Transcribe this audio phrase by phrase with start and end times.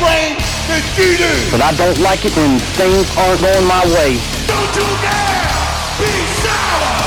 [0.00, 0.40] brain
[0.72, 1.32] that you do.
[1.52, 4.16] But I don't like it when things aren't going my way.
[4.48, 5.46] Don't you dare
[6.00, 7.00] be sour.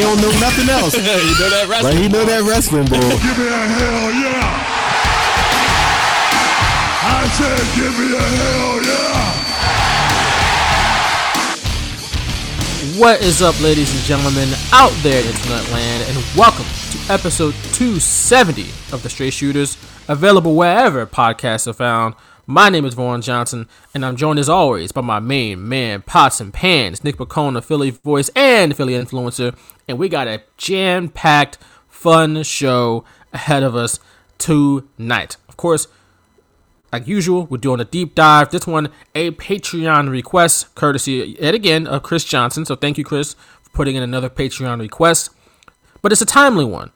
[0.00, 0.96] He don't know nothing else.
[0.96, 3.00] you know that Like he know that wrestling bull.
[3.00, 4.70] Give me a hell yeah.
[7.02, 9.40] I said, give me a hell yeah.
[12.98, 17.54] What is up, ladies and gentlemen, out there in internet land, and welcome to episode
[17.72, 18.62] 270
[18.92, 19.76] of The Straight Shooters,
[20.10, 22.16] available wherever podcasts are found.
[22.44, 26.40] My name is Vaughn Johnson, and I'm joined as always by my main man, Pots
[26.40, 32.42] and Pans, Nick McCone, Philly voice and Philly influencer, and we got a jam-packed, fun
[32.42, 34.00] show ahead of us
[34.36, 35.36] tonight.
[35.48, 35.86] Of course,
[36.92, 38.50] like usual, we're doing a deep dive.
[38.50, 42.64] This one, a Patreon request, courtesy yet again of Chris Johnson.
[42.64, 45.30] So thank you, Chris, for putting in another Patreon request.
[46.02, 46.90] But it's a timely one.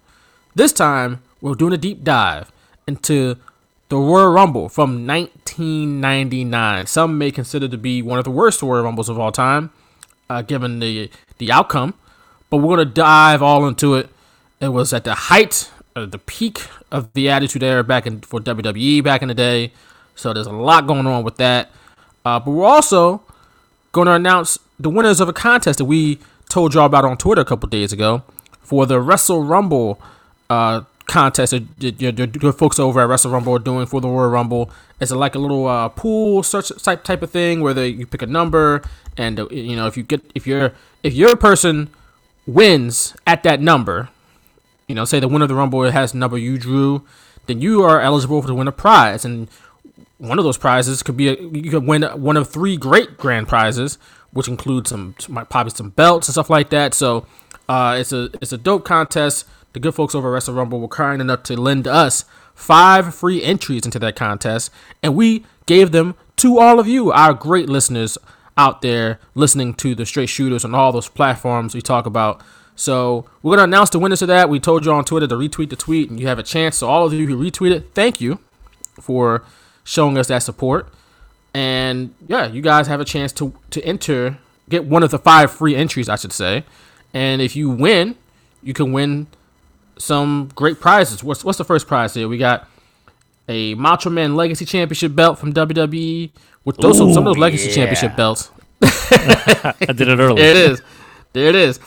[0.56, 2.50] This time, we're doing a deep dive
[2.86, 3.36] into
[3.88, 6.86] the Royal Rumble from 1999.
[6.86, 9.70] Some may consider to be one of the worst Royal Rumbles of all time,
[10.28, 11.94] uh, given the the outcome.
[12.50, 14.08] But we're gonna dive all into it.
[14.60, 18.40] It was at the height, uh, the peak of the Attitude Era back in for
[18.40, 19.72] WWE back in the day.
[20.14, 21.70] So there's a lot going on with that.
[22.24, 23.22] Uh, but we're also
[23.92, 27.42] going to announce the winners of a contest that we told y'all about on Twitter
[27.42, 28.22] a couple days ago
[28.60, 30.00] for the Wrestle Rumble
[30.48, 34.08] uh, contest that the, the, the folks over at Wrestle Rumble are doing for the
[34.08, 34.70] Royal Rumble.
[35.00, 38.22] It's like a little uh, pool search type type of thing where they, you pick
[38.22, 38.82] a number
[39.16, 40.72] and uh, you know if you get if you're
[41.02, 41.90] if your person
[42.46, 44.10] wins at that number,
[44.86, 47.04] you know, say the winner of the Rumble has the number you drew,
[47.46, 49.24] then you are eligible to win a prize.
[49.24, 49.48] And
[50.18, 53.48] one of those prizes could be a, you could win one of three great grand
[53.48, 53.98] prizes,
[54.32, 56.94] which include some probably some belts and stuff like that.
[56.94, 57.26] So
[57.68, 59.46] uh, it's a it's a dope contest.
[59.74, 62.24] The good folks over at Wrestle Rumble were kind enough to lend us
[62.54, 64.70] five free entries into that contest,
[65.02, 68.16] and we gave them to all of you, our great listeners
[68.56, 72.40] out there listening to the Straight Shooters on all those platforms we talk about.
[72.76, 74.48] So we're gonna announce the winners of that.
[74.48, 76.76] We told you on Twitter to retweet the tweet, and you have a chance.
[76.76, 78.38] So all of you who retweeted, thank you
[79.00, 79.42] for
[79.82, 80.88] showing us that support.
[81.52, 85.50] And yeah, you guys have a chance to to enter, get one of the five
[85.50, 86.64] free entries, I should say.
[87.12, 88.14] And if you win,
[88.62, 89.26] you can win
[89.98, 91.22] some great prizes.
[91.22, 92.28] What's what's the first prize here?
[92.28, 92.68] We got
[93.48, 96.30] a Macho Man Legacy Championship belt from WWE.
[96.64, 98.50] With those some of those Legacy Championship belts.
[98.82, 100.44] I did it earlier.
[100.44, 100.82] It is.
[101.32, 101.78] There it is.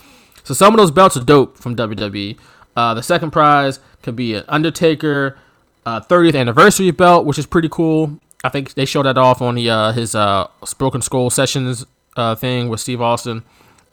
[0.44, 2.38] So some of those belts are dope from WWE.
[2.76, 5.38] Uh, the second prize could be an Undertaker
[5.86, 8.20] uh, 30th anniversary belt, which is pretty cool.
[8.44, 10.48] I think they showed that off on the uh, his uh,
[10.78, 11.86] Broken Skull Sessions
[12.16, 13.44] uh, thing with Steve Austin.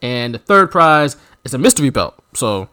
[0.03, 2.15] And the third prize is a mystery belt.
[2.35, 2.69] So,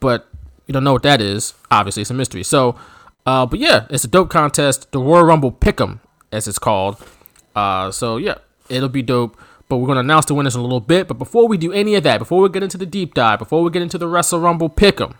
[0.00, 0.28] but
[0.66, 1.54] you don't know what that is.
[1.70, 2.42] Obviously, it's a mystery.
[2.42, 2.76] So,
[3.24, 4.90] uh, but yeah, it's a dope contest.
[4.92, 6.00] The Royal Rumble Pick'em,
[6.32, 7.02] as it's called.
[7.54, 8.38] Uh, so yeah,
[8.68, 9.38] it'll be dope.
[9.68, 11.08] But we're gonna announce the winners in a little bit.
[11.08, 13.62] But before we do any of that, before we get into the deep dive, before
[13.62, 15.14] we get into the Wrestle Rumble Pick'em,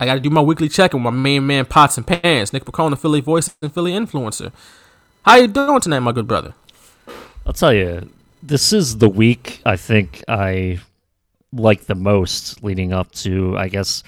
[0.00, 2.96] I gotta do my weekly check with my main man Pots and Pans, Nick the
[2.96, 4.52] Philly voice and Philly influencer.
[5.22, 6.54] How you doing tonight, my good brother?
[7.46, 8.08] I'll tell you,
[8.42, 10.80] this is the week I think I
[11.52, 14.02] like the most leading up to, I guess,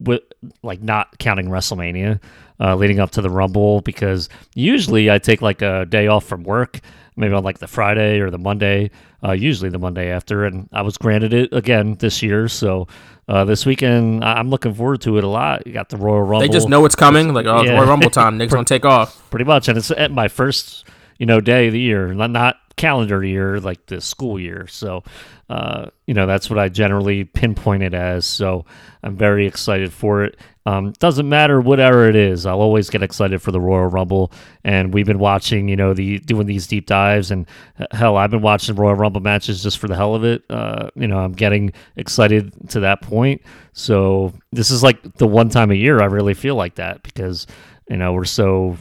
[0.00, 0.22] with
[0.62, 2.20] like not counting WrestleMania,
[2.60, 6.42] uh, leading up to the Rumble, because usually I take like a day off from
[6.44, 6.80] work,
[7.16, 8.90] maybe on like the Friday or the Monday,
[9.22, 12.88] uh, usually the Monday after, and I was granted it again this year, so.
[13.26, 15.66] Uh, this weekend, I- I'm looking forward to it a lot.
[15.66, 16.40] You got the Royal Rumble.
[16.46, 17.32] They just know it's coming.
[17.32, 17.72] Like, oh, Yeah.
[17.72, 18.36] Royal Rumble time.
[18.36, 19.30] Nick's gonna take off.
[19.30, 20.84] pretty much and it's at my first
[21.18, 24.66] you know day of the year not, calendar year like the school year.
[24.66, 25.04] So
[25.48, 28.24] uh, you know that's what i generally pinpoint it as.
[28.26, 28.64] So
[29.02, 30.36] i'm very excited for it.
[30.66, 34.32] Um, doesn't matter whatever it is i'll always get excited for the royal rumble.
[34.64, 37.46] And we've been watching you know the doing these deep dives and
[37.78, 40.42] uh, hell i've been watching royal rumble matches just for the hell of it.
[40.50, 43.40] Uh, you know i'm getting excited to that point.
[43.72, 47.46] So this is like the one time a year i really feel like that because
[47.88, 48.78] you know we're so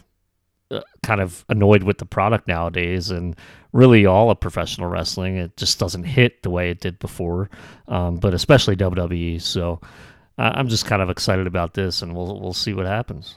[1.03, 3.35] kind of annoyed with the product nowadays and
[3.71, 7.49] really all of professional wrestling it just doesn't hit the way it did before
[7.87, 9.79] um, but especially WWE so
[10.37, 13.35] I'm just kind of excited about this and we'll we'll see what happens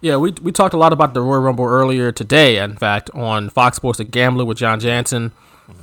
[0.00, 2.58] Yeah, we we talked a lot about the Royal Rumble earlier today.
[2.58, 5.32] In fact, on Fox Sports The Gambler with John Jansen,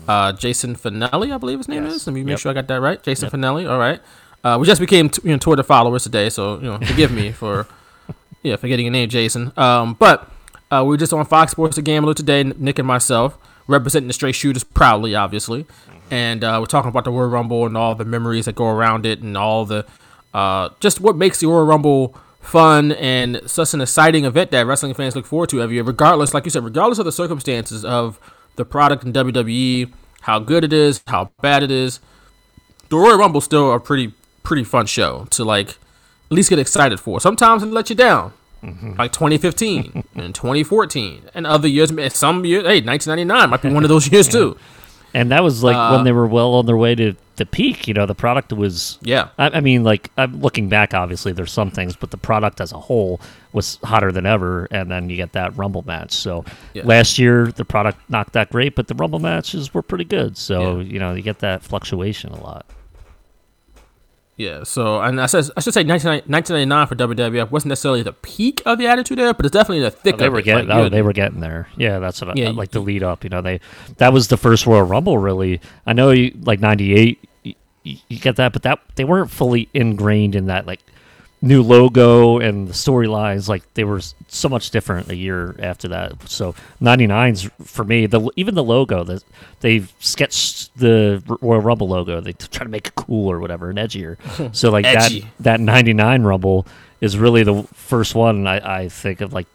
[0.08, 1.94] uh, Jason Finelli, I believe his name Yes.
[1.96, 2.08] is.
[2.08, 2.40] Let me make Yep.
[2.40, 3.02] sure I got that right.
[3.02, 3.68] Jason Finelli.
[3.70, 4.00] All right.
[4.44, 7.32] Uh, we just became t- you know Twitter followers today, so you know forgive me
[7.42, 7.66] for
[8.44, 9.52] yeah forgetting your name, Jason.
[9.58, 10.30] Um, but
[10.72, 14.14] uh, we were just on Fox Sports The Gambler today, Nick and myself, representing the
[14.14, 15.66] straight shooters proudly, obviously,
[16.10, 19.06] and uh, we're talking about the Royal Rumble and all the memories that go around
[19.06, 19.86] it and all the
[20.34, 24.94] uh, just what makes the Royal Rumble fun and such an exciting event that wrestling
[24.94, 28.20] fans look forward to every year, regardless, like you said, regardless of the circumstances of
[28.56, 29.92] the product in WWE,
[30.22, 32.00] how good it is, how bad it is.
[32.90, 34.14] The Royal Rumble's still a pretty
[34.44, 35.78] pretty fun show to like
[36.32, 37.20] at least get excited for.
[37.20, 38.34] Sometimes it let you down.
[38.64, 41.92] Like 2015 and 2014 and other years.
[42.14, 44.56] Some years, hey, 1999 might be one of those years too.
[45.14, 47.88] And that was like Uh, when they were well on their way to the peak.
[47.88, 48.98] You know, the product was.
[49.02, 49.30] Yeah.
[49.38, 52.72] I, I mean, like I'm looking back, obviously there's some things, but the product as
[52.72, 53.20] a whole
[53.52, 54.68] was hotter than ever.
[54.72, 56.14] And then you get that Rumble match.
[56.14, 56.84] So Yeah.
[56.86, 60.38] last year the product not that great, but the Rumble matches were pretty good.
[60.38, 60.84] So Yeah.
[60.84, 62.66] you know, you get that fluctuation a lot.
[64.42, 68.62] Yeah, so and I said I should say 1999 for WWF wasn't necessarily the peak
[68.66, 70.46] of the Attitude Era, but it's definitely the thick Oh, they of were it.
[70.46, 70.68] getting.
[70.68, 71.68] Like, oh, they were getting there.
[71.78, 73.24] Yeah, that's what Yeah, I like the lead up.
[73.24, 73.60] You know, they
[73.98, 75.18] that was the first Royal Rumble.
[75.18, 77.20] Really, I know you, like '98.
[77.44, 77.54] You,
[77.84, 80.80] you get that, but that they weren't fully ingrained in that like
[81.42, 83.50] new logo and the storylines.
[83.50, 86.30] Like they were so much different a year after that.
[86.30, 88.06] So '99's for me.
[88.06, 89.24] The even the logo that
[89.62, 92.22] they've sketched the Royal Rumble logo.
[92.22, 94.18] They try to make it cool or whatever and edgier.
[94.54, 95.22] So like Edgy.
[95.40, 96.68] that that '99 Rumble
[97.00, 99.48] is really the first one I, I think of like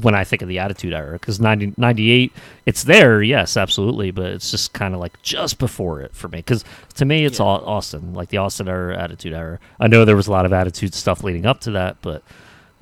[0.00, 2.32] when I think of the Attitude Era because 90, 98,
[2.64, 6.38] it's there, yes, absolutely, but it's just kind of like just before it for me
[6.38, 9.58] because to me it's all Austin, like the Austin era, Attitude Era.
[9.78, 12.22] I know there was a lot of Attitude stuff leading up to that, but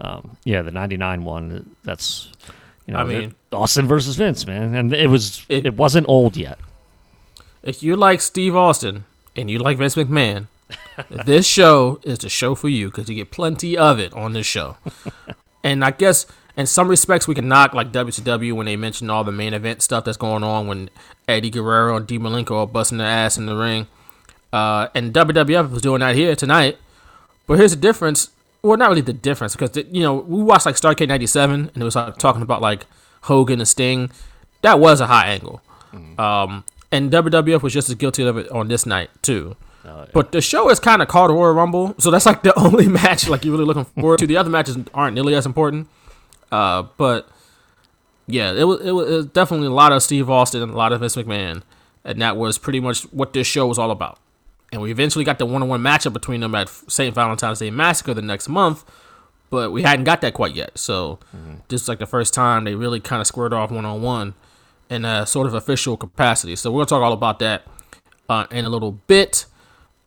[0.01, 2.31] um, yeah, the 99 one, that's
[2.87, 6.37] you know, I mean- Austin versus Vince, man, and it was It- it, wasn't old
[6.37, 6.59] yet.
[7.63, 9.05] if you like Steve Austin
[9.35, 10.47] and you like Vince McMahon,
[11.11, 14.47] this show is the show for you because you get plenty of it on this
[14.47, 14.77] show.
[15.65, 16.27] and I guess
[16.57, 19.83] in some respects we can knock like WCW when they mention all the main event
[19.83, 20.91] stuff that's going on when
[21.29, 23.87] Eddie Guerrero and Dean Malenko are busting their ass in the ring.
[24.53, 26.79] Uh, and WWF was doing that here tonight.
[27.47, 28.31] But here's the difference.
[28.63, 31.85] Well, not really the difference because you know we watched like Starcade '97 and it
[31.85, 32.87] was like talking about like
[33.23, 34.11] Hogan and Sting.
[34.63, 35.63] That was a high angle.
[36.19, 39.57] Um, and WWF was just as guilty of it on this night too.
[40.13, 43.29] But the show is kind of called Royal Rumble, so that's like the only match
[43.29, 44.27] like you're really looking forward to.
[44.27, 45.89] The other matches aren't nearly as important.
[46.51, 47.29] Uh, but
[48.27, 50.77] yeah, it was, it was it was definitely a lot of Steve Austin and a
[50.77, 51.63] lot of Vince McMahon,
[52.05, 54.19] and that was pretty much what this show was all about.
[54.73, 57.13] And we eventually got the one-on-one matchup between them at St.
[57.13, 58.85] Valentine's Day Massacre the next month,
[59.51, 60.79] but we hadn't got that quite yet.
[60.79, 61.19] So
[61.69, 64.35] this is like the first time they really kind of squared off one-on-one
[64.89, 66.55] in a sort of official capacity.
[66.55, 67.63] So we're gonna talk all about that
[68.29, 69.47] uh, in a little bit.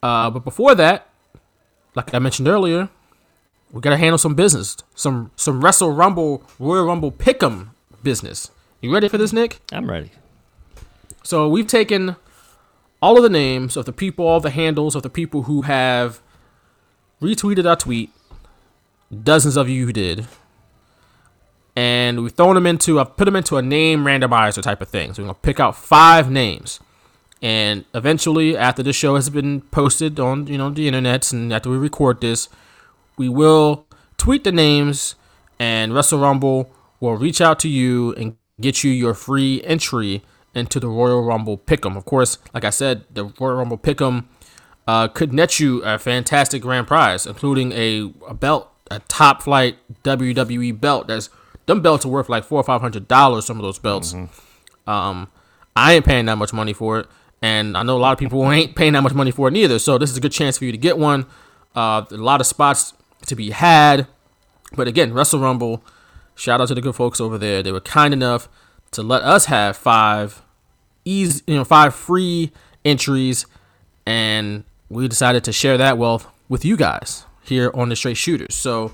[0.02, 1.10] Uh, but before that,
[1.96, 2.90] like I mentioned earlier,
[3.74, 7.70] we gotta handle some business, some some Wrestle Rumble Royal Rumble Pick'em
[8.04, 8.52] business.
[8.80, 9.60] You ready for this, Nick?
[9.72, 10.12] I'm ready.
[11.24, 12.16] So we've taken
[13.02, 16.22] all of the names of the people, all the handles of the people who have
[17.22, 18.12] retweeted our tweet.
[19.24, 20.28] Dozens of you did.
[21.76, 25.14] And we've thrown them into, I've put them into a name randomizer type of thing.
[25.14, 26.80] So we're going to pick out five names.
[27.42, 31.70] And eventually, after the show has been posted on, you know, the internets and after
[31.70, 32.48] we record this,
[33.18, 33.86] we will
[34.18, 35.16] tweet the names
[35.60, 40.24] and Wrestle Rumble will reach out to you and get you your free entry
[40.56, 41.98] into the Royal Rumble Pick'em.
[41.98, 44.26] Of course, like I said, the Royal Rumble Pick'em
[44.88, 49.78] uh, could net you a fantastic grand prize, including a, a belt, a top flight
[50.04, 51.08] WWE belt.
[51.08, 51.30] That's
[51.66, 53.46] them belts are worth like four or five hundred dollars.
[53.46, 54.14] Some of those belts.
[54.86, 55.30] Um,
[55.76, 57.08] I ain't paying that much money for it,
[57.42, 59.80] and I know a lot of people ain't paying that much money for it neither.
[59.80, 61.26] So this is a good chance for you to get one.
[61.76, 62.94] Uh, a lot of spots
[63.28, 64.08] to be had,
[64.76, 65.84] but again, Wrestle Rumble.
[66.36, 67.62] Shout out to the good folks over there.
[67.62, 68.50] They were kind enough
[68.92, 70.42] to let us have five
[71.06, 72.52] easy, you know, five free
[72.84, 73.46] entries,
[74.06, 78.56] and we decided to share that wealth with you guys here on the Straight Shooters.
[78.56, 78.94] So,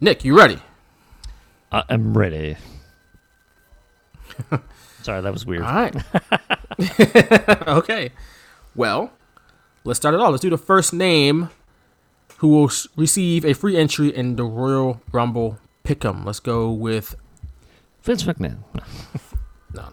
[0.00, 0.58] Nick, you ready?
[1.72, 2.56] I- I'm ready.
[5.02, 5.62] Sorry, that was weird.
[5.62, 5.96] All right.
[7.68, 8.10] okay.
[8.74, 9.12] Well,
[9.84, 10.30] let's start it off.
[10.30, 11.50] Let's do the first name
[12.44, 16.26] who will receive a free entry in the Royal Rumble Pick'em.
[16.26, 17.16] Let's go with
[18.02, 18.58] Vince McMahon.
[19.72, 19.88] No,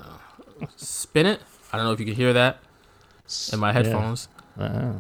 [0.60, 0.68] no.
[0.76, 1.40] Spin It.
[1.72, 2.60] I don't know if you can hear that
[3.54, 4.28] in my headphones.
[4.60, 4.96] Uh,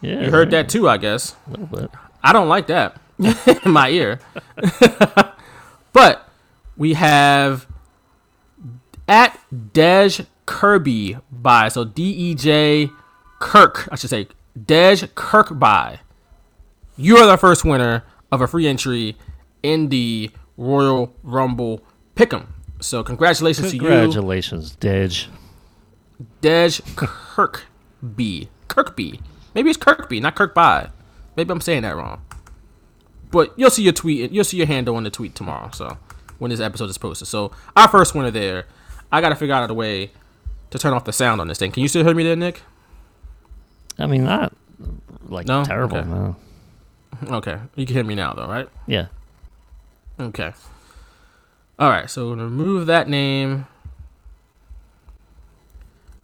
[0.00, 1.34] yeah, You heard that too, I guess.
[1.48, 1.90] a little bit.
[2.22, 3.00] I don't like that.
[3.64, 4.20] in my ear.
[5.92, 6.28] but
[6.76, 7.66] we have
[9.08, 12.90] at Dej Kirby by so D E J
[13.40, 16.00] Kirk, I should say Dej Kirkby.
[16.96, 19.16] You are the first winner of a free entry
[19.62, 21.82] in the Royal Rumble
[22.14, 22.46] Pick'em.
[22.80, 25.28] So congratulations to you, Congratulations, Dej.
[26.42, 28.48] Dej Kirkby.
[28.68, 29.20] Kirkby.
[29.54, 30.90] Maybe it's Kirkby, not Kirkby.
[31.36, 32.22] Maybe I'm saying that wrong.
[33.30, 34.30] But you'll see your tweet.
[34.30, 35.70] You'll see your handle on the tweet tomorrow.
[35.72, 35.98] So
[36.38, 37.28] when this episode is posted.
[37.28, 38.66] So our first winner there.
[39.12, 40.10] I gotta figure out a way
[40.70, 41.70] to turn off the sound on this thing.
[41.70, 42.62] Can you still hear me there, Nick?
[43.98, 44.52] I mean, not
[45.28, 45.64] like No?
[45.64, 45.98] terrible.
[45.98, 46.08] Okay.
[46.08, 46.36] No.
[47.28, 48.68] Okay, you can hear me now, though, right?
[48.86, 49.06] Yeah.
[50.20, 50.52] Okay.
[51.78, 53.66] All right, so we're gonna remove that name.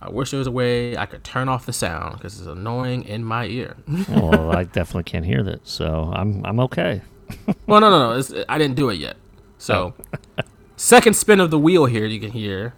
[0.01, 3.05] I wish there was a way I could turn off the sound because it's annoying
[3.05, 3.77] in my ear.
[4.11, 7.03] Oh, well, I definitely can't hear that, so I'm I'm okay.
[7.67, 8.19] well, no, no, no.
[8.19, 9.17] It's, I didn't do it yet.
[9.59, 9.95] So,
[10.39, 10.43] oh.
[10.77, 12.75] second spin of the wheel here, you can hear.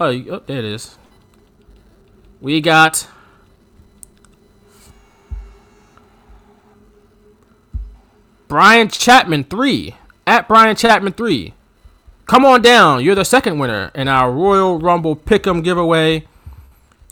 [0.00, 0.96] Oh, oh, there it is.
[2.40, 3.06] We got.
[8.48, 9.94] Brian Chapman 3.
[10.26, 11.54] At Brian Chapman 3.
[12.26, 13.04] Come on down.
[13.04, 16.26] You're the second winner in our Royal Rumble Pick'em giveaway.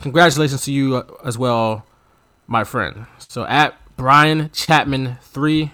[0.00, 1.86] Congratulations to you uh, as well,
[2.46, 3.06] my friend.
[3.18, 5.70] So at Brian Chapman 3,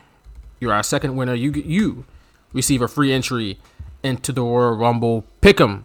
[0.61, 1.35] you're our second winner.
[1.35, 2.05] You you
[2.53, 3.59] receive a free entry
[4.05, 5.85] into the Royal Rumble Pick'em.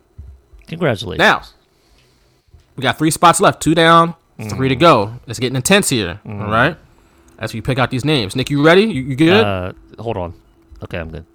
[0.67, 1.17] Congratulations.
[1.19, 1.41] Now,
[2.75, 3.59] we got three spots left.
[3.61, 4.13] Two down,
[4.49, 5.13] three to go.
[5.25, 6.19] It's getting intense here.
[6.27, 6.77] All right.
[7.39, 8.81] As we pick out these names, Nick, you ready?
[8.83, 9.43] You, you good?
[9.43, 10.33] Uh, hold on.
[10.83, 11.25] Okay, I'm good.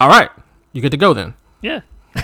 [0.00, 0.30] All right.
[0.72, 1.34] You good to go then?
[1.62, 1.80] Yeah.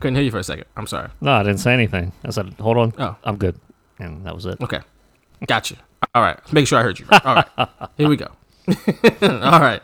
[0.00, 0.66] Couldn't hear you for a second.
[0.76, 1.08] I'm sorry.
[1.20, 2.12] No, I didn't say anything.
[2.24, 2.92] I said, hold on.
[2.98, 3.16] Oh.
[3.24, 3.58] I'm good.
[3.98, 4.60] And that was it.
[4.60, 4.80] Okay.
[5.46, 5.76] Gotcha.
[6.14, 6.38] All right.
[6.52, 7.06] Make sure I heard you.
[7.10, 7.48] All right.
[7.96, 8.28] Here we go.
[9.22, 9.82] All right.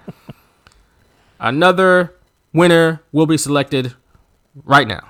[1.41, 2.15] Another
[2.53, 3.95] winner will be selected
[4.65, 5.09] right now.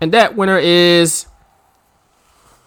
[0.00, 1.26] And that winner is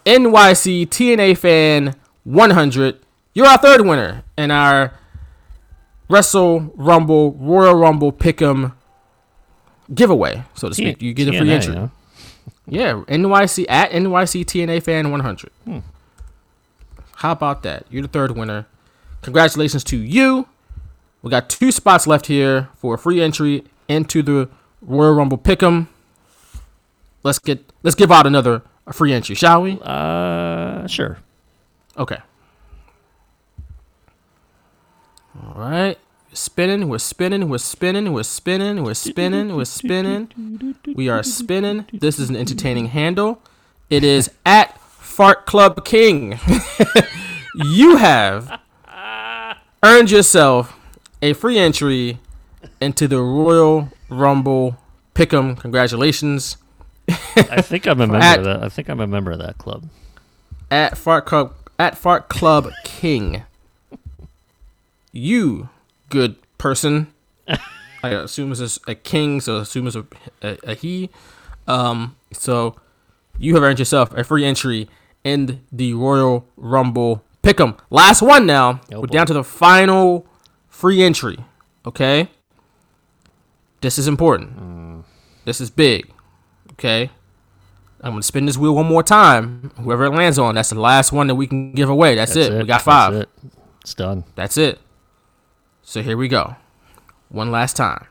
[0.05, 2.99] NYC TNA fan 100.
[3.33, 4.93] You're our third winner in our
[6.09, 8.73] Wrestle Rumble Royal Rumble Pick'em
[9.93, 11.01] giveaway, so to speak.
[11.01, 11.75] You get a free TNA, entry.
[11.75, 11.87] huh?
[12.67, 15.51] Yeah, NYC at NYC TNA fan 100.
[15.65, 15.79] Hmm.
[17.15, 17.85] How about that?
[17.89, 18.65] You're the third winner.
[19.21, 20.47] Congratulations to you.
[21.21, 24.49] We got two spots left here for a free entry into the
[24.81, 25.87] Royal Rumble Pick'em.
[27.23, 29.79] Let's get let's give out another free entry, shall we?
[29.81, 31.17] Uh, sure.
[31.97, 32.17] Okay.
[35.35, 35.97] All right.
[36.33, 40.75] Spinning, we're spinning, we're spinning, we're spinning, we're spinning, we're spinning.
[40.95, 41.85] We are spinning.
[41.91, 43.41] This is an entertaining handle.
[43.89, 46.39] It is at Fart Club King.
[47.55, 48.61] you have
[49.83, 50.77] earned yourself
[51.21, 52.19] a free entry
[52.79, 54.77] into the Royal Rumble
[55.13, 55.59] Pick'em.
[55.59, 56.55] Congratulations.
[57.35, 58.63] I think I'm a member At- of that.
[58.63, 59.89] I think I'm a member of that club.
[60.69, 63.43] at Fart Club at Fart Club King.
[65.11, 65.69] You
[66.09, 67.07] good person.
[68.03, 70.05] I assume it's a king, so I assume it's a,
[70.41, 71.09] a, a he.
[71.67, 72.75] Um, so
[73.37, 74.87] you have earned yourself a free entry
[75.23, 77.77] in the Royal Rumble Pick'em.
[77.89, 78.81] Last one now.
[78.91, 79.13] Oh, We're boy.
[79.13, 80.25] down to the final
[80.67, 81.37] free entry.
[81.85, 82.29] Okay.
[83.81, 85.03] This is important.
[85.45, 86.10] This is big.
[86.81, 87.11] Okay.
[88.03, 89.71] I'm gonna spin this wheel one more time.
[89.77, 92.15] Whoever it lands on, that's the last one that we can give away.
[92.15, 92.51] That's, it.
[92.51, 93.13] We got That's five.
[93.13, 93.29] it.
[93.81, 94.23] It's done.
[94.33, 94.79] That's it.
[95.83, 96.55] So here we go.
[97.29, 98.07] One last time.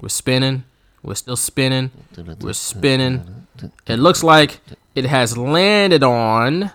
[0.00, 0.64] We're spinning.
[1.04, 1.92] We're still spinning.
[2.40, 3.46] We're spinning.
[3.86, 4.58] It looks like
[4.96, 6.72] it has landed on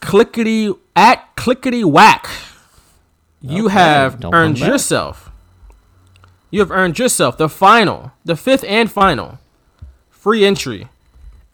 [0.00, 2.26] clickety at clickety whack.
[3.42, 5.27] You Okay, have earned yourself.
[6.50, 9.38] You have earned yourself the final, the fifth and final
[10.10, 10.88] free entry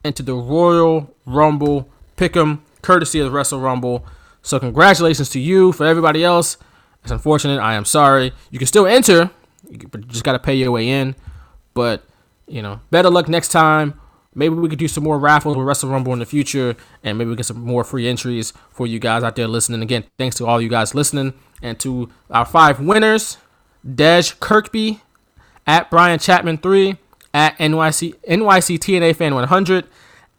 [0.05, 4.07] into the Royal Rumble Pick'em, courtesy of Wrestle Rumble.
[4.43, 5.73] So congratulations to you.
[5.73, 6.59] For everybody else,
[7.03, 7.59] it's unfortunate.
[7.59, 8.33] I am sorry.
[8.51, 9.31] You can still enter,
[9.91, 11.17] but you just got to pay your way in.
[11.73, 12.05] But
[12.47, 14.01] you know, better luck next time.
[14.35, 17.31] Maybe we could do some more raffles with Wrestle Rumble in the future, and maybe
[17.31, 19.81] we get some more free entries for you guys out there listening.
[19.81, 23.39] Again, thanks to all you guys listening, and to our five winners:
[23.87, 25.01] Dej Kirkby,
[25.67, 26.97] at Brian Chapman three,
[27.33, 29.87] at NYC NYC TNA fan one hundred,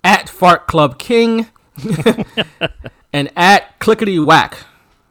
[0.04, 1.48] at Fart Club King,
[3.14, 4.58] and at Clickety Whack.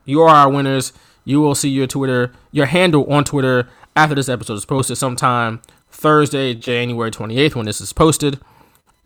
[0.04, 0.92] you are our winners.
[1.24, 5.62] You will see your Twitter, your handle on Twitter after this episode is posted sometime
[5.90, 8.40] Thursday, January 28th when this is posted.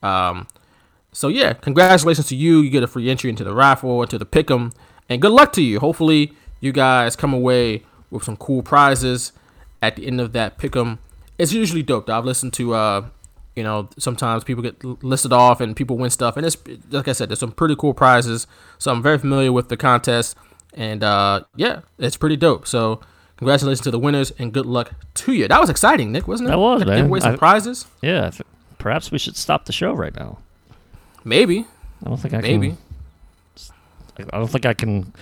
[0.02, 0.48] Um,
[1.12, 2.60] so yeah, congratulations to you.
[2.60, 4.72] You get a free entry into the raffle, into the pick'em,
[5.08, 5.78] and good luck to you.
[5.80, 9.32] Hopefully, you guys come away with some cool prizes
[9.82, 10.98] at the end of that pick'em.
[11.38, 12.08] It's usually dope.
[12.10, 13.04] I've listened to, uh,
[13.54, 16.56] you know, sometimes people get listed off and people win stuff, and it's
[16.90, 18.46] like I said, there's some pretty cool prizes.
[18.78, 20.36] So I'm very familiar with the contest,
[20.74, 22.66] and uh, yeah, it's pretty dope.
[22.66, 23.00] So
[23.36, 25.46] congratulations to the winners, and good luck to you.
[25.48, 26.52] That was exciting, Nick, wasn't it?
[26.52, 26.96] That was, Like, man.
[26.98, 27.86] Give away some I- prizes.
[28.02, 28.30] Yeah,
[28.78, 30.38] perhaps we should stop the show right now.
[31.24, 31.66] Maybe,
[32.04, 32.70] I don't think I maybe.
[32.70, 32.78] can.
[34.32, 35.12] I don't think I can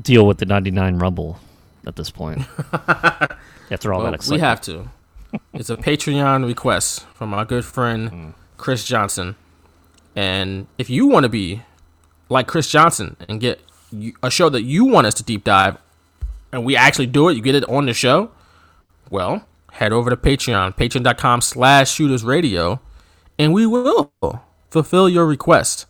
[0.00, 1.38] deal with the 99 Rumble
[1.86, 2.42] at this point.
[3.70, 4.90] After all Well, that we have to.
[5.54, 8.34] It's a Patreon request from our good friend mm.
[8.58, 9.36] Chris Johnson,
[10.14, 11.62] and if you want to be
[12.28, 13.60] like Chris Johnson and get
[14.22, 15.78] a show that you want us to deep dive,
[16.52, 18.30] and we actually do it, you get it on the show.
[19.10, 22.80] Well, head over to Patreon, patreon.com/slash Shooters Radio,
[23.38, 24.12] and we will
[24.70, 25.86] fulfill your request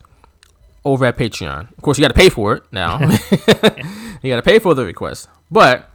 [0.85, 1.71] over at Patreon.
[1.77, 3.01] Of course, you got to pay for it now.
[4.23, 5.89] you got to pay for the request, but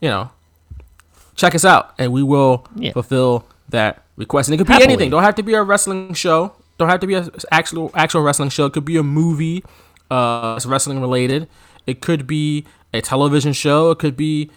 [0.00, 0.30] you know,
[1.36, 2.92] check us out and we will Yeah.
[2.92, 4.48] fulfill that request.
[4.48, 4.92] And it could be Happily.
[4.92, 5.10] anything.
[5.10, 6.52] Don't have to be a wrestling show.
[6.78, 8.66] Don't have to be a actual actual wrestling show.
[8.66, 9.64] It could be a movie,
[10.10, 11.48] uh, it's wrestling related.
[11.86, 13.90] It could be a television show.
[13.92, 14.50] It could be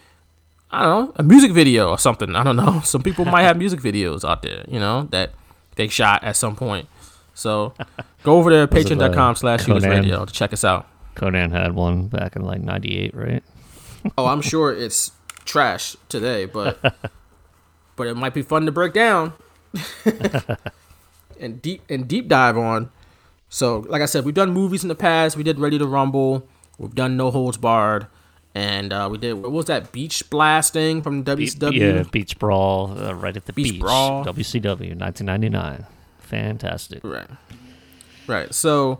[0.71, 2.35] I don't know, a music video or something.
[2.35, 2.81] I don't know.
[2.83, 5.31] Some people might have music videos out there, you know, that
[5.77, 6.87] they shot at some point.
[7.33, 7.73] So
[8.23, 10.85] go over to uh, patreon.com slash radio to check us out.
[11.15, 13.43] Conan had one back in like 98, right?
[14.17, 15.11] Oh, I'm sure it's
[15.45, 16.79] trash today, but
[17.95, 19.33] but it might be fun to break down
[21.39, 22.91] and deep and deep dive on.
[23.49, 25.35] So, like I said, we've done movies in the past.
[25.35, 26.47] We did Ready to Rumble.
[26.77, 28.07] We've done No Holds Barred,
[28.53, 31.95] and uh, we did what was that Beach Blast thing from Be- WCW?
[31.95, 33.81] Yeah, Beach Brawl, uh, right at the Beach beach.
[33.81, 34.23] Brawl.
[34.23, 35.85] WCW, 1999.
[36.19, 36.99] Fantastic.
[37.03, 37.27] Right.
[38.27, 38.53] Right.
[38.53, 38.99] So,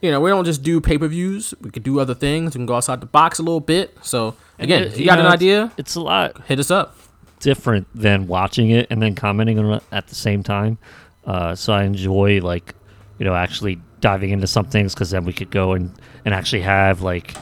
[0.00, 1.52] you know, we don't just do pay per views.
[1.60, 2.54] We could do other things.
[2.54, 3.96] We can go outside the box a little bit.
[4.02, 6.96] So, again, And, if you got know, an idea, It's a lot hit us up.
[7.40, 10.78] different than watching it and then commenting on it at the same time.
[11.24, 12.74] Uh, so I enjoy like,
[13.18, 15.92] you know, actually diving into some things because then we could go and
[16.24, 17.34] and actually have like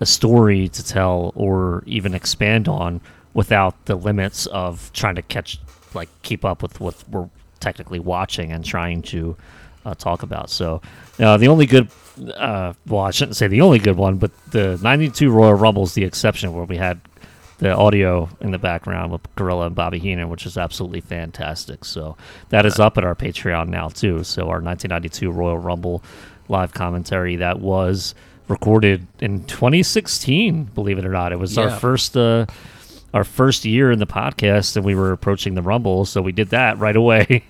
[0.00, 3.00] a story to tell or even expand on
[3.32, 5.58] without the limits of trying to catch
[5.94, 7.28] like keep up with what we're
[7.60, 9.36] technically watching and trying to
[9.84, 10.50] uh, talk about.
[10.50, 10.80] So
[11.18, 11.88] uh, the only good,
[12.36, 15.94] uh, well, I shouldn't say the only good one, but the '92 Royal Rumble is
[15.94, 17.00] the exception where we had
[17.58, 21.84] the audio in the background with Gorilla and Bobby Heenan, which is absolutely fantastic.
[21.84, 22.16] So
[22.48, 24.24] that is up at our Patreon now too.
[24.24, 26.02] So our 1992 Royal Rumble
[26.48, 28.14] live commentary that was
[28.48, 30.64] recorded in 2016.
[30.64, 32.16] Believe it or not, it was our first.
[32.16, 32.46] Uh,
[33.14, 36.50] our first year in the podcast and we were approaching the rumble so we did
[36.50, 37.42] that right away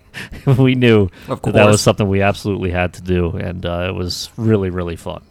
[0.59, 4.31] we knew that, that was something we absolutely had to do and uh, it was
[4.37, 5.22] really really fun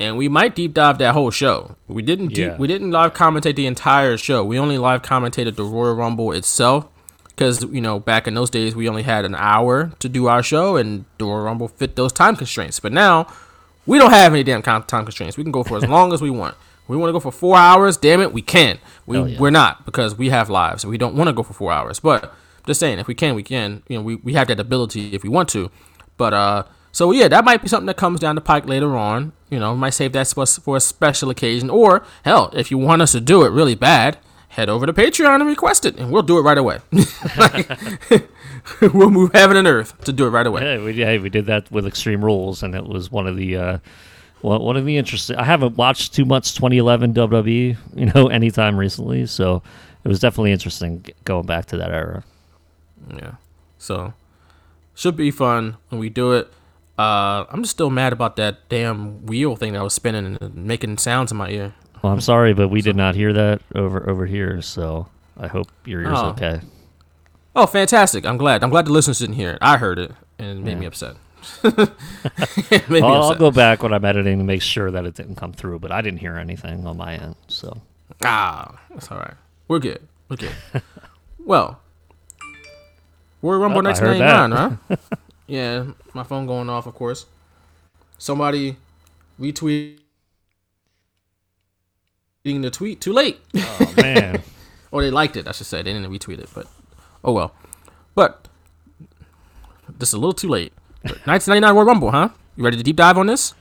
[0.00, 1.74] and we might deep dive that whole show.
[1.88, 2.56] We didn't deep, Yeah.
[2.56, 4.44] we didn't live commentate the entire show.
[4.44, 6.86] We only live commentated the Royal Rumble itself
[7.26, 10.40] because you know back in those days we only had an hour to do our
[10.42, 12.78] show, and the Royal Rumble fit those time constraints.
[12.78, 13.26] But now
[13.86, 15.36] we don't have any damn time constraints.
[15.36, 16.54] We can go for as long as we want.
[16.88, 17.96] We want to go for four hours.
[17.96, 18.78] Damn it, we can.
[19.06, 19.38] We yeah.
[19.38, 20.84] we're not because we have lives.
[20.84, 22.00] We don't want to go for four hours.
[22.00, 22.34] But
[22.66, 23.82] just saying, if we can, we can.
[23.88, 25.70] You know, we, we have that ability if we want to.
[26.16, 29.32] But uh, so yeah, that might be something that comes down the pike later on.
[29.50, 32.78] You know, we might save that for, for a special occasion, or hell, if you
[32.78, 36.10] want us to do it really bad, head over to Patreon and request it, and
[36.10, 36.80] we'll do it right away.
[38.80, 40.62] we'll move heaven and earth to do it right away.
[40.62, 43.56] yeah we, yeah, we did that with extreme rules and it was one of the
[43.56, 43.78] uh,
[44.40, 48.76] one, one of the interesting i haven't watched too much 2011 wwe you know anytime
[48.76, 49.62] recently so
[50.04, 52.22] it was definitely interesting going back to that era
[53.14, 53.32] Yeah.
[53.78, 54.12] So
[54.94, 56.52] should be fun when we do it.
[56.98, 60.98] Uh, I'm just still mad about that damn wheel thing that was spinning and making
[60.98, 61.74] sounds in my ear.
[62.02, 65.68] well i'm sorry but we did not hear that over over here so i hope
[65.84, 66.30] your ears Oh.
[66.30, 66.60] okay
[67.56, 68.24] Oh, fantastic!
[68.24, 68.62] I'm glad.
[68.62, 69.58] I'm glad the listeners didn't hear it.
[69.60, 71.16] I heard it and it made me upset.
[72.88, 75.52] me I'll, I'll go back when i'm editing to make sure that it didn't come
[75.52, 77.80] through but i didn't hear anything on my end so
[78.22, 79.34] Ah, that's all right.
[79.68, 80.00] We're good.
[80.28, 80.52] We're good.
[81.38, 81.80] well,
[83.42, 84.50] Royal Rumble I heard that.
[84.50, 85.16] 1999, huh?
[85.46, 87.26] yeah, my phone going off, of course.
[88.18, 88.76] Somebody
[89.40, 89.98] retweeting
[92.44, 93.38] the tweet too late.
[93.54, 94.42] oh man
[94.90, 95.82] or they liked it, I should say.
[95.82, 96.66] They didn't retweet it, but
[97.22, 97.54] oh well.
[98.14, 98.48] But
[99.88, 100.72] this is a little too late.
[101.02, 102.30] But 1999 Royal Rumble, huh?
[102.56, 103.54] You ready to deep dive on this?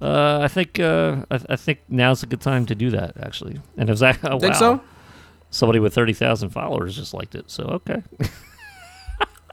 [0.00, 3.60] Uh, I think uh, I, I think now's a good time to do that actually.
[3.76, 4.52] And it was oh, Think wow.
[4.52, 4.80] so?
[5.50, 7.50] Somebody with thirty thousand followers just liked it.
[7.50, 8.02] So okay.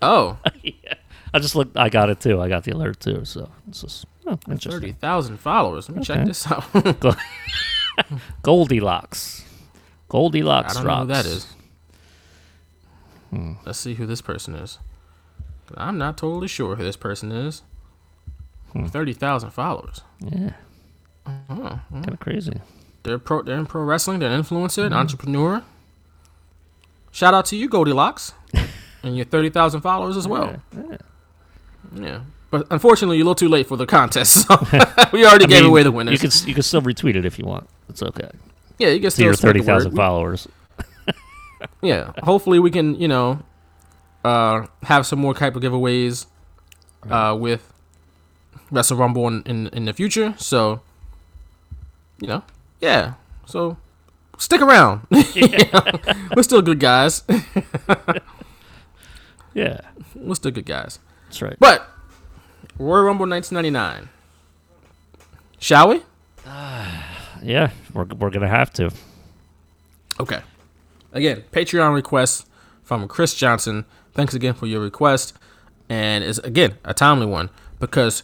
[0.01, 0.95] Oh, yeah.
[1.33, 1.77] I just looked.
[1.77, 2.41] I got it too.
[2.41, 3.25] I got the alert too.
[3.25, 4.81] So it's just oh, interesting.
[4.81, 5.89] 30,000 followers.
[5.89, 6.63] Let me check this out.
[8.41, 9.45] Goldilocks.
[10.07, 11.23] Goldilocks I don't know who rocks.
[11.23, 11.47] that is.
[13.65, 14.79] Let's see who this person is.
[15.77, 17.63] I'm not totally sure who this person is.
[18.73, 18.85] Hmm.
[18.85, 20.01] 30,000 followers.
[20.19, 20.51] Yeah.
[21.49, 22.61] Oh, Kind of crazy.
[23.03, 23.41] They're pro.
[23.43, 24.19] They're in pro wrestling.
[24.19, 24.93] They're an influencer, an mm-hmm.
[24.93, 25.63] entrepreneur.
[27.11, 28.33] Shout out to you, Goldilocks,
[29.03, 30.61] and your thirty thousand followers as well.
[30.75, 30.97] Yeah,
[31.95, 32.19] Yeah.
[32.51, 34.47] but unfortunately, you're a little too late for the contest.
[34.47, 34.57] So
[35.13, 36.11] we already I gave mean, away the winners.
[36.21, 37.69] You can you can still retweet it if you want.
[37.89, 38.29] It's okay.
[38.77, 40.47] yeah, you can To still your spread thirty thousand followers.
[41.81, 43.39] Yeah, hopefully we can, you know,
[44.23, 46.25] uh, have some more type of giveaways
[47.09, 47.71] uh, with
[48.71, 50.33] Wrestle Rumble in, in in the future.
[50.37, 50.81] So,
[52.21, 52.43] you know,
[52.81, 53.13] yeah.
[53.45, 53.77] So
[54.37, 55.07] stick around.
[55.11, 55.83] Know,
[56.35, 57.23] We're still good guys.
[59.53, 59.81] Yeah,
[60.15, 60.99] We're still good guys.
[61.25, 61.55] that's right.
[61.59, 61.87] But
[62.77, 64.09] Royal Rumble 1999.
[65.59, 66.01] Shall we?
[66.45, 66.85] Uh,
[67.41, 68.91] Yeah, we're we're gonna have to.
[70.19, 70.41] Okay.
[71.13, 72.45] Again, Patreon request
[72.83, 73.85] from Chris Johnson.
[74.19, 75.33] Thanks again for your request.
[75.87, 78.23] And it's again a timely one because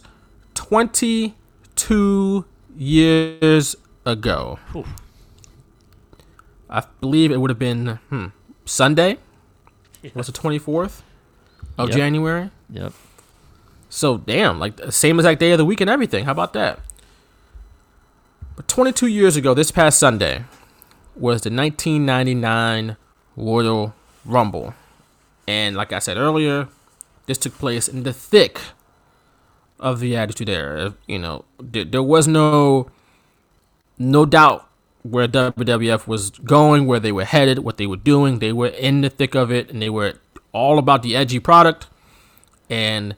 [0.52, 2.44] 22
[2.76, 4.58] years ago,
[6.68, 8.26] I believe it would have been hmm,
[8.66, 9.16] Sunday.
[10.14, 11.00] Was the 24th
[11.78, 11.96] of Yep.
[11.96, 12.50] January?
[12.68, 12.92] Yep.
[13.88, 16.26] So damn, like the same exact day of the week and everything.
[16.26, 16.78] How about that?
[18.54, 20.44] But 22 years ago, this past Sunday,
[21.14, 22.98] was the 1999
[23.34, 23.94] Royal
[24.26, 24.74] Rumble,
[25.46, 26.68] and like I said earlier,
[27.26, 28.60] this took place in the thick
[29.78, 30.94] of the Attitude Era.
[31.06, 32.90] You know, there, there was no
[33.98, 34.68] no doubt
[35.02, 38.38] where WWF was going, where they were headed, what they were doing.
[38.38, 40.14] They were in the thick of it, and they were
[40.52, 41.86] all about the edgy product,
[42.68, 43.14] and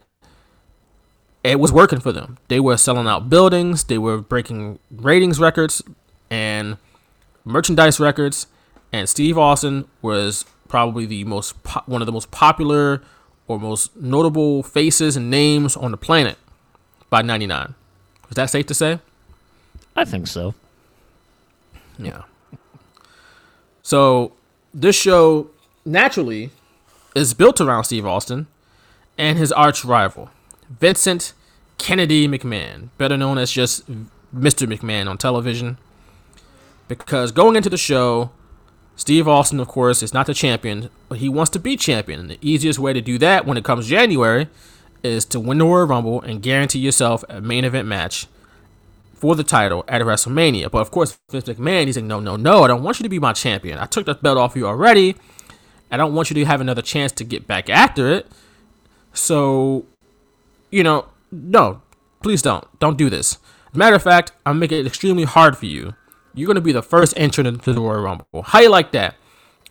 [1.42, 2.38] it was working for them.
[2.48, 5.82] They were selling out buildings, they were breaking ratings records
[6.30, 6.76] and
[7.44, 8.48] merchandise records,
[8.92, 13.02] and Steve Austin was probably the most po- one of the most popular
[13.46, 16.36] or most notable faces and names on the planet
[17.10, 17.74] by 99.
[18.30, 19.00] Is that safe to say?
[19.96, 20.54] I think so.
[21.98, 22.22] Yeah.
[23.82, 24.32] So
[24.74, 25.50] this show
[25.84, 26.50] naturally
[27.14, 28.46] is built around Steve Austin
[29.16, 30.30] and his arch rival,
[30.68, 31.32] Vincent
[31.78, 33.90] Kennedy McMahon, better known as just
[34.34, 34.72] Mr.
[34.72, 35.78] McMahon on television.
[36.86, 38.30] Because going into the show,
[38.98, 42.18] Steve Austin, of course, is not the champion, but he wants to be champion.
[42.18, 44.48] And the easiest way to do that when it comes January
[45.04, 48.26] is to win the Royal Rumble and guarantee yourself a main event match
[49.14, 50.68] for the title at WrestleMania.
[50.68, 53.08] But of course, Vince McMahon, he's like, no, no, no, I don't want you to
[53.08, 53.78] be my champion.
[53.78, 55.14] I took that belt off you already.
[55.92, 58.26] I don't want you to have another chance to get back after it.
[59.12, 59.86] So,
[60.72, 61.82] you know, no,
[62.20, 62.66] please don't.
[62.80, 63.38] Don't do this.
[63.72, 65.94] Matter of fact, I'm making it extremely hard for you.
[66.38, 68.42] You're going to be the first entrant into the Royal Rumble.
[68.42, 69.16] How you like that?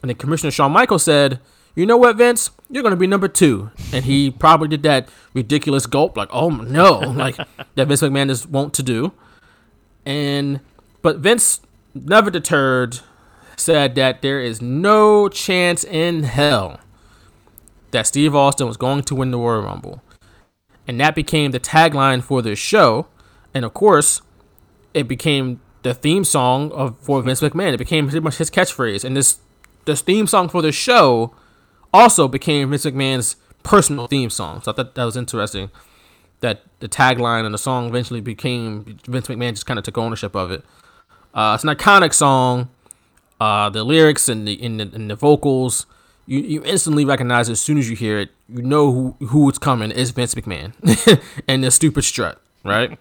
[0.01, 1.39] And then Commissioner Shawn Michaels said,
[1.75, 2.49] you know what, Vince?
[2.69, 3.71] You're going to be number two.
[3.93, 7.37] And he probably did that ridiculous gulp, like, oh no, like
[7.75, 9.13] that Vince McMahon is wont to do.
[10.05, 10.59] And,
[11.01, 11.61] but Vince
[11.93, 12.99] never deterred,
[13.55, 16.79] said that there is no chance in hell
[17.91, 20.01] that Steve Austin was going to win the Royal Rumble.
[20.87, 23.07] And that became the tagline for this show.
[23.53, 24.21] And of course,
[24.93, 27.73] it became the theme song of for Vince McMahon.
[27.73, 29.03] It became pretty much his catchphrase.
[29.03, 29.39] And this
[29.85, 31.33] this theme song for the show
[31.93, 34.61] also became Vince McMahon's personal theme song.
[34.61, 35.69] So I thought that was interesting.
[36.41, 40.35] That the tagline and the song eventually became Vince McMahon just kind of took ownership
[40.35, 40.63] of it.
[41.33, 42.69] Uh, it's an iconic song.
[43.39, 45.85] Uh, the lyrics and the, and the and the vocals,
[46.25, 48.29] you, you instantly recognize as soon as you hear it.
[48.49, 50.73] You know who who it's coming is Vince McMahon
[51.47, 52.97] and the stupid strut, right?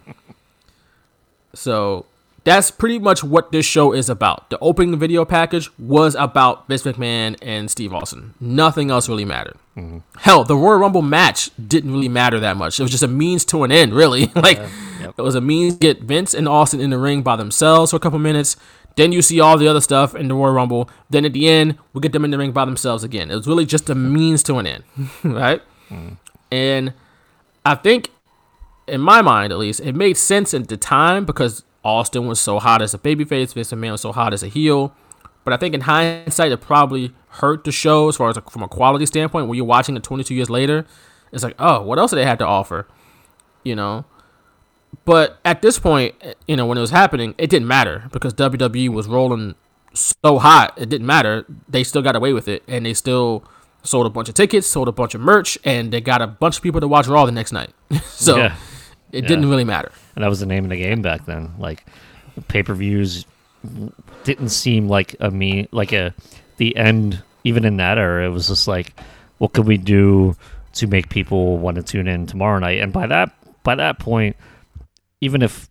[1.55, 2.07] so
[2.47, 4.51] that's pretty much what this show is about.
[4.51, 8.35] The opening video package was about Vince McMahon and Steve Austin.
[8.39, 9.57] Nothing else really mattered.
[9.77, 9.99] Mm-hmm.
[10.21, 12.79] Hell, the Royal Rumble match didn't really matter that much.
[12.79, 14.27] It was just a means to an end, really.
[14.37, 14.61] like
[15.01, 17.97] it was a means to get Vince and Austin in the ring by themselves for
[17.97, 18.57] a couple minutes.
[18.95, 20.89] Then you see all the other stuff in the Royal Rumble.
[21.11, 23.29] Then at the end, we get them in the ring by themselves again.
[23.29, 24.85] It was really just a means to an end,
[25.25, 25.63] right?
[25.91, 26.17] Mm.
[26.53, 26.95] And
[27.65, 28.11] I think,
[28.87, 32.59] in my mind at least, it made sense at the time because Austin was so
[32.59, 34.93] hot as a babyface, Vince McMahon was so hot as a heel.
[35.45, 38.65] But I think in hindsight, it probably hurt the show as far as a, from
[38.65, 39.47] a quality standpoint.
[39.47, 40.85] When you're watching it 22 years later,
[41.33, 42.89] it's like, oh, what else do they have to offer?
[43.63, 44.05] You know.
[45.05, 46.17] But at this point,
[46.49, 49.55] you know, when it was happening, it didn't matter because WWE was rolling
[49.95, 50.75] so hot.
[50.77, 51.47] It didn't matter.
[51.69, 53.45] They still got away with it, and they still
[53.85, 56.57] sold a bunch of tickets, sold a bunch of merch, and they got a bunch
[56.57, 57.71] of people to watch Raw the next night.
[58.07, 58.57] so Yeah.
[59.13, 59.29] It Yeah.
[59.29, 59.91] didn't really matter.
[60.15, 61.53] and that was the name of the game back then.
[61.59, 61.85] Like
[62.49, 63.25] pay per views
[64.25, 66.15] didn't seem like a me like a
[66.59, 67.23] the end.
[67.45, 68.99] Even in that era, it was just like,
[69.39, 70.35] what could we do
[70.73, 72.81] to make people want to tune in tomorrow night?
[72.81, 73.31] And by that
[73.63, 74.37] by that point,
[75.21, 75.69] even if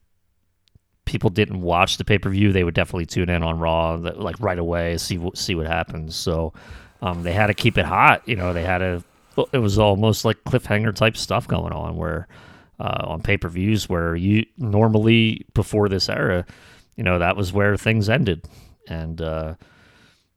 [1.05, 4.39] people didn't watch the pay per view, they would definitely tune in on Raw like
[4.39, 6.15] right away, see what see what happens.
[6.15, 6.53] So
[7.01, 8.27] um, they had to keep it hot.
[8.27, 9.03] You know, they had to.
[9.51, 12.27] It was almost like cliffhanger type stuff going on where
[12.79, 16.45] uh, on pay per views where you normally before this era,
[16.95, 18.45] you know, that was where things ended,
[18.87, 19.55] and uh,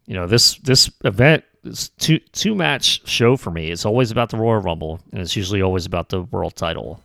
[0.07, 3.70] you know this this event is two two match show for me.
[3.70, 7.01] It's always about the Royal Rumble, and it's usually always about the world title,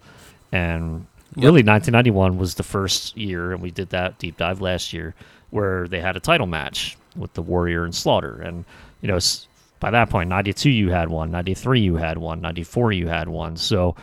[0.52, 5.16] and really 1991 was the first year, and we did that deep dive last year
[5.50, 8.66] where they had a title match with the Warrior and Slaughter, and
[9.02, 9.20] you know.
[9.80, 13.58] By that point, 92 you had one, 93 you had one, 94 you had one.
[13.58, 13.98] So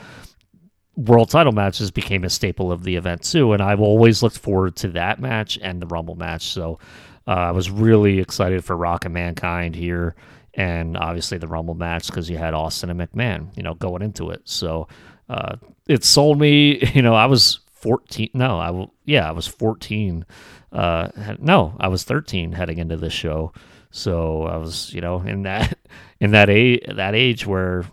[1.07, 4.77] world title matches became a staple of the event too, and I've always looked forward
[4.77, 6.45] to that match and the Rumble match.
[6.53, 6.79] So
[7.27, 10.15] uh, I was really excited for Rock and Mankind here,
[10.55, 14.31] and obviously the Rumble match because you had Austin and McMahon, you know, going into
[14.31, 14.43] it.
[14.45, 14.89] So
[15.29, 16.81] uh, it sold me.
[16.95, 18.31] You know, I was 14.
[18.35, 20.27] No, I w- yeah, I was 14.
[20.73, 21.09] Uh,
[21.39, 23.53] no, I was 13 heading into this show.
[23.91, 25.79] So I was, you know, in that
[26.21, 27.85] in that age that age where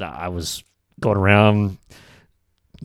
[0.00, 0.64] I was
[1.00, 1.78] going around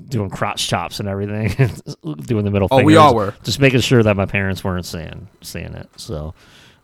[0.08, 1.50] doing crotch chops and everything,
[2.26, 2.68] doing the middle.
[2.72, 3.34] Oh, we all were.
[3.44, 5.90] just making sure that my parents weren't seeing seeing it.
[5.98, 6.34] So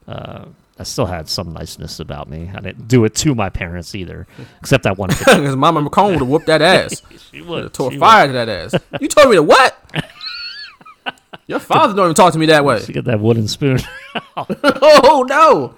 [0.07, 0.45] uh,
[0.79, 2.51] I still had some niceness about me.
[2.53, 4.27] I didn't do it to my parents either,
[4.59, 5.09] except that one.
[5.09, 7.01] Because Mama McCone would have whooped that ass.
[7.31, 8.75] she Would have tore fire to that ass.
[8.99, 9.77] You told me to what?
[11.47, 12.75] Your father don't even talk to me that way.
[12.75, 12.83] would.
[12.83, 13.79] She got that wooden spoon.
[14.35, 15.73] Oh no!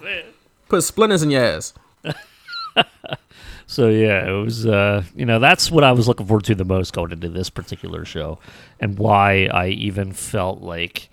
[0.68, 1.74] Put splinters in your ass.
[3.71, 6.65] So yeah, it was uh, you know that's what I was looking forward to the
[6.65, 8.39] most going into this particular show,
[8.79, 11.10] and why I even felt like,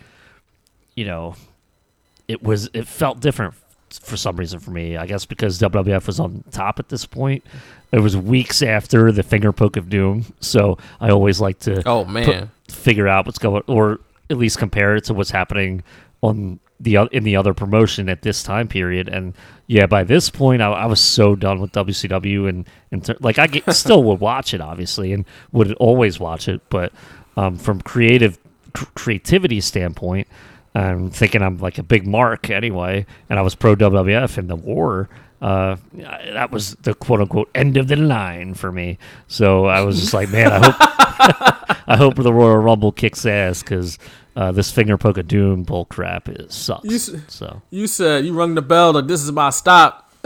[0.95, 1.35] you know,
[2.29, 3.53] it was it felt different
[4.01, 4.97] for some reason for me.
[4.97, 7.45] I guess because WWF was on top at this point.
[7.93, 12.05] It was weeks after the finger poke of doom, so I always like to Oh
[12.07, 12.51] put- man.
[12.69, 15.83] figure out what's going, or at least compare it to what's happening
[16.23, 19.09] on the in the other promotion at this time period.
[19.09, 19.35] And
[19.67, 23.39] yeah, by this point, I, I was so done with WCW, and and ter- like
[23.39, 26.93] I get, still would watch it obviously, and would always watch it, but
[27.37, 28.39] um, from creative
[28.73, 30.29] cr- creativity standpoint.
[30.75, 34.57] I'm thinking I'm like a big mark anyway, and I was pro WWF in the
[34.57, 35.09] war.
[35.41, 38.99] Uh, that was the quote unquote end of the line for me.
[39.27, 40.77] So I was just like, man, I hope
[41.87, 43.99] I hope the Royal Rumble kicks ass because
[44.37, 46.85] uh, this finger poke of doom bull crap is sucks.
[46.85, 50.13] You so You said you rung the bell like this is my stop.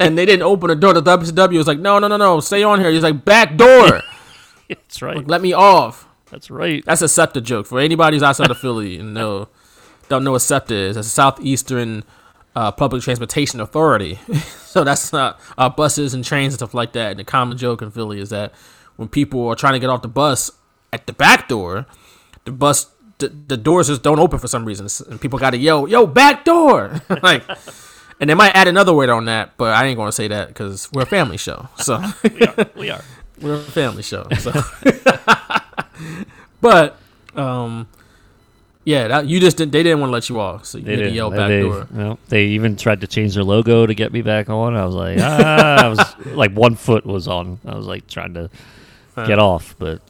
[0.00, 1.56] and they didn't open the door to WCW.
[1.56, 2.90] Was like, no, no, no, no, stay on here.
[2.90, 4.02] He's like, back door.
[4.68, 5.26] that's right.
[5.26, 6.08] Let me off.
[6.30, 6.84] That's right.
[6.84, 9.48] That's a SEPTA joke for anybody who's outside of Philly and know
[10.08, 10.94] don't know what SEPTA is.
[10.96, 12.02] That's a Southeastern
[12.56, 14.18] uh, Public Transportation Authority.
[14.64, 17.12] so that's not uh, buses and trains and stuff like that.
[17.12, 18.52] And the common joke in Philly is that
[18.96, 20.50] when people are trying to get off the bus
[20.92, 21.86] at the back door,
[22.48, 22.86] the bus
[23.18, 26.06] the, the doors just don't open for some reason, and people got to yell, "Yo,
[26.06, 27.44] back door!" like,
[28.20, 30.90] and they might add another word on that, but I ain't gonna say that because
[30.92, 31.68] we're a family show.
[31.78, 32.02] So.
[32.32, 32.66] we are.
[32.76, 33.02] We are.
[33.40, 34.26] We're a family show.
[34.40, 34.50] So.
[36.60, 36.96] but
[37.36, 37.86] um
[38.82, 40.66] yeah, that, you just didn't they didn't want to let you off.
[40.66, 41.86] So you They had to yell back they, door.
[41.92, 44.74] well, they even tried to change their logo to get me back on.
[44.74, 47.60] I was like, ah, I was like one foot was on.
[47.64, 48.50] I was like trying to
[49.24, 50.00] get off, but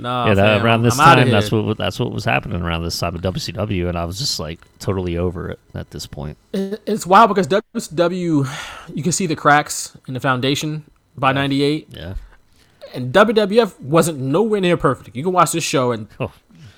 [0.00, 2.84] Nah, yeah, that, fam, around this I'm time, that's what that's what was happening around
[2.84, 6.36] this time of WCW, and I was just like totally over it at this point.
[6.52, 8.46] It- It's wild because WCW
[8.94, 10.84] you can see the cracks in the foundation
[11.16, 12.14] by 98 Yeah.
[12.94, 15.16] and WWF wasn't nowhere near perfect.
[15.16, 16.30] You can watch this show and Oh.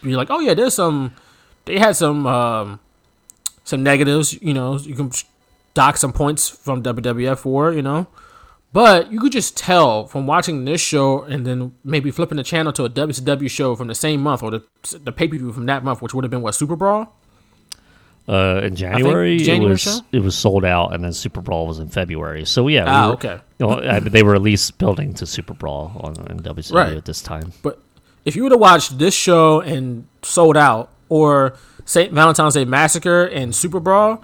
[0.03, 1.13] be like, "Oh yeah, there's some
[1.67, 2.81] they had some um
[3.65, 5.11] some negatives, you know, you can
[5.75, 8.07] dock some points from WWF for, you know.
[8.73, 12.73] But you could just tell from watching this show and then maybe flipping the channel
[12.75, 14.63] to a WCW show from the same month or the
[15.03, 17.17] the pay-per-view from that month, which would have been what Super Brawl.
[18.29, 19.99] Uh, in January, January it was show?
[20.13, 22.45] it was Souled Out, and then Super Brawl was in February.
[22.45, 23.41] So yeah, we Ah, were- okay.
[23.59, 26.97] You know, I, they were at least building to Super Brawl on in WCW Right.
[26.97, 27.53] at this time.
[27.63, 27.81] But
[28.25, 31.55] if you would have watched this show and Souled Out, or
[31.85, 32.13] St.
[32.13, 34.23] Valentine's Day Massacre and Super Brawl,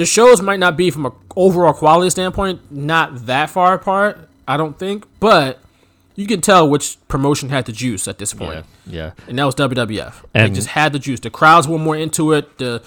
[0.00, 4.28] the shows might not be from an overall quality standpoint not that far apart.
[4.48, 5.60] I don't think, but
[6.16, 9.12] you can tell which promotion had the juice at this point, Yeah.
[9.28, 10.24] and that was WWF.
[10.34, 10.52] And- Mm-hmm.
[10.52, 11.20] they just had the juice.
[11.20, 12.56] The crowds were more into it.
[12.58, 12.82] The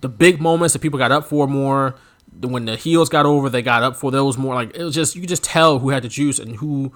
[0.00, 1.94] the big moments that people got up for more.
[2.40, 4.54] The, when the heels got over, they got up for those more.
[4.54, 6.92] Like it was just you could just tell who had the juice and who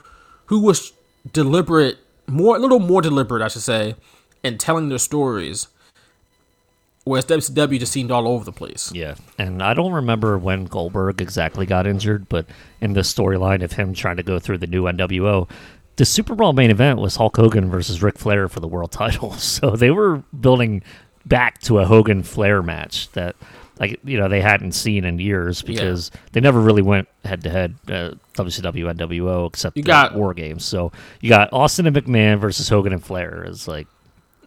[0.46, 0.92] who was
[1.32, 3.94] deliberate, more a little more deliberate, I should say,
[4.42, 5.68] in telling their stories.
[7.04, 8.90] Whereas WCW just seemed all over the place.
[8.94, 12.46] Yeah, and I don't remember when Goldberg exactly got injured, but
[12.80, 15.48] in the storyline of him trying to go through the new NWO,
[15.96, 19.32] the Super Bowl main event was Hulk Hogan versus Ric Flair for the world title.
[19.34, 20.82] So they were building
[21.26, 23.36] back to a Hogan Flair match that,
[23.78, 27.50] like you know, they hadn't seen in years because they never really went head to
[27.50, 30.64] head uh, WCW NWO except You the got- War Games.
[30.64, 30.90] So
[31.20, 33.88] you got Austin and McMahon versus Hogan and Flair is like.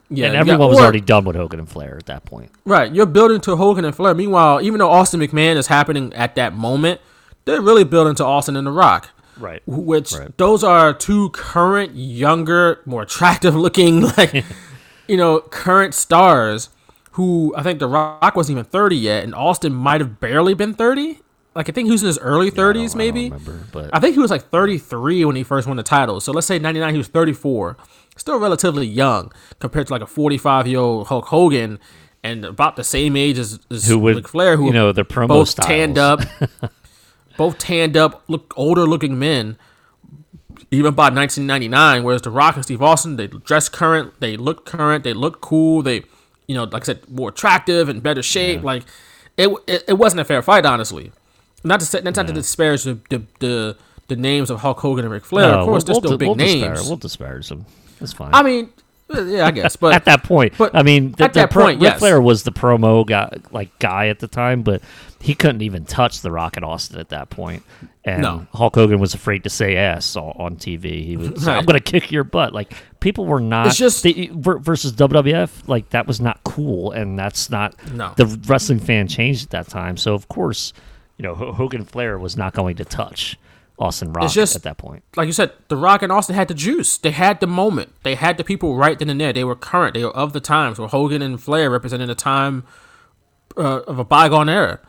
[0.10, 2.50] Yeah, and everyone got- was or- already done with Hogan and Flair at that point.
[2.65, 4.13] Right, you're building to Hogan and Flair.
[4.13, 7.02] Meanwhile, even though Austin McMahon is happening at that moment,
[7.46, 9.10] they're really building to Austin and The Rock.
[9.39, 9.62] Right.
[9.67, 10.36] Which Right.
[10.38, 14.43] those are two current, younger, more attractive looking, like
[15.08, 16.70] you know, current stars.
[17.12, 20.74] Who I think The Rock wasn't even 30 yet, and Austin might have barely been
[20.76, 21.20] 30.
[21.56, 23.26] Like I think he was in his early 30s, maybe.
[23.32, 26.20] remember, but- I think he was like 33 when he first won the title.
[26.20, 27.76] So let's say 99, he was 34.
[28.18, 31.80] Still relatively young compared to like a 45 year old Hulk Hogan
[32.24, 35.06] and about the same age as, as Who would- Ric Flair, who you know, the
[35.06, 36.22] promo both tanned up,
[37.38, 39.58] both tanned up, look older looking men.
[40.70, 45.06] Even by 1999, whereas The Rock and Steve Austin, they dress current, they look current,
[45.06, 46.04] they look cool, they,
[46.48, 48.64] you know, like I said, more attractive and better shape.
[48.64, 48.84] Like,
[49.38, 51.14] it, it it wasn't a fair fight, honestly.
[51.64, 53.78] Not to say, not to disparage the, the the
[54.08, 55.52] the names of Hulk Hogan and Ric Flair.
[55.52, 56.62] No, of course, they're still we'll, big we'll names.
[56.64, 57.66] Disparage, we'll disparage them.
[58.02, 58.34] It's fine.
[58.34, 58.70] I mean,
[59.10, 61.66] yeah, I guess, but at that point, but I mean, the, at the that pro-
[61.66, 62.00] point, Ric yes.
[62.00, 64.82] Flair was the promo guy, like guy at the time, but
[65.20, 67.64] he couldn't even touch the Rock and Austin at that point.
[68.04, 68.48] And No.
[68.54, 71.06] Hulk Hogan was afraid to say "ass" on, on TV.
[71.06, 71.58] He was, Right.
[71.58, 73.68] "I'm going to kick your butt." Like people were not.
[73.68, 78.14] It's just- they- versus WWF, like that was not cool, and that's not No.
[78.16, 79.98] the wrestling fan changed at that time.
[79.98, 80.72] So of course,
[81.18, 83.38] you know, H- Hogan Flair was not going to touch
[83.80, 85.04] Austin Rock just- at that point.
[85.16, 86.98] like you said, The Rock and Austin had the juice.
[86.98, 87.94] They had the moment.
[88.04, 89.32] They had the people right then and there.
[89.34, 89.94] They were current.
[89.94, 90.80] They were of the times.
[90.80, 92.63] Where Hogan and Flair represented a time
[93.56, 94.80] uh, of a bygone era.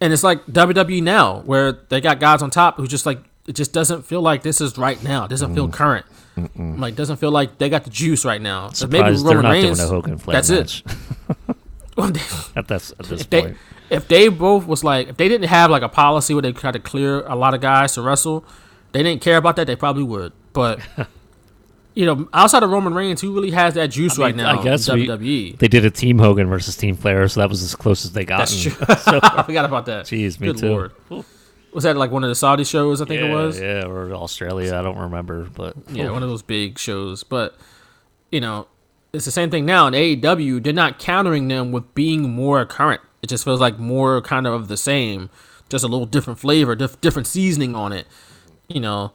[0.00, 3.52] And it's like WWE now, where they got guys on top who just like it
[3.54, 5.24] just doesn't feel like this is right now.
[5.24, 6.04] It doesn't feel current.
[6.56, 8.70] Like doesn't feel like they got the juice right now.
[8.70, 9.78] So maybe Roman Reigns.
[9.78, 10.84] doing a Hogan Flair that's match
[11.48, 11.56] it.
[12.56, 13.56] At this at this if they point.
[13.90, 16.72] If they both was like if they didn't have like a policy where they tried
[16.72, 18.44] to clear a lot of guys to wrestle,
[18.92, 19.66] they didn't care about that.
[19.66, 20.80] They probably would, but.
[21.94, 24.88] You know, outside of Roman Reigns, who really has that juice right now I guess
[24.88, 25.58] we- WWE?
[25.58, 28.24] They did a Team Hogan versus Team Flair, so that was as close as they
[28.24, 28.38] got.
[28.38, 28.72] That's true.
[28.88, 30.04] I forgot about that.
[30.04, 30.68] Jeez, me Good too.
[30.68, 30.92] Lord.
[31.72, 33.02] Was that like one of the Saudi shows?
[33.02, 33.58] I think yeah, it was.
[33.58, 34.76] yeah, or Australia.
[34.76, 37.24] I don't remember, but Yeah, one of those big shows.
[37.24, 37.56] But
[38.30, 38.68] you know,
[39.12, 40.62] it's the same thing now in AEW.
[40.62, 43.00] They're not countering them with being more current.
[43.22, 45.28] It just feels like more kind of of the same,
[45.68, 48.06] just a little different flavor, diff- different seasoning on it.
[48.68, 49.12] You know,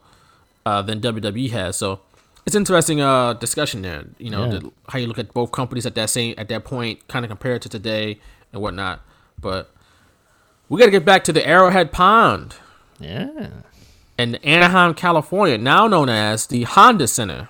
[0.66, 1.76] uh, than WWE has.
[1.76, 2.00] So
[2.46, 4.06] it's interesting uh discussion there.
[4.18, 4.60] You know, Yeah.
[4.60, 7.30] the, how you look at both companies at that same at that point, kind of
[7.30, 8.20] compared to today
[8.52, 9.02] and whatnot.
[9.40, 9.72] But
[10.70, 12.56] we got to get back to the Arrowhead Pond
[13.00, 13.48] yeah.
[14.18, 17.50] in Anaheim, California, now known as the Honda Center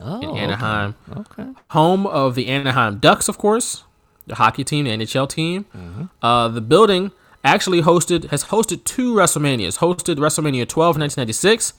[0.00, 1.46] Oh, in Anaheim, Okay.
[1.70, 3.84] home of the Anaheim Ducks, of course,
[4.26, 5.66] the hockey team, the NHL team.
[6.22, 7.12] Uh, the building
[7.44, 9.78] actually hosted has hosted two WrestleManias.
[9.78, 11.72] Hosted WrestleMania 12 in 1996,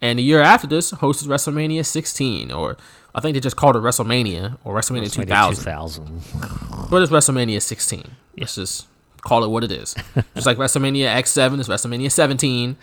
[0.00, 2.76] and the year after this hosted WrestleMania 16, or
[3.14, 5.64] I think they just called it WrestleMania or WrestleMania, WrestleMania 2000,
[6.16, 6.88] 2000.
[6.90, 8.04] but it's WrestleMania 16.
[8.38, 8.86] Let's just
[9.22, 9.94] call it what it is.
[10.34, 12.76] just like WrestleMania X7 is WrestleMania 17.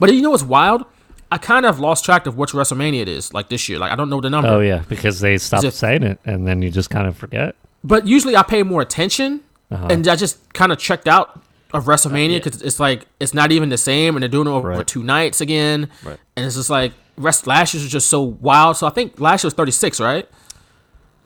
[0.00, 0.84] But you know what's wild?
[1.30, 3.32] I kind of lost track of which WrestleMania it is.
[3.34, 4.48] Like this year, like I don't know the number.
[4.48, 7.54] Oh yeah, because they stopped if- saying it, and then you just kind of forget.
[7.84, 9.86] But usually I pay more attention, Uh-huh.
[9.90, 11.40] and I just kind of checked out
[11.72, 14.68] of WrestleMania because it's like it's not even the same, and they're doing it over
[14.70, 14.86] Right.
[14.86, 16.18] two nights again, Right.
[16.36, 18.76] and it's just like rest last year's was just so wild.
[18.76, 20.28] So I think last year was 36, right?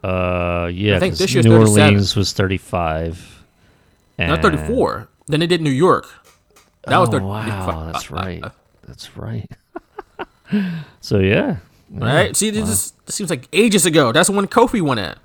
[0.03, 0.97] Uh, yeah.
[0.97, 1.83] I think this year's New 37.
[1.85, 3.45] Orleans was 35.
[4.19, 5.09] Not 34.
[5.29, 6.09] Then they did New York.
[6.87, 7.25] That was oh, 30.
[7.25, 8.43] wow, that's right.
[8.87, 9.49] That's right.
[11.01, 11.57] so yeah,
[11.91, 12.35] Right?
[12.37, 14.13] See, this, is, this seems like ages ago.
[14.13, 15.19] That's when Kofi won at.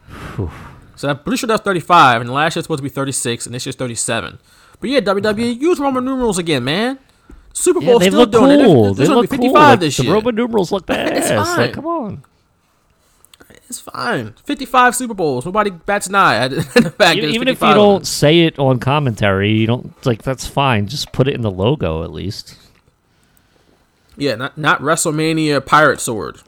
[0.98, 3.66] So I'm pretty sure that's 35, and last year's supposed to be 36, and this
[3.66, 4.40] year's 37.
[4.82, 7.00] But yeah, WWE use Roman numerals again, man.
[7.54, 8.86] Super yeah, Bowl they still look doing cool.
[8.86, 8.90] it.
[8.90, 9.46] They There's gonna look be cool.
[9.48, 10.14] 55 Like, this the year.
[10.14, 11.14] Roman numerals look bad.
[11.18, 11.58] It's fine.
[11.58, 12.24] Like, come on.
[13.70, 14.34] It's fine.
[14.44, 15.46] 55 Super Bowls.
[15.46, 18.80] Nobody bats an eye at the fact Even, even if you don't say it on
[18.80, 20.88] commentary, you don't like that's fine.
[20.88, 22.56] Just put it in the logo at least.
[24.16, 26.42] Yeah, not not WrestleMania Pirate Sword.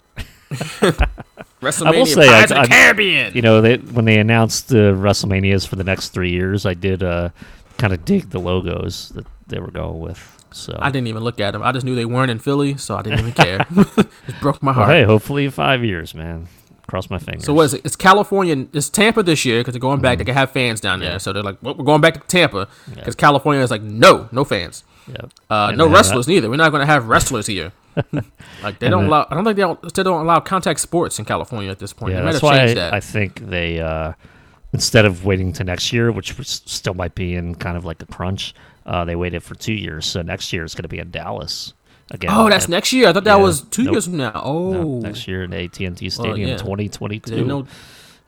[0.52, 3.34] WrestleMania I will say, Pirates I, of the I- Caribbean.
[3.36, 7.04] you know, they, when they announced the WrestleManias for the next three years, I did
[7.04, 7.30] uh,
[7.78, 10.36] kind of dig the logos that they were going with.
[10.52, 11.62] So, I didn't even look at them.
[11.62, 13.66] I just knew they weren't in Philly, so I didn't even care.
[13.98, 14.08] it
[14.42, 14.96] broke my well, heart.
[14.96, 16.48] hey, hopefully five years, man.
[16.88, 17.46] Cross my fingers.
[17.46, 17.82] So what is it?
[17.86, 18.66] It's California.
[18.74, 20.18] It's Tampa this year because they're going back.
[20.18, 21.10] They can have fans down there.
[21.10, 21.14] Mm-hmm.
[21.14, 21.18] Yeah.
[21.20, 24.44] So they're like, well, we're going back to Tampa because California is like, no, no
[24.44, 24.84] fans.
[25.08, 25.30] Yep.
[25.52, 26.50] Uh, no wrestlers that- neither.
[26.50, 27.74] We're not going to have wrestlers here.
[28.64, 29.28] like they don't then- allow.
[29.30, 32.14] I don't think they don't, still don't allow contact sports in California at this point.
[32.14, 32.94] Yeah, that's why I, that.
[32.94, 34.14] I think they uh,
[34.74, 38.06] instead of waiting to next year, which still might be in kind of like a
[38.06, 38.54] crunch,
[38.86, 40.06] uh, they waited for two years.
[40.06, 41.74] So next year is going to be in Dallas
[42.12, 42.32] again.
[42.34, 43.10] oh, that's And- next year.
[43.10, 43.44] I thought that Yeah.
[43.44, 43.94] was two Nope.
[43.94, 44.32] years from now.
[44.44, 46.58] Oh, no, next year in AT and T Stadium, yeah.
[46.58, 47.66] twenty twenty two.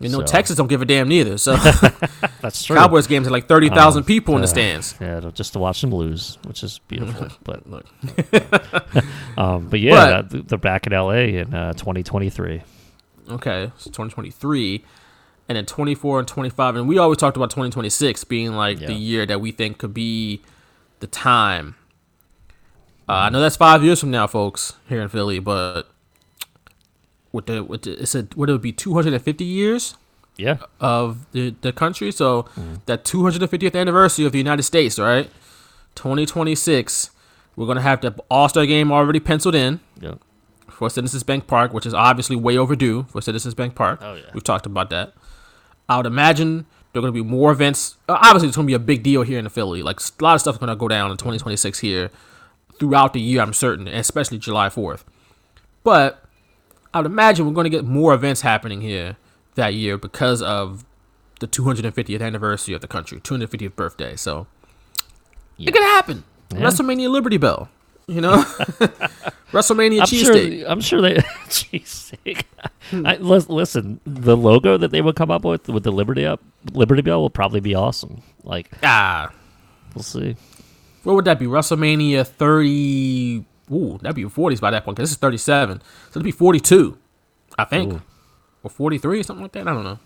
[0.02, 1.38] You know, So- Texas don't give a damn neither.
[1.38, 1.56] So
[2.42, 2.76] That's true.
[2.78, 4.96] Cowboys games are like thirty thousand Um, people in the stands.
[5.00, 7.28] Yeah, just to watch them lose, which is beautiful.
[7.44, 7.86] but Look,
[9.38, 12.62] um, but yeah, But- they're back in LA in uh, 2023.
[13.32, 14.84] okay, so twenty twenty three.
[15.50, 16.78] And then 24 and 25.
[16.78, 20.42] And we always talked about 2026 being like the year that we think could be
[21.02, 21.76] the time.
[23.10, 25.91] Uh, I know that's five years from now, folks, here in Philly, but
[27.32, 29.96] with the, with the, it's a, would it be 250 years
[30.38, 32.12] Yeah, of the, the country?
[32.12, 32.76] So Mm-hmm.
[32.86, 35.30] that 250th anniversary of the United States, right?
[35.96, 37.12] 2026,
[37.56, 40.16] we're going to have the All Star game already penciled in yeah,
[40.70, 44.00] for Citizens Bank Park, which is obviously way overdue for Citizens Bank Park.
[44.02, 44.24] Oh, yeah.
[44.34, 45.14] We've talked about that.
[45.90, 47.98] I would imagine there are going to be more events.
[48.10, 49.84] Uh, obviously, it's going to be a big deal here in Philly.
[49.84, 52.10] Like a lot of stuff's going to go down in 2026 here
[52.80, 53.42] throughout the year.
[53.42, 55.04] I'm certain, especially July 4th.
[55.84, 56.24] But
[56.94, 59.18] I would imagine we're going to get more events happening here
[59.56, 60.86] that year because of
[61.40, 64.16] the 250th anniversary of the country, 250th birthday.
[64.16, 64.48] So
[65.58, 66.24] it could happen.
[66.54, 66.60] Yeah.
[66.60, 67.70] WrestleMania Liberty Bell,
[68.08, 68.38] you know,
[69.54, 70.36] WrestleMania I'm sure.
[70.36, 70.66] cheesesteak.
[70.68, 71.16] I'm sure they.
[71.48, 72.44] cheesesteak.
[72.90, 73.06] Hmm.
[73.24, 76.42] Listen, the logo that they would come up with with the Liberty up
[76.74, 78.22] Liberty Bell will probably be awesome.
[78.44, 79.32] Like Ah,
[79.96, 80.36] we'll see.
[81.04, 81.46] what would that be?
[81.46, 83.46] WrestleMania 30.
[83.72, 85.82] Ooh, that'd be 40s by that point because this is 37.
[85.82, 86.98] So it'd be 42,
[87.58, 87.94] I think.
[87.94, 88.02] Ooh.
[88.64, 89.68] Or 43, or something like that.
[89.68, 90.00] I don't know.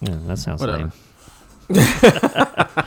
[0.00, 0.92] Yeah, that sounds Whatever.
[0.92, 0.92] lame.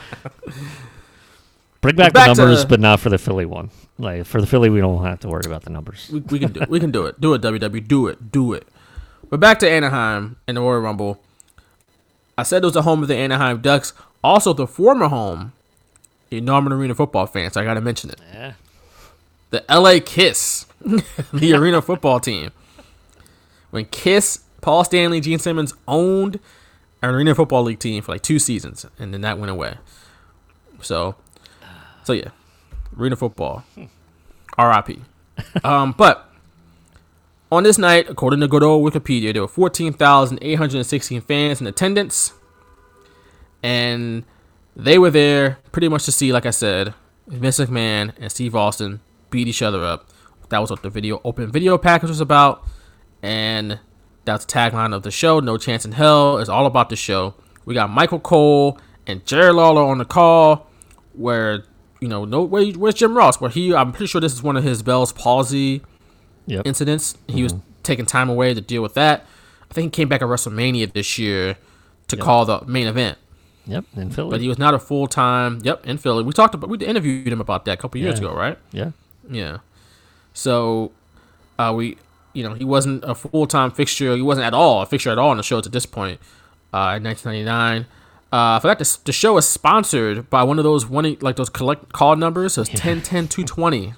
[1.80, 3.70] Bring back, back the to- numbers, but not for the Philly one.
[3.98, 6.10] Like for the Philly, we don't have to worry about the numbers.
[6.12, 6.68] We, we can do it.
[6.68, 7.20] We can do it.
[7.20, 7.86] Do it, WW.
[7.86, 8.32] Do it.
[8.32, 8.66] Do it.
[9.30, 11.20] But back to Anaheim and the Royal Rumble.
[12.36, 13.92] I said it was the home of the Anaheim Ducks,
[14.22, 15.52] also the former home,
[16.30, 17.54] the Norman Arena football fans.
[17.54, 18.20] So I got to mention it.
[18.32, 18.52] Yeah.
[19.50, 20.66] The LA Kiss,
[21.32, 22.50] the arena football team.
[23.70, 26.40] When Kiss, Paul Stanley, Gene Simmons owned
[27.02, 29.76] an arena football league team for like two seasons, and then that went away.
[30.80, 31.16] So,
[32.04, 32.30] so yeah,
[32.98, 33.64] arena football,
[34.56, 35.02] R.I.P.
[35.62, 36.28] Um, but
[37.52, 41.20] on this night, according to good old Wikipedia, there were fourteen thousand eight hundred sixteen
[41.20, 42.32] fans in attendance,
[43.62, 44.24] and
[44.74, 46.92] they were there pretty much to see, like I said,
[47.28, 48.98] Vince McMahon and Steve Austin
[49.30, 50.08] beat each other up.
[50.50, 52.66] That was what the video open video package was about,
[53.22, 53.78] and
[54.24, 55.40] that's the tagline of the show.
[55.40, 57.34] No chance in hell is all about the show.
[57.64, 60.70] We got Michael Cole and Jerry Lawler on the call,
[61.12, 61.64] where
[62.00, 63.40] you know no where, where's Jim Ross?
[63.40, 65.82] Where he I'm pretty sure this is one of his Bell's palsy
[66.46, 66.66] Yep.
[66.66, 67.14] incidents.
[67.26, 67.62] He was mm-hmm.
[67.82, 69.26] taking time away to deal with that.
[69.70, 71.58] I think he came back at WrestleMania this year
[72.08, 73.18] to call the main event.
[73.66, 73.84] Yep.
[73.96, 74.30] In Philly.
[74.30, 75.60] But he was not a full time.
[75.62, 76.22] Yep, in Philly.
[76.24, 76.70] We talked about.
[76.70, 78.28] We interviewed him about that a couple years Yeah.
[78.28, 78.58] ago, right?
[78.72, 78.92] yeah.
[79.30, 79.58] Yeah.
[80.32, 80.92] So,
[81.58, 81.96] uh, we,
[82.32, 84.14] you know, he wasn't a full time fixture.
[84.16, 86.20] He wasn't at all a fixture at all on the show at this point.
[86.72, 87.86] Uh, in 1999.
[88.30, 91.48] Uh, I forgot the, the show is sponsored by one of those one like those
[91.48, 92.52] collect call numbers.
[92.54, 93.94] So it's 10 10 220.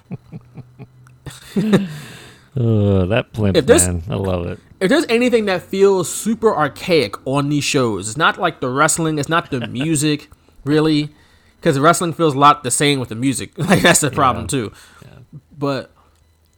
[2.55, 4.59] Uh, that blimp If man, I love it.
[4.79, 9.19] if there's anything that feels super archaic on these shows, it's not like the wrestling,
[9.19, 10.29] it's not the music,
[10.63, 11.09] really,
[11.57, 13.51] because the wrestling feels a lot the same with the music.
[13.57, 14.71] Like that's the problem too.
[15.61, 15.91] But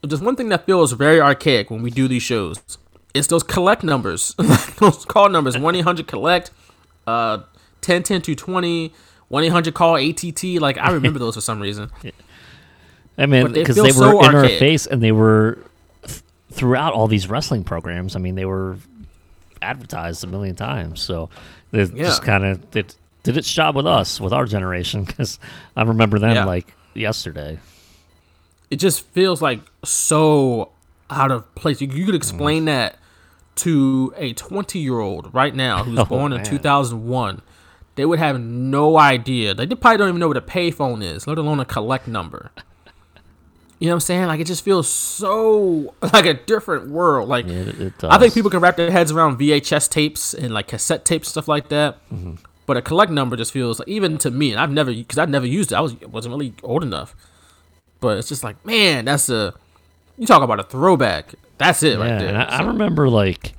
[0.07, 2.59] just one thing that feels very archaic when we do these shows.
[3.13, 4.33] It's those collect numbers,
[4.79, 6.49] those call numbers, one eight hundred collect,
[7.05, 7.39] uh,
[7.81, 8.91] 10 10 220,
[9.27, 10.43] 1 800 call ATT.
[10.59, 11.91] Like I remember those for some reason.
[13.17, 14.57] I mean, But they because they were so in our archaic.
[14.57, 15.59] face and they were
[16.07, 18.15] th- throughout all these wrestling programs.
[18.15, 18.77] I mean, they were
[19.61, 20.99] advertised a million times.
[21.01, 21.29] So
[21.71, 22.05] they Yeah.
[22.05, 25.37] just kind of did, did its job with us, with our generation, because
[25.75, 26.45] I remember them Yeah.
[26.45, 27.59] like yesterday.
[28.73, 30.71] It just feels like so
[31.11, 31.79] out of place.
[31.79, 32.97] You, you could explain that
[33.57, 37.43] to a 20 year old right now who's Oh, born in 2001.
[37.95, 39.53] They would have no idea.
[39.53, 42.49] They probably don't even know what a payphone is, let alone a collect number.
[43.77, 44.25] You know what I'm saying?
[44.25, 47.29] Like it just feels so like a different world.
[47.29, 50.67] Like It, it I think people can wrap their heads around VHS tapes and like
[50.67, 51.97] cassette tapes stuff like that.
[52.09, 52.35] Mm-hmm.
[52.65, 55.29] But a collect number just feels like, even to me, and I've never because I've
[55.29, 55.75] never used it.
[55.75, 57.15] I was wasn't really old enough.
[58.03, 59.53] But it's just like, man, that's a
[60.17, 61.35] you talk about a throwback.
[61.57, 62.27] That's it Yeah, right there.
[62.27, 63.53] and I, I remember like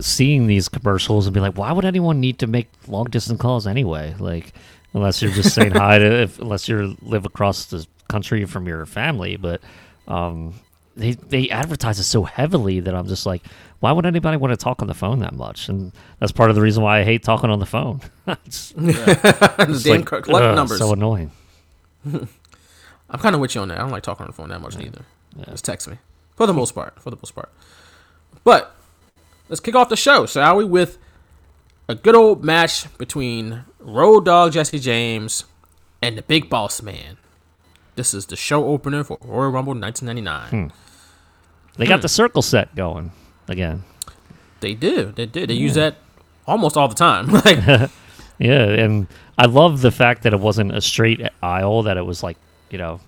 [0.00, 3.66] seeing these commercials and be like, why would anyone need to make long distance calls
[3.66, 4.14] anyway?
[4.18, 4.54] Like,
[4.94, 8.86] unless you're just saying hi to, if, unless you live across the country from your
[8.86, 9.36] family.
[9.36, 9.60] But
[10.08, 10.54] um,
[10.96, 13.42] they they advertise it so heavily that I'm just like,
[13.80, 15.68] why would anybody want to talk on the phone that much?
[15.68, 18.00] And that's part of the reason why I hate talking on the phone.
[18.46, 20.00] it's the damn
[20.32, 20.78] like, ugh, numbers.
[20.78, 21.30] so annoying.
[23.12, 23.78] I'm kind of with you on that.
[23.78, 25.02] I don't like talking on the phone that much neither.
[25.50, 25.98] Just text me
[26.34, 26.98] for the most part.
[27.00, 27.50] For the most part.
[28.42, 28.74] But
[29.48, 30.64] let's kick off the show, shall we?
[30.64, 30.98] With
[31.88, 35.44] a good old match between Road Dogg Jesse James
[36.00, 37.18] and the Big Boss Man.
[37.94, 40.72] This is the show opener for Royal Rumble 1999.
[41.76, 41.88] They Hmm.
[41.88, 43.12] got the circle set going
[43.48, 43.84] again.
[44.60, 45.16] They did.
[45.16, 45.50] They did.
[45.50, 45.96] They use that
[46.46, 47.26] almost all the time.
[47.44, 47.58] like,
[48.38, 49.06] Yeah, and
[49.38, 52.36] I love the fact that it wasn't a straight aisle; that it was like
[52.72, 52.98] you know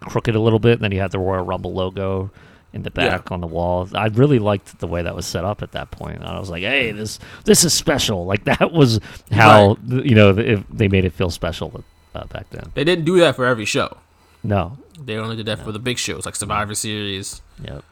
[0.00, 2.30] crooked a little bit, and then you had the Royal Rumble logo
[2.74, 3.08] in the Yeah.
[3.08, 3.88] back on the wall.
[3.94, 6.22] I really liked the way that was set up at that point.
[6.22, 9.00] I was like, "Hey, this this is special." Like that was
[9.32, 11.82] how you know they made it feel special
[12.14, 12.70] uh, back then.
[12.74, 13.96] they didn't do that for every show.
[14.42, 17.82] No, They only did that for the big shows like Survivor Series, yep,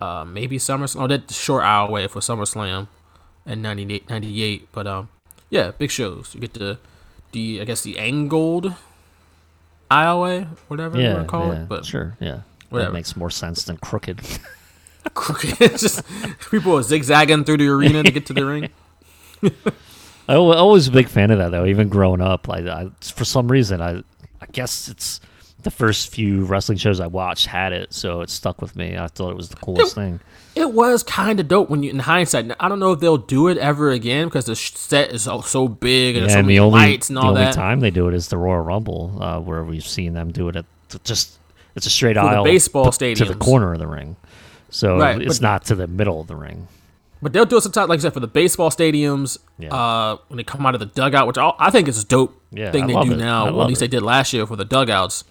[0.00, 1.02] uh, maybe SummerSlam.
[1.02, 2.88] Oh, that short hour away for SummerSlam
[3.44, 4.68] and 98, 98.
[4.72, 5.08] But um,
[5.50, 6.34] yeah, big shows.
[6.34, 6.78] You get the
[7.32, 8.72] the I guess the angled
[9.90, 11.68] aisleway, whatever you want to call yeah, it.
[11.68, 12.90] But sure, yeah, whatever.
[12.90, 14.20] that makes more sense than crooked.
[15.14, 15.60] crooked.
[15.60, 16.04] It's just
[16.50, 18.68] people are zigzagging through the arena to get to the ring.
[20.28, 21.64] I al- always a big fan of that though.
[21.64, 24.02] Even growing up, like I, for some reason, I
[24.40, 25.20] I guess it's
[25.62, 28.96] the first few wrestling shows I watched had it, so it stuck with me.
[28.96, 30.20] I thought it was the coolest thing.
[30.58, 32.46] It was kind of dope when you, in hindsight.
[32.46, 35.40] Now, I don't know if they'll do it ever again because the set is so,
[35.40, 37.80] so big and Yeah, so and many the only lights and the all only time
[37.80, 40.64] they do it is the Royal Rumble, uh, where we've seen them do it at
[41.04, 41.38] just
[41.76, 44.16] it's a straight the aisle baseball stadium to the corner of the ring,
[44.70, 46.66] so Right, it's but- not to the middle of the ring.
[47.22, 49.38] But they'll do it sometimes, like I said, for the baseball stadiums.
[49.58, 49.74] Yeah.
[49.74, 52.40] Uh, when they come out of the dugout, which I, I think is a dope
[52.52, 53.18] Yeah, thing I they do it.
[53.18, 53.46] now.
[53.46, 53.90] Well, at least it.
[53.90, 55.24] they did last year for the dugouts.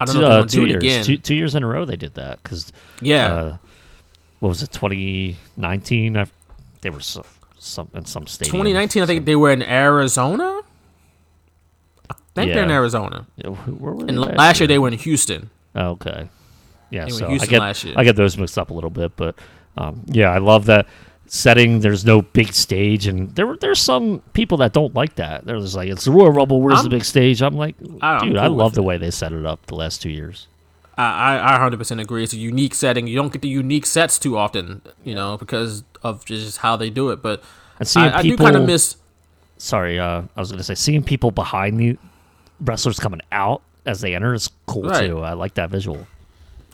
[0.00, 1.04] I don't know if Uh, they're gonna two do it years, again.
[1.04, 3.56] two, two years in a row they did that because yeah, uh,
[4.40, 6.16] what was it 2019?
[6.16, 6.26] I,
[6.80, 7.24] they were so,
[7.58, 8.52] some in some stadium.
[8.52, 9.02] 2019.
[9.02, 10.60] I think they were in Arizona.
[12.10, 13.26] I think they're in Arizona.
[13.36, 15.50] Yeah, where were they And last year they were in Houston.
[15.74, 16.28] Oh, okay.
[16.90, 17.94] Yeah, They so I get year.
[17.96, 19.34] I get those mixed up a little bit, but
[19.76, 20.86] um, yeah, I love that
[21.26, 21.80] setting.
[21.80, 25.44] There's no big stage, and there there's some people that don't like that.
[25.44, 26.62] They're just like, it's the Royal Rumble.
[26.62, 27.42] Where's the I'm- big stage?
[27.42, 28.86] I'm like, dude, I love the it.
[28.86, 30.46] way they set it up the last two years.
[30.98, 32.24] I, I I 100% agree.
[32.24, 33.06] It's a unique setting.
[33.06, 36.90] You don't get the unique sets too often, you know, because of just how they
[36.90, 37.22] do it.
[37.22, 37.42] But
[37.78, 38.96] And seeing I, I do kind of miss.
[39.58, 41.96] sorry, uh, I was gonna say seeing people behind the
[42.60, 45.06] wrestlers coming out as they enter is cool Right.
[45.06, 45.20] too.
[45.20, 46.06] I like that visual.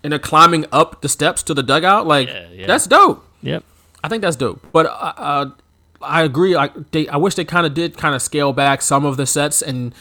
[0.03, 2.07] And they're climbing up the steps to the dugout.
[2.07, 2.66] Like Yeah, yeah.
[2.66, 3.25] that's dope.
[3.43, 3.62] Yep.
[4.03, 4.61] I think that's dope.
[4.72, 5.51] But uh, uh,
[6.03, 6.55] I agree.
[6.57, 9.27] I they I wish they kind of did kind of scale back some of the
[9.27, 9.95] sets and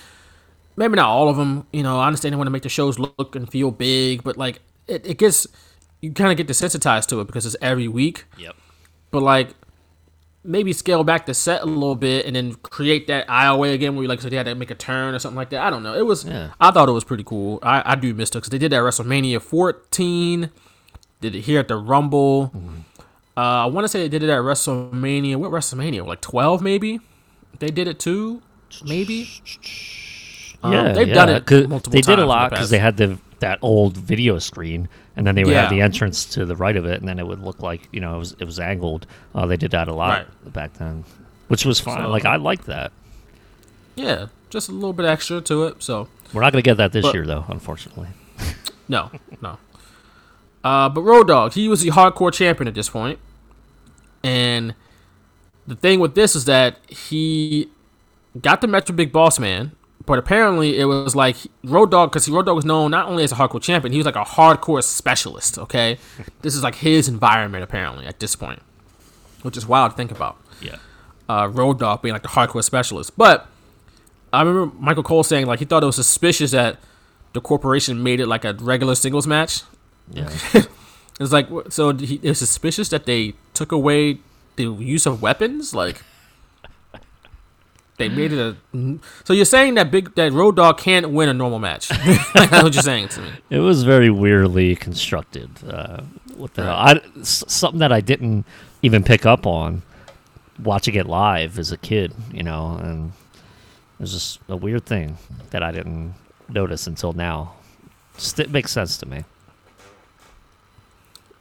[0.76, 1.68] maybe not all of them.
[1.72, 4.38] You know, I understand they want to make the shows look and feel big, but
[4.38, 5.48] like it, it gets
[6.02, 8.26] you kind of get desensitized to it because it's every week.
[8.38, 8.56] Yep.
[9.12, 9.50] But like
[10.44, 14.04] maybe scale back the set a little bit and then create that aisleway again where
[14.04, 15.62] you like so they had to make a turn or something like that.
[15.62, 15.94] I don't know.
[15.94, 16.52] It was Yeah.
[16.60, 17.60] I thought it was pretty cool.
[17.64, 20.50] I, I do miss it because they did that at WrestleMania 14.
[21.22, 22.52] Did it here at the Rumble.
[22.54, 22.80] Mm-hmm.
[23.36, 25.38] Uh, I want to say they did it at WrestleMania.
[25.38, 26.06] What WrestleMania?
[26.06, 27.00] Like 12 maybe.
[27.60, 28.42] They did it too.
[28.84, 29.30] Maybe.
[30.64, 32.72] Um, Yeah, they've yeah, done it multiple They did a the lot because past.
[32.72, 34.88] they had the that old video screen,
[35.18, 37.28] and then they would have the entrance to the right of it, and then it
[37.28, 39.06] would look like you know it was it was angled.
[39.36, 41.04] Uh, they did that a lot back then,
[41.50, 42.02] which was fine.
[42.04, 42.92] So- like I liked that.
[43.96, 45.84] Yeah, just a little bit extra to it.
[45.84, 48.08] So We're not gonna get that this But- year though, unfortunately.
[48.88, 49.12] No,
[49.42, 49.58] no.
[50.64, 53.18] Uh, but Road Dogg, he was the hardcore champion at this point,
[54.24, 54.76] and
[55.68, 57.70] the thing with this is that he
[58.42, 59.72] got the Metro Big Boss Man,
[60.06, 63.32] but apparently it was like Road Dogg because Road Dogg was known not only as
[63.32, 65.58] a hardcore champion, he was like a hardcore specialist.
[65.58, 65.98] Okay,
[66.42, 68.62] this is like his environment apparently at this point,
[69.44, 70.78] which is wild to think about Yeah.
[71.30, 73.18] uh, Road Dogg being like the hardcore specialist.
[73.18, 73.48] But
[74.32, 76.78] I remember Michael Cole saying like he thought it was suspicious that
[77.34, 79.62] the corporation made it like a regular singles match.
[80.12, 80.30] Yeah.
[81.20, 84.18] It's like so he, it was suspicious that they took away
[84.56, 85.76] the use of weapons.
[85.76, 86.02] Like
[88.10, 88.40] they made it
[88.74, 88.98] a.
[89.24, 91.88] So you're saying that big that Road Dogg can't win a normal match?
[92.34, 93.30] That's what you're saying to me.
[93.50, 95.50] It was very weirdly constructed.
[95.68, 96.02] Uh,
[96.36, 96.76] what the hell?
[96.76, 98.46] I, s- something that I didn't
[98.82, 99.82] even pick up on
[100.62, 103.12] watching it live as a kid, you know, and
[104.00, 105.18] it was just a weird thing
[105.52, 106.14] that I didn't
[106.50, 107.54] notice until now.
[108.16, 109.24] Just, it makes sense to me.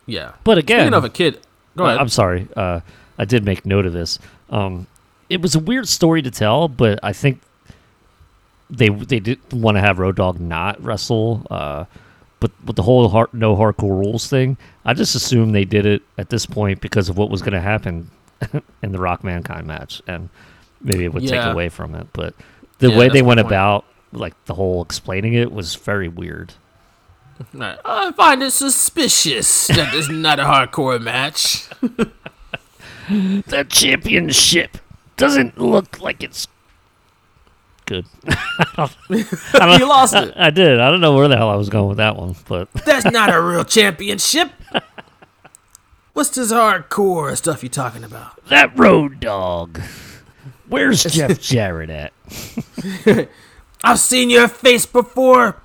[0.06, 0.32] Yeah.
[0.44, 1.40] But again, Speaking of a kid,
[1.76, 1.98] go ahead.
[1.98, 2.48] I'm sorry.
[2.56, 2.80] Uh,
[3.18, 4.18] I did make note of this.
[4.50, 4.86] Um,
[5.32, 7.40] it was a weird story to tell, but I think
[8.70, 11.46] they they did want to have Road Dogg not wrestle.
[11.50, 11.84] Uh,
[12.40, 16.02] but with the whole hard, no hardcore rules thing, I just assumed they did it
[16.18, 18.10] at this point because of what was going to happen
[18.82, 20.28] in the Rock Mankind match, and
[20.80, 22.08] maybe it would take away from it.
[22.12, 22.34] But
[22.78, 23.46] the Yeah, way they went point.
[23.46, 26.52] about, like the whole explaining it, was very weird.
[27.58, 31.68] I find it suspicious that this is not a hardcore match.
[33.08, 34.78] The championship
[35.16, 36.48] doesn't look like it's
[37.86, 38.06] good.
[39.10, 40.32] you lost it.
[40.36, 40.80] I did.
[40.80, 43.32] I don't know where the hell I was going with that one, but That's not
[43.34, 44.50] a real championship.
[46.12, 48.44] What's this hardcore stuff you talking about?
[48.46, 49.80] that road dog.
[50.68, 52.12] Where's Jeff Jarrett at?
[53.84, 55.60] I've seen your face before.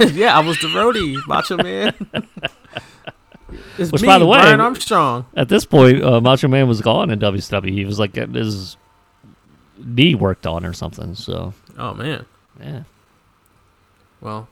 [0.00, 1.94] yeah, I was the roadie, Macho Man.
[3.78, 5.26] It's Which, me, by the way- Brian Armstrong.
[5.36, 7.72] At this point, uh, Macho Man was gone in WCW.
[7.72, 8.76] He was like getting his
[9.78, 11.14] knee worked on or something.
[11.14, 12.26] So Oh man.
[12.62, 12.82] yeah,
[14.20, 14.48] Well,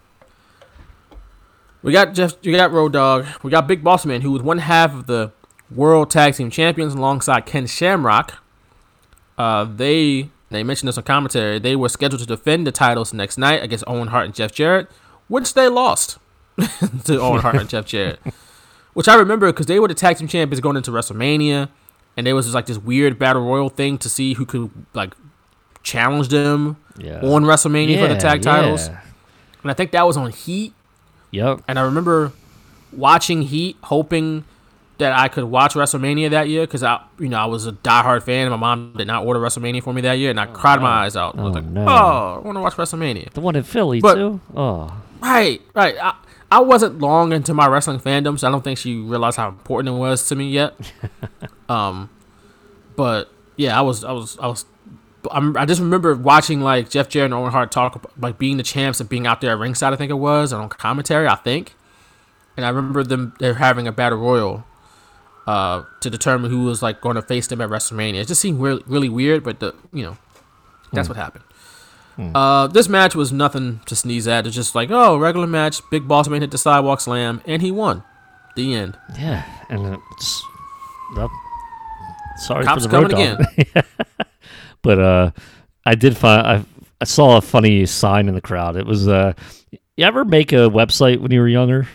[1.82, 2.34] we got Jeff.
[2.44, 3.26] We got Road Dogg.
[3.42, 5.32] We got Big Boss Man, who was one half of the
[5.74, 8.34] World Tag Team Champions, alongside Ken Shamrock.
[9.36, 11.58] Uh, they they mentioned this on commentary.
[11.58, 14.88] They were scheduled to defend the titles next night against Owen Hart and Jeff Jarrett,
[15.28, 16.18] which they lost
[17.04, 18.20] to Owen Hart and Jeff Jarrett.
[18.98, 21.68] Which I remember because they were the tag team champions going into WrestleMania,
[22.16, 25.14] and there was just like this weird battle royal thing to see who could like
[25.84, 27.20] challenge them yeah.
[27.20, 28.88] on WrestleMania for the tag titles.
[28.88, 29.00] yeah.
[29.62, 30.72] And I think that was on Heat.
[31.30, 31.62] Yep.
[31.68, 32.32] And I remember
[32.92, 34.42] watching Heat, hoping
[34.98, 38.24] that I could watch WrestleMania that year because I, you know, I was a diehard
[38.24, 38.46] fan.
[38.46, 40.80] and My mom did not order WrestleMania for me that year, and I oh, cried
[40.82, 41.38] my eyes out.
[41.38, 41.86] I was Oh, like, no.
[41.88, 44.40] "Oh, I want to watch WrestleMania." The one in Philly But- too.
[44.56, 45.94] Oh, Right, right.
[46.02, 46.14] I,
[46.50, 49.94] I wasn't long into my wrestling fandom, so I don't think she realized how important
[49.94, 50.74] it was to me yet.
[51.68, 52.08] um,
[52.96, 54.64] but yeah, I was, I was, I was.
[55.30, 58.56] I'm, I just remember watching like Jeff Jarrett and Owen Hart talk about like being
[58.56, 59.92] the champs and being out there at ringside.
[59.92, 61.26] I think it was on commentary.
[61.26, 61.74] I think,
[62.56, 64.64] and I remember them they're having a battle royal,
[65.46, 68.22] uh, to determine who was like going to face them at WrestleMania.
[68.22, 70.16] It just seemed really, really weird, but the you know,
[70.92, 71.44] that's what happened.
[72.18, 74.46] Uh, this match was nothing to sneeze at.
[74.46, 75.80] It's just like, oh, regular match.
[75.90, 78.02] Big Boss Man hit the sidewalk slam, and he won.
[78.56, 78.98] The end.
[79.18, 79.44] yeah.
[79.68, 80.42] And it's.
[81.14, 81.30] Well,
[82.38, 83.46] sorry Cops for the road coming dog.
[83.58, 83.84] again.
[84.82, 85.30] but uh,
[85.86, 86.64] I did find I
[87.00, 88.76] I saw a funny sign in the crowd.
[88.76, 89.34] It was uh,
[89.70, 91.86] you ever make a website when you were younger,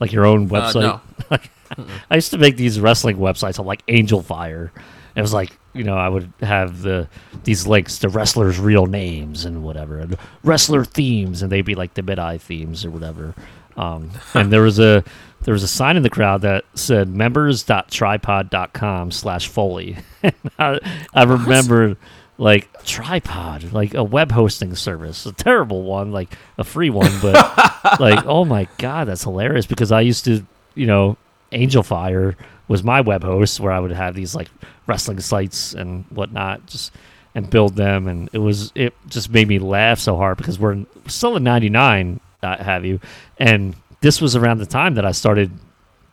[0.00, 1.00] like your own Uh, website?
[1.78, 1.86] no.
[2.10, 4.70] I used to make these wrestling websites on like Angelfire.
[5.16, 7.08] It was like you know I would have the
[7.42, 11.94] these links to wrestlers' real names and whatever, and wrestler themes, and they'd be like
[11.94, 13.34] the MIDI themes or whatever.
[13.76, 15.04] Um, and there was a
[15.42, 19.96] there was a sign in the crowd that said members.tripod.com slash Foley.
[20.58, 20.78] I,
[21.12, 21.96] I remember
[22.38, 27.34] like tripod, like a web hosting service, a terrible one, like a free one, but
[28.00, 31.16] like oh my god, that's hilarious because I used to, you know,
[31.52, 32.36] Angelfire
[32.68, 34.48] was my web host where I would have these like
[34.86, 36.92] wrestling sites and whatnot, just
[37.34, 40.84] and build them, and it was it just made me laugh so hard because we're
[41.08, 43.00] still in '99, uh, have you?
[43.38, 45.50] And this was around the time that I started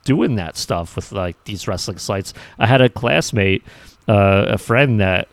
[0.03, 2.33] doing that stuff with like these wrestling sites.
[2.57, 3.63] I had a classmate,
[4.07, 5.27] uh, a friend that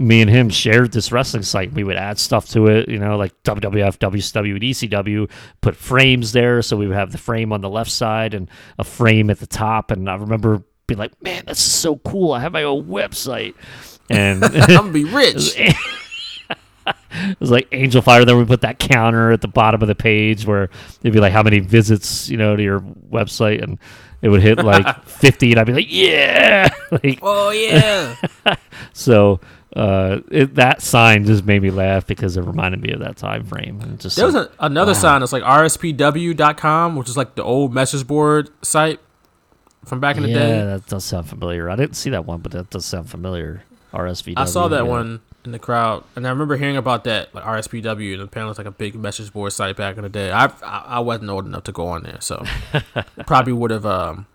[0.00, 1.74] me and him shared this wrestling site.
[1.74, 5.30] We would add stuff to it, you know, like WWF, WCW, and ECW,
[5.60, 6.62] put frames there.
[6.62, 8.48] So we would have the frame on the left side and
[8.78, 9.90] a frame at the top.
[9.90, 12.32] And I remember being like, man, this is so cool.
[12.32, 13.54] I have my own website.
[14.08, 15.54] And I'm gonna be rich.
[15.58, 18.24] it was like Angelfire.
[18.24, 20.70] Then we put that counter at the bottom of the page where
[21.02, 23.78] it'd be like how many visits, you know, to your website, and
[24.22, 28.16] it would hit like fifty, and I'd be like, yeah, like oh yeah.
[28.94, 29.40] so.
[29.74, 33.44] Uh, it, that sign just made me laugh because it reminded me of that time
[33.44, 33.80] frame.
[33.80, 37.44] And just There was like, a, another sign that's like rspw.com, which is like the
[37.44, 38.98] old message board site
[39.84, 40.48] from back in the yeah, day.
[40.48, 41.70] Yeah, that does sound familiar.
[41.70, 43.62] I didn't see that one, but that does sound familiar.
[43.92, 44.34] RSPW.
[44.36, 44.90] I saw that yeah.
[44.90, 48.58] one in the crowd, and I remember hearing about that, like RSPW, and apparently it's
[48.58, 50.30] like a big message board site back in the day.
[50.30, 52.44] I I, I wasn't old enough to go on there, so
[53.26, 54.26] probably would have um,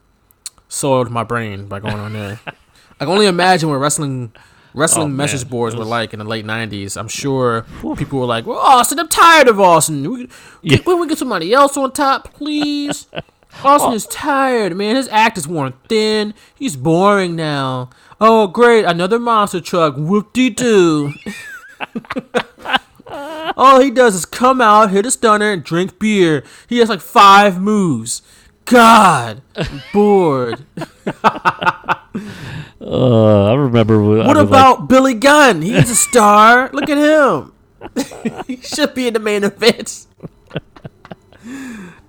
[0.68, 2.40] soiled my brain by going on there.
[2.48, 4.34] I can only imagine what wrestling
[4.76, 5.18] wrestling Oh, man.
[5.18, 6.98] message boards It were like in the late '90s.
[6.98, 7.66] I'm sure
[7.98, 10.10] people were like, "Well, Austin, I'm tired of Austin.
[10.12, 10.30] We,
[10.62, 10.78] Yeah.
[10.78, 13.08] Can we get somebody else on top, please?"
[13.64, 13.70] Oh.
[13.70, 14.98] Austin is tired, man.
[14.98, 16.34] His act is worn thin.
[16.56, 17.90] He's boring now.
[18.20, 19.96] Oh, great, another monster truck.
[19.96, 21.14] Whoop de doo.
[23.56, 26.44] All he does is come out, hit a stunner, and drink beer.
[26.68, 28.22] He has like five moves.
[28.66, 30.66] God, I'm bored.
[32.82, 33.96] Uh, I remember.
[34.22, 35.62] I What was like- about Billy Gunn?
[35.62, 36.70] He's a star.
[36.74, 37.52] Look at him.
[38.48, 40.08] he should be in the main event.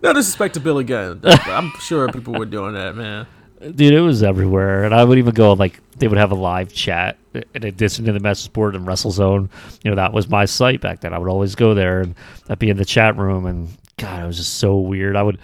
[0.03, 1.21] no disrespect to Billy Gunn.
[1.25, 3.27] I'm sure people were doing that, man.
[3.61, 6.73] dude, it was everywhere, and I would even go like they would have a live
[6.73, 7.19] chat
[7.55, 9.49] in addition to the message board and WrestleZone.
[9.83, 11.13] You know, that was my site back then.
[11.13, 12.15] I would always go there and
[12.49, 15.17] I'd be in the chat room, and God, it was just so weird.
[15.17, 15.39] I would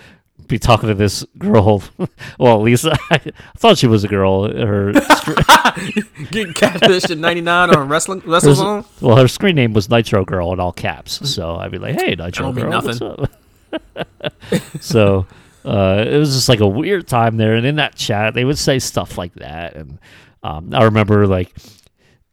[0.49, 1.83] be talking to this girl.
[2.39, 3.21] well, Lisa, I
[3.57, 4.45] thought she was a girl.
[4.53, 4.93] Her
[6.31, 8.85] Getting catfished in 99 on wrestling WrestleZone.
[9.01, 11.29] well, her screen name was Nitro Girl in all caps.
[11.29, 13.31] So I'd be like, "Hey, Nitro Girl, what's up?"
[14.81, 15.27] so
[15.65, 17.55] uh, it was just like a weird time there.
[17.55, 19.75] And in that chat, they would say stuff like that.
[19.75, 19.99] And
[20.43, 21.55] um, I remember like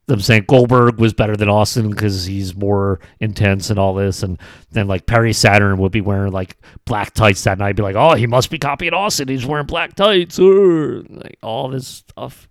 [0.09, 4.21] them saying Goldberg was better than Austin because he's more intense and all this.
[4.23, 4.37] And
[4.71, 7.75] then like Perry Saturn would be wearing like black tights that night.
[7.75, 9.27] Be like, "Oh, he must be copying Austin.
[9.29, 12.49] He's wearing black tights." Or like all this stuff.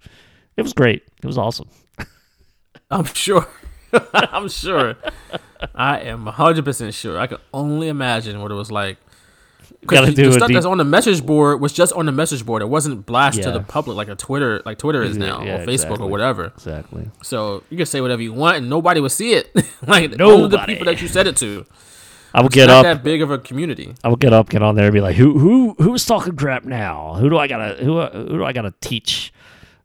[0.56, 1.02] It was great.
[1.22, 1.68] It was awesome.
[2.90, 3.46] I'm sure.
[4.14, 4.96] I'm sure.
[5.74, 7.18] I am 100% sure.
[7.18, 8.98] I can only imagine what it was like.
[9.86, 12.44] Gotta do the stuff deep- that's on the message board was just on the message
[12.44, 12.62] board.
[12.62, 15.58] It wasn't blasted to the public like a Twitter, like Twitter is now, Yeah, or
[15.66, 16.06] Facebook exactly.
[16.06, 16.44] or whatever.
[16.46, 17.10] Exactly.
[17.22, 19.50] So you can say whatever you want, and nobody will see it.
[19.86, 21.64] like only the people that you said it to.
[22.34, 22.96] I would It's get not up.
[22.98, 23.94] that big of a community.
[24.04, 26.64] I would get up, get on there, and be like, "Who, who, who's talking crap
[26.64, 27.14] now?
[27.14, 29.32] Who do I gotta, who, who do I gotta teach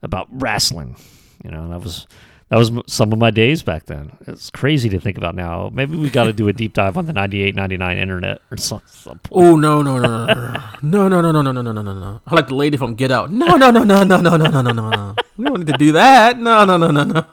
[0.01, 0.97] about wrestling?"
[1.43, 2.05] You know, and that was
[2.53, 4.11] that was some of my days back then.
[4.27, 5.71] It's crazy to think about now.
[5.73, 8.83] Maybe we got to do a deep dive on the 98, 99 internet or some,
[8.85, 9.19] some.
[9.31, 12.21] Oh no no no no no no no no no no no no no no!
[12.27, 13.31] I like the lady from Get Out.
[13.31, 15.15] No no no no no no no no no no no.
[15.35, 16.37] We don't need to do that.
[16.37, 17.25] No no no no no.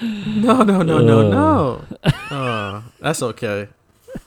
[0.00, 1.84] No no no no no.
[2.30, 3.66] Uh, that's okay.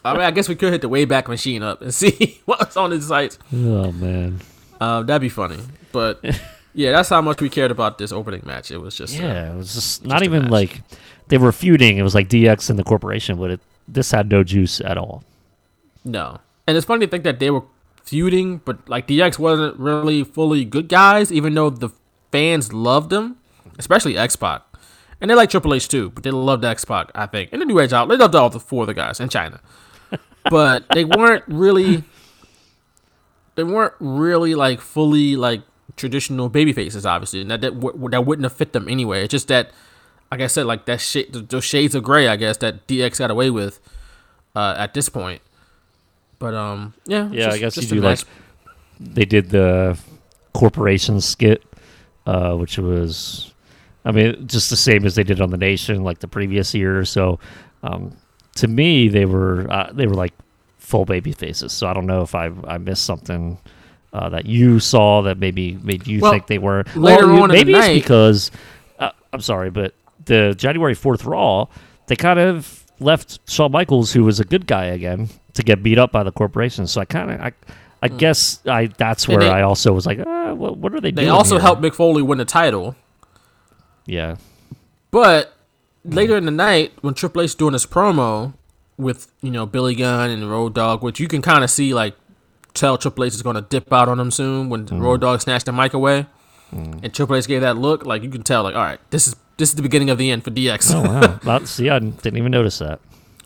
[0.04, 2.92] I mean, I guess we could hit the Wayback Machine up and see what's on
[2.92, 3.40] his sites.
[3.54, 4.42] Oh man,
[4.82, 5.60] Um, that'd be funny.
[5.94, 6.20] But
[6.74, 8.72] yeah, that's how much we cared about this opening match.
[8.72, 10.82] It was just uh, yeah, it was just not even like
[11.28, 11.98] they were feuding.
[11.98, 15.24] It was like DX and the corporation, but it this had no juice at all.
[16.04, 16.40] No.
[16.68, 17.64] And it's funny to think that they were
[18.04, 21.90] feuding, but like DX wasn't really fully good guys, even though the
[22.32, 23.38] fans loved them,
[23.78, 24.62] especially X Pac.
[25.22, 27.50] And they like Triple H too, but they loved X Pac, I think.
[27.52, 29.60] And the New Age out, they loved all the four of the guys in Chyna.
[30.50, 32.04] but they weren't really
[33.56, 35.62] they weren't really like fully like
[35.96, 37.42] traditional baby faces, obviously.
[37.42, 39.24] And that that, w- that wouldn't have fit them anyway.
[39.24, 39.72] It's just that
[40.32, 43.30] like I said, like that shade, those shades of gray, I guess that DX got
[43.32, 43.80] away with
[44.56, 45.42] uh, at this point.
[46.40, 48.20] But um, yeah, Yeah, just- I guess you do like
[49.00, 49.98] they did the
[50.54, 51.64] corporation skit,
[52.26, 53.52] uh, which was,
[54.06, 57.04] I mean, just the same as they did on the Nation like the previous year.
[57.06, 57.40] So,
[57.84, 58.16] um,
[58.56, 60.34] to me, they were uh, they were like
[60.78, 61.72] full baby faces.
[61.74, 63.58] So I don't know if I I missed something.
[64.14, 67.44] Uh, that you saw that maybe made you Well, think they were later Well, you-
[67.44, 68.52] on in the maybe it's night- because
[69.00, 69.96] uh, I'm sorry, but
[70.26, 71.66] the January Fourth Raw,
[72.06, 75.98] they kind of left Shawn Michaels, who was a good guy again, to get beat
[75.98, 76.86] up by the corporation.
[76.86, 77.54] So I kind of, I,
[78.04, 81.10] I guess I that's where they- I also was like, uh, what, what are they,
[81.10, 81.26] They doing?
[81.26, 81.62] They also here?
[81.64, 82.96] helped Mick Foley win the title.
[84.06, 84.36] Yeah,
[85.12, 85.54] But
[86.06, 88.54] later in the night, when Triple H doing his promo
[88.98, 92.16] with you know Billy Gunn and Road Dogg, which you can kind of see like
[92.74, 95.02] tell Triple H is going to dip out on him soon when Mm.
[95.02, 96.26] Road Dogg snatched the mic away,
[96.72, 99.36] and Triple H gave that look, like you can tell, like all right, this is
[99.58, 100.94] this is the beginning of the end for DX.
[100.96, 103.00] oh wow, Not- see, I didn't even notice that.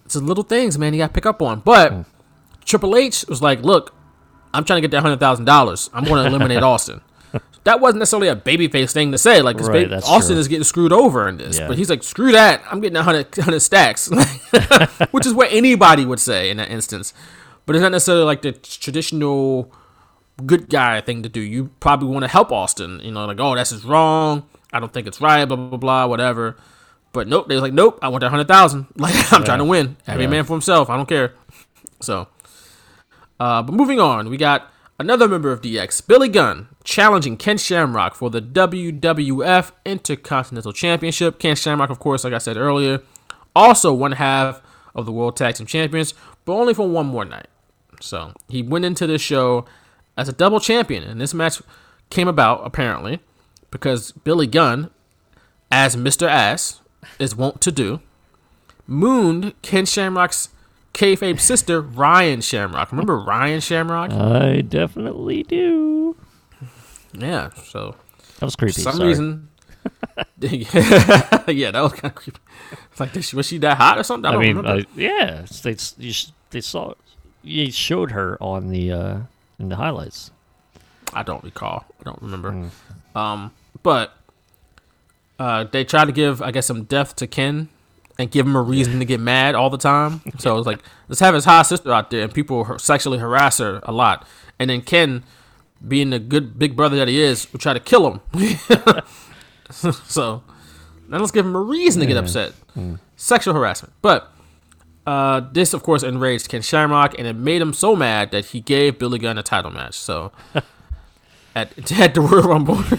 [0.06, 0.94] it's the little things, man.
[0.94, 1.60] You got to pick up on.
[1.60, 2.02] But Hmm.
[2.66, 3.94] Triple H was like, "Look,
[4.54, 5.90] I'm trying to get that hundred thousand dollars.
[5.94, 7.02] I'm going to eliminate Austin."
[7.66, 9.42] That wasn't necessarily a babyface thing to say.
[9.42, 10.40] Like, Right, ba- Austin true.
[10.40, 11.68] is getting screwed over in this, Yeah.
[11.68, 12.62] but he's like, "Screw that!
[12.72, 14.10] I'm getting a hundred hundred stacks,"
[15.12, 17.14] which is what anybody would say in that instance.
[17.68, 19.72] But it's not necessarily like the traditional
[20.46, 21.42] good guy thing to do.
[21.42, 23.00] You probably want to help Austin.
[23.04, 24.44] You know, like, "Oh, this is wrong.
[24.74, 26.06] I don't think it's right." Blah blah blah.
[26.08, 26.56] Whatever.
[27.14, 28.88] But nope, they was like, nope, I want that hundred thousand.
[28.98, 29.98] Like I'm trying to win.
[30.08, 30.30] Every Yeah.
[30.30, 30.90] man for himself.
[30.90, 31.34] I don't care.
[32.00, 32.28] So,
[33.40, 38.14] uh, but moving on, we got another member of DX, Billy Gunn, challenging Ken Shamrock
[38.16, 41.40] for the WWF Intercontinental Championship.
[41.40, 43.02] Ken Shamrock, of course, like I said earlier,
[43.56, 44.62] also one half
[44.94, 46.14] of the World Tag Team Champions,
[46.46, 47.48] but only for one more night.
[48.02, 49.66] So he went into this show
[50.16, 51.62] as a double champion, and this match
[52.10, 53.20] came about apparently
[53.72, 54.90] because Billy Gunn,
[55.72, 56.28] as Mr.
[56.28, 56.82] Ass,
[57.20, 58.02] is wont to do,
[58.88, 60.50] mooned Ken Shamrock's
[60.94, 62.92] kayfabe sister, Ryan Shamrock.
[62.92, 64.12] Remember Ryan Shamrock?
[64.12, 66.16] I definitely do.
[67.14, 67.96] yeah, so
[68.40, 68.74] That was creepy.
[68.74, 69.10] for some sorry.
[69.10, 69.50] reason.
[70.40, 72.40] yeah, that was kind of creepy.
[72.92, 74.30] It's like, was she that hot or something?
[74.32, 74.82] I I mean, remember.
[74.82, 76.14] uh, yeah, they you
[76.50, 76.94] they saw
[77.48, 79.20] you showed her on the uh
[79.60, 80.32] in the highlights.
[81.14, 81.86] I don't recall.
[82.00, 82.52] I don't remember.
[82.52, 82.70] Mm.
[83.16, 84.14] Um, but
[85.40, 87.70] uh, they try to give, I guess, some depth to Ken
[88.20, 90.22] and give him a reason to get mad all the time.
[90.40, 93.80] So it's like, let's have his high sister out there, and people sexually harass her
[93.84, 94.28] a lot.
[94.60, 95.24] And then Ken,
[95.88, 98.60] being the good big brother that he is, would try to kill him.
[100.06, 100.44] so
[101.08, 102.54] now let's give him a reason to get upset.
[103.16, 104.32] Sexual harassment, but.
[105.08, 108.60] Uh, this, of course, enraged Ken Shamrock, and it made him so mad that he
[108.60, 109.94] gave Billy Gunn a title match.
[109.98, 110.34] So,
[111.56, 112.84] at, at the Royal Rumble,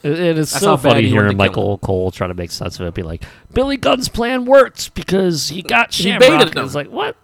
[0.00, 2.94] It, it is That's so funny hearing Michael Cole try to make sense of it.
[2.94, 6.20] Be like, Billy Gunn's plan worked because he got He Shamrock.
[6.20, 6.64] baited And him.
[6.66, 7.16] It's like what?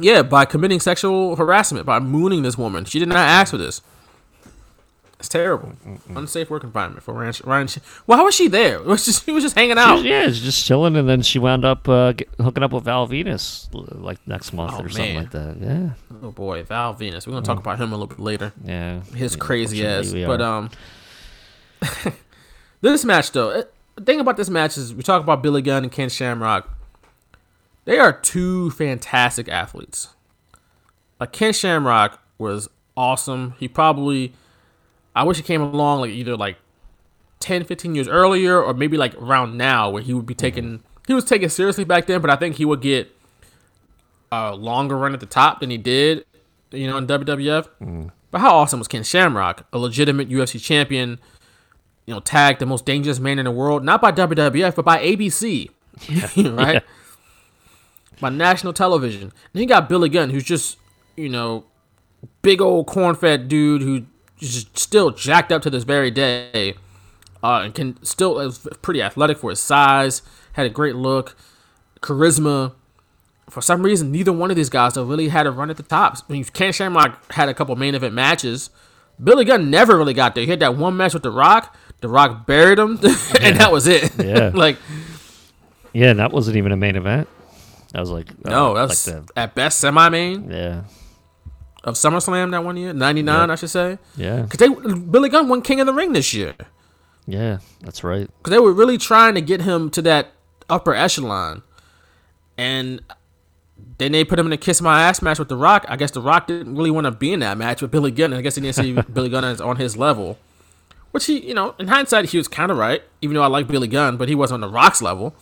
[0.00, 2.86] yeah, by committing sexual harassment, by mooning this woman.
[2.86, 3.82] She did not ask for this.
[5.18, 5.72] It's terrible.
[6.14, 7.34] Unsafe work environment for Ryan.
[7.44, 7.68] Ryan
[8.06, 8.76] well, how was she there?
[8.80, 9.96] It was just, she was just hanging out.
[9.96, 12.72] She was- yeah, she's just chilling, and then she wound up uh, get, hooking up
[12.72, 15.56] with Val Venis like next month Oh, or something like that.
[15.60, 15.90] Yeah,
[16.22, 17.26] Oh boy, Val Venis.
[17.26, 18.52] We're gonna talk about him a little bit later.
[18.64, 19.00] yeah.
[19.14, 20.12] his Yeah, crazy ass.
[20.12, 20.70] But um,
[22.80, 25.82] this match though, it- the thing about this match is we talk about Billy Gunn
[25.82, 26.68] and Ken Shamrock.
[27.84, 30.10] They are two fantastic athletes.
[31.18, 33.54] Like Ken Shamrock was awesome.
[33.58, 34.34] He probably,
[35.18, 36.58] I wish he came along like either like
[37.40, 40.84] 10, 15 years earlier or maybe like around now where he would be taken.
[41.08, 43.10] He was taken seriously back then, but I think he would get
[44.30, 46.24] a longer run at the top than he did,
[46.70, 47.68] you know, in WWF.
[47.80, 48.12] Mm.
[48.30, 51.18] But how awesome was Ken Shamrock, a legitimate UFC champion,
[52.06, 54.98] you know, tagged the most dangerous man in the world, not by WWF, but by
[54.98, 55.68] ABC,
[56.56, 56.84] right?
[58.20, 59.32] By national television.
[59.52, 60.76] And you got Billy Gunn, who's just,
[61.16, 61.64] you know,
[62.42, 64.06] big old corn-fed dude who
[64.40, 66.74] still jacked up to this very day,
[67.42, 70.22] uh, and can still is pretty athletic for his size,
[70.52, 71.36] had a great look,
[72.00, 72.72] charisma
[73.50, 75.82] for some reason, neither one of these guys have really had a run at the
[75.82, 76.22] tops.
[76.28, 78.70] I mean, Ken Shamrock had a couple main event matches.
[79.22, 80.44] Billy Gunn never really got there.
[80.44, 81.76] He had that one match with The Rock.
[82.00, 82.90] The Rock buried him,
[83.40, 84.12] and that was it.
[84.18, 84.50] Yeah.
[84.54, 84.76] like,
[85.92, 87.28] yeah, and that wasn't even a main event.
[87.94, 90.84] I was like uh, no, that was like at best semi main yeah,
[91.84, 93.98] of SummerSlam that one year, 99, I should say.
[94.16, 96.54] yeah, Because they Billy Gunn won King of the Ring this year.
[97.26, 97.58] yeah.
[97.82, 98.28] That's right.
[98.38, 100.32] Because they were really trying to get him to that
[100.68, 101.62] upper echelon.
[102.56, 103.00] And
[103.98, 105.84] then they put him in a kiss my ass match with The Rock.
[105.88, 108.32] I guess The Rock didn't really want to be in that match with Billy Gunn.
[108.34, 110.38] I guess he didn't see Billy Gunn as on his level.
[111.12, 113.02] Which he, you know, in hindsight, he was kind of right.
[113.22, 115.34] Even though I like Billy Gunn, but he wasn't on The Rock's level.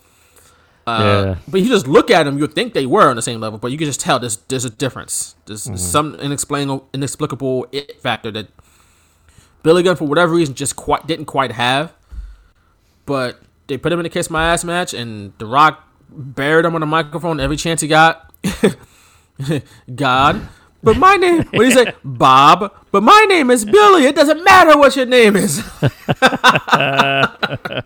[0.87, 3.41] Uh, yeah, But you just look at them, you'd think they were on the same
[3.41, 5.35] level, but you can just tell there's there's a difference.
[5.47, 5.77] There's Mm-hmm.
[5.77, 8.49] some inexplicable inexplicable it factor that
[9.65, 11.93] Billy Gunn, for whatever reason, just quite didn't quite have.
[13.05, 16.75] But they put him in a kiss my ass match, and The Rock buried him
[16.77, 18.33] on the microphone every chance he got.
[19.95, 20.49] God.
[20.85, 21.93] But my name, what do you say?
[22.05, 22.73] Bob.
[22.93, 24.05] But my name is Billy.
[24.05, 25.65] It doesn't matter what your name is.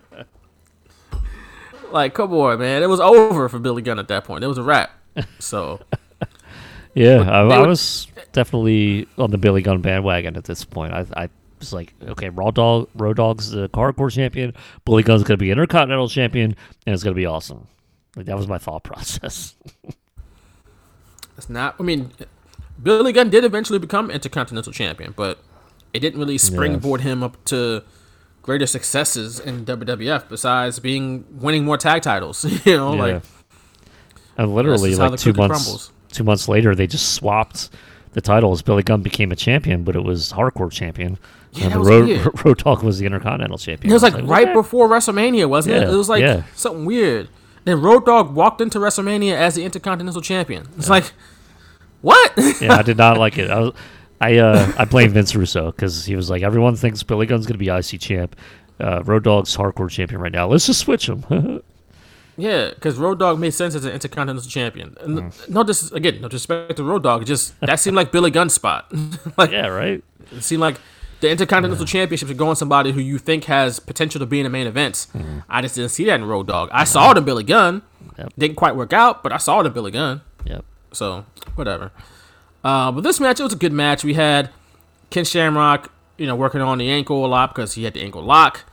[1.93, 2.83] like, come on, man.
[2.83, 4.43] It was over for Billy Gunn at that point.
[4.43, 4.91] It was a wrap.
[5.39, 5.81] So,
[6.93, 7.29] yeah.
[7.29, 10.93] I, I was definitely on the Billy Gunn bandwagon at this point.
[10.93, 11.29] I, I
[11.59, 14.53] was like, okay, Raw Dog, Road Dogg's the hardcore champion.
[14.85, 17.67] Billy Gunn's gonna be Intercontinental champion, and it's gonna be awesome.
[18.15, 19.55] Like that was my thought process.
[21.37, 22.11] it's not, I mean,
[22.81, 25.39] Billy Gunn did eventually become Intercontinental Champion, but
[25.93, 27.83] it didn't really springboard him up to
[28.41, 32.43] greater successes in WWF besides being winning more tag titles.
[32.65, 33.01] you know, Yeah.
[33.13, 33.23] like,
[34.37, 35.91] And literally, like two months, crumbles.
[36.11, 37.69] two months later, they just swapped
[38.13, 38.61] the titles.
[38.61, 41.17] Billy Gunn became a champion, but it was hardcore champion.
[41.53, 42.45] Yeah, and the Road.
[42.45, 43.91] Road Dogg was the Intercontinental champion.
[43.91, 45.81] It was I like right the- before WrestleMania, wasn't it?
[45.83, 46.43] Yeah, It was like yeah.
[46.55, 47.27] something weird.
[47.63, 50.67] Then Road Dogg walked into WrestleMania as the Intercontinental Champion.
[50.77, 51.11] It's like,
[52.01, 52.31] what?
[52.59, 53.51] yeah, I did not like it.
[53.51, 53.73] I was,
[54.21, 57.57] I uh, I blame Vince Russo because he was like, everyone thinks Billy Gunn's gonna
[57.57, 58.35] be IC champ.
[58.79, 60.47] Uh, Road Dogg's hardcore champion right now.
[60.47, 61.25] Let's just switch him.
[62.37, 64.95] yeah, because Road Dogg made sense as an Intercontinental Champion.
[65.01, 65.49] And Mm.
[65.49, 67.25] No, this is, again, no disrespect to Road Dogg.
[67.25, 68.91] Just that seemed like Billy Gunn's spot.
[69.37, 70.03] like yeah, right.
[70.31, 70.77] it seemed like
[71.19, 74.43] the Intercontinental Championship should go on somebody who you think has potential to be in
[74.43, 75.07] the main events.
[75.49, 76.69] I just didn't see that in Road Dogg.
[76.71, 77.81] I saw it in Billy Gunn.
[78.17, 78.33] Yep.
[78.37, 80.21] Didn't quite work out, but I saw it in Billy Gunn.
[80.45, 80.65] Yep.
[80.93, 81.91] So whatever.
[82.63, 84.03] Uh, but this match it was a good match.
[84.03, 84.49] We had
[85.09, 88.23] Ken Shamrock, you know, working on the ankle a lot because he had the ankle
[88.23, 88.65] lock.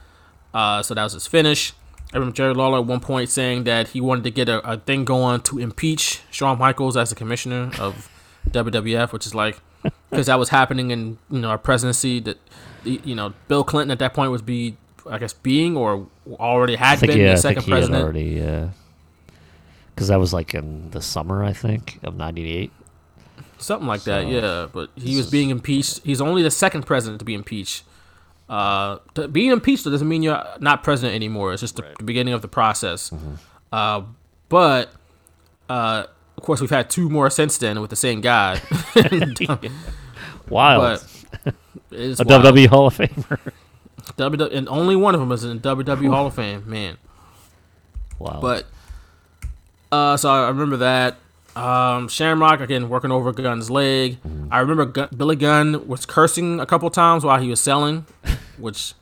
[0.52, 1.72] Uh, so that was his finish.
[2.12, 4.78] I remember Jerry Lawler at one point saying that he wanted to get a, a
[4.78, 8.10] thing going to impeach Shawn Michaels as the commissioner of
[8.50, 9.60] WWF, which is like
[10.10, 12.38] because that was happening in you know our presidency that
[12.84, 14.76] you know Bill Clinton at that point was be
[15.08, 18.02] I guess being or already had think been yeah, the second president.
[18.02, 18.70] already yeah.
[19.94, 22.70] Because that was like in the summer, I think, of '98.
[23.58, 24.68] Something like that, yeah.
[24.72, 26.00] But he was being impeached.
[26.04, 27.84] He's only the second president to be impeached.
[28.48, 31.52] Uh, to, being impeached doesn't mean you're not president anymore.
[31.52, 33.10] It's just the, the beginning of the process.
[33.10, 33.34] Mm-hmm.
[33.72, 34.02] Uh,
[34.48, 34.90] but
[35.68, 36.04] uh,
[36.36, 38.60] of course, we've had two more since then with the same guy.
[40.48, 41.02] Wild.
[41.44, 41.54] but
[41.90, 42.44] it's a wild.
[42.44, 43.38] WWE Hall of Famer.
[44.16, 46.96] WWE, and only one of them is in WWE Hall of Fame, man.
[48.18, 48.38] wow.
[48.40, 48.64] But
[49.92, 51.18] uh, so I remember that.
[51.58, 54.18] Um, Shamrock again working over Gunn's leg.
[54.50, 58.06] I remember Gun- Billy Gunn was cursing a couple times while he was selling,
[58.58, 58.94] which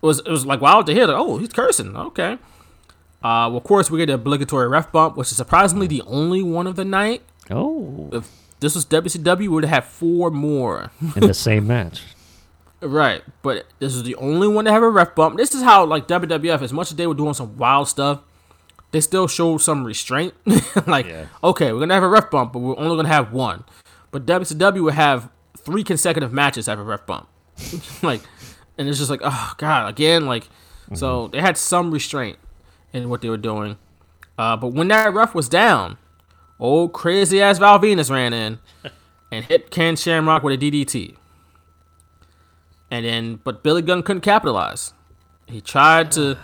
[0.00, 1.06] was it was like wild to hear.
[1.06, 1.14] that.
[1.14, 1.94] oh, he's cursing.
[1.96, 2.32] Okay.
[3.22, 6.42] Uh, well, of course we get the obligatory ref bump, which is surprisingly the only
[6.42, 7.22] one of the night.
[7.50, 8.28] oh, If
[8.60, 10.90] this was WCW, we would have had four more.
[11.16, 12.02] in the same match.
[12.80, 15.36] Right, but this is the only one to have a ref bump.
[15.36, 18.20] This is how like WWF, as much as they were doing some wild stuff,
[18.92, 20.34] they still showed some restraint.
[20.86, 21.06] like,
[21.42, 23.64] okay, we're gonna have a ref bump, but we're only gonna have one.
[24.10, 27.28] But WCW would have three consecutive matches have a ref bump.
[28.02, 28.20] like,
[28.78, 30.48] and it's just like, oh god, again, like,
[30.94, 32.38] so they had some restraint
[32.92, 33.78] in what they were doing.
[34.38, 35.96] Uh, but when that ref was down,
[36.60, 38.58] old crazy ass Val Venis ran in
[39.32, 41.16] and hit Ken Shamrock with a DDT.
[42.90, 44.92] And then, but Billy Gunn couldn't capitalize.
[45.46, 46.36] He tried to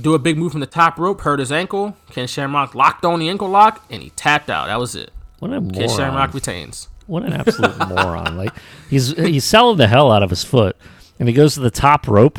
[0.00, 1.96] do a big move from the top rope, hurt his ankle.
[2.10, 4.66] Ken Shamrock locked on the ankle lock, and he tapped out.
[4.66, 5.10] That was it.
[5.38, 6.30] What a Ken Shamrock moron!
[6.32, 6.88] retains.
[7.06, 8.36] What an absolute moron!
[8.36, 8.52] Like
[8.90, 10.76] he's he's selling the hell out of his foot,
[11.18, 12.38] and he goes to the top rope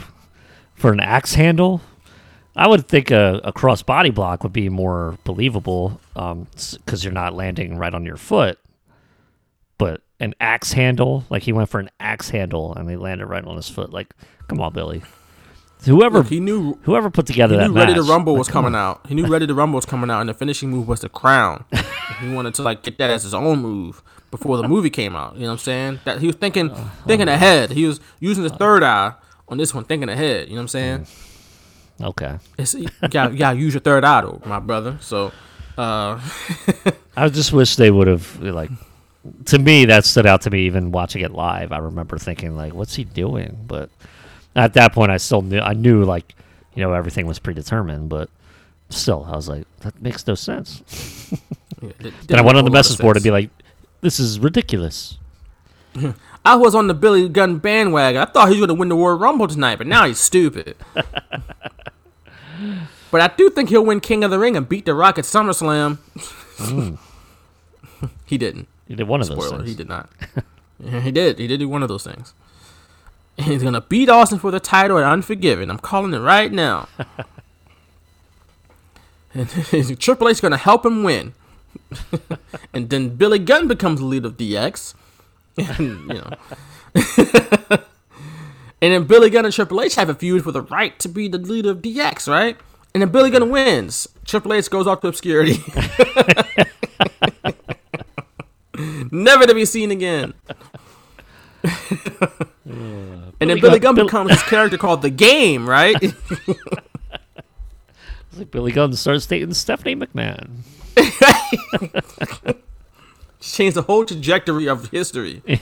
[0.73, 1.81] for an axe handle.
[2.55, 7.13] I would think a, a cross body block would be more believable um, because you're
[7.13, 8.57] not landing right on your foot.
[9.77, 13.45] But an axe handle, like he went for an axe handle and he landed right
[13.45, 13.91] on his foot.
[13.91, 14.11] Like,
[14.47, 15.03] come on, Billy.
[15.85, 18.75] Whoever Look, he knew whoever put together he that knew Ready to Rumble was coming
[18.75, 19.05] out.
[19.07, 21.63] He knew Ready to Rumble was coming out, and the finishing move was the crown.
[22.19, 24.01] he wanted to like get that as his own move
[24.31, 25.35] before the movie came out.
[25.35, 25.99] You know what I'm saying?
[26.03, 26.89] That he was thinking Uh-huh.
[27.05, 27.71] thinking ahead.
[27.71, 29.13] He was using the third eye
[29.47, 30.47] on this one, thinking ahead.
[30.49, 31.07] You know what I'm saying?
[32.01, 32.37] Okay.
[32.57, 34.97] It's, you gotta, you gotta use your third eye, though, my brother.
[34.99, 35.31] So,
[35.77, 36.19] uh,
[37.15, 38.71] I just wish they would have like.
[39.45, 41.71] To me, that stood out to me even watching it live.
[41.73, 43.89] I remember thinking like, "What's he doing?" But
[44.57, 45.59] at that point, I still knew.
[45.59, 46.35] I knew like,
[46.75, 48.09] you know, everything was predetermined.
[48.09, 48.29] But
[48.89, 50.81] still, I was like, "That makes no sense."
[51.81, 51.91] yeah,
[52.27, 53.23] Then I went on the lot message board to sense.
[53.25, 53.49] be like,
[54.01, 55.17] "This is ridiculous."
[56.45, 58.21] I was on the Billy Gunn bandwagon.
[58.21, 60.75] I thought he was gonna win the Royal Rumble tonight, but now he's stupid.
[63.11, 65.25] but I do think he'll win King of the Ring and beat The Rock at
[65.25, 65.97] SummerSlam.
[66.57, 66.97] Mm.
[68.25, 68.67] he didn't.
[68.87, 69.69] He did one of those Spoiler, things.
[69.69, 70.09] he did not.
[70.79, 71.39] Yeah, he did.
[71.39, 72.33] He did do one of those things.
[73.37, 75.69] And he's gonna beat Austin for the title at Unforgiven.
[75.69, 76.87] I'm calling it right now.
[79.33, 79.47] and
[79.99, 81.35] Triple H is gonna help him win.
[82.73, 84.95] and then Billy Gunn becomes the leader of DX.
[85.55, 86.31] And you know.
[88.81, 91.27] and then Billy Gunn and Triple H have a feud for the right to be
[91.27, 92.57] the leader of DX, right?
[92.95, 94.07] And then Billy Gunn wins.
[94.25, 95.63] Triple H goes off to obscurity.
[99.11, 100.33] Never to be seen again.
[101.63, 105.95] And then Billy Gunn Bill- becomes this character called the Game, right?
[108.29, 110.49] It's like Billy Gunn starts dating Stephanie McMahon.
[113.41, 115.41] Changed the whole trajectory of history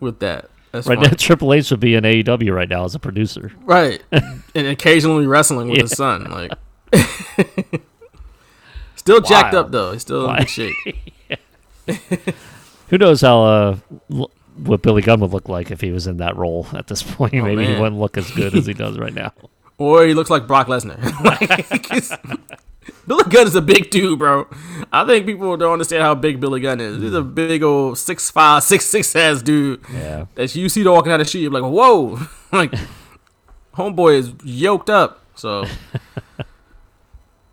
[0.00, 0.48] with that.
[0.72, 1.08] That's Right funny.
[1.08, 3.52] now, Triple H would be in AEW right now as a producer.
[3.64, 4.02] Right.
[4.12, 6.24] and occasionally wrestling with his son.
[6.30, 6.52] Like
[8.96, 9.92] Still jacked up though.
[9.92, 10.38] He's still in Wild.
[10.40, 10.74] good shape.
[12.88, 13.76] Who knows how uh,
[14.12, 17.02] l- what Billy Gunn would look like if he was in that role at this
[17.14, 17.32] point?
[17.34, 19.32] Maybe he Oh, wouldn't look as good as he does right now.
[19.80, 20.98] Or he looks like Brock Lesnar.
[21.22, 22.20] like,
[23.06, 24.48] Billy Gunn is a big dude, bro.
[24.92, 27.00] I think people don't understand how big Billy Gunn is.
[27.00, 29.80] He's a big old six five, six six ass dude.
[29.92, 30.26] Yeah.
[30.34, 32.18] That you see the walking down the street, you're like, whoa,
[32.50, 32.72] like
[33.74, 35.24] homeboy is yoked up.
[35.36, 35.64] So,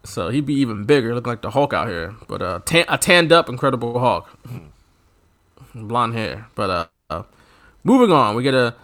[0.04, 2.16] so he'd be even bigger, looking like the Hulk out here.
[2.28, 4.28] But uh, tan- a tanned up Incredible Hulk,
[5.76, 6.48] blonde hair.
[6.56, 6.88] But uh,
[7.86, 8.76] moving on, we get a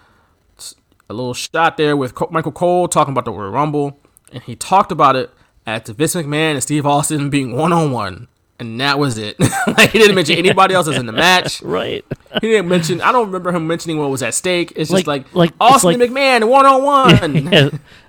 [1.09, 3.99] a little shot there with Michael Cole talking about the Royal Rumble,
[4.31, 5.29] and he talked about it
[5.67, 8.29] at Vince McMahon and Steve Austin being one on one
[8.61, 9.37] and that was it.
[9.67, 11.61] like he didn't mention anybody else was in the match.
[11.71, 12.05] Right.
[12.41, 13.01] He didn't mention.
[13.01, 14.71] I don't remember him mentioning what was at stake.
[14.75, 17.49] It's just Like- like, Austin like- McMahon one on one.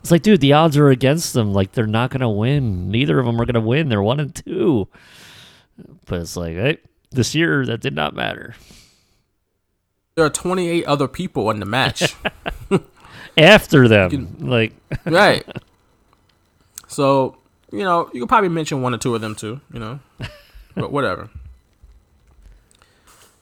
[0.03, 1.53] It's like, dude, the odds are against them.
[1.55, 2.91] Like, they're not going to win.
[2.91, 3.89] Neither of them are going to win.
[3.89, 4.89] They're one and two.
[6.05, 6.79] But it's like, hey,
[7.11, 8.55] this year, that did not matter.
[10.15, 12.15] There are 28 other people in the match.
[13.39, 15.45] After them, like, right.
[16.89, 17.39] So,
[17.71, 20.01] you know, you could probably mention one or two of them too, you know.
[20.75, 21.31] But whatever.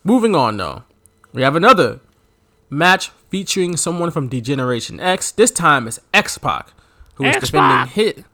[0.05, 0.85] Moving on though.
[1.33, 1.99] We have another
[2.69, 5.33] match featuring someone from Degeneration X.
[5.33, 6.73] This time it's X Pac,
[7.15, 8.25] who is defending hit.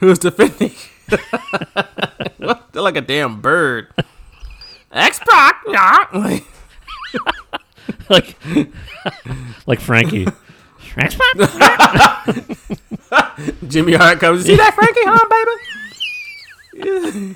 [0.00, 0.72] who is defending
[1.08, 3.88] They're like a damn bird.
[4.92, 6.40] X Pac, yeah.
[8.10, 8.36] Like,
[9.66, 10.24] like, Frankie.
[13.68, 14.44] Jimmy Hart comes.
[14.44, 15.50] See that Frankie, huh, baby?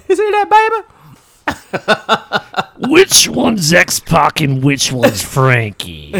[0.09, 0.83] You see that, baby?
[2.91, 6.13] which one's X Pac and which one's Frankie?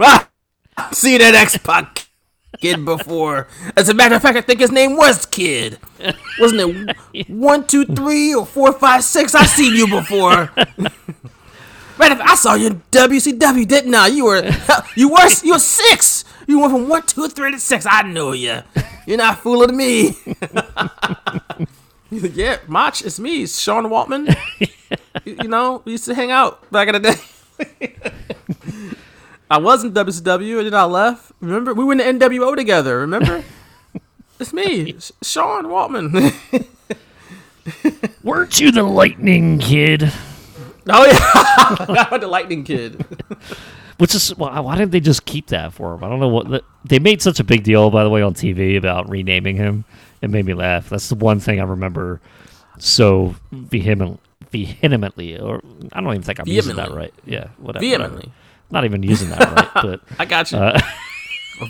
[0.00, 0.28] Ah,
[0.92, 2.05] see that X Pac
[2.60, 3.48] kid before.
[3.76, 5.78] As a matter of fact, I think his name was Kid.
[6.38, 6.60] Wasn't
[7.12, 9.34] it one, two, three, or four, five, six?
[9.34, 10.46] I seen you before.
[11.96, 14.08] Fact, I saw you in WCW, didn't I?
[14.08, 14.42] You were,
[14.96, 16.24] you were, you were six.
[16.46, 17.86] You went from one, two, three to six.
[17.88, 18.62] I know you.
[19.06, 20.14] You're not fooling me.
[22.10, 24.34] Yeah, Mach, it's me, Sean Waltman.
[25.24, 27.96] you, you know, we used to hang out back in the day.
[29.50, 31.32] I was in WCW and then I left.
[31.40, 32.98] Remember, we were in the NWO together.
[32.98, 33.44] Remember,
[34.40, 36.34] it's me, Sean Waltman.
[38.22, 40.12] Weren't you the Lightning Kid?
[40.88, 43.04] oh yeah, I'm the Lightning Kid.
[43.98, 46.04] Which is why, why didn't they just keep that for him?
[46.04, 48.34] I don't know what the, they made such a big deal, by the way, on
[48.34, 49.84] TV about renaming him.
[50.20, 50.88] It made me laugh.
[50.90, 52.20] That's the one thing I remember
[52.78, 54.20] so vehement,
[54.50, 57.14] vehemently, or I don't even think I'm using that right.
[57.24, 57.84] Yeah, whatever.
[57.84, 58.16] Vehemently.
[58.16, 58.32] whatever.
[58.70, 60.58] Not even using that right, but I got you.
[60.58, 60.80] Uh,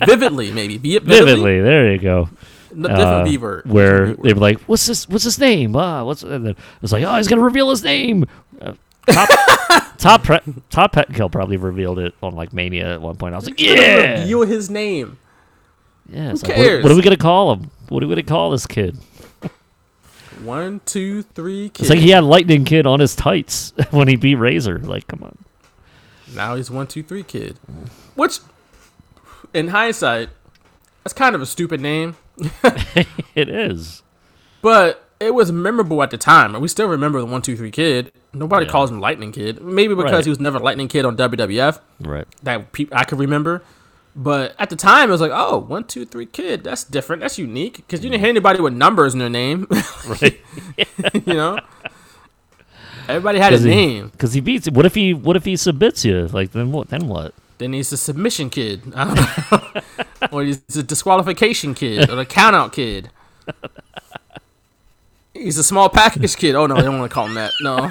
[0.05, 0.77] vividly, maybe.
[0.77, 1.25] Ve- vividly.
[1.25, 1.61] vividly.
[1.61, 2.29] There you go.
[2.73, 3.65] No, Uh, word.
[3.65, 5.07] where they were like, "What's this?
[5.07, 8.25] What's his name?" Ah, what's and then it's like, "Oh, he's gonna reveal his name."
[8.61, 8.73] Uh,
[9.07, 9.29] top
[9.97, 10.39] top pre-
[10.69, 13.33] Todd Pettengill probably revealed it on like Mania at one point.
[13.33, 15.17] I was like, "Yeah, reveal his name.
[16.09, 16.83] yeah." Who like, what- cares?
[16.83, 17.71] what, are we gonna call him?
[17.89, 18.97] What are we gonna call this kid?
[20.43, 21.81] One, two, three, kid.
[21.83, 24.77] It's like he had Lightning Kid on his tights when he beat Razor.
[24.79, 25.35] Like, come on.
[26.37, 27.57] Now he's one, two, three kid.
[28.15, 28.39] Which,
[29.53, 30.29] in hindsight,
[31.03, 32.15] that's kind of a stupid name.
[33.35, 34.01] It is.
[34.63, 36.55] But it was memorable at the time.
[36.55, 38.11] and We still remember the one, two, three kid.
[38.33, 38.71] Nobody Yeah.
[38.71, 39.61] calls him Lightning Kid.
[39.61, 40.23] Maybe because Right.
[40.23, 41.79] he was never Lightning Kid on WWF.
[41.99, 42.25] Right.
[42.41, 43.61] That pe- I could remember.
[44.15, 46.63] But at the time, it was like, oh, one, two, three kid.
[46.63, 47.21] That's different.
[47.21, 47.77] That's unique.
[47.77, 48.25] Because you didn't mm.
[48.25, 49.67] hear anybody with numbers in their name.
[50.07, 50.39] Right.
[51.25, 51.59] you know?
[53.07, 54.09] Everybody had his name.
[54.09, 54.69] Because he beats.
[54.69, 55.13] What if he?
[55.13, 56.27] What if he submits you?
[56.27, 56.89] Like then what?
[56.89, 57.33] Then what?
[57.57, 58.81] Then he's a submission kid.
[58.95, 59.15] I don't
[59.75, 59.81] know.
[60.31, 63.09] or he's a disqualification kid or a countout kid.
[65.33, 66.55] He's a small package kid.
[66.55, 67.51] Oh no, they don't want to call him that.
[67.61, 67.89] No.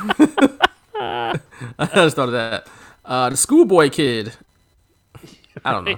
[1.78, 2.66] I just thought of that.
[3.04, 4.32] Uh, the schoolboy kid.
[5.64, 5.96] I don't know.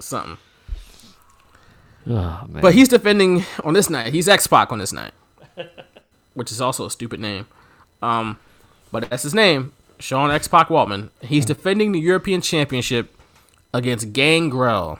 [0.00, 0.38] Something.
[2.06, 2.60] Oh man.
[2.60, 4.12] But he's defending on this night.
[4.12, 5.12] He's X Pac on this night,
[6.34, 7.46] which is also a stupid name.
[8.02, 8.38] Um,
[8.92, 11.10] but that's his name, Sean X Pac Waltman.
[11.20, 13.16] He's defending the European Championship
[13.72, 14.98] against Gangrel,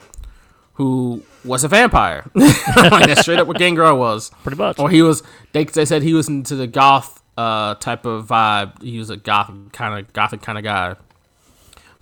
[0.74, 2.30] who was a vampire.
[2.34, 4.30] like that's straight up what Gangrel was.
[4.42, 4.78] Pretty much.
[4.78, 5.22] Or he was.
[5.52, 8.82] They, they said he was into the goth uh, type of vibe.
[8.82, 10.96] He was a goth kind of gothic kind of guy.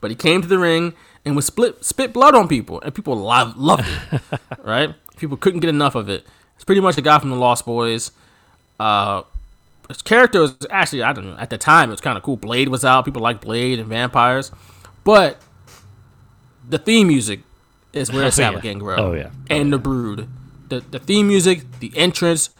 [0.01, 0.95] But he came to the ring
[1.25, 4.41] and would split spit blood on people, and people loved loved it.
[4.65, 4.95] right?
[5.17, 6.27] People couldn't get enough of it.
[6.57, 8.11] It's pretty much the guy from the Lost Boys.
[8.81, 9.23] Uh,
[9.89, 12.36] his character was actually I don't know at the time it was kind of cool.
[12.36, 13.05] Blade was out.
[13.05, 14.51] People like Blade and vampires,
[15.05, 15.39] but
[16.69, 17.40] the theme music
[17.93, 19.01] is where it's Oh, at with Gangrel.
[19.01, 19.31] Oh, yeah.
[19.51, 20.28] and the Brood.
[20.69, 22.51] The the theme music, the entrance.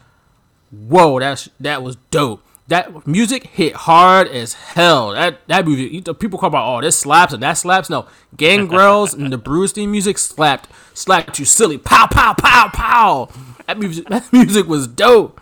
[0.71, 2.43] Whoa, that's that was dope.
[2.69, 5.11] That music hit hard as hell.
[5.13, 7.91] That that movie, people call about oh this slaps and that slaps.
[7.91, 8.07] No,
[8.37, 11.77] Gangrel's and the Brood theme music slapped slapped you silly.
[11.79, 13.29] Pow pow pow pow.
[13.67, 15.41] That music that music was dope.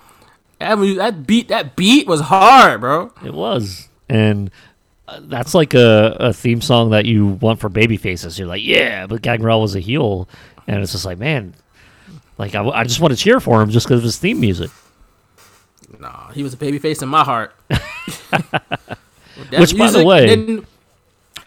[0.60, 3.12] That that beat that beat was hard, bro.
[3.24, 4.50] It was, and
[5.08, 8.38] uh, that's like a, a theme song that you want for baby faces.
[8.38, 10.28] You're like, yeah, but Gangrel was a heel,
[10.68, 11.54] and it's just like, man,
[12.38, 14.70] like I just want to cheer for him just because of his theme music.
[15.98, 17.54] Nah, he was a baby face in my heart.
[19.58, 20.62] Which, by the way-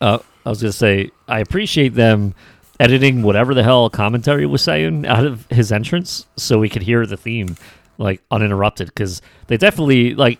[0.01, 2.33] Uh, I was gonna say I appreciate them
[2.79, 7.05] editing whatever the hell commentary was saying out of his entrance so we could hear
[7.05, 7.55] the theme
[7.97, 10.39] like uninterrupted because they definitely like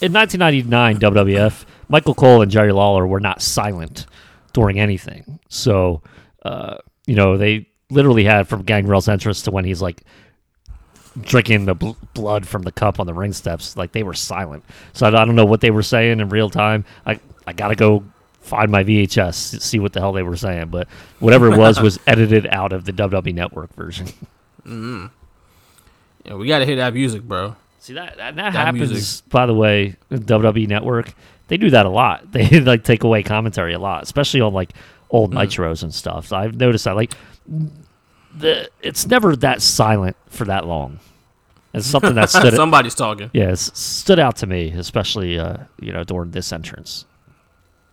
[0.00, 4.06] in 1999 WWF Michael Cole and Jerry Lawler were not silent
[4.52, 5.38] during anything.
[5.48, 6.02] So
[6.44, 10.02] uh, you know they literally had from Gangrel's entrance to when he's like
[11.20, 14.64] drinking the bl- blood from the cup on the ring steps like they were silent.
[14.92, 16.84] So I, I don't know what they were saying in real time.
[17.06, 18.04] I I gotta go
[18.40, 20.86] find my VHS see what the hell they were saying but
[21.18, 24.06] whatever it was was edited out of the WWE Network version
[26.26, 27.56] Yeah, we gotta hear that music, bro.
[27.80, 28.90] See that that, that happens.
[28.90, 29.28] music.
[29.30, 31.14] By the way, WWE Network,
[31.48, 32.24] they do that a lot.
[32.32, 34.72] They like take away commentary a lot, especially on like
[35.10, 35.38] old Mm.
[35.46, 36.26] nitros and stuff.
[36.26, 37.14] So I've noticed that like
[38.36, 40.98] the it's never that silent for that long.
[41.72, 43.30] It's something that stood Somebody's talking.
[43.32, 47.04] yeah it's stood out to me, especially uh, you know during this entrance.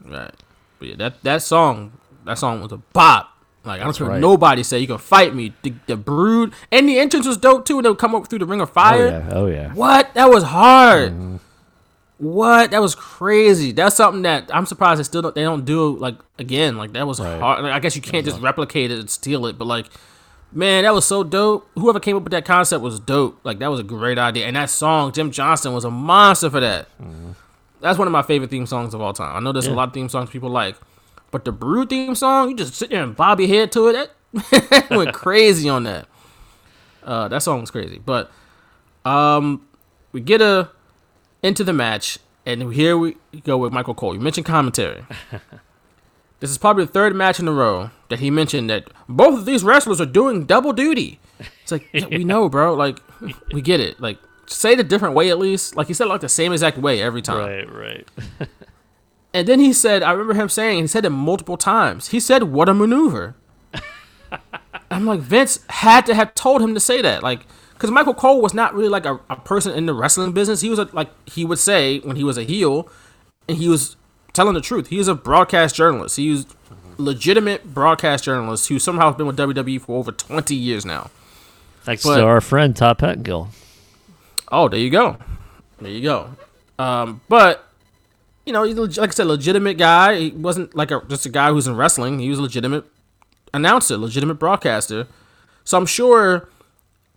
[0.03, 0.33] Right.
[0.79, 1.91] But yeah, that that song,
[2.25, 3.29] that song was a bop.
[3.65, 4.19] Like I don't care right.
[4.19, 5.53] nobody say you can fight me.
[5.61, 7.77] The, the brood and the entrance was dope too.
[7.77, 9.07] And they would come up through the ring of oh, fire.
[9.07, 9.73] Oh yeah, oh yeah.
[9.73, 10.13] What?
[10.15, 11.13] That was hard.
[11.13, 11.37] Mm-hmm.
[12.17, 12.71] What?
[12.71, 13.71] That was crazy.
[13.71, 16.77] That's something that I'm surprised they still don't, they don't do like again.
[16.77, 17.63] Like that was hard.
[17.63, 19.87] Like, I guess you can't just replicate it and steal it, but like,
[20.51, 21.67] man, that was so dope.
[21.75, 23.39] Whoever came up with that concept was dope.
[23.43, 24.45] Like that was a great idea.
[24.45, 26.89] And that song, Jim Johnston was a monster for that.
[27.01, 27.31] Mm-hmm.
[27.79, 29.35] That's one of my favorite theme songs of all time.
[29.35, 30.75] I know there's a lot of theme songs people like,
[31.33, 34.11] but the Brood theme song, you just sit there and bob your head to it.
[34.51, 36.07] That went crazy on that.
[37.03, 37.97] Uh, that song was crazy.
[37.97, 38.31] But
[39.03, 39.67] um,
[40.11, 40.69] we get a
[41.41, 44.13] into the match, and here we go with Michael Cole.
[44.13, 45.07] You mentioned commentary.
[46.39, 49.45] this is probably the third match in a row that he mentioned that both of
[49.45, 51.19] these wrestlers are doing double duty.
[51.63, 52.75] It's like yeah, we know, bro.
[52.75, 52.99] Like
[53.51, 53.99] we get it.
[53.99, 55.75] Like say it a different way at least.
[55.75, 57.39] Like he said, like the same exact way every time.
[57.39, 58.07] Right, right.
[59.33, 62.09] And then he said, I remember him saying, he said it multiple times.
[62.09, 63.35] He said, "What a maneuver."
[64.91, 68.41] I'm like Vince had to have told him to say that, like, because Michael Cole
[68.41, 70.61] was not really like a, a person in the wrestling business.
[70.61, 72.87] He was a, like he would say when he was a heel,
[73.47, 73.95] and he was
[74.33, 74.87] telling the truth.
[74.87, 76.17] He was a broadcast journalist.
[76.17, 76.45] He was
[76.97, 81.09] legitimate broadcast journalist who somehow has been with WWE for over 20 years now.
[81.81, 83.49] Thanks But- to our friend Top Hat Pettengill.
[84.51, 85.17] Oh, there you go.
[85.81, 86.29] There you go.
[86.77, 87.67] Um, but
[88.45, 90.15] you know, he's like I said, legitimate guy.
[90.19, 92.19] He wasn't like a just a guy who's in wrestling.
[92.19, 92.85] He was a legitimate
[93.53, 95.07] announcer, legitimate broadcaster.
[95.63, 96.49] So I'm sure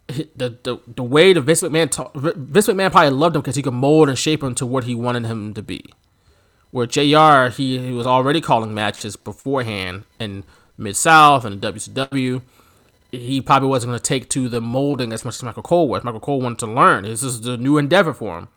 [0.09, 3.63] the the, the way the Vince McMahon ta- Vince McMahon probably loved him because he
[3.63, 5.85] could mold and shape him to what he wanted him to be.
[6.71, 7.55] Where Jr.
[7.57, 10.45] He, he was already calling matches beforehand in
[10.77, 12.43] Mid South and WCW
[13.11, 16.05] he probably wasn't going to take to the molding as much as Michael Cole was.
[16.05, 17.05] Michael Cole wanted to learn.
[17.05, 18.49] This is the new endeavor for him.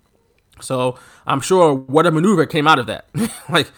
[0.62, 3.08] So I'm sure what a maneuver came out of that.
[3.50, 3.72] like,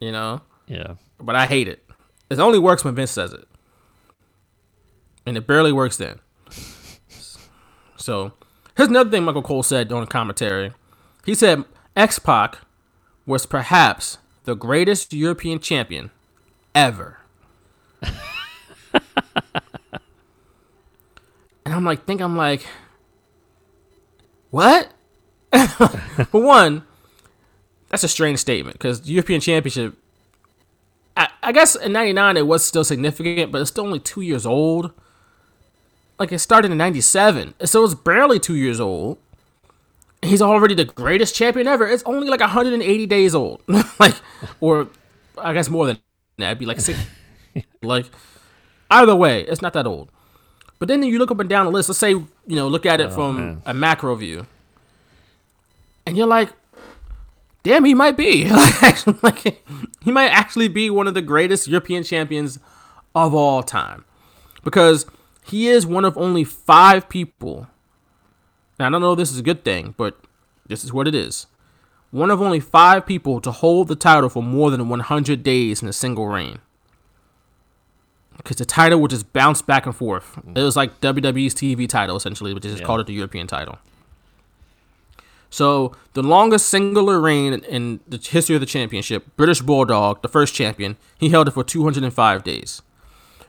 [0.00, 0.94] you know, Yeah.
[1.20, 1.84] but I hate it.
[2.30, 3.46] It only works when Vince says it.
[5.26, 6.20] And it barely works then.
[7.96, 8.32] So
[8.76, 10.72] here's another thing Michael Cole said on the commentary.
[11.26, 11.64] He said
[11.96, 12.58] X Pac
[13.26, 16.10] was perhaps the greatest European champion
[16.74, 17.18] ever.
[18.02, 18.12] and
[21.66, 22.66] I'm like, think I'm like,
[24.50, 24.92] what?
[26.30, 26.84] For one,
[27.88, 29.94] that's a strange statement because European Championship.
[31.16, 34.46] I, I guess in '99 it was still significant, but it's still only two years
[34.46, 34.92] old.
[36.18, 39.18] Like it started in '97, so it's barely two years old.
[40.22, 41.86] He's already the greatest champion ever.
[41.86, 43.62] It's only like 180 days old,
[43.98, 44.14] like,
[44.60, 44.88] or
[45.38, 45.98] I guess more than
[46.36, 46.46] that.
[46.46, 46.98] It'd be like six.
[47.82, 48.06] like,
[48.90, 50.10] either way, it's not that old.
[50.78, 51.88] But then you look up and down the list.
[51.88, 53.62] Let's say you know, look at it oh, from man.
[53.66, 54.46] a macro view,
[56.10, 56.52] and you're like,
[57.62, 58.50] damn, he might be.
[59.22, 59.64] like,
[60.02, 62.58] he might actually be one of the greatest European champions
[63.14, 64.04] of all time.
[64.64, 65.06] Because
[65.44, 67.68] he is one of only five people.
[68.80, 70.18] Now, I don't know if this is a good thing, but
[70.66, 71.46] this is what it is.
[72.10, 75.88] One of only five people to hold the title for more than 100 days in
[75.88, 76.58] a single reign.
[78.36, 80.40] Because the title would just bounce back and forth.
[80.56, 83.78] It was like WWE's TV title, essentially, which is just called it the European title.
[85.50, 90.54] So the longest singular reign in- the history of the championship, British Bulldog, the first
[90.54, 92.82] champion, he held it for 205 days.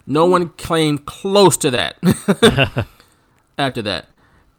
[0.08, 1.98] No one claimed close to that.
[3.58, 4.08] After that,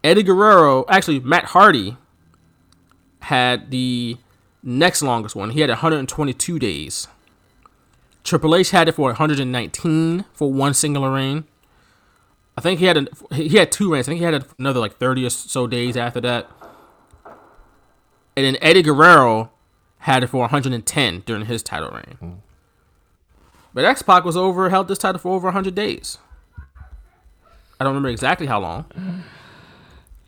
[0.03, 1.97] Eddie Guerrero, actually Matt Hardy,
[3.19, 4.17] had the
[4.61, 5.51] next longest one.
[5.51, 7.07] He had 122 days.
[8.23, 11.43] Triple H had it for 119 for one singular reign.
[12.57, 14.07] I think he had a, he had two reigns.
[14.07, 16.49] I think he had another like 30 or so days after that.
[18.35, 19.51] And then Eddie Guerrero
[19.99, 22.41] had it for 110 during his title reign.
[23.73, 26.17] But X Pac was over, held this title for over 100 days.
[27.79, 28.85] I don't remember exactly how long,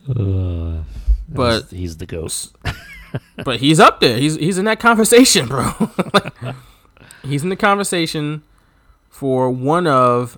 [0.09, 0.83] Uh,
[1.29, 2.55] but he's, he's the ghost.
[3.43, 4.17] but he's up there.
[4.17, 5.71] He's he's in that conversation, bro.
[6.13, 6.33] Like,
[7.23, 8.43] he's in the conversation
[9.09, 10.37] for one of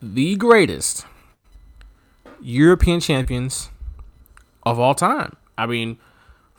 [0.00, 1.04] the greatest
[2.40, 3.70] European champions
[4.62, 5.36] of all time.
[5.58, 5.98] I mean,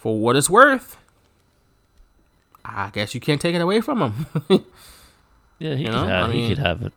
[0.04, 0.98] for what it's worth,
[2.66, 4.66] I guess you can't take it away from him.
[5.60, 6.94] Yeah, he, You could, know, have, I he could have it.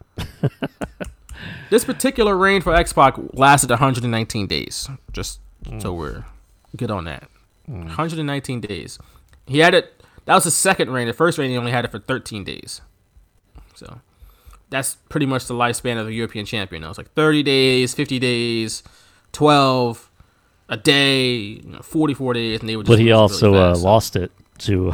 [1.70, 4.88] this particular reign for X Pac lasted 119 days.
[5.12, 5.38] Just
[5.78, 5.96] so mm.
[5.96, 6.24] we're
[6.74, 7.28] good on that.
[7.70, 7.84] Mm.
[7.84, 8.98] 119 days.
[9.46, 10.02] He had it.
[10.24, 11.06] That was his second reign.
[11.06, 12.80] The first reign he only had it for 13 days.
[13.76, 14.00] So
[14.70, 16.82] that's pretty much the lifespan of a European champion.
[16.82, 18.82] It was like 30 days, 50 days,
[19.30, 20.10] 12,
[20.68, 22.86] a day, you know, 44 days, and they would.
[22.86, 23.82] Just But he lose really also uh, fast.
[23.84, 24.92] lost it to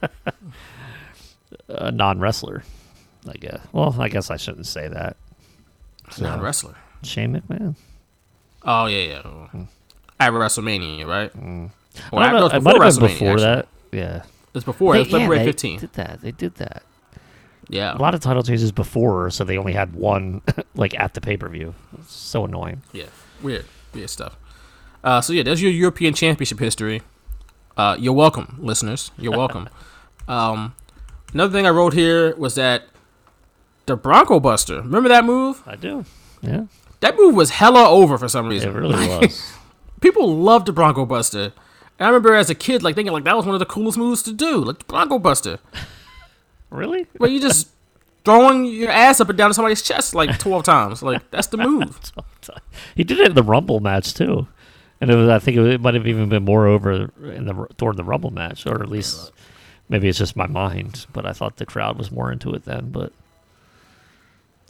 [1.68, 2.62] a non wrestler.
[3.28, 3.60] I guess.
[3.72, 5.16] Well, I guess I shouldn't say that.
[6.20, 6.74] non wrestler.
[7.02, 7.74] Shame Shane McMahon.
[8.64, 9.64] Oh yeah, yeah.
[10.20, 11.32] At WrestleMania, right?
[12.12, 12.38] Or I don't know.
[12.40, 13.44] no, It it's might before have been WrestleMania, before actually.
[13.44, 13.68] that.
[13.92, 14.22] Yeah.
[14.54, 14.94] It's before.
[14.96, 15.80] It was yeah, February they 15th.
[15.80, 16.20] Did that?
[16.20, 16.82] They did that.
[17.68, 17.96] Yeah.
[17.96, 20.42] A lot of title changes before, so they only had one
[20.74, 21.74] like at the pay per view.
[22.06, 22.82] So annoying.
[22.92, 23.06] Yeah,
[23.42, 23.64] weird,
[23.94, 24.36] weird stuff.
[25.04, 27.02] Uh, so yeah, there's your European Championship history.
[27.76, 29.10] Uh, you're welcome, listeners.
[29.18, 29.68] You're welcome.
[30.28, 30.74] um,
[31.32, 32.84] another thing I wrote here was that
[33.86, 34.76] the Bronco Buster.
[34.82, 35.62] Remember that move?
[35.66, 36.04] I do.
[36.40, 36.64] Yeah,
[37.00, 38.70] That move was hella over for some reason.
[38.70, 38.98] it reason.
[38.98, 39.52] really was.
[40.00, 41.52] People loved the Bronco Buster.
[41.98, 43.96] And I remember as a kid, like thinking like that was one of the coolest
[43.98, 45.58] moves to do, like the Bronco Buster,
[46.70, 47.06] really?
[47.18, 47.68] where you just
[48.24, 51.02] throwing your ass up and down to somebody's chest like twelve times.
[51.02, 51.98] Like that's the move.
[52.96, 54.46] He did it in the Rumble match too,
[55.02, 55.28] and it was.
[55.28, 58.30] I think it, it might have even been more over in the toward the Rumble
[58.30, 59.32] match, or at least
[59.88, 61.06] maybe it's just my mind.
[61.12, 62.90] But I thought the crowd was more into it then.
[62.90, 63.12] But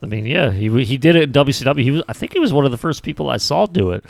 [0.03, 1.83] I mean, yeah, he he did it in WCW.
[1.83, 2.03] He was.
[2.09, 4.07] I think he was one of the first people I saw do it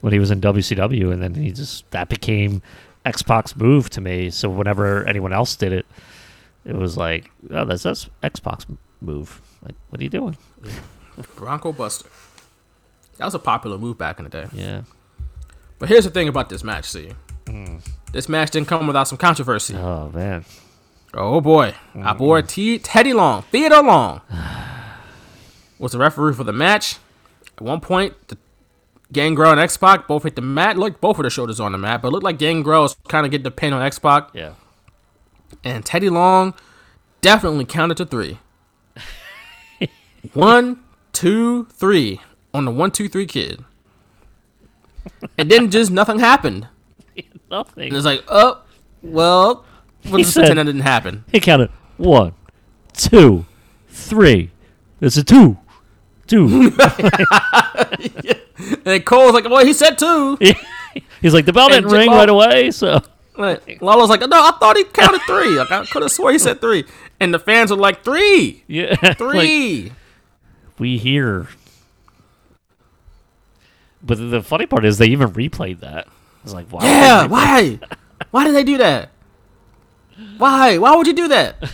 [0.00, 2.62] when he was in WCW, and then he just that became
[3.06, 4.28] X Pac's move to me.
[4.30, 5.86] So whenever anyone else did it,
[6.64, 8.66] it was like, oh, that's that's X Pac's
[9.00, 9.40] move.
[9.64, 10.36] Like, what are you doing?
[11.36, 12.08] Bronco Buster.
[13.18, 14.46] That was a popular move back in the day.
[14.52, 14.82] Yeah.
[15.80, 17.10] But here's the thing about this match, see.
[17.48, 17.78] Hmm.
[18.12, 19.74] This match didn't come without some controversy.
[19.74, 20.44] Oh man.
[21.14, 21.74] Oh boy.
[21.94, 22.06] Hmm.
[22.06, 24.20] Our boy T- Teddy Long, Theodore Long,
[25.78, 26.98] was the referee for the match.
[27.56, 28.36] At one point, the
[29.10, 30.76] Gangrel and X Pac both hit the mat.
[30.76, 33.24] Look, both of their shoulders on the mat, but it looked like Gangrel was kind
[33.24, 34.28] of getting the pin on X Pac.
[34.34, 34.52] Yeah.
[35.64, 36.54] And Teddy Long
[37.22, 38.38] definitely counted to three.
[40.34, 40.80] one,
[41.12, 42.20] two, three
[42.52, 43.64] on the one, two, three kid.
[45.38, 46.68] And then just nothing happened.
[47.50, 47.88] Nothing.
[47.88, 48.62] And it's like, oh,
[49.02, 49.64] well,
[50.04, 51.24] we'll He just said- pretend that didn't happen.
[51.32, 52.32] He counted one,
[52.92, 53.44] two,
[53.88, 54.50] three.
[55.00, 55.58] It's a two.
[56.26, 56.72] Two.
[58.84, 60.36] And Cole's like, well, he said two.
[61.22, 63.00] He's like, the bell didn't ring right away, so.
[63.38, 65.56] Like, Lawler's like, no, I thought he counted three.
[65.58, 66.84] Like, I could have swore he said three.
[67.20, 68.96] And the fans were like, three, Yeah.
[69.02, 69.92] like, three.
[70.78, 71.48] we hear.
[74.02, 76.08] But the funny part is they even replayed that.
[76.44, 76.80] It's like, wow.
[76.82, 77.78] yeah, why?
[78.30, 79.08] Why did they do that?
[80.36, 80.76] Why?
[80.78, 81.56] Why would you do that?
[81.62, 81.70] It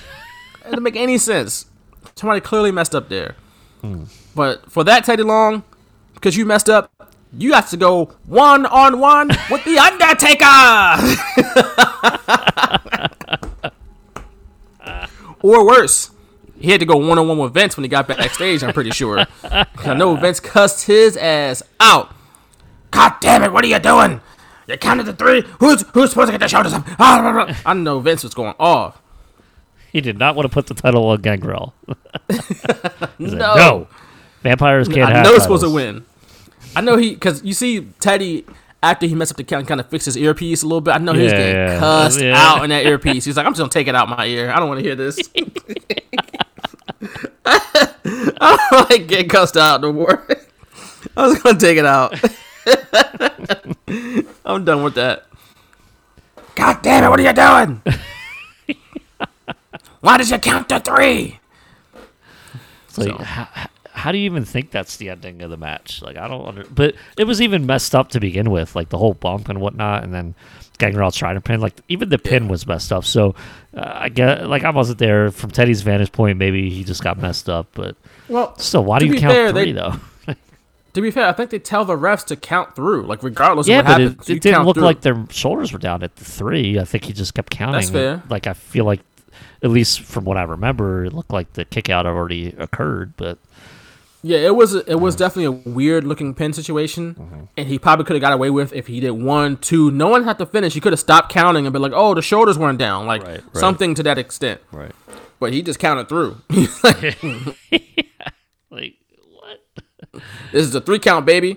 [0.64, 1.66] doesn't make any sense.
[2.14, 3.34] Somebody clearly messed up there.
[3.82, 4.04] Hmm.
[4.34, 5.64] But for that, Teddy Long,
[6.14, 6.90] because you messed up,
[7.36, 10.46] you got to go one on one with the Undertaker.
[15.42, 16.10] or worse,
[16.58, 18.62] he had to go one on one with Vince when he got backstage.
[18.62, 19.26] I'm pretty sure.
[19.44, 22.15] I know Vince cussed his ass out.
[22.90, 23.52] God damn it!
[23.52, 24.20] What are you doing?
[24.68, 25.42] You counted to three.
[25.60, 26.84] Who's who's supposed to get the shoulders up?
[26.98, 27.54] Ah, blah, blah.
[27.64, 29.00] I know Vince was going off.
[29.92, 31.72] He did not want to put the title on Gangrel.
[33.18, 33.86] He's No.
[34.42, 36.04] Vampires can't I have know he's supposed to titles." win.
[36.74, 38.44] I know he because you see Teddy
[38.82, 40.92] after he messed up the count, kind of fixed his earpiece a little bit.
[40.94, 41.78] I know he was Yeah, getting yeah.
[41.78, 42.34] cussed Yeah.
[42.36, 43.24] out in that earpiece.
[43.24, 44.50] He's like, I'm just gonna take it out my ear.
[44.50, 45.18] I don't want to hear this.
[47.46, 50.26] I don't like getting cussed out no more.
[51.16, 52.14] I was gonna take it out.
[54.44, 55.26] I'm done with that.
[56.55, 57.09] God damn it!
[57.10, 57.82] What are you doing?
[60.01, 61.38] Why did you count to three?
[62.88, 63.48] It's like, So- how,
[63.93, 66.01] how do you even think that's the ending of the match?
[66.02, 66.64] Like, I don't under.
[66.64, 70.05] But it was even messed up to begin with, like the whole bump and whatnot,
[70.05, 70.34] and then
[70.78, 71.60] Gangrel trying to pin.
[71.60, 73.05] Like, even the pin was messed up.
[73.05, 73.34] So,
[73.76, 76.38] uh, I get like I wasn't there from Teddy's vantage point.
[76.38, 77.97] Maybe he just got messed up, but
[78.28, 79.94] Well, still, why do you count fair, three they- though?
[80.97, 83.81] To be fair, I think they tell the refs to count through, like regardless yeah,
[83.81, 84.31] of what but happens.
[84.31, 84.85] it, it didn't look through.
[84.85, 86.78] like their shoulders were down at the three.
[86.78, 87.74] I think he just kept counting.
[87.81, 88.23] That's fair.
[88.31, 89.01] Like I feel like
[89.62, 93.12] at least from what I remember, it looked like the kick out already occurred.
[93.18, 93.39] But
[94.23, 97.40] Yeah, it was it was definitely a weird looking pin situation, Mm-hmm.
[97.59, 99.90] and he probably could have got away with if he did one, two.
[99.90, 100.73] No one had to finish.
[100.73, 103.43] He could have stopped counting and been like, "Oh, the shoulders weren't down," like Right,
[103.44, 103.56] right.
[103.56, 104.62] something to that extent.
[104.73, 104.93] right,
[105.39, 106.39] But he just counted through.
[106.82, 107.18] like
[108.70, 108.82] what?
[110.52, 111.56] This is a three count, baby.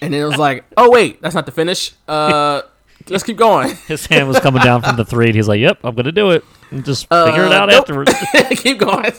[0.00, 1.92] And then it was like, "Oh wait, that's not the finish.
[2.08, 2.62] Uh,
[3.08, 3.76] let's keep going.
[3.86, 6.30] His hand was coming down from the three, and he's like, "Yep, I'm gonna do
[6.30, 7.80] it." And just figure it Uh, out nope.
[7.82, 8.12] afterwards.
[8.60, 9.12] keep going."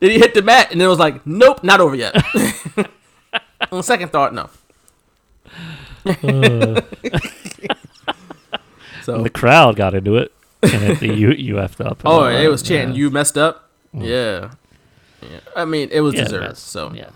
[0.00, 2.14] then he hit the mat, and then it was like, "Nope, not over yet."
[3.72, 4.48] On second thought, no.
[9.02, 10.32] so And the crowd got into it,
[10.62, 12.02] and the you you effed up.
[12.04, 14.50] Oh, it uh, was chanting, "You messed up." Yeah.
[15.30, 15.40] Yeah.
[15.56, 17.10] I mean, it was yeah, deserved, so yeah.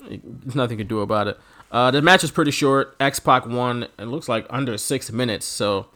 [0.00, 1.38] there's nothing you can do about it.
[1.70, 2.94] Uh, the match is pretty short.
[3.00, 3.84] X Pac won.
[3.98, 5.46] It looks like under six minutes.
[5.46, 5.86] So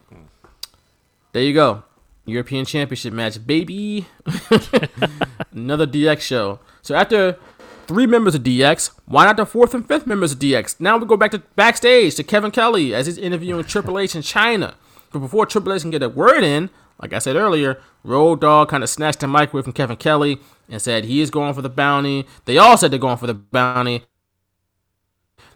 [1.32, 1.84] there you go,
[2.24, 4.06] European Championship match, baby.
[5.52, 6.60] Another DX show.
[6.80, 7.38] So after
[7.86, 10.80] three members of DX, why not the fourth and fifth members of DX?
[10.80, 14.22] Now we go back to backstage to Kevin Kelly as he's interviewing Triple H in
[14.22, 14.74] Chyna.
[15.12, 16.70] But before Triple H can get a word in,
[17.00, 20.38] like I said earlier, Road Dogg kind of snatched the mic away from Kevin Kelly
[20.68, 22.26] and said he is going for the bounty.
[22.44, 24.04] They all said they're going for the bounty.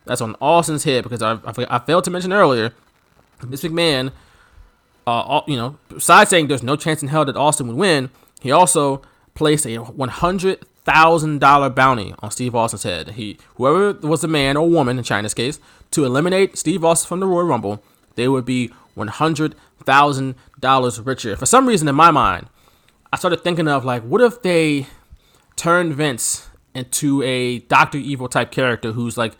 [0.04, 2.72] That's on Austin's head because I, I, I failed to mention earlier,
[3.40, 4.08] Vince McMahon,
[5.06, 8.10] uh, all- you know, besides saying there's no chance in hell that Austin would win,
[8.40, 9.02] he also
[9.34, 13.10] placed a one hundred thousand dollar bounty on Steve Austin's head.
[13.10, 15.60] He, whoever was the man or woman in Chyna's case,
[15.92, 17.82] to eliminate Steve Austin from the Royal Rumble,
[18.14, 19.54] they would be one hundred
[19.85, 21.36] thousand dollars richer.
[21.36, 22.47] For some reason, in my mind,
[23.12, 24.86] I started thinking of like, what if they
[25.57, 29.35] turned Vince into a Doctor Evil type character who's like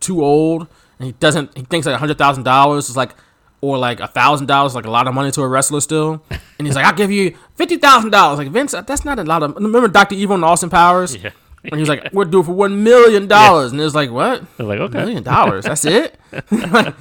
[0.00, 0.66] too old
[0.98, 3.14] and he doesn't he thinks like a hundred thousand dollars is like
[3.60, 6.22] or like a thousand dollars like a lot of money to a wrestler still.
[6.58, 8.38] And he's like i'll give you fifty thousand dollars.
[8.38, 11.14] Like vince that's not a lot of remember dr evil and austin powers?
[11.16, 11.30] Yeah.
[11.64, 13.72] and he was like we'll do it for one million dollars.
[13.72, 14.44] And it was like what?
[14.56, 14.98] They're like, okay.
[14.98, 16.18] million dollars that's it?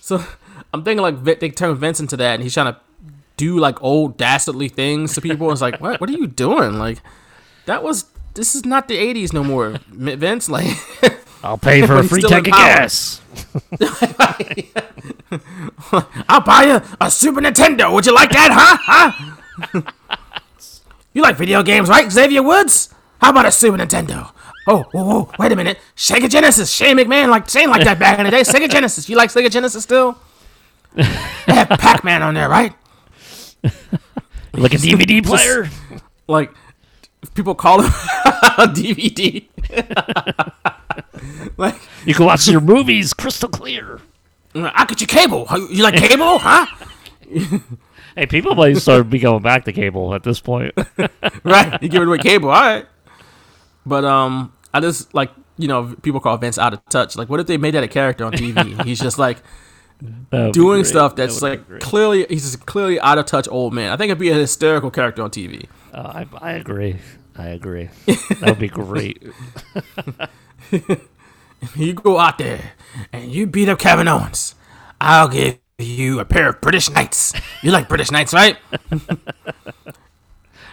[0.00, 0.22] So
[0.74, 2.78] i'm thinking like they turn vince into that and he's trying to
[3.36, 6.98] do like old dastardly things to people it's like what what are you doing like
[7.66, 10.66] that was this is not the 80s no more vince like
[11.44, 13.20] I'll pay for a free tank of gas.
[16.26, 17.92] I'll buy you a Super Nintendo.
[17.92, 19.12] Would you like that, huh?
[19.74, 19.82] Huh?
[21.12, 22.94] you like video games, right, Xavier Woods?
[23.20, 24.32] How about a Super Nintendo?
[24.66, 25.78] Oh, whoa, whoa, wait a minute.
[25.94, 26.70] Sega Genesis.
[26.70, 28.40] Shane McMahon like Shane like that back in the day.
[28.40, 29.10] Sega Genesis.
[29.10, 30.16] You like Sega Genesis still?
[30.94, 31.02] They
[31.54, 32.74] have Pac-Man on there, right?
[34.56, 35.68] Like a DVD player.
[36.28, 36.54] Like
[37.34, 37.86] people call him
[38.56, 39.44] a DVD.
[41.56, 41.74] like
[42.06, 44.00] You can watch your movies crystal clear.
[44.54, 45.46] I get you cable.
[45.70, 46.66] You like cable, huh?
[48.16, 50.72] Hey, people might start be going back to cable at this point.
[51.42, 51.82] right.
[51.82, 52.86] You give it away cable, all right.
[53.84, 57.16] But um, I just like you know people call Vince out of touch.
[57.16, 58.82] Like, what if they made that a character on TV?
[58.84, 59.63] He's just like That would be
[60.30, 60.52] doing
[60.82, 60.86] great.
[60.86, 63.90] stuff that's be like clearly he's clearly out of touch old man.
[63.92, 65.66] I think it'd be a hysterical character on TV.
[65.92, 66.96] Uh, I, I agree.
[67.36, 67.88] I agree.
[68.40, 69.22] That would be great.
[71.76, 72.72] You go out there
[73.10, 74.54] and you beat up Kevin Owens.
[75.00, 77.32] I'll give you a pair of British Knights.
[77.62, 78.58] You like British Knights, right?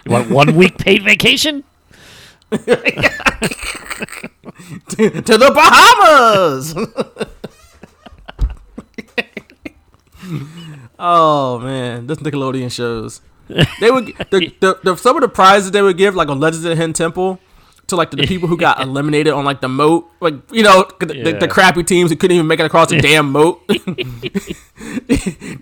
[0.04, 1.62] You want one week paid vacation?
[2.50, 2.66] to
[4.88, 6.74] the Bahamas.
[10.98, 13.20] oh man, this Nickelodeon shows.
[13.80, 16.64] They would the, the, the some of the prizes they would give like on Legends
[16.64, 17.38] of the Hidden Temple
[17.88, 20.86] to like the, the people who got eliminated on like the moat, like you know
[21.00, 21.38] the, the, Yeah.
[21.38, 23.60] the crappy teams who couldn't even make it across the damn moat.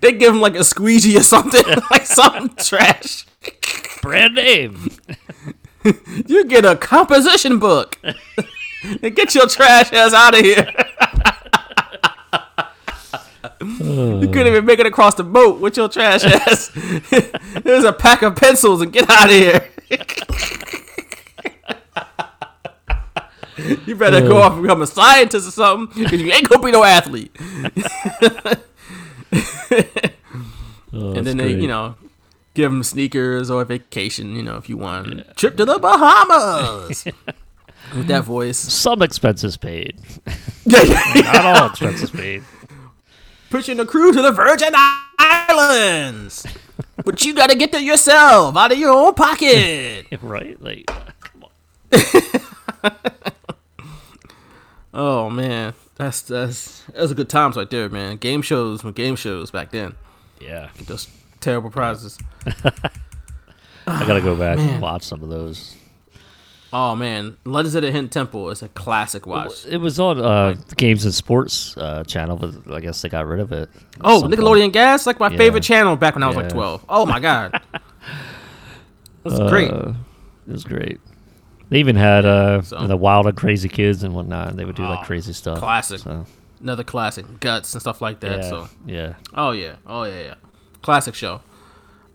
[0.01, 3.27] they give them like a squeegee or something, like something trash.
[4.03, 4.91] Brand name.
[6.27, 7.99] You get a composition book.
[9.03, 10.71] and get your trash ass out of here.
[13.61, 14.51] You couldn't uh.
[14.51, 16.69] even make it across the boat with your trash ass.
[17.65, 19.69] Here's a pack of pencils and get out of here.
[23.87, 24.43] you better go uh.
[24.43, 27.37] off and become a scientist or something because you ain't gonna be no athlete.
[30.93, 31.63] Oh, and then that's they, great.
[31.63, 31.95] you know,
[32.55, 35.37] give them sneakers or a vacation, you know, if you want.
[35.37, 37.05] Trip to the Bahamas.
[37.95, 38.59] With that voice.
[38.59, 40.01] some expenses paid.
[40.65, 41.33] Yeah, yeah.
[41.33, 42.43] Not all expenses paid.
[43.51, 44.73] Pushing the crew to the Virgin
[45.19, 46.47] Islands.
[47.05, 50.07] but you gotta get there yourself, out of your own pocket.
[50.23, 50.61] right?
[50.63, 50.87] Like,
[51.21, 51.51] come on.
[54.95, 55.75] oh man.
[55.97, 58.17] That's that's that was a good times right there, man.
[58.17, 59.97] Game shows when game shows back then.
[60.41, 60.71] Yeah.
[60.87, 61.09] Those
[61.41, 62.19] Terrible prizes.
[62.47, 65.75] I gotta go back and watch some of those.
[66.73, 69.67] Oh man, Legends of the Hidden Temple is a classic watch.
[69.67, 73.41] It was on uh, Games and Sports uh, channel, but I guess they got rid
[73.41, 73.69] of it.
[74.03, 74.73] Oh, Nickelodeon point.
[74.75, 75.37] Gas, like my Yeah.
[75.37, 76.85] favorite channel back when I was like 12.
[76.89, 77.61] Oh my god.
[79.25, 79.71] That's great.
[79.71, 79.93] Uh,
[80.49, 81.01] it was great.
[81.69, 84.57] They even had uh, So- the Wild and Crazy Kids and whatnot.
[84.57, 85.59] They would do like crazy stuff.
[85.59, 86.01] Classic.
[86.01, 86.27] So,
[86.61, 87.25] Another classic.
[87.41, 88.43] Guts and stuff like that.
[88.43, 89.15] yeah, So yeah.
[89.35, 90.35] Oh yeah, oh yeah, yeah.
[90.83, 91.41] Classic show.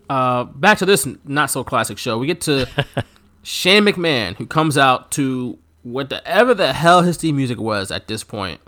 [0.08, 2.16] Uh, back to this not so classic show.
[2.18, 2.66] We get to
[3.46, 8.24] Shane McMahon, who comes out to whatever the hell his theme music was at this
[8.24, 8.60] point.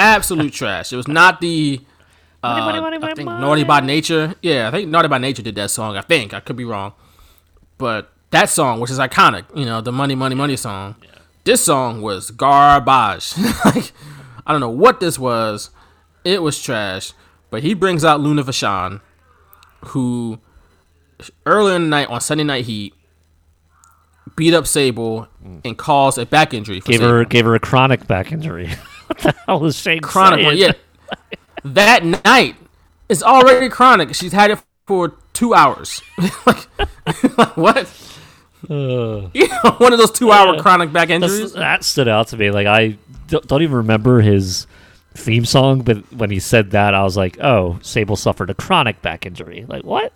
[0.00, 0.92] Absolute trash.
[0.92, 1.80] It was not the.
[2.42, 4.34] Uh, I think Naughty by Nature.
[4.42, 5.96] Yeah, I think Naughty by Nature did that song.
[5.96, 6.94] I think I could be wrong,
[7.78, 10.96] but that song, which is iconic, you know, the Money Money Money song.
[11.44, 13.38] This song was garbage.
[13.64, 13.92] like,
[14.46, 15.70] I don't know what this was.
[16.24, 17.12] It was trash.
[17.50, 19.00] But he brings out Luna Vachon,
[19.86, 20.40] who
[21.46, 22.94] earlier in the night on Sunday Night Heat
[24.36, 25.28] beat up Sable
[25.64, 26.80] and caused a back injury.
[26.80, 27.12] For Gave Sable.
[27.12, 28.68] her gave her a chronic back injury.
[29.06, 30.56] what the hell was Shane chronic one.
[30.58, 30.74] saying?
[31.22, 32.56] Yeah, that night
[33.08, 34.14] is already chronic.
[34.14, 36.02] She's had it for two hours.
[36.46, 36.68] like,
[37.38, 37.88] like, what?
[38.68, 41.52] you know, one of those two-hour chronic back That's- injuries.
[41.52, 42.50] that stood out to me.
[42.50, 42.98] Like I
[43.28, 44.66] don't, don't even remember his
[45.14, 49.00] theme song, but when he said that, I was like, "Oh, Sable suffered a chronic
[49.00, 50.12] back injury." Like what?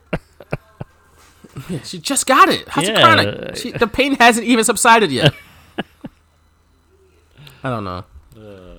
[1.84, 2.66] She just got it.
[2.68, 3.56] How's it chronic?
[3.56, 5.34] She, the pain hasn't even subsided yet.
[7.64, 8.04] I don't know,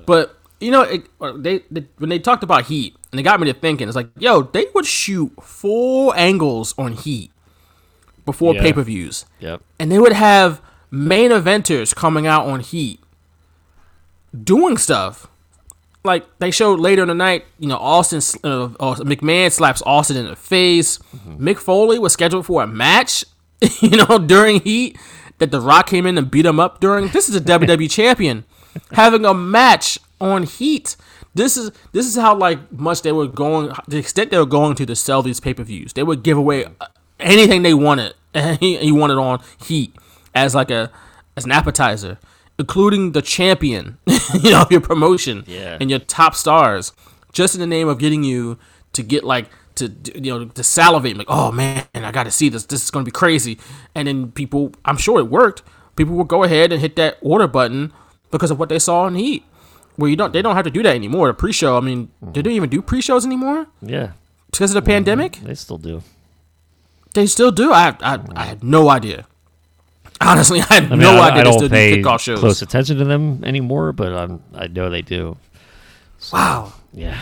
[0.05, 3.39] but you know, it, uh, they, they when they talked about Heat, and it got
[3.39, 3.87] me to thinking.
[3.87, 7.31] It's like, yo, they would shoot full angles on Heat
[8.25, 8.61] before Yeah.
[8.61, 9.25] pay per views.
[9.39, 9.61] Yep.
[9.79, 12.99] and they would have main eventers coming out on Heat
[14.43, 15.27] doing stuff.
[16.03, 20.17] Like they showed later in the night, you know, Austin uh, uh, McMahon slaps Austin
[20.17, 20.97] in the face.
[21.38, 23.23] Mick Foley was scheduled for a match,
[23.80, 24.97] you know, during Heat
[25.38, 27.07] that The Rock came in and beat him up during.
[27.07, 28.43] This is a WWE champion
[28.91, 30.95] having a match on Heat.
[31.35, 34.75] This is this is how like much they were going, the extent they were going
[34.75, 35.93] to to sell these pay per views.
[35.93, 36.88] They would give away uh,
[37.19, 39.95] anything they wanted, and he, he wanted on Heat
[40.35, 40.91] as like a
[41.35, 42.19] as an appetizer,
[42.59, 43.97] including the champion,
[44.41, 45.77] you know, your promotion Yeah.
[45.80, 46.93] and your top stars,
[47.31, 48.57] just in the name of getting you
[48.93, 52.49] to get like to you know to salivate like oh man I got to see
[52.49, 52.65] this.
[52.65, 53.57] This is gonna be crazy.
[53.95, 55.63] And then people I'm sure it worked.
[55.95, 57.91] People will go ahead and hit that order button
[58.31, 59.43] because of what they saw in Heat.
[59.95, 61.27] Where you don't they don't have to do that anymore.
[61.27, 63.67] The pre-show I mean they don't even do pre-shows anymore?
[63.81, 64.11] Yeah,
[64.51, 64.97] because of the mm-hmm.
[64.97, 65.39] pandemic?
[65.43, 66.03] They still do.
[67.13, 67.71] they still do?
[67.71, 68.38] I I, I mm-hmm.
[68.38, 69.25] had no idea
[70.25, 72.19] honestly I had I mean, no I, idea I they don't still pay do kickoff
[72.19, 75.37] shows close attention to them anymore, but I'm, I know they do.
[76.31, 77.19] wow Yeah,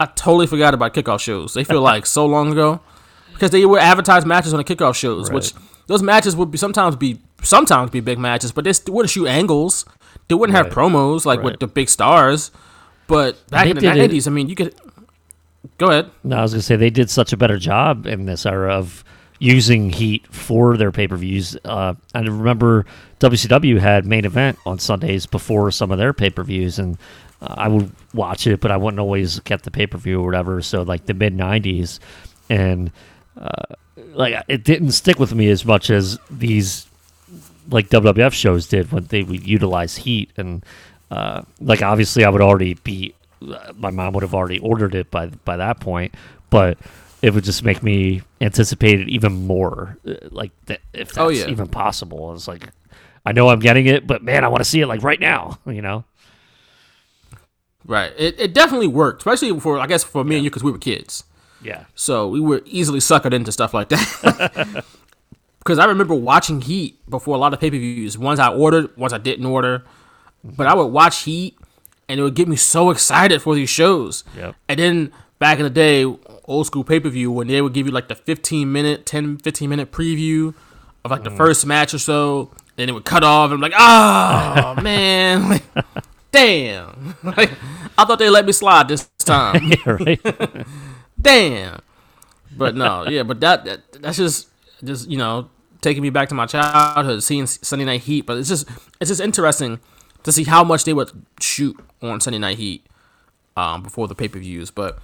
[0.00, 1.54] I totally forgot about kickoff shows.
[1.54, 2.80] They feel like so long ago
[3.32, 5.52] because they would advertise matches on the kickoff shows, which
[5.86, 9.84] those matches would be sometimes be sometimes be big matches, but they wouldn't shoot angles.
[10.28, 12.50] They wouldn't have promos like with the big stars.
[13.06, 14.74] But back They in the nineties, I mean, you could
[15.78, 16.10] go ahead.
[16.24, 19.02] no, I was gonna say they did such a better job in this era of
[19.38, 21.56] using Heat for their pay per views.
[21.64, 22.86] Uh, I remember
[23.20, 26.98] WCW had main event on Sundays before some of their pay per views, and
[27.40, 30.26] uh, I would watch it, but I wouldn't always get the pay per view or
[30.26, 30.60] whatever.
[30.62, 31.98] So like the mid '90s,
[32.50, 32.90] and
[33.40, 33.74] uh,
[34.12, 36.86] like it didn't stick with me as much as these
[37.70, 40.64] like WWF shows did when they would utilize Heat, and
[41.10, 45.10] uh, like obviously I would already be, uh, my mom would have already ordered it
[45.10, 46.14] by by that point,
[46.50, 46.78] but
[47.22, 51.28] it would just make me anticipate it even more, uh, like that if that's Oh,
[51.28, 51.46] yeah.
[51.48, 52.32] even possible.
[52.34, 52.68] It's like
[53.26, 55.58] I know I'm getting it, but man, I want to see it like right now,
[55.66, 56.04] you know?
[57.84, 60.70] Right, it, it definitely worked, especially for I guess for me and you because we
[60.72, 61.24] were kids.
[61.60, 64.84] Yeah, So we were easily suckered into stuff like that.
[65.58, 68.16] Because I remember watching Heat before a lot of pay per views.
[68.16, 69.84] Ones I ordered, ones I didn't order.
[70.42, 71.58] But I would watch Heat,
[72.08, 74.24] and it would get me so excited for these shows.
[74.34, 74.54] Yep.
[74.68, 76.04] And then back in the day,
[76.48, 79.38] old school pay per view, when they would give you like the 15 minute, 10,
[79.38, 80.54] 15 minute preview
[81.04, 83.74] of like the first match or so, then it would cut off, and I'm like,
[83.78, 85.62] oh man, like,
[86.32, 87.14] damn.
[87.22, 87.50] Like,
[87.96, 90.66] I thought they let me slide this time yeah, right.
[91.20, 91.80] damn.
[92.56, 94.48] But no, yeah, but that, that that's just
[94.82, 95.50] just you know
[95.80, 98.26] taking me back to my childhood, seeing Sunday Night Heat.
[98.26, 98.68] But it's just
[99.00, 99.80] it's just interesting
[100.22, 101.10] to see how much they would
[101.40, 102.86] shoot on Sunday Night Heat
[103.56, 104.70] um, before the pay per views.
[104.70, 104.98] But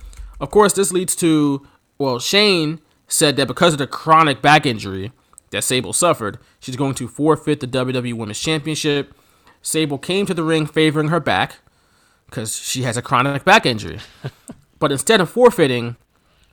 [0.45, 1.67] of course, this leads to
[1.99, 5.11] well, Shane said that because of the chronic back injury
[5.51, 9.15] that Sable suffered, she's going to forfeit the WWE Women's Championship.
[9.63, 11.57] Sable came to the ring favoring her back
[12.27, 14.01] because she has a chronic back injury.
[14.79, 15.97] but instead of forfeiting,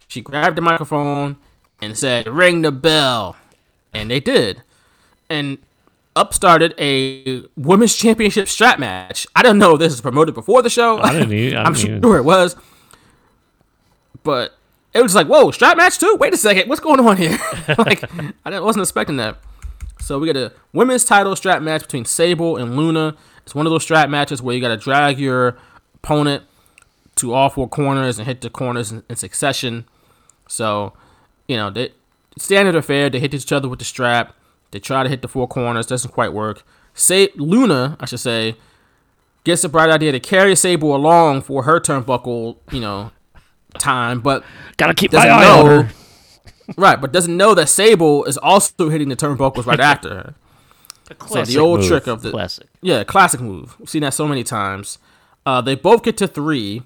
[0.08, 1.38] she grabbed the microphone
[1.82, 3.36] and said, "Ring the bell,"
[3.94, 4.64] and they did.
[5.30, 5.58] And
[6.16, 9.26] up started a women's championship strap match.
[9.36, 11.00] I don't know if this was promoted before the show.
[11.00, 12.56] I didn't e- I even- sure it was,
[14.24, 14.56] but
[14.94, 16.18] it was like, whoa, strap match too.
[16.20, 17.38] Wait a second, what's going on here?
[17.78, 18.04] like,
[18.46, 19.38] I wasn't expecting that.
[20.00, 23.16] So we got a women's title strap match between Sable and Luna.
[23.44, 25.58] It's one of those strap matches where you got to drag your
[25.96, 26.44] opponent
[27.16, 29.86] to all four corners and hit the corners in, in succession.
[30.48, 30.94] So,
[31.48, 31.92] you know, they,
[32.38, 33.10] standard affair.
[33.10, 34.36] They hit each other with the strap.
[34.72, 35.86] They try to hit the four corners.
[35.86, 36.64] Doesn't quite work.
[36.94, 38.56] Say Luna, I should say,
[39.44, 43.12] gets the bright idea to carry Sable along for her turnbuckle, you know,
[43.78, 44.44] time, but
[44.78, 45.92] Gotta keep my doesn't eye on her.
[46.78, 50.34] Right, but doesn't know that Sable is also hitting the turnbuckles right after her.
[51.18, 51.88] Classic old move.
[51.90, 52.68] trick of the- classic.
[52.82, 53.76] Yeah, classic move.
[53.80, 54.98] We've seen that so many times.
[55.46, 56.84] Uh, they both get to three.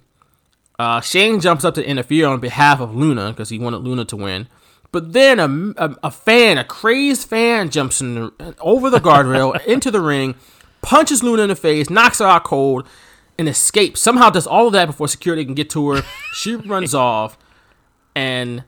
[0.79, 4.15] Uh, Shane jumps up to interfere on behalf of Luna because he wanted Luna to
[4.15, 4.47] win.
[4.91, 9.63] But then a, a, a fan, a crazed fan, jumps in the, over the guardrail
[9.67, 10.35] into the ring,
[10.81, 12.87] punches Luna in the face, knocks her out cold,
[13.37, 14.01] and escapes.
[14.01, 16.03] Somehow does all of that before security can get to her.
[16.33, 17.37] She runs off,
[18.15, 18.63] and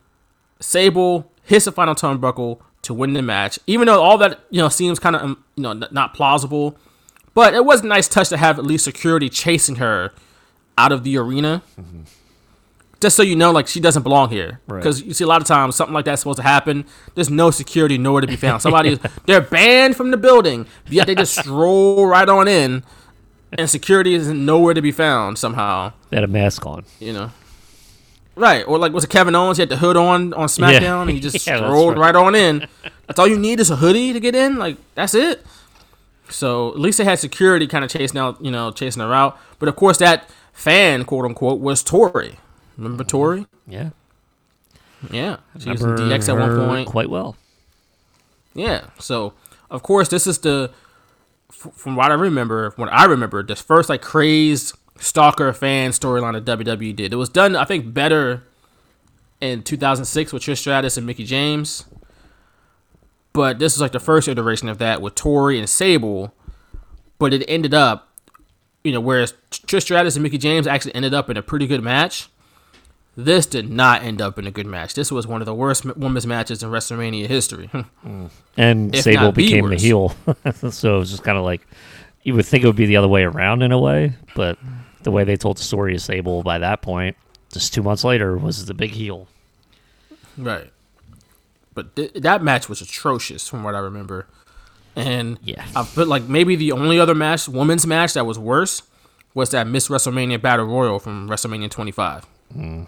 [0.60, 3.60] Sable hits the final turnbuckle to win the match.
[3.68, 6.77] Even though all that you know seems kind of um, you know not plausible,
[7.34, 10.14] but it was a nice touch to have at least security chasing her
[10.77, 11.61] out of the arena.
[12.99, 14.80] Just so you know, like she doesn't belong here, Right.
[14.80, 16.84] because you see a lot of times something like that's supposed to happen.
[17.14, 18.64] There's no security nowhere to be found.
[18.64, 22.84] Somebody is they're banned from the building, yet they just stroll right on in,
[23.53, 26.86] and security is nowhere to be found somehow They had a mask on.
[26.99, 27.32] you know.
[28.36, 29.57] Right, or like was it Kevin Owens?
[29.57, 32.14] He had the hood on on SmackDown, and he just Yeah, strolled right.
[32.14, 32.24] right.
[32.24, 32.68] on in.
[33.07, 34.57] That's all you need is a hoodie to get in.
[34.57, 35.44] Like that's it.
[36.30, 39.40] So at least they had security kind of chasing out, you know, chasing her out.
[39.60, 42.38] But of course, that fan, quote unquote, was Tori.
[42.78, 43.48] Remember Tori?
[43.65, 43.90] Yeah.
[45.11, 46.88] Yeah, she was in DX at one point.
[46.90, 47.36] Quite well.
[48.53, 48.86] Yeah.
[48.99, 49.34] So
[49.72, 50.72] of course this is the
[51.66, 56.34] f- from what I remember, what I remember, this first like crazed stalker fan storyline
[56.44, 57.14] that WWE did.
[57.14, 58.44] It was done, I think, better
[59.42, 61.86] in 2006 with Trish Stratus and Mickie James.
[63.34, 66.34] But this was like the first iteration of that with Tori and Sable.
[67.20, 68.12] But it ended up,
[68.84, 71.84] you know, whereas Trish Stratus and Mickie James actually ended up in a pretty good
[71.84, 72.30] match.
[73.19, 74.94] This did not end up in a good match.
[74.94, 77.69] This was one of the worst m- women's matches in WrestleMania history.
[78.57, 80.15] And If Sable became the heel.
[80.72, 81.61] so it was just kind of like
[82.23, 84.57] you would think it would be the other way around in a way, but
[85.03, 87.15] the way they told the story of Sable by that point,
[87.52, 89.27] just two months later, was the big heel.
[90.38, 90.72] Right.
[91.73, 94.27] But th- that match was atrocious from what I remember.
[94.95, 95.64] And Yeah.
[95.76, 98.81] I feel like maybe the only other match, women's match that was worse
[99.34, 102.26] was that Miss WrestleMania Battle Royal from WrestleMania 25.
[102.56, 102.88] Mm.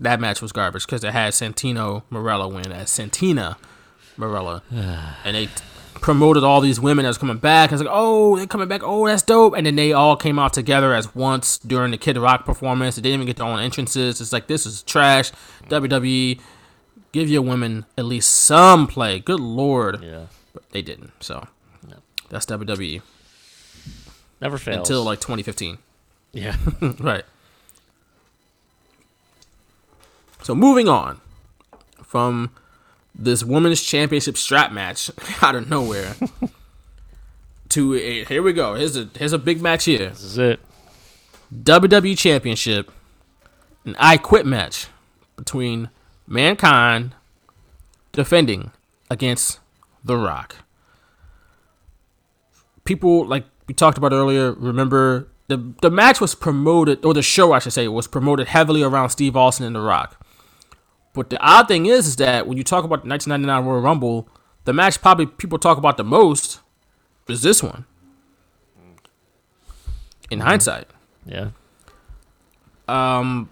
[0.00, 3.56] That match was garbage because it had Santino Marella win as Santina
[4.18, 4.62] Marella.
[5.24, 5.48] and they
[5.94, 7.70] promoted all these women was coming back.
[7.70, 8.80] I was like, oh, they're coming back.
[8.82, 9.54] Oh, that's dope.
[9.56, 12.96] And then they all came out together as once during the Kid Rock performance.
[12.96, 14.20] They didn't even get their own entrances.
[14.20, 15.30] It's like, this is trash.
[15.68, 16.40] WWE,
[17.12, 19.18] give your women at least some play.
[19.20, 20.02] Good lord.
[20.02, 20.26] Yeah.
[20.54, 21.12] But they didn't.
[21.20, 21.46] So
[22.30, 23.02] that's WWE
[24.40, 24.78] Never fails.
[24.78, 25.78] until like 2015.
[26.32, 26.56] yeah.
[27.00, 27.24] right.
[30.42, 31.20] So moving on
[32.02, 32.50] from
[33.14, 35.10] this women's championship strap match
[35.42, 36.14] out of nowhere
[37.70, 38.74] to a, here we go.
[38.74, 40.10] Here's a here's a big match here.
[40.10, 40.60] this is it.
[41.52, 42.92] WWE Championship,
[43.84, 44.86] an I Quit match
[45.36, 45.90] between
[46.26, 47.14] Mankind
[48.12, 48.70] defending
[49.10, 49.58] against
[50.04, 50.56] The Rock.
[52.84, 54.52] People like we talked about earlier.
[54.52, 58.82] Remember the the match was promoted, or the show I should say, was promoted heavily
[58.82, 60.16] around Steve Austin and The Rock.
[61.12, 64.28] But the odd thing is, is that when you talk about the 1999 Royal Rumble,
[64.64, 66.60] the match probably people talk about the most
[67.28, 67.86] is this one.
[70.30, 70.86] In hindsight.
[71.26, 71.50] Yeah.
[72.88, 73.50] Um.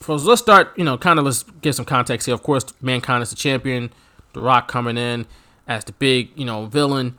[0.00, 2.34] So let's start, you know, kind of let's get some context here.
[2.34, 3.92] Of course, Mankind is the champion,
[4.32, 5.26] The Rock coming in
[5.68, 7.16] as the big, you know, villain.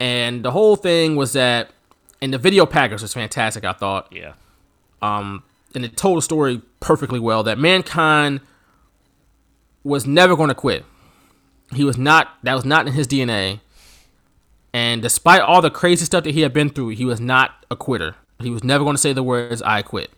[0.00, 1.70] And the whole thing was that,
[2.20, 4.12] and the video package was fantastic, I thought.
[4.12, 4.32] Yeah.
[5.00, 5.44] Um.
[5.74, 8.40] And it told the story perfectly well that Mankind
[9.86, 10.84] was never going to quit.
[11.74, 13.60] He was not, that was not in his DNA.
[14.72, 17.76] And despite all the crazy stuff that he had been through, he was not a
[17.76, 18.16] quitter.
[18.40, 20.10] He was never going to say the words, I quit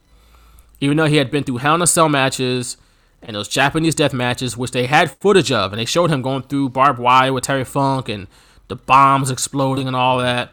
[0.81, 2.77] even though he had been through Hell in a Cell matches
[3.23, 6.43] and those Japanese death matches, which they had footage of, and they showed him going
[6.43, 8.29] through barbed wire with Terry Funk and
[8.69, 10.53] the bombs exploding and all that.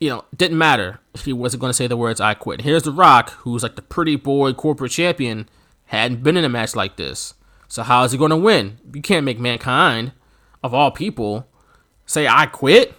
[0.00, 2.82] you know, didn't matter if he wasn't going to say the words "I quit." Here's
[2.82, 5.48] The Rock, who's like the pretty boy corporate champion,
[5.98, 7.34] hadn't been in a match like this.
[7.68, 8.78] So how is he going to win?
[8.92, 10.12] You can't make mankind,
[10.62, 11.46] of all people,
[12.06, 12.94] say "I quit."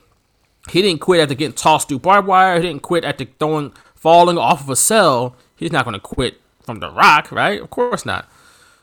[0.69, 2.55] He didn't quit after getting tossed through barbed wire.
[2.55, 5.35] He didn't quit after throwing, falling off of a cell.
[5.55, 7.61] He's not going to quit from The Rock, right?
[7.61, 8.29] Of course not.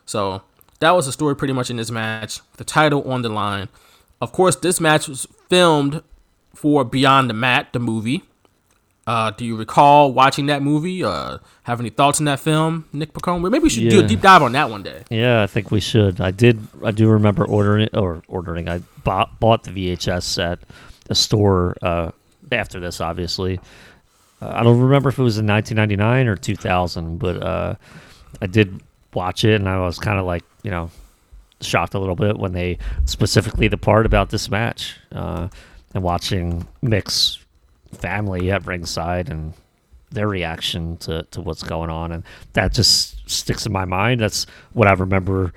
[0.05, 0.43] So
[0.79, 2.41] that was the story pretty much in this match.
[2.57, 3.69] The title on the line.
[4.19, 6.03] Of course, this match was filmed
[6.53, 8.23] for Beyond the Mat, the movie.
[9.11, 11.03] Uh, do you recall watching that movie?
[11.03, 13.41] Uh, have any thoughts on that film, Nick Pacone?
[13.41, 15.03] Maybe we should do a deep dive on that one day.
[15.09, 16.21] Yeah, I think we should.
[16.21, 16.65] I did.
[16.81, 18.69] I do remember ordering it or ordering.
[18.69, 20.59] I bought bought the VHS at
[21.09, 22.11] a store uh,
[22.53, 23.01] after this.
[23.01, 23.59] Obviously,
[24.41, 27.75] uh, I don't remember if it was in 1999 or 2000, but uh,
[28.41, 28.81] I did
[29.13, 30.89] watch it, and I was kind of like, you know,
[31.59, 35.49] shocked a little bit when they specifically the part about this match uh,
[35.93, 37.40] and watching Mick's
[37.91, 39.53] family at ringside and
[40.11, 42.23] their reaction to, to what's going on and
[42.53, 45.53] that just sticks in my mind that's what i remember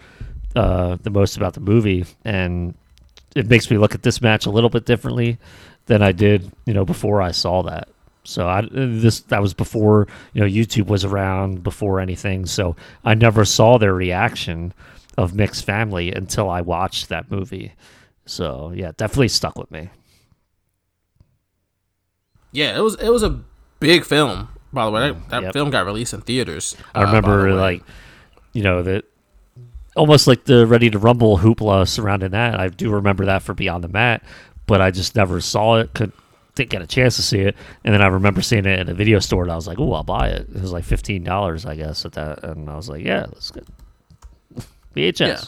[0.54, 2.74] uh, the most about the movie and
[3.34, 5.38] it makes me look at this match a little bit differently
[5.86, 7.88] than i did you know before i saw that
[8.24, 12.46] so I this that was before you know YouTube was around before anything.
[12.46, 12.74] So
[13.04, 14.72] I never saw their reaction
[15.16, 17.72] of Mick's family until I watched that movie.
[18.26, 19.90] So yeah, definitely stuck with me.
[22.54, 23.40] Yeah, it was it was a
[23.80, 24.48] big film.
[24.72, 25.52] By the way, that, that Yep.
[25.52, 26.76] film got released in theaters.
[26.94, 27.82] I uh, by the remember like
[28.52, 29.04] you know that
[29.96, 32.58] almost like the Ready to Rumble hoopla surrounding that.
[32.58, 34.22] I do remember that for Beyond the Mat,
[34.66, 35.92] but I just never saw it.
[35.94, 36.12] Could
[36.54, 38.94] didn't get a chance to see it, and then I remember seeing it in a
[38.94, 41.66] video store, and I was like, "Oh, I'll buy it." It was like fifteen dollars,
[41.66, 43.66] I guess, at that, and I was like, "Yeah, that's good."
[44.94, 45.18] VHS.
[45.26, 45.40] Yeah.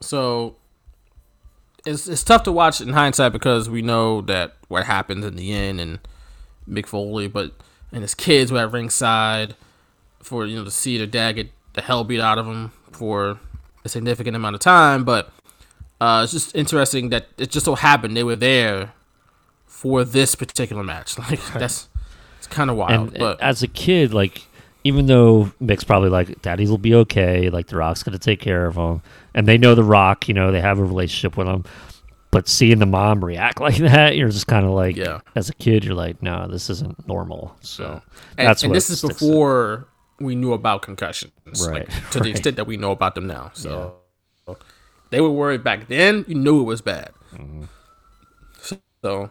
[0.00, 0.56] So
[1.86, 5.52] it's it's tough to watch in hindsight because we know that what happens in the
[5.52, 5.98] end and
[6.68, 7.52] Mick Foley, but
[7.92, 9.54] and his kids were at ringside
[10.22, 13.38] for you know to see their dad get the hell beat out of him for
[13.84, 15.04] a significant amount of time.
[15.04, 15.32] But
[16.00, 18.92] uh, it's just interesting that it just so happened they were there
[19.66, 21.16] for this particular match.
[21.30, 21.88] Like that's
[22.38, 23.08] it's kind of wild.
[23.10, 24.46] and but as a kid, like
[24.84, 28.66] even though Mick's probably like, "Daddy's will be okay," like The Rock's gonna take care
[28.66, 29.02] of him,
[29.34, 31.64] and they know The Rock, you know, they have a relationship with him.
[32.32, 35.20] But seeing the mom react like that, you're just kind of like, Yeah.
[35.34, 38.00] as a kid, you're like, "No, this isn't normal." So
[38.38, 39.88] and, that's and this is before
[40.20, 41.32] we knew about concussions,
[41.66, 43.50] Right, like, to the extent that we know about them now.
[43.54, 43.96] So
[45.10, 46.24] they were worried back then.
[46.28, 47.10] You knew it was bad.
[47.34, 47.64] Mm-hmm.
[49.02, 49.30] So,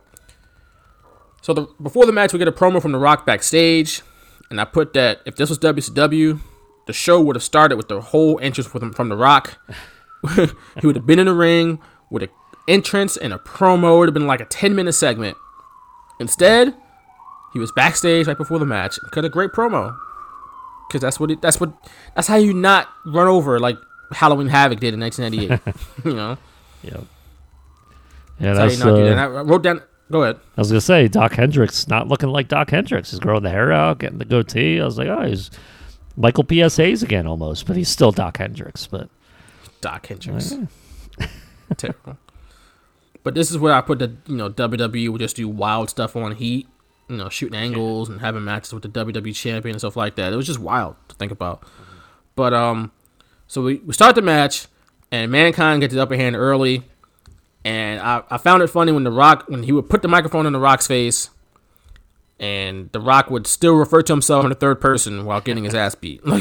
[1.42, 4.02] so the before the match, we get a promo from The Rock backstage,
[4.50, 6.40] and I put that if this was WCW,
[6.90, 9.57] the show would have started with the whole entrance with him from The Rock.
[10.36, 11.80] he would have been in the ring
[12.10, 12.30] with an
[12.68, 13.95] entrance and a promo.
[13.95, 15.38] It would have been like a ten minute segment.
[16.20, 16.74] Instead,
[17.53, 19.98] he was backstage right before the match and cut a great promo.
[20.91, 21.72] Cause that's what it, that's what
[22.16, 23.78] that's how you not run over like
[24.11, 25.76] Halloween Havoc did in 1998.
[26.06, 26.38] you know,
[26.82, 26.98] yeah,
[28.40, 28.53] yeah.
[28.53, 29.18] that's how you That's not do that.
[29.20, 29.82] uh, And I wrote down.
[30.11, 30.38] Go ahead.
[30.57, 33.11] I was gonna say Dok Hendrix not looking like Dok Hendrix.
[33.11, 34.82] He's growing the hair out, getting the goatee.
[34.82, 35.52] I was like, oh, he's
[36.20, 36.76] Michael P.S.
[36.76, 38.86] Hayes again almost, but he's still Dok Hendrix.
[38.86, 39.10] But
[39.80, 40.54] Dok Hendrix.
[41.78, 42.18] Terrible.
[43.24, 46.18] But this is where I put the you know WWE would just do wild stuff
[46.18, 46.68] on Heat,
[47.08, 50.34] you know, shooting angles and having matches with the WWE champion and stuff like that.
[50.34, 51.64] It was just wild to think about.
[52.36, 52.91] But um,
[53.48, 54.68] so we, we start the match
[55.12, 56.84] and Mankind gets the upper hand early,
[57.64, 60.46] and I, I found it funny when the Rock when he would put the microphone
[60.46, 61.30] in the Rock's face,
[62.40, 65.76] and the Rock would still refer to himself in the third person while getting his
[65.76, 66.22] ass beat.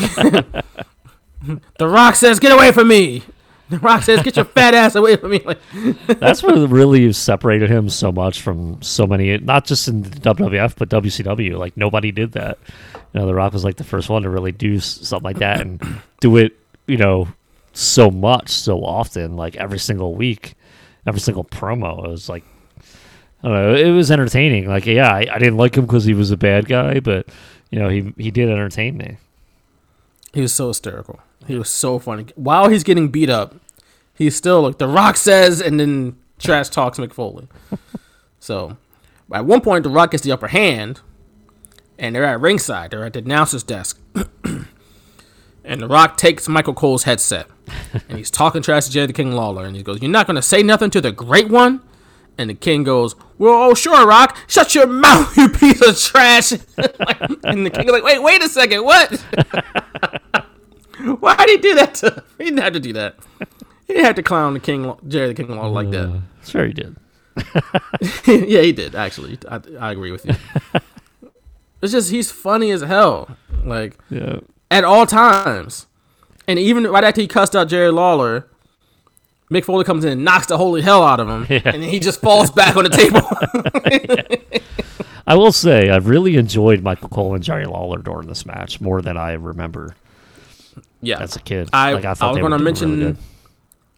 [1.79, 3.23] The Rock says, "Get away from me."
[3.70, 5.61] The Rock says, "Get your fat ass away from me!" Like,
[6.07, 10.75] that's what really separated him so much from so many, not just in the WWF
[10.77, 11.57] but WCW.
[11.57, 12.59] Like nobody did that.
[13.15, 15.61] You know, The Rock was like the first one to really do something like that
[15.61, 15.81] and
[16.20, 16.57] do it.
[16.87, 17.29] You know,
[17.73, 20.55] so much, so often, like every single week,
[21.07, 22.05] every single promo.
[22.05, 22.45] It was like.
[23.43, 23.74] I don't know.
[23.74, 24.66] It was entertaining.
[24.69, 27.28] Like, yeah, I, I didn't like him because he was a bad guy, but
[27.70, 29.16] you know, he he did entertain me.
[30.35, 31.20] he was so hysterical.
[31.47, 32.27] He was so funny.
[32.35, 33.55] While he's getting beat up,
[34.15, 37.48] he's still like, "The Rock says," and then trash talks Mick Foley.
[38.40, 38.77] So,
[39.32, 41.01] at one point, The Rock gets the upper hand,
[41.98, 42.93] and they're at ringside.
[42.93, 44.01] They're at the announcer's desk,
[45.65, 47.47] and The Rock takes Michael Cole's headset,
[48.09, 50.40] and he's talking trash to Jerry the King Lawler, and he goes, "You're not gonna
[50.43, 51.81] say nothing to the Great One."
[52.39, 56.52] And the king goes, "Well, oh sure, Rock, shut your mouth, you piece of trash."
[57.44, 59.12] and the king is like, "Wait, wait a second, what?"
[61.20, 63.16] Why did he do that to He didn't have to do that.
[63.86, 66.23] He didn't have to clown the king, Jerry the King Lawler like that.
[66.44, 66.97] Sure, he did.
[68.27, 69.39] yeah, he did actually.
[69.48, 70.35] I, I agree with you.
[71.82, 74.40] it's just he's funny as hell, like Yeah.
[74.70, 75.86] at all times,
[76.48, 78.48] and even right after he cussed out Jerry Lawler,
[79.51, 81.61] Mick Foley comes in and knocks the holy hell out of him, Yeah.
[81.65, 83.23] and then he just falls back on the table.
[85.27, 89.03] I will say I've really enjoyed Michael Cole and Jerry Lawler during this match more
[89.03, 89.95] than I remember
[91.03, 91.69] yeah, as a kid.
[91.73, 92.99] I, like I I was going to mention.
[92.99, 93.16] really.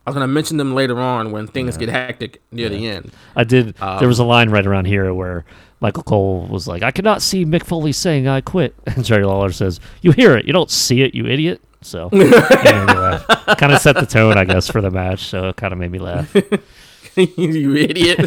[0.07, 3.13] I was going to mention them later on when things get hectic near the end.
[3.37, 3.75] I did.
[3.77, 5.45] there was a Um, line right around here where
[5.81, 9.53] Michael Cole was like, "I cannot see Mick Foley saying I quit," and Jerry Lawler
[9.53, 13.19] says, "You hear it, you don't see it, you idiot." So, anyway,
[13.57, 15.25] kind of set the tone, I guess, for the match.
[15.25, 16.35] So it kind of made me laugh.
[17.17, 18.21] you idiot.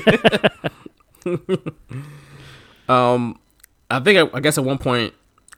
[2.89, 3.39] um,
[3.89, 5.13] I think I, I guess at one point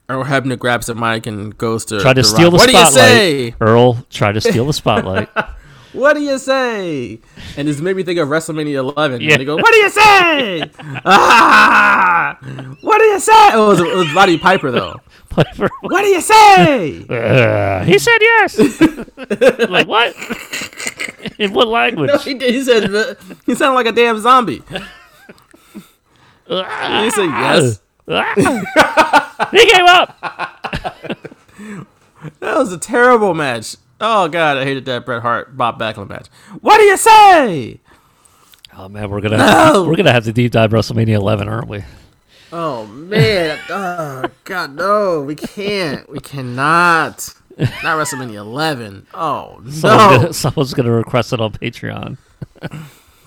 [0.10, 2.52] Earl Hebner grabs the mic and goes to Try to steal Rock.
[2.52, 3.56] the What do you say?
[3.60, 5.30] Earl tried to steal the spotlight.
[5.96, 7.20] What do you say?
[7.58, 9.22] And this made me think of WrestleMania 11.
[9.22, 9.32] Yeah.
[9.32, 10.70] And they go, "What do you say?
[11.06, 12.38] ah,
[12.82, 15.00] what do you say?" Oh, it was, it was Roddy Piper though.
[15.30, 17.06] Piper, What do you say?
[17.10, 18.58] uh, he said yes.
[19.70, 20.14] like what?
[21.40, 22.24] In what language?
[22.24, 22.54] he did.
[22.54, 24.62] He said he sounded like a damn zombie.
[26.48, 27.82] He said yes.
[29.52, 30.20] he gave up.
[32.40, 33.76] That was a terrible match.
[34.08, 36.28] Oh god, I hated that Bret Hart Bob Backlund match.
[36.62, 37.80] What do you say?
[38.78, 39.84] Oh man, we're gonna No.
[39.88, 41.84] we're gonna have to deep dive WrestleMania 11, aren't we?
[42.54, 47.34] Oh man, oh god, no, we can't, we cannot.
[47.58, 49.08] Not WrestleMania 11.
[49.16, 49.90] Oh Someone's, no!
[50.20, 52.18] gonna, someone's gonna request it on Patreon.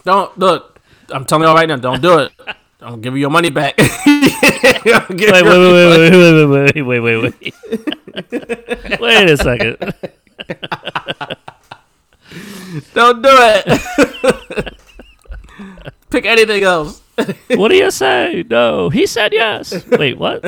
[0.05, 0.78] Don't look.
[1.10, 1.76] I'm telling you all right now.
[1.76, 2.32] Don't do it.
[2.80, 3.74] I'll give you your money back.
[3.80, 9.00] I'll give Wait, wait, wait, wait, wait, wait, wait, wait, wait.
[9.00, 9.94] Wait a second.
[12.95, 14.75] Don't do it.
[16.11, 17.03] Pick anything else.
[17.51, 18.45] What do you say?
[18.49, 19.85] No, he said yes.
[19.89, 20.41] Wait, what?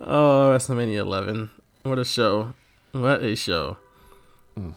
[0.00, 1.50] Oh, WrestleMania 11.
[1.82, 2.54] What a show.
[2.92, 3.76] What a show.
[4.56, 4.70] Hmm.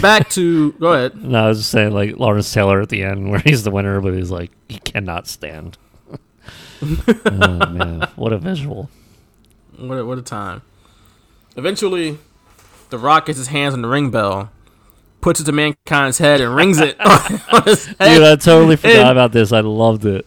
[0.00, 1.22] Back to go ahead.
[1.22, 4.00] No, I was just saying, like Lawrence Taylor at the end, where he's the winner,
[4.00, 5.78] but he's like he cannot stand.
[6.82, 8.90] oh man, what a visual!
[9.76, 10.62] What a, what a time.
[11.58, 12.18] Eventually,
[12.90, 14.50] The Rock gets his hands on the ring bell,
[15.20, 17.96] puts it to Mankind's head, and rings it on his Dude.
[18.00, 19.52] I totally forgot And- about this.
[19.52, 20.26] I loved it.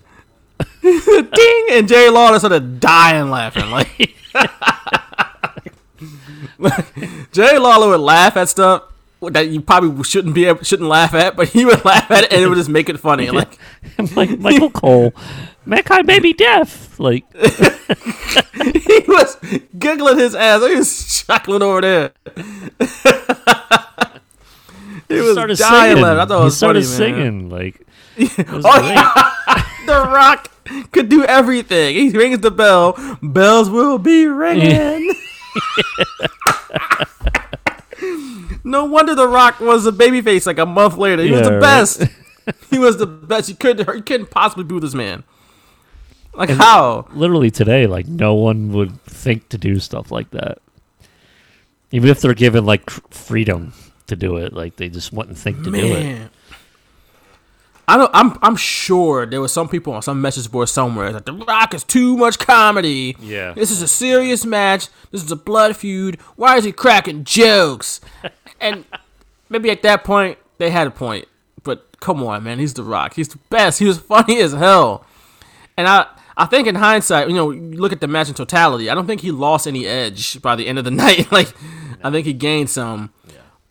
[0.84, 1.66] Ding!
[1.72, 3.72] And Jerry Lawler started dying laughing.
[3.72, 4.16] Like,
[7.32, 8.84] Jerry Lawler would laugh at stuff
[9.22, 12.34] that you probably shouldn't be able, shouldn't laugh at, but he would laugh at it
[12.34, 13.30] and it would just make it funny.
[13.30, 13.58] Like
[14.16, 15.14] Like Michael Cole,
[15.66, 17.00] Mankind may be deaf.
[17.00, 19.38] Like he was
[19.78, 20.62] giggling his ass.
[20.66, 22.12] He was chuckling over there.
[25.08, 26.06] he was started dying singing.
[26.06, 27.16] I thought it he was started funny, man.
[27.16, 27.50] singing.
[27.50, 27.82] Like
[28.18, 30.50] it was Oh, the Rock
[30.92, 31.96] could do everything.
[31.96, 32.96] He rings the bell.
[33.22, 35.14] Bells will be ringing.
[38.64, 41.24] no wonder The Rock was a babyface like a month later.
[41.24, 41.62] He was the right.
[41.62, 42.04] best.
[42.70, 43.50] he was the best.
[43.50, 43.88] You couldn't.
[43.96, 45.24] You couldn't possibly boo this man.
[46.34, 47.08] Like how?
[47.14, 50.60] literally today, like no one would think to do stuff like that.
[51.92, 53.74] Even if they're given like freedom
[54.08, 56.30] to do it, like they just wouldn't think to do it.
[57.88, 58.12] I don't.
[58.14, 58.38] I'm.
[58.42, 61.84] I'm sure there was some people on some message board somewhere that The Rock is
[61.84, 63.18] too much comedy.
[63.20, 63.52] Yeah.
[63.52, 64.88] This is a serious match.
[65.12, 66.20] This is a blood feud.
[66.38, 68.00] Why is he cracking jokes?
[68.62, 68.86] and
[69.50, 71.28] maybe at that point they had a point.
[71.64, 72.60] But come on, man.
[72.60, 73.16] He's The Rock.
[73.16, 73.80] He's the best.
[73.80, 75.06] He was funny as hell.
[75.76, 76.08] And I.
[76.42, 78.90] I think in hindsight, you know, you look at the match in totality.
[78.90, 81.32] I don't think he lost any edge by the end of the night.
[81.32, 81.54] like,
[82.04, 83.12] I think he gained some.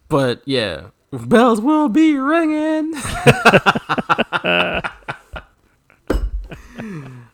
[0.08, 2.92] But yeah, bells will be ringing.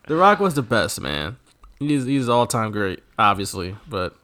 [0.07, 1.37] the Rock was the best, man.
[1.79, 4.15] He's he's all time great, obviously, but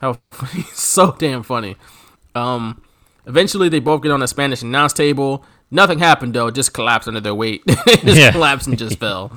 [0.00, 0.18] how
[0.52, 1.76] he's so damn funny.
[2.34, 2.82] Um,
[3.26, 5.44] eventually they both get on a Spanish announce table.
[5.70, 7.62] Nothing happened though; just collapsed under their weight.
[7.86, 8.32] Just Yeah.
[8.32, 9.32] collapsed and just fell.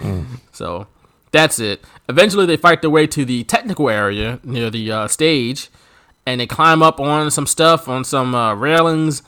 [0.52, 0.86] So
[1.32, 1.84] that's it.
[2.08, 5.68] Eventually, they fight their way to the technical area near the uh, stage,
[6.24, 9.22] and they climb up on some stuff, on some uh, railings,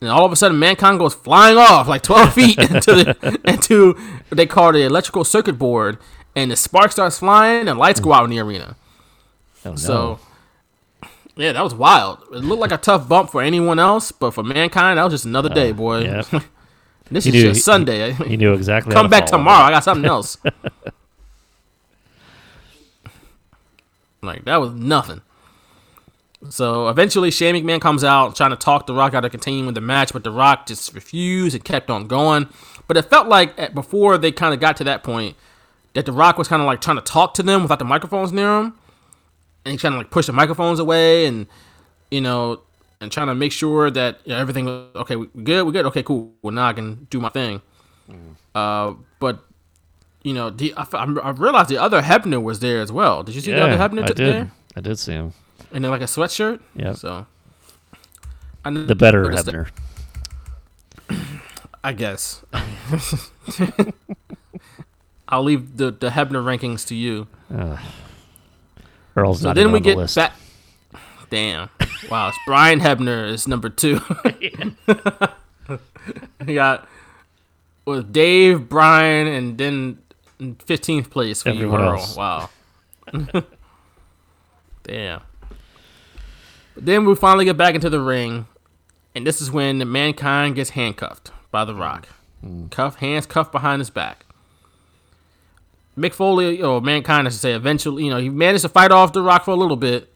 [0.00, 3.92] and all of a sudden, mankind goes flying off like twelve feet into the into
[4.28, 5.98] what they call the electrical circuit board,
[6.34, 8.76] and the spark starts flying, and lights go out in the arena.
[9.64, 9.76] Oh, no.
[9.76, 10.18] So.
[11.34, 12.18] Yeah, that was wild.
[12.32, 15.24] It looked like a tough bump for anyone else, but for mankind, that was just
[15.24, 16.00] another day, boy.
[16.00, 16.22] yeah.
[17.10, 18.10] this is knew- just Sunday.
[18.10, 18.12] Eh?
[18.24, 18.92] he knew exactly.
[18.94, 19.64] Come to back tomorrow.
[19.64, 20.38] I got something else.
[24.22, 25.20] like that was nothing.
[26.48, 29.80] So eventually, Shane McMahon comes out trying to talk The Rock out of continuing the
[29.80, 32.48] match, but The Rock just refused and kept on going.
[32.88, 35.36] But it felt like at, before they kind of got to that point
[35.94, 38.32] that The Rock was kind of like trying to talk to them without the microphones
[38.32, 38.74] near him,
[39.64, 41.46] and he trying to like push the microphones away and
[42.10, 42.60] you know
[43.02, 45.16] and trying to make sure that you know, everything was okay.
[45.16, 45.84] We good, we good.
[45.86, 46.32] Okay, cool.
[46.40, 47.60] Well, now I can do my thing.
[48.54, 49.44] Uh, but
[50.22, 53.22] you know, the, I, I realized the other Hebner was there as well.
[53.24, 54.34] Did you see the other Hebner I t- did.
[54.34, 54.50] there?
[54.76, 55.32] I did see him.
[55.72, 56.60] And then like a sweatshirt.
[56.76, 56.92] Yeah.
[56.94, 57.26] So
[58.64, 59.68] I The better Hebner.
[61.84, 62.44] I guess.
[65.28, 67.26] I'll leave the the Hebner rankings to you.
[69.16, 70.14] Earl's So not then we on the get list.
[70.16, 70.32] back.
[71.30, 71.68] Damn.
[72.10, 72.28] Wow.
[72.28, 74.00] It's Brian Hebner is number two.
[76.46, 76.88] he got
[77.84, 79.98] with Dave, Brian, and then
[80.40, 81.92] 15th place for Everyone Earl.
[81.92, 82.16] else.
[82.16, 82.50] Wow.
[84.84, 85.20] Damn.
[86.74, 88.46] But then we finally get back into the ring,
[89.14, 92.08] and this is when Mankind gets handcuffed by The Rock.
[92.44, 92.70] Mm.
[92.70, 94.24] Cuff, hands cuffed behind his back.
[95.96, 99.12] Mick Foley, or Mankind, I should say, eventually, you know, he managed to fight off
[99.12, 100.11] The Rock for a little bit,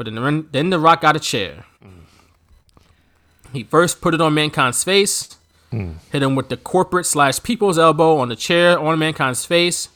[0.00, 1.66] but then the, then The Rock got a chair.
[3.52, 5.36] He first put it on Mankind's face,
[5.70, 9.90] hit him with the corporate slash people's elbow on the chair on Mankind's face,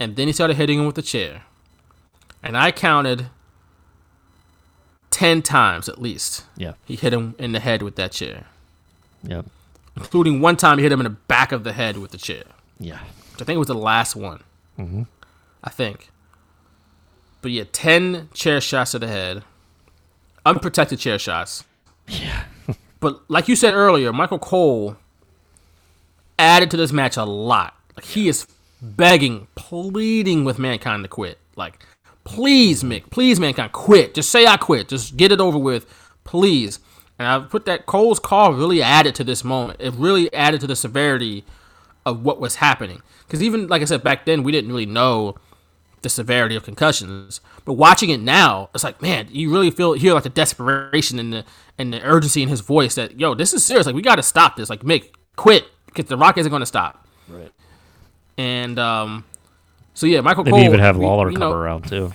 [0.00, 1.42] and then he started hitting him with the chair.
[2.42, 3.26] And I counted
[5.10, 6.42] 10 times at least.
[6.56, 6.72] Yeah.
[6.84, 8.46] He hit him in the head with that chair,
[9.22, 9.46] Yep.
[9.96, 12.42] including one time he hit him in the back of the head with the chair.
[12.80, 12.98] Yeah.
[13.32, 14.40] which I think it was the last one.
[14.76, 15.02] Mm-hmm.
[15.62, 16.10] I think.
[17.44, 19.44] But yeah, 10 chair shots to the head,
[20.46, 21.62] unprotected chair shots.
[22.08, 22.44] Yeah.
[23.00, 24.96] But like you said earlier, Michael Cole
[26.38, 27.74] added to this match a lot.
[27.94, 28.46] Like he is
[28.80, 31.36] begging, pleading with Mankind to quit.
[31.54, 31.84] Like,
[32.24, 34.14] please, Mick, please, Mankind, quit.
[34.14, 34.88] Just say I quit.
[34.88, 35.84] Just get it over with,
[36.24, 36.78] please.
[37.18, 39.82] And I put that Cole's call really added to this moment.
[39.82, 41.44] It really added to the severity
[42.06, 43.02] of what was happening.
[43.26, 45.34] Because even like I said back then, we didn't really know
[46.04, 47.40] the severity of concussions.
[47.64, 51.32] But watching it now, it's like, man, you really feel hear like the desperation and
[51.32, 51.44] the
[51.76, 53.86] and the urgency in his voice that yo, this is serious.
[53.86, 54.70] Like we got to stop this.
[54.70, 57.04] Like Mick, quit because the Rock isn't going to stop.
[57.28, 57.50] Right.
[58.38, 59.24] And um,
[59.94, 60.60] so yeah, Michael They Cole.
[60.60, 62.12] even have we- Lawler you come know, around too.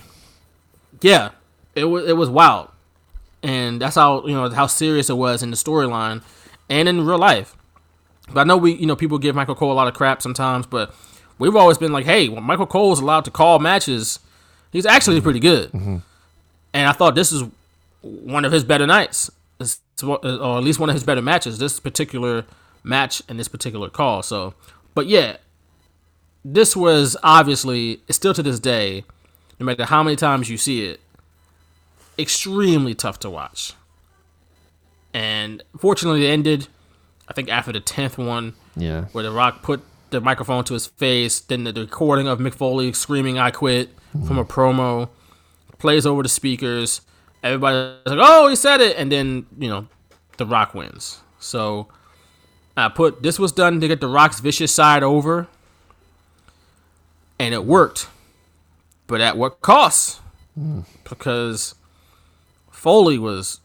[1.02, 1.30] yeah,
[1.74, 2.68] it was it was wild,
[3.42, 6.22] and that's how you know how serious it was in the storyline
[6.68, 7.56] and in real life.
[8.32, 10.66] But I know we you know people give Michael Cole a lot of crap sometimes,
[10.66, 10.94] but
[11.40, 14.20] we've always been like, hey, when Michael Cole is allowed to call matches,
[14.70, 15.24] he's actually mm-hmm.
[15.24, 15.72] pretty good.
[15.72, 15.96] Mm-hmm.
[16.72, 17.42] And I thought this is
[18.02, 19.30] one of his better nights,
[19.60, 21.58] uh, or at least one of his better matches.
[21.58, 22.44] This particular
[22.84, 24.22] match and this particular call.
[24.22, 24.54] So,
[24.94, 25.38] but yeah,
[26.44, 29.04] this was obviously still to this day,
[29.58, 31.00] no matter how many times you see it,
[32.18, 33.72] extremely tough to watch.
[35.12, 36.68] And fortunately, it ended.
[37.28, 39.06] I think after the tenth one, Yeah.
[39.12, 42.92] where The Rock put the microphone to his face, then the recording of Mick Foley
[42.92, 43.90] screaming "I quit"
[44.26, 45.08] from a promo
[45.78, 47.00] plays over the speakers.
[47.42, 49.86] Everybody's like, "Oh, he said it," and then you know,
[50.36, 51.20] The Rock wins.
[51.38, 51.88] So
[52.76, 55.48] I put this was done to get The Rock's vicious side over,
[57.38, 58.08] and it worked.
[59.06, 60.20] But at what cost?
[61.08, 61.74] Because
[62.70, 63.60] Foley was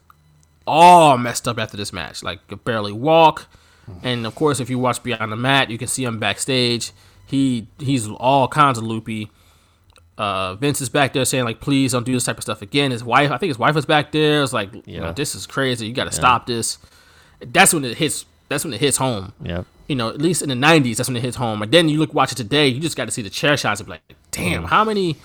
[0.66, 2.22] all messed up after this match.
[2.22, 3.46] Like could barely walk.
[4.02, 6.92] And of course, if you watch Beyond the Mat, you can see him backstage.
[7.26, 9.30] He he's all kinds of loopy.
[10.18, 12.90] Uh, Vince is back there saying like, "Please don't do this type of stuff again."
[12.90, 14.42] His wife, I think his wife was back there.
[14.42, 15.86] It's like, you know, this is crazy.
[15.86, 16.78] You got to stop this.
[17.40, 18.24] That's when it hits.
[18.48, 19.32] That's when it hits home.
[19.42, 19.64] Yeah.
[19.88, 21.60] You know, at least in the '90s, that's when it hits home.
[21.62, 23.80] And then you look watch it today, you just got to see the chair shots
[23.80, 25.16] and be like, "Damn, how many?"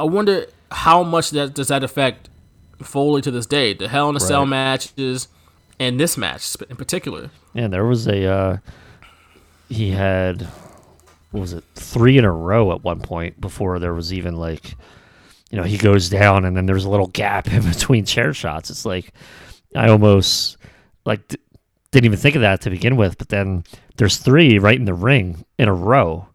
[0.00, 2.28] I wonder how much that does that affect
[2.82, 3.74] Foley to this day.
[3.74, 4.48] The Hell in a Cell Right.
[4.50, 5.28] matches
[5.78, 7.30] and this match in particular.
[7.52, 8.56] Yeah, there was a uh,
[9.68, 10.42] he had
[11.30, 14.76] what was it three in a row at one point before there was even like
[15.50, 18.70] you know he goes down and then there's a little gap in between chair shots.
[18.70, 19.12] It's like
[19.74, 20.56] I almost
[21.04, 21.38] like d-
[21.90, 23.64] didn't even think of that to begin with, but then
[23.96, 26.26] there's three right in the ring in a row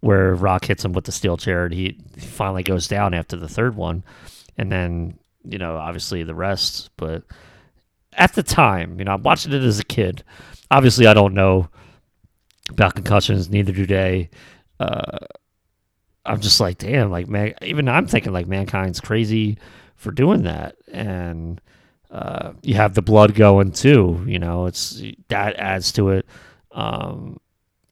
[0.00, 3.36] where Rock hits him with the steel chair and he he finally goes down after
[3.36, 4.04] the third one,
[4.58, 7.22] and then you know obviously the rest, but
[8.16, 10.24] at the time, you know, I'm watching it as a kid.
[10.70, 11.68] Obviously, I don't know
[12.70, 14.30] about concussions, neither do they.
[14.80, 15.18] Uh,
[16.26, 19.58] I'm just like, damn, like man, even I'm thinking like mankind's crazy
[19.96, 21.60] for doing that, and
[22.10, 24.24] uh, you have the blood going too.
[24.26, 26.26] You know, it's that adds to it,
[26.72, 27.38] um,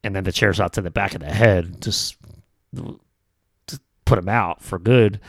[0.03, 2.17] and then the chair shot to the back of the head just
[2.73, 5.19] to put him out for good,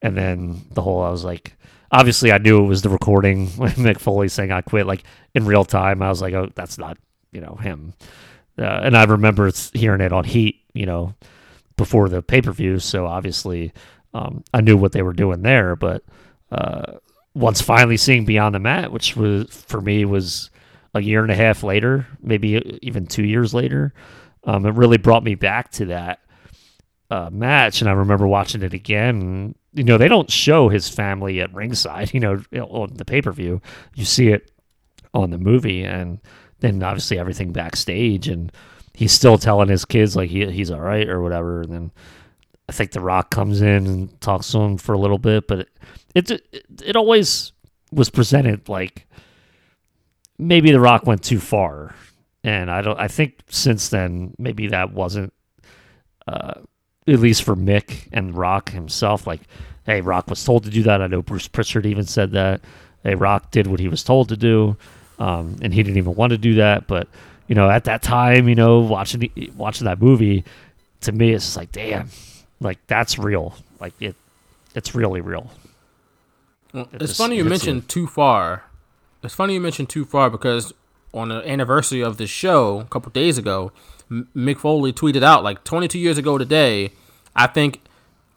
[0.00, 1.56] and then the whole I was like,
[1.92, 4.86] obviously I knew it was the recording when Mick Foley saying I quit.
[4.86, 5.04] Like
[5.34, 6.98] in real time, I was like, oh, that's not
[7.30, 7.94] you know him.
[8.58, 11.14] Uh, and I remember hearing it on Heat, you know,
[11.76, 12.78] before the pay per view.
[12.78, 13.72] So obviously,
[14.14, 15.76] um, I knew what they were doing there.
[15.76, 16.02] But
[16.50, 16.98] uh,
[17.34, 20.50] once finally seeing Beyond the Mat, which was for me was
[20.94, 23.94] a year and a half later, maybe even two years later,
[24.44, 26.20] um, it really brought me back to that
[27.12, 27.82] uh, match.
[27.82, 29.54] And I remember watching it again.
[29.74, 32.10] You know, they don't show his family at ringside.
[32.14, 33.60] You know, on the pay per view,
[33.94, 34.50] you see it
[35.12, 36.20] on the movie, and
[36.60, 38.50] then obviously everything backstage, and
[38.94, 41.60] he's still telling his kids like he he's all right or whatever.
[41.60, 41.90] And then
[42.68, 45.68] I think The Rock comes in and talks to him for a little bit, but
[46.14, 47.52] it it, it always
[47.90, 49.06] was presented like
[50.38, 51.94] maybe The Rock went too far,
[52.42, 52.98] and I don't.
[52.98, 55.34] I think since then maybe that wasn't.
[56.26, 56.62] Uh,
[57.06, 59.40] at least for Mick and Rock himself, like,
[59.86, 61.02] hey, Rock was told to do that.
[61.02, 62.60] I know Bruce Pritchard even said that.
[63.02, 64.76] Hey, Rock did what he was told to do,
[65.18, 66.86] um, and he didn't even want to do that.
[66.86, 67.08] But
[67.48, 70.44] you know, at that time, you know, watching the- watching that movie,
[71.00, 72.08] to me, it's just like, damn,
[72.60, 73.56] like that's real.
[73.80, 74.14] Like it,
[74.74, 75.50] it's really real.
[76.72, 78.64] Well, It it's just funny you mentioned too far.
[79.24, 80.72] It's funny you mentioned too far because
[81.12, 83.72] on the anniversary of the show a couple days ago,
[84.36, 86.92] Mick Foley tweeted out like 22 years ago today.
[87.34, 87.80] I think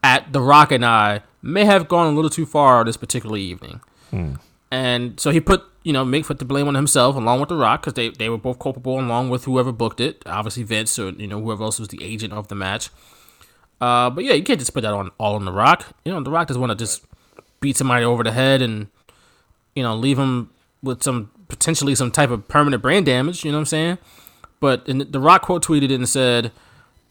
[0.04, 3.82] at The Rock and I may have gone a little too far this particular evening,
[4.72, 7.56] and so he put you know Mick put the blame on himself along with The
[7.56, 11.10] Rock because they they were both culpable along with whoever booked it, obviously Vince or
[11.10, 12.90] you know whoever else was the agent of the match.
[13.82, 15.86] Uh, but yeah, you can't just put that on all on The Rock.
[16.06, 17.04] You know, The Rock doesn't want to just
[17.60, 18.88] beat somebody over the head and
[19.76, 20.50] you know leave him
[20.82, 23.44] with some potentially some type of permanent brain damage.
[23.44, 23.98] You know what I'm saying?
[24.66, 26.52] But the Rock quote tweeted and said,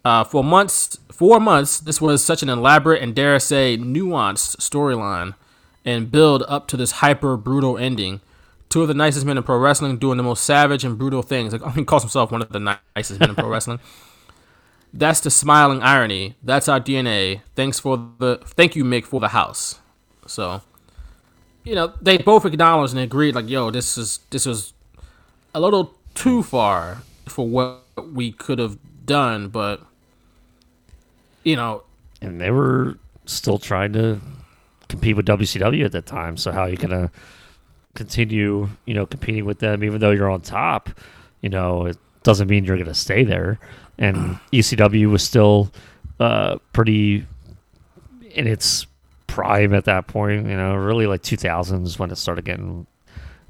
[0.04, 4.56] uh, "For months, four months, this was such an elaborate and dare I say nuanced
[4.56, 5.36] storyline,
[5.84, 8.20] and build up to this hyper brutal ending.
[8.70, 11.52] Two of the nicest men in pro wrestling doing the most savage and brutal things.
[11.52, 13.78] Like, I mean, he calls himself one of the nicest men in pro wrestling.
[14.92, 16.34] That's the smiling irony.
[16.42, 17.42] That's our DNA.
[17.54, 19.78] Thanks for the thank you, Mick, for the house.
[20.26, 20.62] So,
[21.62, 24.72] you know, they both acknowledged and agreed, like, yo, this is this was
[25.54, 27.82] a little too far for what
[28.12, 29.80] we could have done, but
[31.42, 31.82] you know,
[32.20, 34.20] and they were still trying to
[34.88, 36.36] compete with WCW at that time.
[36.36, 37.10] So how are you gonna
[37.94, 40.90] continue, you know, competing with them even though you're on top?
[41.40, 43.58] You know, it doesn't mean you're gonna stay there.
[43.98, 44.16] And
[44.52, 45.70] ECW was still
[46.18, 47.26] uh, pretty
[48.30, 48.86] in its
[49.26, 50.46] prime at that point.
[50.46, 52.86] You know, really like 2000s when it started getting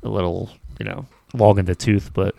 [0.03, 2.13] a little, you know, long in the tooth.
[2.13, 2.35] But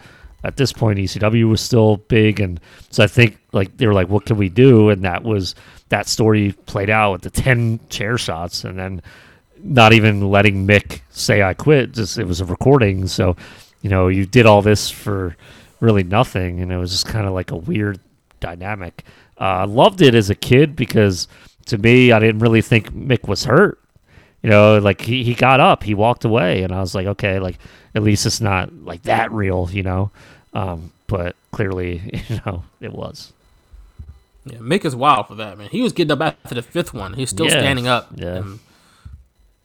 [0.45, 2.59] at this point, ECW was still big, and
[2.89, 5.55] so I think like they were like, "What can we do?" And that was
[5.89, 9.01] that story played out with the ten chair shots, and then
[9.63, 11.93] not even letting Mick say I quit.
[11.93, 13.35] Just it was a recording, so
[13.81, 15.35] you know you did all this for
[15.79, 17.99] really nothing, and it was just kind of like a weird
[18.39, 19.03] dynamic.
[19.39, 21.27] Uh, I loved it as a kid because
[21.65, 23.79] to me, I didn't really think Mick was hurt.
[24.41, 27.39] You know, like he, he got up, he walked away, and I was like, okay,
[27.39, 27.57] like
[27.95, 30.11] at least it's not like that real, you know.
[30.55, 33.31] Um, but clearly, you know, it was.
[34.45, 35.67] yeah, Mick is wild for that man.
[35.69, 37.13] He was getting up after the fifth one.
[37.13, 38.37] He's still Yeah, standing up, yeah.
[38.37, 38.59] and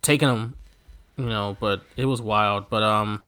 [0.02, 0.54] taking him,
[1.16, 1.56] you know.
[1.60, 2.68] But it was wild.
[2.68, 3.22] But um,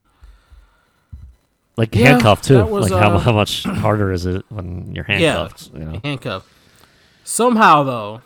[1.77, 2.63] Like Yeah, handcuffed too.
[2.65, 5.71] was, like how, uh, how much harder is it when you're handcuffed?
[5.73, 6.47] You know, handcuffed.
[7.23, 8.21] Somehow, though,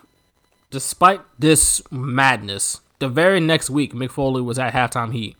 [0.70, 5.36] despite this madness, the very next week, Mick Foley was at halftime heat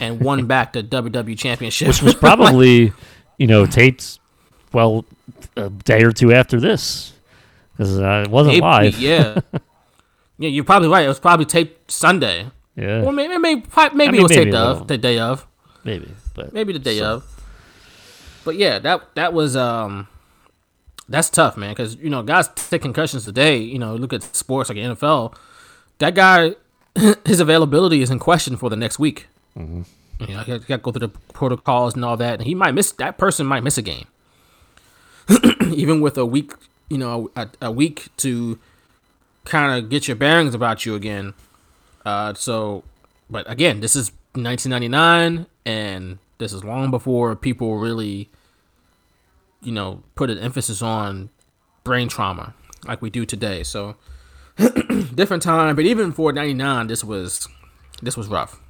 [0.00, 1.88] and won back the WWE Championship.
[1.88, 2.92] which was probably,
[3.38, 4.18] you know, taped
[4.72, 5.04] well
[5.56, 7.12] a day or two after this
[7.72, 8.98] because uh, it wasn't live.
[8.98, 9.40] Yeah,
[10.38, 11.04] yeah, you're probably right.
[11.04, 13.62] It was probably taped Sunday, Yeah, or maybe maybe
[13.94, 15.46] maybe, mean, it was maybe taped of the day of,
[15.84, 17.34] maybe, but maybe the day so- of.
[18.44, 20.08] But yeah, that that was um,
[21.08, 21.70] that's tough, man.
[21.72, 23.58] Because you know, guys take concussions today.
[23.58, 25.34] You know, look at sports like the NFL.
[25.98, 26.54] That guy,
[27.26, 29.26] his availability is in question for the next week.
[29.58, 29.82] Mm-hmm.
[30.20, 32.92] You know, got to go through the protocols and all that, and he might miss.
[32.92, 34.06] That person might miss a game,
[35.72, 36.52] even with a week.
[36.88, 38.58] You know, a, a week to
[39.44, 41.34] kind of get your bearings about you again.
[42.04, 42.84] Uh, so,
[43.28, 48.28] but again, this is 1999, and this is long before people really,
[49.62, 51.30] you know, put an emphasis on
[51.84, 52.54] brain trauma
[52.86, 53.62] like we do today.
[53.62, 53.96] So,
[55.14, 57.48] different time, but even for 99, this was
[58.02, 58.60] this was rough.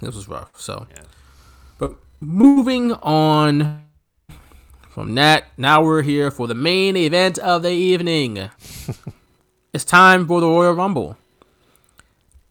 [0.00, 0.50] This was rough.
[0.60, 0.86] So,
[1.78, 3.82] but moving on
[4.90, 8.50] from that, now we're here for the main event of the evening.
[9.72, 11.16] it's time for the Royal Rumble.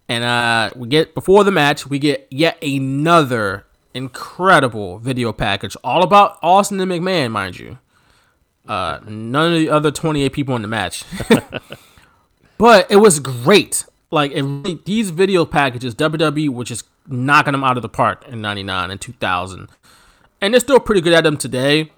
[0.10, 6.04] And uh, we get before the match, we get yet another incredible video package, all
[6.04, 7.78] about Austin and McMahon, mind you.
[8.68, 11.04] Uh, none of the other 28 people in the match,
[12.58, 13.86] but it was great.
[14.10, 18.26] Like it really, these video packages, WWE which just knocking them out of the park
[18.28, 19.70] in '99 and 2000,
[20.42, 21.92] and they're still pretty good at them today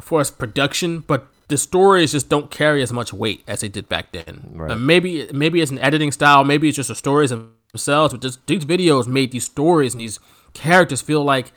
[0.00, 1.00] for its production.
[1.00, 4.50] But the stories just don't carry as much weight as they did back then.
[4.54, 4.70] Right.
[4.72, 8.14] Uh, maybe maybe it's an editing style, maybe it's just the stories themselves.
[8.14, 10.18] But just these videos made these stories and these
[10.52, 11.52] characters feel like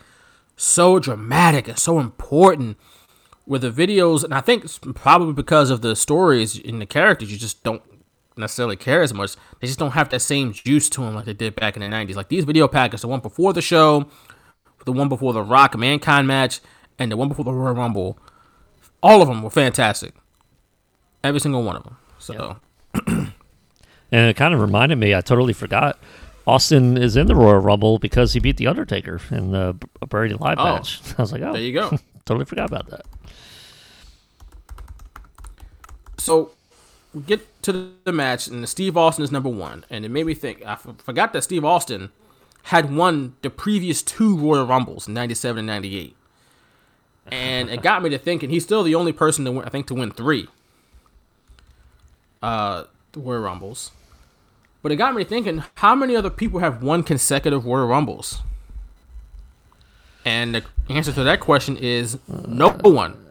[0.55, 2.77] so dramatic and so important.
[3.45, 7.31] With the videos, and I think it's probably because of the stories and the characters,
[7.31, 7.81] you just don't
[8.37, 9.35] necessarily care as much.
[9.59, 11.87] They just don't have that same juice to them like they did back in the
[11.87, 12.15] '90s.
[12.15, 14.05] Like these video packages, the one before the show,
[14.85, 16.59] the one before the Rock Mankind match,
[16.99, 18.17] and the one before the Royal Rumble,
[19.03, 20.13] all of them were fantastic.
[21.23, 21.97] Every single one of them.
[22.19, 22.57] So
[24.09, 25.99] And it kind of reminded me, I totally forgot.
[26.45, 29.75] Austin is in the Royal Rumble because he beat The Undertaker in the
[30.07, 30.63] Buried Alive Oh.
[30.75, 31.01] match.
[31.17, 31.89] I was like, oh, there you go.
[32.25, 33.05] totally forgot about that.
[36.17, 36.51] so
[37.21, 40.65] get to the match, and Steve Austin is number one, and it made me think.
[40.65, 42.11] I f- forgot that Steve Austin
[42.63, 46.15] had won the previous two Royal Rumbles, '97 and '98,
[47.27, 49.87] and it got me to thinking he's still the only person to win, I think
[49.87, 50.47] to win three
[52.41, 52.83] uh
[53.15, 53.91] Royal Rumbles.
[54.81, 58.41] But it got me thinking, how many other people have won consecutive Royal Rumbles?
[60.23, 63.25] And the answer to that question is no one.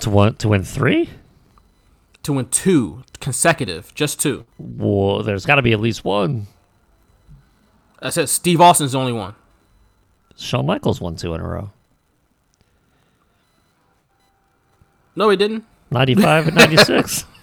[0.00, 1.10] To win, to win three?
[2.24, 4.44] To win two consecutive, just two.
[4.58, 6.46] Well, there's got to be at least one.
[8.00, 9.34] I said Steve Austin's the only one.
[10.36, 11.70] Shawn Michaels won two in a row.
[15.16, 15.64] No, he didn't.
[15.90, 17.24] 95 and 96.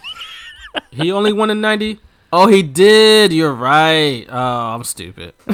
[0.89, 1.99] He only won in '90.
[2.31, 3.33] Oh, he did.
[3.33, 4.25] You're right.
[4.29, 5.33] Oh, I'm stupid.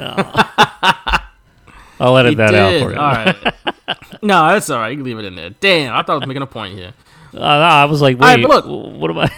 [2.00, 2.60] I'll edit He that did.
[2.60, 3.00] out for you.
[3.00, 3.36] All right.
[4.22, 4.90] no, that's all right.
[4.90, 5.50] You can leave it in there.
[5.50, 6.94] Damn, I thought I was making a point here.
[7.38, 8.66] Uh, I was like, wait, look.
[8.66, 9.32] what am I?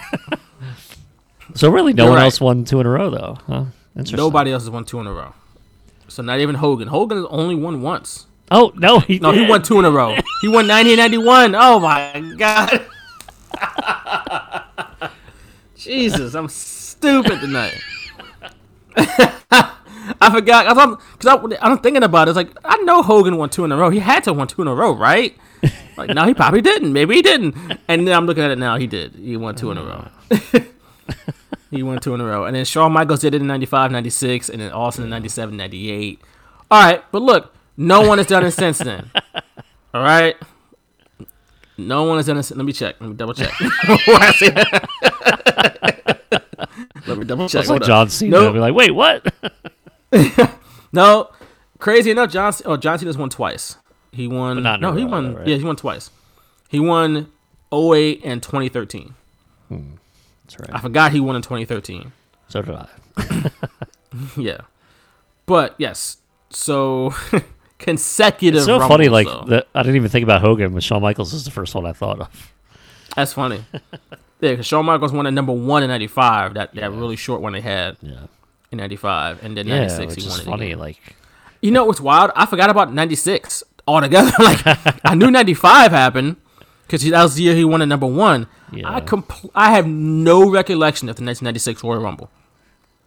[1.56, 2.26] so really, no You're one right.
[2.26, 3.38] else won two in a row, though.
[3.48, 3.66] Huh?
[3.96, 4.18] Interesting.
[4.18, 5.34] Nobody else has won two in a row.
[6.08, 6.88] So not even Hogan.
[6.88, 8.26] Hogan has only won once.
[8.52, 10.16] Oh no, he No, he won two in a row.
[10.42, 11.54] He won 1991.
[11.56, 12.86] Oh my god.
[15.76, 17.80] Jesus, I'm stupid tonight.
[20.22, 20.68] I forgot.
[20.68, 22.32] I thought because I, I'm thinking about it.
[22.32, 23.90] It's like I know Hogan won two in a row.
[23.90, 25.38] He had to won two in a row, right?
[26.00, 26.94] Like no, he probably didn't.
[26.94, 27.56] Maybe he didn't.
[27.88, 28.78] And then I'm looking at it now.
[28.78, 29.16] He did.
[29.16, 30.08] He won two in a row.
[31.72, 32.46] he won two in a row.
[32.46, 36.22] And then Shawn Michaels did it in 95, 96, and then Austin in 97, 98.
[36.72, 39.12] All right, but look, no one has done it since then.
[39.94, 40.36] All right.
[41.78, 42.52] No one has done it.
[42.52, 42.96] Let me check.
[43.00, 43.52] Let me double check.
[43.60, 44.90] Before I say that.
[47.08, 47.62] Let me double check.
[47.62, 48.32] It's like John Cena.
[48.32, 48.54] Nope.
[48.54, 49.34] Be like, wait, what?
[50.92, 51.30] No,
[51.78, 52.54] crazy enough, John.
[52.66, 53.78] Oh, John Cena's won twice.
[54.12, 54.58] He won.
[54.58, 55.34] But not no, he won.
[55.34, 55.48] though, right?
[55.48, 56.10] Yeah, he won twice.
[56.70, 57.32] He won
[57.74, 59.14] 08 and 2013.
[59.68, 59.82] Hmm.
[60.46, 60.70] That's right.
[60.74, 62.12] I forgot he won in 2013.
[62.48, 62.88] So did I.
[64.36, 64.62] Yeah,
[65.46, 66.18] but yes.
[66.50, 67.14] So
[67.78, 68.58] consecutive.
[68.58, 69.08] It's so Rumbles, funny.
[69.10, 69.44] Like though.
[69.50, 71.94] that, I didn't even think about Hogan, but Shawn Michaels is the first one I
[71.94, 72.52] thought of.
[73.16, 73.64] That's funny.
[73.74, 74.10] yeah,
[74.42, 76.56] because Shawn Michaels won at number one in '95.
[76.56, 78.22] That that really short one they had Yeah.
[78.72, 80.66] in '95, and then Yeah, '96 which he won is it funny.
[80.68, 80.80] again.
[80.80, 81.16] Like,
[81.62, 82.32] You know what's wild?
[82.36, 84.32] I forgot about '96 altogether.
[84.40, 84.62] like
[85.06, 86.38] I knew '95 happened
[86.86, 88.48] because that was the year he won at number one.
[88.72, 88.94] Yeah.
[88.94, 92.30] I compl- I have no recollection of the 1996 Royal Rumble.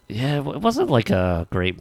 [0.09, 1.79] yeah, it wasn't like a great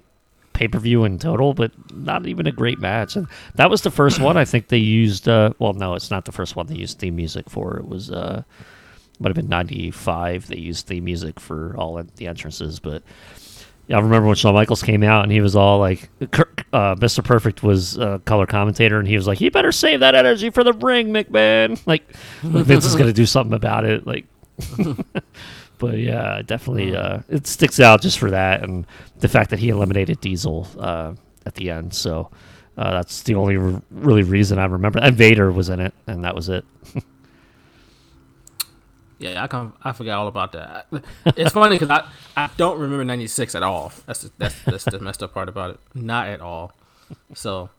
[0.53, 3.15] pay per view in total, but not even a great match.
[3.15, 5.27] And that was the first one I think they used.
[5.27, 7.77] Uh, well, no, it's not the first one they used theme music for.
[7.77, 8.43] It was uh,
[9.19, 10.47] might have been '95.
[10.47, 13.03] They used theme music for all the entrances, but.
[13.89, 17.23] I remember when Shawn Michaels came out and he was all like, uh, Mr.
[17.23, 20.63] Perfect was uh, color commentator and he was like, you better save that energy for
[20.63, 21.81] the ring, McMahon.
[21.85, 22.09] Like,
[22.41, 24.07] Vince is going to do something about it.
[24.07, 24.25] Like,
[25.77, 28.85] but yeah, definitely, uh, it sticks out just for that and
[29.19, 31.13] the fact that he eliminated Diesel uh,
[31.45, 31.93] at the end.
[31.93, 32.29] So
[32.77, 33.57] uh, that's the only
[33.89, 34.99] really reason I remember.
[34.99, 36.65] And Vader was in it, and that was it.
[39.21, 39.73] Yeah, I come.
[39.83, 40.87] I forgot all about that.
[41.37, 43.91] It's funny because I, I don't remember '96 at all.
[44.07, 45.79] That's the, that's that's the messed up part about it.
[45.93, 46.73] Not at all.
[47.35, 47.69] So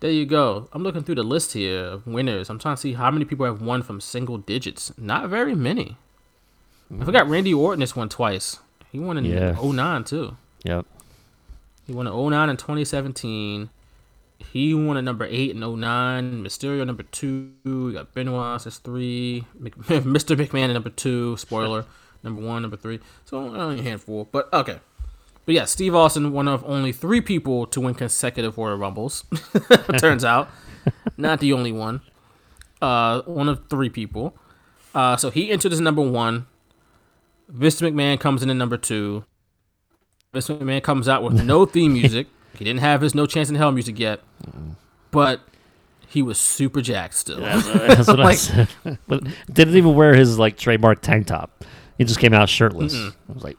[0.00, 0.68] there you go.
[0.72, 2.48] I'm looking through the list here of winners.
[2.48, 4.92] I'm trying to see how many people have won from single digits.
[4.96, 5.96] Not very many.
[7.00, 8.58] I forgot Randy Orton has won twice.
[8.90, 9.56] He won in Yeah.
[9.60, 10.36] 09 too.
[10.64, 10.84] Yep.
[11.86, 13.70] He won in 09 and 2017.
[14.52, 16.42] He won at number 8 in 09.
[16.44, 17.52] Mysterio number 2.
[17.64, 19.44] We got Benoit, that's 3.
[19.58, 20.36] Mc- Mr.
[20.36, 21.36] McMahon at number 2.
[21.36, 21.84] Spoiler.
[22.22, 22.98] number 1, number 3.
[23.24, 24.28] So only a handful.
[24.30, 24.80] But okay.
[25.44, 29.24] but yeah, Steve Austin, one of only three people to win consecutive Royal Rumbles.
[29.98, 30.48] Turns out,
[31.16, 32.00] not the only one.
[32.80, 34.36] Uh, one of three people.
[34.94, 36.46] Uh, so he entered as number one.
[37.48, 39.24] Vince McMahon comes in at number two.
[40.32, 42.26] Vince McMahon comes out with no theme music.
[42.62, 44.20] He didn't have his No Chance in Hell music yet,
[45.10, 45.40] but
[46.06, 47.40] he was super jacked still.
[47.40, 48.68] That's what I Like- said.
[49.08, 51.64] but didn't even wear his like trademark tank top.
[51.98, 52.94] He just came out shirtless.
[52.94, 53.56] I was like,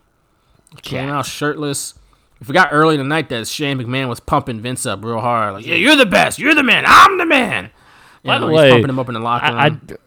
[0.84, 1.96] Came out shirtless.
[2.40, 5.54] We forgot early in the night that Shane McMahon was pumping Vince up real hard.
[5.54, 6.40] Like, yeah, you're the best.
[6.40, 6.84] You're the man.
[6.88, 7.66] I'm the man.
[8.24, 9.58] You By know, the he's way, pumping him up in the locker room.
[9.58, 9.98] I, I-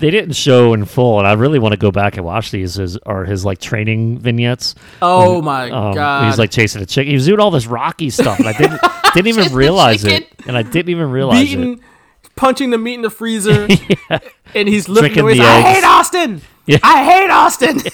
[0.00, 2.74] they didn't show in full, and I really want to go back and watch these.
[2.74, 4.74] His or his like training vignettes.
[5.00, 6.26] oh my Um, god.
[6.26, 7.06] He's like chasing a chick.
[7.06, 8.80] He was doing all this Rocky stuff, and I didn't
[9.14, 10.28] didn't even realize it.
[10.46, 11.80] And I didn't even realize beating, it.
[12.36, 13.68] punching the meat in the freezer,
[14.54, 15.40] and he's lifting Drinking the weights.
[15.40, 16.40] the I hate Austin.
[16.66, 16.78] Yeah.
[16.82, 17.78] I hate Austin.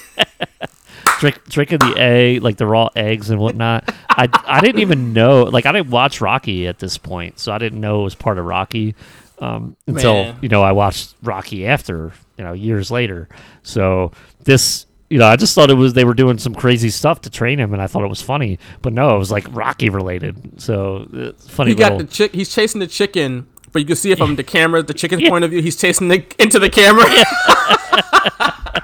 [1.19, 3.91] Drink, drinking the egg, like the raw eggs and whatnot.
[4.09, 5.43] I I didn't even know.
[5.43, 8.37] Like I didn't watch Rocky at this point, so I didn't know it was part
[8.37, 8.93] of Rocky
[9.39, 10.39] um, until Man.
[10.41, 13.27] you know I watched Rocky after you know years later.
[13.63, 14.11] So
[14.43, 14.85] this.
[15.09, 17.61] You know, I just thought it was they were doing some crazy stuff to train
[17.61, 18.59] him, and I thought it was funny.
[18.81, 20.59] But no, it was like Rocky related.
[20.61, 21.71] So it's funny.
[21.71, 22.35] he got little- the chick.
[22.35, 25.45] He's chasing the chicken, but you can see it from the camera, the chicken's point
[25.45, 25.61] of view.
[25.61, 27.05] He's chasing the, into the camera.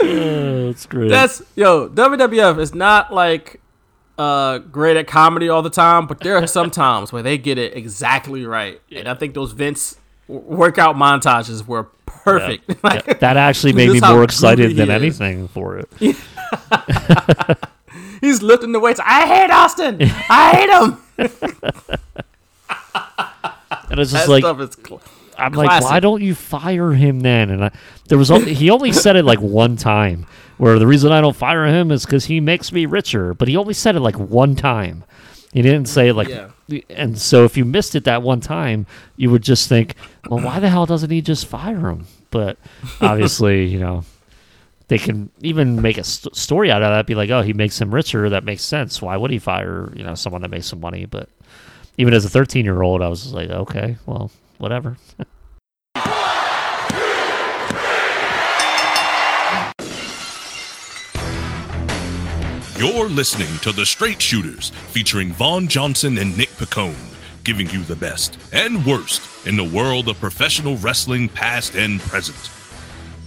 [0.00, 1.08] Oh, it's great.
[1.08, 1.88] That's yo.
[1.88, 3.60] WWF is not like
[4.18, 7.58] uh great at comedy all the time, but there are some times where they get
[7.58, 12.68] it exactly right, and I think those Vince workout montages were perfect.
[12.84, 15.88] like, that actually made me more excited than anything for it.
[18.20, 19.00] he's lifting the weights.
[19.04, 19.98] I hate Austin.
[20.00, 20.98] I hate him.
[23.90, 24.76] And it's just That like stuff is.
[24.84, 25.02] Cl-
[25.38, 27.50] I'm like, why don't you fire him then?
[27.50, 27.70] And I,
[28.08, 30.26] there was only, he only said it like one time.
[30.56, 33.34] Where the reason I don't fire him is because he makes me richer.
[33.34, 35.04] But he only said it like one time.
[35.52, 36.48] He didn't say like, Yeah.
[36.90, 38.86] and so if you missed it that one time,
[39.16, 39.94] you would just think,
[40.28, 42.06] well, why the hell doesn't he just fire him?
[42.30, 42.56] But
[43.00, 44.04] obviously, you know,
[44.88, 47.06] they can even make a st- story out of that.
[47.06, 48.28] Be like, oh, he makes him richer.
[48.30, 49.00] That makes sense.
[49.00, 51.06] Why would he fire you know someone that makes some money?
[51.06, 51.28] But
[51.98, 54.96] even as a 13 year old, I was like, okay, well, whatever.
[62.76, 66.96] You're listening to The Straight Shooters, featuring Vaughn Johnson and Nick Picone,
[67.44, 72.50] giving you the best and worst in the world of professional wrestling, past and present.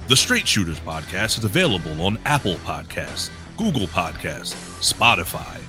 [0.09, 5.61] The Straight Shooters podcast is available on Apple Podcasts, Google Podcasts, Spotify,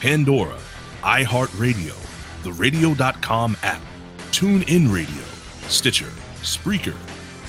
[0.00, 0.58] Pandora,
[1.02, 1.94] iHeartRadio,
[2.42, 3.82] the Radio.com app,
[4.30, 5.22] TuneIn Radio,
[5.68, 6.10] Stitcher,
[6.40, 6.96] Spreaker,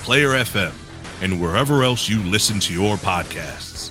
[0.02, 0.74] Player FM,
[1.22, 3.90] and wherever else you listen to your podcasts.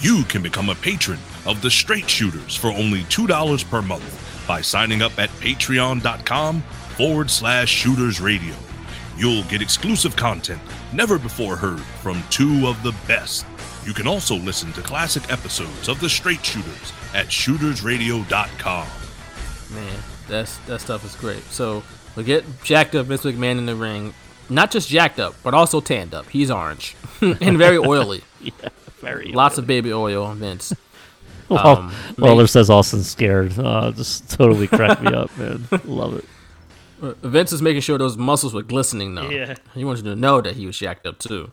[0.00, 4.60] You can become a patron of the Straight Shooters for only $2 per month by
[4.60, 6.62] signing up at patreon.com
[6.96, 8.54] forward slash shooters radio.
[9.16, 10.62] You'll get exclusive content
[10.92, 13.44] never before heard from two of the best.
[13.84, 18.86] You can also listen to classic episodes of the Straight Shooters at shootersradio.com.
[19.74, 19.98] Man,
[20.28, 21.42] that's that stuff is great.
[21.44, 21.82] So
[22.14, 24.14] we get jacked up Vince McMahon in the ring,
[24.48, 26.28] not just jacked up, but also tanned up.
[26.28, 28.22] He's orange and very oily.
[29.00, 30.74] Very Lots of baby oil on Vince.
[31.48, 32.46] Well, um, Lawler man.
[32.46, 33.58] says Austin's scared.
[33.58, 35.66] Uh, just totally cracked me up, man.
[35.86, 37.16] Love it.
[37.22, 39.30] Vince is making sure those muscles were glistening though.
[39.30, 39.54] Yeah.
[39.74, 41.50] He wanted you to know that he was jacked up too.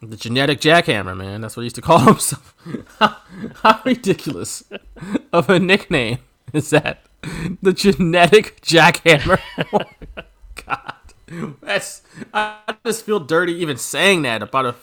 [0.00, 1.40] The genetic jackhammer, man.
[1.40, 2.54] That's what he used to call himself.
[3.00, 3.16] how,
[3.62, 4.62] how ridiculous
[5.32, 6.18] of a nickname
[6.52, 7.02] is that?
[7.60, 9.40] The genetic jackhammer.
[9.72, 9.80] oh
[10.64, 10.94] god.
[11.60, 12.02] That's
[12.32, 14.74] I just feel dirty even saying that about a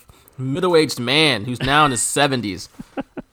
[0.41, 0.53] Mm-hmm.
[0.53, 2.67] middle-aged man who's now in his 70s.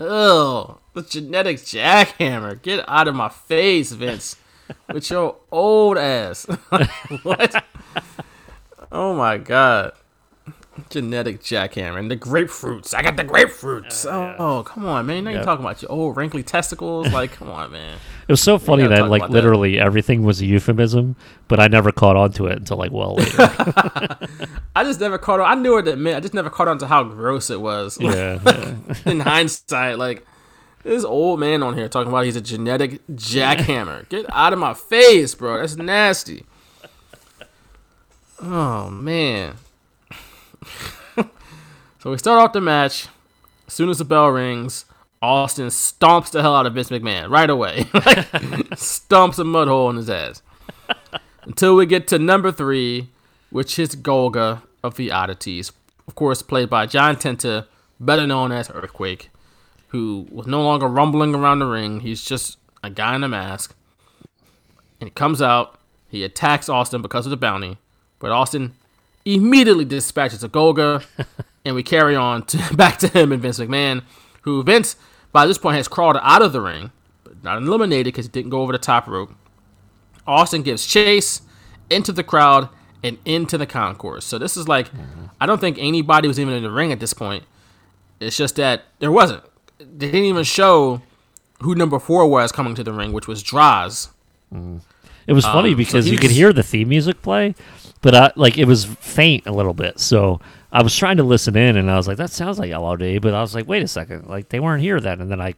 [0.01, 0.79] Ugh.
[0.95, 2.61] The genetic jackhammer.
[2.61, 4.37] Get out of my face, Vince.
[4.93, 6.45] With your old ass.
[7.23, 7.65] what?
[8.93, 9.93] Oh my god.
[10.91, 12.95] Genetic jackhammer and the grapefruits.
[12.95, 14.07] I got the grapefruits.
[14.11, 15.25] oh, oh, come on, man.
[15.25, 15.37] Now Yeah.
[15.37, 17.13] you're talking about your old wrinkly testicles.
[17.13, 17.99] Like, come on, man.
[18.27, 19.35] It was so funny that like about that.
[19.35, 21.17] literally everything was a euphemism,
[21.49, 23.37] but I never caught on to it until like well later.
[24.77, 25.51] I just never caught on.
[25.51, 26.17] I knew what it meant.
[26.17, 27.99] I just never caught on to how gross it was.
[28.01, 28.75] yeah, yeah.
[29.07, 30.27] in hindsight, like
[30.85, 34.09] this old man on here talking about he's a genetic jackhammer.
[34.11, 35.59] Get out of my face, bro.
[35.61, 36.45] That's nasty.
[38.41, 39.55] Oh man.
[41.99, 43.09] so we start off the match.
[43.67, 44.87] As soon as the bell rings,
[45.21, 47.87] Austin stomps the hell out of Vince McMahon right away.
[47.95, 48.31] like,
[48.77, 50.43] stomps a mud hole in his ass.
[51.43, 53.09] Until we get to number three,
[53.51, 55.73] which is Golga of the Oddities.
[56.07, 57.67] Of course, played by John Tenta,
[58.01, 59.31] better known as Earthquake,
[59.89, 62.01] who was no longer rumbling around the ring.
[62.01, 63.75] He's just a guy in a mask.
[65.01, 65.79] And he comes out,
[66.09, 67.79] he attacks Austin because of the bounty,
[68.19, 68.75] but Austin
[69.35, 71.05] immediately dispatches a Golga,
[71.65, 74.03] and we carry on to, back to him and Vince McMahon,
[74.43, 74.97] who Vince
[75.33, 76.91] by this point has crawled out of the ring,
[77.25, 79.33] but not eliminated because he didn't go over the top rope.
[80.27, 81.43] Austin gives chase
[81.91, 82.69] into the crowd
[83.03, 84.25] and into the concourse.
[84.25, 84.91] So this is like,
[85.41, 87.45] I don't think anybody was even in the ring at this point.
[88.21, 89.43] It's just that there wasn't.
[89.79, 91.01] They didn't even show
[91.63, 94.09] who number four was coming to the ring, which was Droz.
[95.27, 97.55] It was funny Um, so because he you could hear the theme music play,
[98.03, 99.99] but I, like it was faint a little bit.
[99.99, 100.41] So
[100.73, 103.35] I was trying to listen in, and I was like, "That sounds like LOD," but
[103.35, 105.55] I was like, "Wait a second, like they weren't here then." And then I,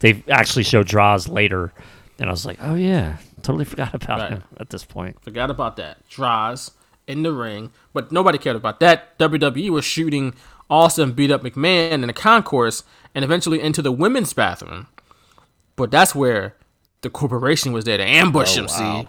[0.00, 1.72] they actually showed Droz later,
[2.18, 4.30] and I was like, "Oh yeah, totally forgot about Right.
[4.32, 6.06] him at this point." Forgot about that.
[6.08, 6.72] Droz
[7.06, 9.18] in the ring, but nobody cared about that.
[9.18, 10.34] WWE was shooting
[10.68, 12.82] Austin beat up McMahon in the concourse
[13.14, 14.88] and eventually into the women's bathroom.
[15.76, 16.56] But that's where
[17.02, 18.68] the corporation was there to ambush oh, him.
[18.68, 19.08] See,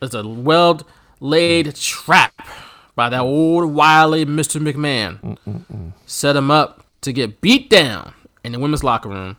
[0.00, 0.80] it's a well
[1.24, 2.46] laid trap
[2.94, 4.60] by that old wily Mr.
[4.60, 5.92] McMahon.
[6.06, 8.12] Set him up to get beat down
[8.44, 9.36] in the women's locker room.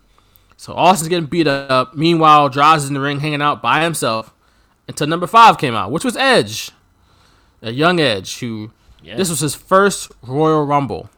[0.58, 1.96] So Austin's getting beat up.
[1.96, 4.34] Meanwhile, Droz is in the ring hanging out by himself
[4.88, 6.72] until number five came out, which was Edge,
[7.62, 8.72] a young Edge who
[9.04, 11.10] this was his first Royal Rumble,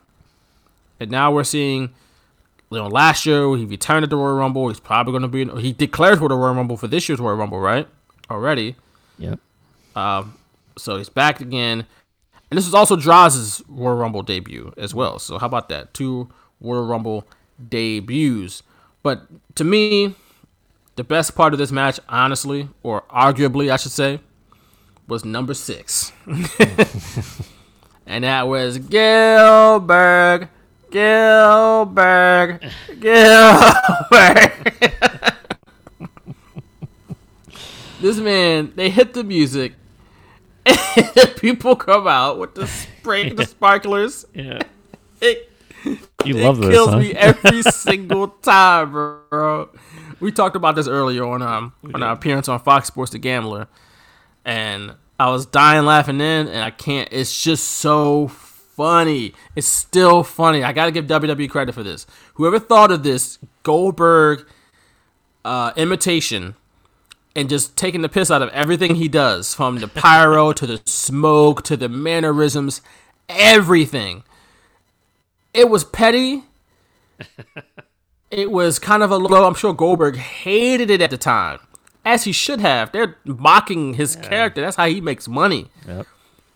[0.99, 1.94] and now we're seeing.
[2.69, 4.68] You know, last year he returned at the Royal Rumble.
[4.68, 5.61] He's probably going to be.
[5.61, 7.88] He declared for the Royal Rumble for this year's Royal Rumble, right?
[8.30, 8.76] Already.
[9.18, 9.39] Yep.
[9.95, 10.36] Um,
[10.78, 11.86] So he's back again.
[12.49, 15.20] And this is also Droz's Royal Rumble debut as well.
[15.20, 15.94] So how about that?
[15.94, 16.30] Two
[16.62, 17.28] Royal Rumble
[17.70, 18.64] debuts.
[19.04, 20.16] But to me,
[20.95, 24.20] the best part of this match, honestly, or arguably, I should say,
[25.08, 26.12] was number six.
[28.06, 30.49] and that was Gillberg.
[30.90, 32.72] Gillberg.
[32.99, 34.54] Gillberg.
[38.02, 39.74] this man, they hit the music.
[41.38, 44.26] People come out with the spray, the sparklers.
[44.34, 44.61] Yeah.
[45.22, 45.52] It,
[46.26, 46.99] You it love this, kills huh?
[46.99, 49.69] me every single time, bro.
[50.19, 53.68] We talked about this earlier on um on our appearance on Fox Sports The Gambler,
[54.44, 57.07] and I was dying laughing then, and I can't.
[57.11, 59.34] It's just so funny.
[59.56, 60.64] It's still funny.
[60.64, 62.06] I gotta give WWE credit for this.
[62.35, 64.45] Whoever thought of this Goldberg
[65.45, 66.56] uh, imitation
[67.38, 70.81] and just taking the piss out of everything he does, from the pyro to the
[70.85, 72.81] smoke to the mannerisms,
[73.30, 74.23] everything.
[75.53, 76.45] It was petty.
[78.31, 79.45] it was kind of a low.
[79.45, 81.59] I'm sure Goldberg hated it at the time,
[82.03, 82.91] as he should have.
[82.91, 84.61] They're mocking his character.
[84.61, 85.69] That's how he makes money.
[85.88, 86.07] Yep.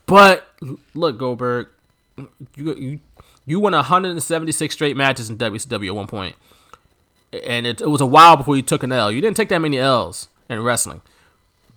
[0.08, 0.48] But
[0.96, 1.68] look, Goldberg,
[2.56, 3.00] you you
[3.46, 6.36] you won 176 straight matches in WCW at one point,
[7.32, 9.12] and it, it was a while before you took an L.
[9.12, 11.02] You didn't take that many L's in wrestling.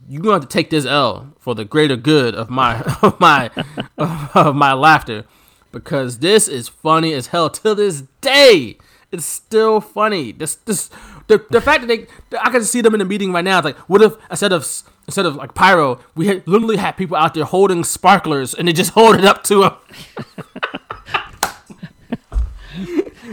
[0.09, 3.51] You're gonna have to take this L for the greater good of my of my
[3.97, 5.25] of my laughter,
[5.73, 8.77] because this is funny as hell to this day.
[9.11, 10.33] It's still funny.
[10.33, 10.91] This this
[11.27, 12.07] the, the fact that they
[12.39, 13.59] I can see them in a meeting right now.
[13.59, 14.67] It's like, what if instead of
[15.07, 18.73] instead of like pyro, we had literally had people out there holding sparklers and they
[18.73, 19.73] just hold it up to him.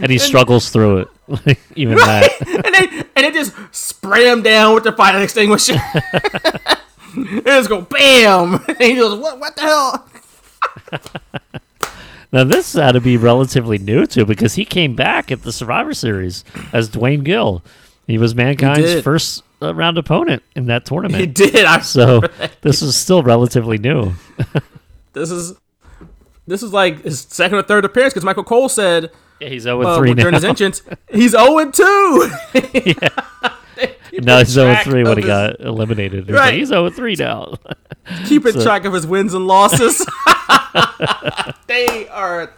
[0.00, 2.30] And he struggles through it, even that.
[2.48, 3.11] and they and
[3.72, 5.74] spray him down with the fire extinguisher.
[7.16, 8.54] and just go bam.
[8.68, 9.38] And he goes, what?
[9.40, 10.08] What the hell?
[12.32, 15.92] Now this had to be relatively new too, because he came back at the Survivor
[15.92, 17.62] Series as Duane Gill.
[18.06, 19.04] He was Mankind's did.
[19.04, 21.20] first uh, round opponent in that tournament.
[21.20, 21.66] He did.
[21.66, 22.22] I So
[22.62, 24.14] this is still relatively new.
[25.12, 25.54] this is
[26.46, 29.82] this is like his second or third appearance because Michael Cole said Yeah, he's 0
[29.82, 30.38] uh, 3 during now.
[30.38, 30.82] his entrance
[31.12, 32.30] he's 0 2.
[34.22, 36.26] No, he's 0 3 when he his- got eliminated.
[36.26, 36.46] He was Right.
[36.50, 37.54] like, he's 0 3 now.
[38.26, 39.98] keeping So- track of his wins and losses.
[41.66, 42.52] they are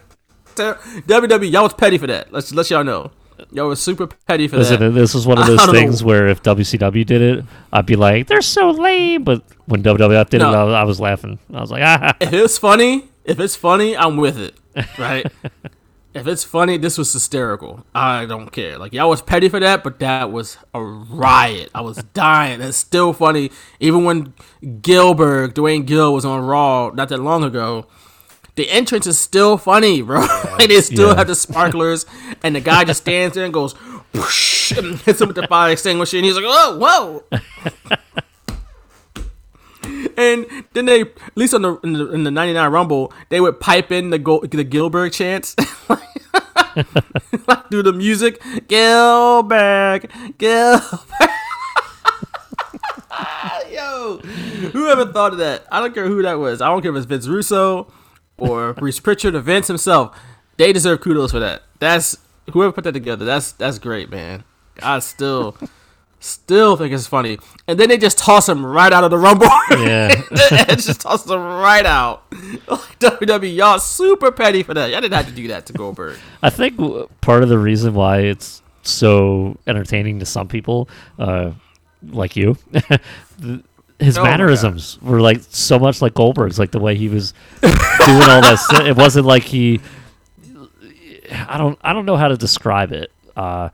[0.55, 0.75] ter-
[1.07, 1.51] WWE.
[1.51, 2.31] Y'all was petty for that.
[2.31, 3.11] Let's let y'all know.
[3.51, 4.89] Y'all was super petty for Listen, that.
[4.91, 5.73] this is one of those don't know.
[5.73, 9.23] things where if WCW did it, I'd be like, they're so lame.
[9.23, 10.51] But when WWF did No.
[10.51, 11.39] it, I was, I was laughing.
[11.53, 12.15] I was like, ah.
[12.19, 14.55] if it's funny, if it's funny, I'm with it.
[14.97, 15.25] Right?
[16.15, 17.85] If it's funny, this was hysterical.
[17.93, 18.77] I don't care.
[18.77, 21.69] Like y'all was petty for that, but that was a riot.
[21.75, 22.61] I was dying.
[22.61, 23.51] It's still funny.
[23.81, 24.33] Even when
[24.63, 27.87] Gillberg, Duane Gill was on Raw not that long ago.
[28.55, 30.21] The entrance is still funny, bro.
[30.57, 31.15] like they still Yeah.
[31.17, 32.05] have the sparklers,
[32.41, 33.73] and the guy just stands there and goes,
[34.13, 37.23] whoosh, and hits him with the fire extinguisher, and he's like, "Oh, whoa!"
[40.17, 43.59] And then they, at least on the in the, in the '99 Rumble, they would
[43.59, 45.55] pipe in the Go, the Gillberg chants.
[45.89, 45.99] like
[47.69, 48.41] do the music.
[48.41, 51.29] Gillberg, Gillberg.
[53.71, 54.17] Yo,
[54.73, 55.65] whoever thought of that?
[55.71, 56.61] I don't care who that was.
[56.61, 57.91] I don't care if it's Vince Russo
[58.37, 60.17] or Bruce Pritchard or Vince himself.
[60.57, 61.63] They deserve kudos for that.
[61.79, 62.17] That's
[62.51, 63.25] whoever put that together.
[63.25, 64.43] That's that's great, man.
[64.81, 65.57] I still
[66.19, 67.37] still think it's funny.
[67.67, 69.47] And then they just toss him right out of the rumble.
[69.71, 70.21] Yeah.
[70.67, 72.29] and just toss him right out.
[72.31, 74.91] WWE, y'all super petty for that.
[74.91, 76.17] Y'all didn't have to do that to Goldberg.
[76.41, 76.79] I think
[77.21, 80.89] part of the reason why it's so entertaining to some people,
[81.19, 81.51] uh,
[82.07, 82.57] like you,
[83.99, 87.73] his Oh mannerisms were like so much like Goldberg's, like the way he was doing
[87.73, 88.83] all that.
[88.85, 89.79] It wasn't like he.
[91.31, 91.79] I don't.
[91.81, 93.11] I don't know how to describe it.
[93.35, 93.69] Uh,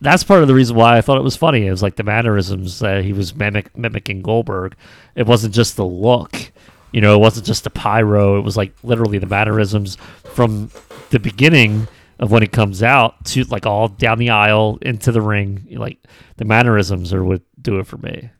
[0.00, 1.66] that's part of the reason why I thought it was funny.
[1.66, 4.76] It was like the mannerisms that he was mimic- mimicking Goldberg.
[5.14, 6.52] It wasn't just the look.
[6.92, 8.38] You know, it wasn't just the pyro.
[8.38, 10.70] It was like literally the mannerisms from
[11.10, 15.20] the beginning of when it comes out to like all down the aisle into the
[15.20, 15.66] ring.
[15.70, 15.98] Like
[16.36, 18.30] the mannerisms are what do it for me.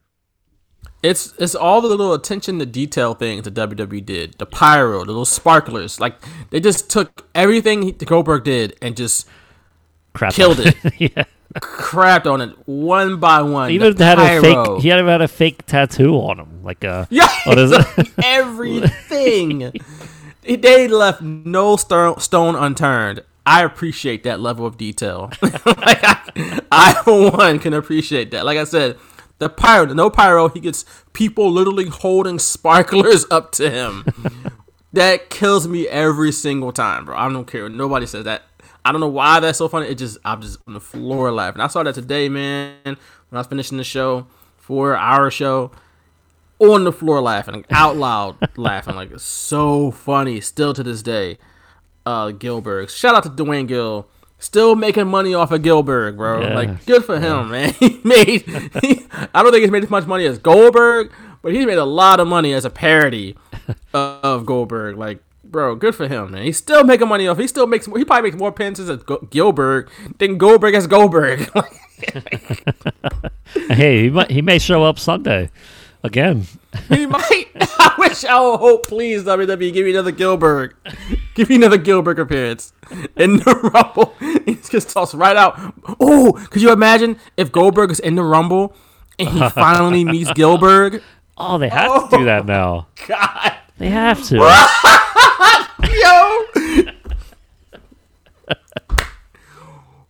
[1.03, 4.39] It's it's all the little attention to detail things that WWE did.
[4.39, 6.01] The pyro, the little sparklers.
[6.01, 6.17] Like
[6.51, 9.27] they just took everything Goldberg did and just
[10.17, 10.33] Crap.
[10.33, 10.75] Killed it.
[10.99, 11.25] yeah.
[11.55, 13.71] Crapped on it one by one.
[13.71, 14.83] Even The had a fake.
[14.83, 17.09] He had had a fake tattoo on him, like uh, a.
[17.11, 17.87] Yeah, What is it?
[18.25, 19.73] everything.
[20.43, 23.23] they left no stone, stone unturned.
[23.45, 25.31] I appreciate that level of detail.
[25.43, 28.45] like I, I, for one, can appreciate that.
[28.45, 28.99] Like I said,
[29.39, 34.05] the pyro, no pyro, he gets people literally holding sparklers up to him.
[34.93, 37.17] that kills me every single time, bro.
[37.17, 37.69] I don't care.
[37.69, 38.43] Nobody says that.
[38.87, 39.89] I don't know why that's so funny.
[39.89, 41.61] It just I'm just on the floor laughing.
[41.61, 42.97] I saw that today, man, when
[43.33, 45.73] I was finishing the show, for our show
[46.61, 50.41] on the floor laughing, out loud laughing, like it's so funny.
[50.41, 51.39] Still to this day,
[52.07, 52.89] uh, Gillberg.
[52.89, 54.09] Shout out to Duane Gill,
[54.39, 56.43] still making money off of Gillberg, bro.
[56.43, 56.55] Yeah.
[56.55, 57.75] Like good for him, man.
[57.81, 58.43] He made.
[58.83, 59.05] He,
[59.35, 62.21] I don't think he's made as much money as Goldberg, but he's made a lot
[62.21, 63.37] of money as a parody
[63.93, 64.97] of Goldberg.
[64.97, 65.19] Like.
[65.51, 66.43] Bro, good for him, man.
[66.45, 67.39] He's still making money off.
[67.39, 67.87] He still makes.
[67.87, 71.49] He probably makes more pins as Go- Gillberg than Goldberg as Goldberg.
[73.71, 74.31] hey, he might.
[74.31, 75.51] He may show up Sunday,
[76.03, 76.47] again.
[76.89, 77.47] He might.
[77.79, 78.25] I wish.
[78.25, 78.87] I would hope.
[78.87, 80.73] Please, WWE, give me another Gillberg.
[81.35, 82.73] Give me another Gillberg appearance
[83.17, 84.15] in the Rumble.
[84.45, 85.59] He just tossed right out.
[86.01, 88.75] Oh, could you imagine if Goldberg is in the Rumble
[89.19, 91.03] and he finally meets Gillberg?
[91.39, 92.89] Oh, they have to do that now.
[93.07, 94.37] God, They have to.
[95.95, 96.93] yo.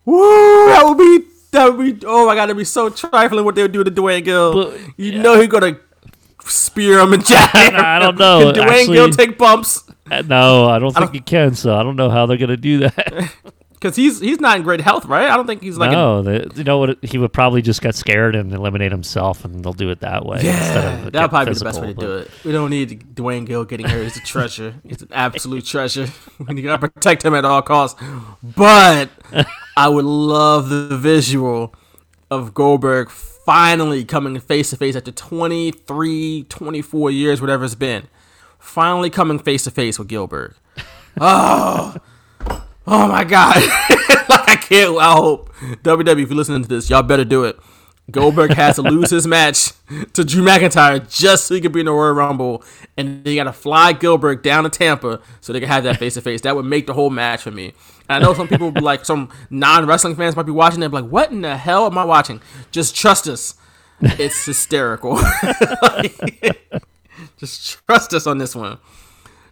[0.07, 1.27] Woo, that would be.
[1.53, 2.07] That would be.
[2.07, 4.53] Oh my God, that'd be so trifling what they would do to Duane Gill.
[4.71, 5.79] But- you know he's gonna
[6.45, 7.75] spear him and jab him.
[7.77, 9.85] I don't know, Can Duane Gill take bumps?
[10.11, 11.55] Uh, No, I don't think he can.
[11.55, 13.33] So I don't know how they're gonna do that.
[13.77, 15.29] Because he's he's not in great health, right?
[15.29, 15.91] I don't think he's like.
[15.91, 16.97] no, they, you know what?
[17.05, 20.41] He would probably just get scared and eliminate himself, and they'll do it that way.
[20.43, 22.31] yeah, that'd get probably be the best way to do it.
[22.43, 24.05] We don't need Duane Gill getting hurt.
[24.05, 24.77] He's a treasure.
[24.83, 26.09] He's an absolute treasure.
[26.49, 28.01] We gotta protect him at all costs.
[28.43, 29.11] But
[29.77, 31.75] I would love the visual
[32.31, 38.09] of Goldberg finally coming face to face after 23, 24 years, whatever it's been.
[38.59, 40.55] Finally coming face to face with Gillberg.
[41.19, 41.97] Oh,
[42.87, 43.57] oh my God.
[44.29, 45.51] like, I can't, I hope.
[45.83, 47.59] WWE, if you're listening to this, y'all better do it.
[48.11, 49.73] Goldberg has to lose his match
[50.13, 52.63] to Drew McIntyre just so he can be in the Royal Rumble,
[52.97, 56.21] and they gotta fly Goldberg down to Tampa so they can have that face to
[56.21, 56.43] face.
[56.43, 57.73] That would make the whole match for me.
[58.09, 60.81] And I know some people, like some non wrestling fans, might be watching.
[60.81, 63.55] They're like, "What in the hell am I watching?" Just trust us.
[64.01, 65.17] It's hysterical.
[67.39, 68.79] just trust us on this one.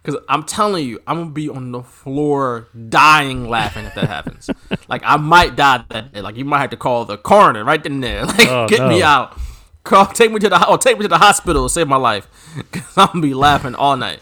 [0.05, 4.51] Because I'm telling you, I'm gonna be on the floor dying laughing if that happens.
[4.87, 6.21] like I might die that day.
[6.21, 8.25] Like you might have to call the coroner right then and there.
[8.35, 9.35] Like Oh, get me out.
[9.83, 11.67] Call, take me to the or take me to the hospital.
[11.69, 12.27] Save my life.
[12.71, 14.19] Cause I'm gonna be laughing all night.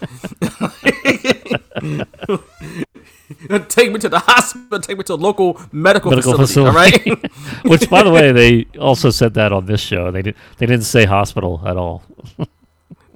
[3.68, 4.80] take me to the hospital.
[4.80, 7.10] Take me to a local medical, Medical facility, facility.
[7.10, 7.66] All right.
[7.66, 10.12] Which, by the way, they also said that on this show.
[10.12, 10.36] They did.
[10.58, 12.04] They didn't say hospital at all.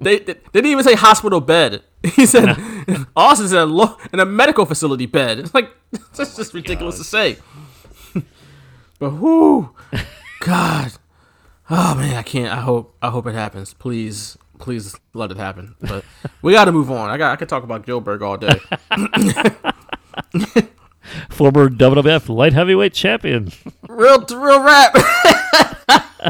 [0.00, 1.82] They, they, didn't even say hospital bed.
[2.14, 2.56] He said
[3.16, 5.40] Austin said lo- in a medical facility bed.
[5.40, 5.70] It's like
[6.14, 7.38] that's just oh ridiculous to say.
[9.00, 9.74] but whoo,
[10.40, 10.92] God,
[11.68, 12.52] oh man, I can't.
[12.52, 13.74] I hope I hope it happens.
[13.74, 15.74] Please, please let it happen.
[15.80, 16.04] But
[16.40, 17.10] we got to move on.
[17.10, 18.60] I got I could talk about Gillberg all day.
[21.30, 23.50] Former WWF light heavyweight champion.
[23.88, 24.94] real real rap.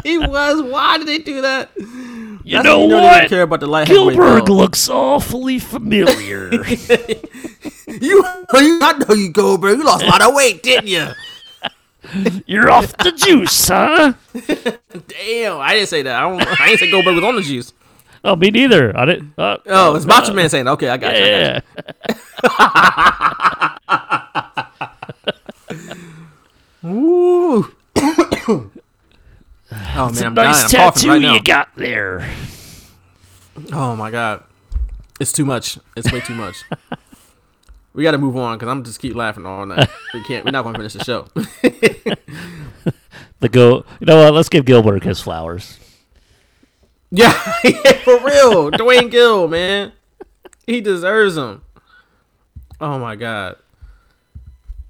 [0.03, 0.61] He was.
[0.61, 1.69] Why did they do that?
[1.77, 3.19] You That's know you they what?
[3.21, 6.49] don't care about the light Gillberg looks awfully familiar.
[8.01, 9.77] You, I know you Goldberg.
[9.79, 11.07] You lost a lot of weight, didn't you?
[12.45, 14.13] You're off the juice, huh?
[15.07, 16.15] Damn, I didn't say that.
[16.15, 16.41] I don't.
[16.61, 17.73] I didn't say Goldberg was on the juice.
[18.23, 18.95] Oh, me neither.
[18.97, 19.33] I didn't.
[19.37, 20.67] Uh, Oh, it's Macho Man saying.
[20.67, 21.23] Okay, I got you.
[21.25, 21.63] I got
[26.83, 26.85] you.
[26.85, 26.89] yeah.
[26.89, 27.73] Ooh.
[29.95, 30.55] Oh man, I'm dying.
[30.55, 31.33] I'm tattoo right now.
[31.33, 32.29] you got there.
[33.73, 34.43] Oh my god,
[35.19, 35.77] it's too much.
[35.95, 36.63] It's way too much.
[37.93, 39.89] we got to move on because I'm just keep laughing all night.
[40.13, 40.45] We can't.
[40.45, 41.27] We're not going to finish the show.
[43.39, 43.85] The go.
[43.99, 44.33] You know what?
[44.33, 45.79] Let's give Gillberg his flowers.
[47.11, 47.31] yeah,
[48.03, 48.69] for real.
[48.69, 49.93] Duane Gill, man,
[50.67, 51.63] he deserves them.
[52.79, 53.55] Oh my god.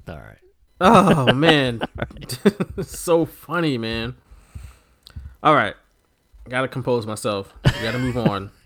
[0.08, 0.38] All right.
[0.82, 1.82] Oh man,
[2.82, 4.16] so funny, man.
[5.44, 5.76] All right,
[6.48, 7.54] gotta compose myself.
[7.82, 8.52] Gotta move on.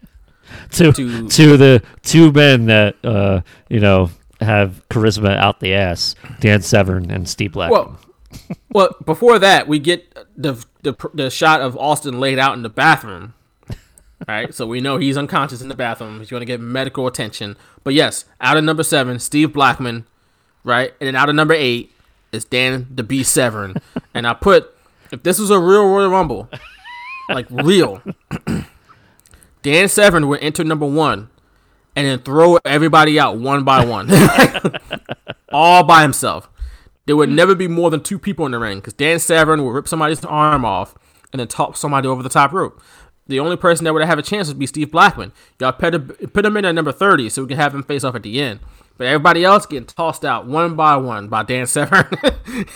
[0.72, 4.10] To To- to the two men that uh you know
[4.41, 7.72] have charisma out the ass, Dan Severn and Steve Black.
[7.72, 7.98] Well,
[8.70, 12.70] well, before that, we get the, the the shot of Austin laid out in the
[12.70, 13.34] bathroom.
[14.28, 16.20] Right, so we know he's unconscious in the bathroom.
[16.20, 17.56] He's going to get medical attention.
[17.86, 20.06] But yes, out of number seven, Steve Blackman,
[20.66, 21.94] right, and then out of number eight
[22.34, 23.76] is Dan the B Severn.
[24.14, 24.73] and I put
[25.14, 26.49] if this was a real Royal Rumble,
[27.30, 28.02] like real,
[29.61, 31.30] Dan Severn would enter number one,
[31.95, 34.10] and then throw everybody out one by one,
[35.53, 36.49] all by himself.
[37.06, 39.72] There would never be more than two people in the ring because Dan Severn would
[39.72, 40.95] rip somebody's arm off
[41.31, 42.81] and then top somebody over the top rope.
[43.27, 45.31] The only person that would have a chance would be Steve Blackman.
[45.60, 48.03] Y'all put him, put him in at number 30 so we can have him face
[48.03, 48.61] off at the end.
[48.98, 52.06] But everybody else getting tossed out one by one by Dan Severn.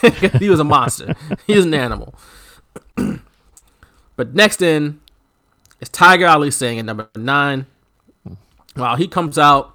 [0.38, 1.14] he was a monster.
[1.46, 2.14] He was an animal.
[4.16, 5.00] but next in
[5.80, 7.66] is Tiger Ali Singh at number nine.
[8.74, 9.74] While he comes out,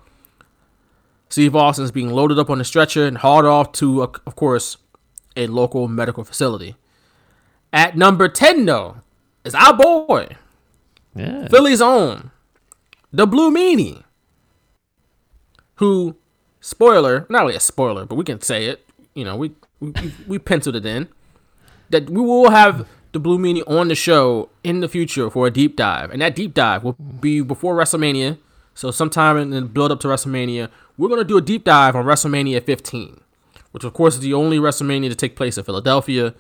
[1.29, 4.77] Steve Austin's being loaded up on a stretcher and hauled off to, uh, of course,
[5.35, 6.75] a local medical facility.
[7.71, 8.97] At number 10, though,
[9.43, 10.27] is our boy,
[11.15, 11.47] yeah.
[11.47, 12.31] Philly's own,
[13.11, 14.03] the Blue Meanie,
[15.75, 16.15] who,
[16.63, 19.93] spoiler, not really a spoiler, but we can say it, you know, we, we,
[20.25, 21.09] we- penciled it in,
[21.89, 25.51] that we will have the Blue Meanie on the show in the future for a
[25.51, 26.09] deep dive.
[26.09, 28.37] And that deep dive will be before WrestleMania.
[28.73, 31.95] So sometime in the build up to WrestleMania, we're going to do a deep dive
[31.95, 33.19] on WrestleMania 15,
[33.71, 36.33] which of course is the only WrestleMania to take place in Philadelphia.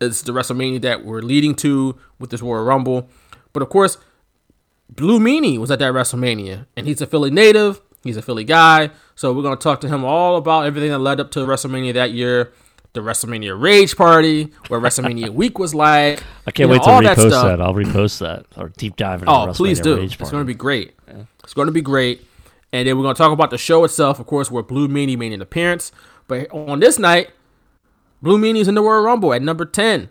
[0.00, 3.08] It's the WrestleMania that we're leading to with this Royal Rumble.
[3.52, 3.96] But of course,
[4.90, 7.80] Blue Meanie was at that WrestleMania, and he's a Philly native.
[8.02, 11.20] He's a Philly guy, so we're gonna talk to him all about everything that led
[11.20, 12.52] up to WrestleMania that year,
[12.94, 16.22] the WrestleMania Rage Party, what WrestleMania Week was like.
[16.46, 17.44] I can't you know, wait to all repost stuff.
[17.46, 17.60] that.
[17.60, 19.98] I'll repost that or deep dive into Oh, the please do.
[20.00, 20.94] It's going to be great.
[21.44, 22.26] It's going to be great.
[22.72, 25.18] And then we're going to talk about the show itself, of course, where Blue Meanie
[25.18, 25.90] made an appearance.
[26.28, 27.30] But on this night,
[28.22, 30.08] Blue Meanie's in the Royal Rumble at number 10.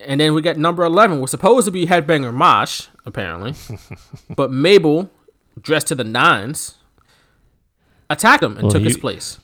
[0.00, 3.54] And then we got number 11, was supposed to be Headbanger Mosh, apparently.
[4.36, 5.10] but Mabel,
[5.60, 6.76] dressed to the nines,
[8.12, 9.38] attacked him and Well, took you- his place.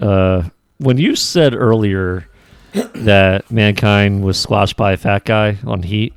[0.00, 0.44] uh,
[0.78, 2.26] when you said earlier
[2.72, 6.12] that mankind was squashed by a fat guy on Heat,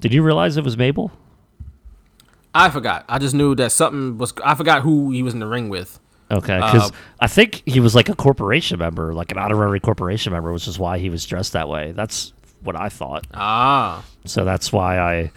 [0.00, 1.10] did you realize it was Mabel?
[2.54, 3.04] I forgot.
[3.08, 4.32] I just knew that something was.
[4.42, 5.98] I forgot who he was in the ring with.
[6.30, 10.32] Okay, because Uh, I think he was like a corporation member, like an honorary corporation
[10.32, 11.92] member, which is why he was dressed that way.
[11.92, 13.26] That's what I thought.
[13.34, 14.02] Ah.
[14.24, 15.32] So that's why I.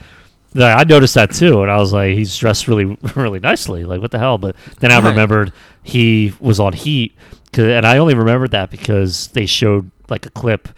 [0.54, 3.84] yeah, I noticed that too, and I was like, he's dressed really, really nicely.
[3.86, 4.38] Like, what the hell?
[4.38, 5.10] But then I Right.
[5.10, 5.54] remembered
[5.84, 7.16] he was on Heat,
[7.54, 10.70] 'cause- and I only remembered that because they showed like a clip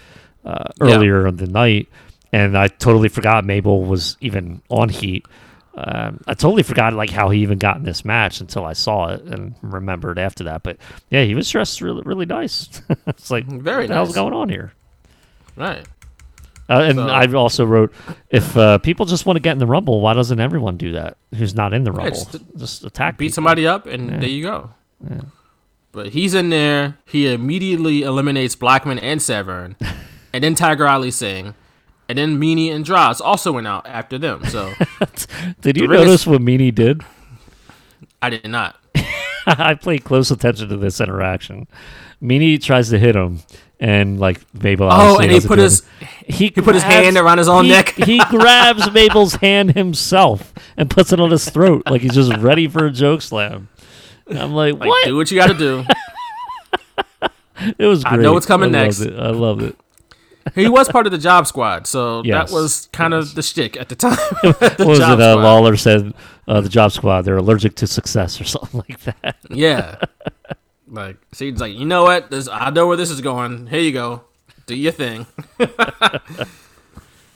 [0.46, 0.96] uh, Yeah.
[0.96, 1.88] earlier in the night,
[2.34, 5.26] and I totally forgot Mabel was even on Heat.
[5.76, 9.08] Um, I totally forgot like how he even got in this match until I saw
[9.10, 10.64] it and remembered after that.
[10.64, 10.78] But
[11.10, 12.82] yeah, he was dressed really, really nice.
[13.08, 14.16] it's like, Very what the hell's nice.
[14.16, 14.74] going on here?
[15.56, 15.86] Right.
[16.72, 17.94] Uh, and So- I also wrote,
[18.30, 21.18] if uh, people just want to get in the rumble, why doesn't everyone do that?
[21.36, 23.34] Who's not in the rumble, just- just, attack, beat people.
[23.36, 24.70] somebody up, and there you go.
[25.92, 26.98] But he's in there.
[27.06, 29.76] He immediately eliminates Blackman and Severn,
[30.34, 31.54] and then Tiger Ali Singh,
[32.08, 34.46] and then Meanie and Droz also went out after them.
[34.46, 34.72] So
[35.62, 37.02] Did you ring is- notice what Meanie did?
[38.22, 38.78] I did not.
[39.46, 41.68] I paid close attention to this interaction.
[42.22, 43.40] Meanie tries to hit him,
[43.82, 44.88] and like Mabel.
[44.90, 46.36] Oh, and he put his- anything.
[46.36, 47.90] he, put his hand around his own he- neck.
[47.98, 52.68] he grabs Mabel's hand himself and puts it on his throat, like he's just ready
[52.70, 53.68] for a joke slam.
[54.28, 55.06] And I'm like, Like, what?
[55.06, 55.84] do what you got to do.
[57.78, 58.04] It was.
[58.04, 58.20] Great.
[58.20, 59.02] I know what's coming I next.
[59.02, 59.76] I love it.
[60.56, 63.78] he was part of the Job Squad, so Yes, that was kind of the shtick
[63.78, 64.18] at the time.
[64.42, 65.04] what the was it?
[65.04, 66.12] Uh, Lawler said
[66.48, 69.36] uh, the Job Squad they're allergic to success or something like that.
[69.52, 69.98] Yeah.
[70.92, 72.30] Like she's like, you know what?
[72.30, 73.68] This I know where this is going.
[73.68, 74.24] Here you go.
[74.66, 75.26] Do your thing.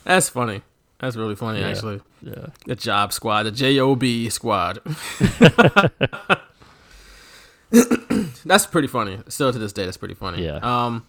[0.04, 0.62] That's funny.
[1.00, 2.02] That's really funny, actually.
[2.22, 2.48] Yeah.
[2.66, 4.80] The job squad, the J O B squad.
[8.46, 9.20] that's pretty funny.
[9.28, 10.46] Still to this day, that's pretty funny.
[10.46, 10.60] Yeah.
[10.62, 11.06] Um.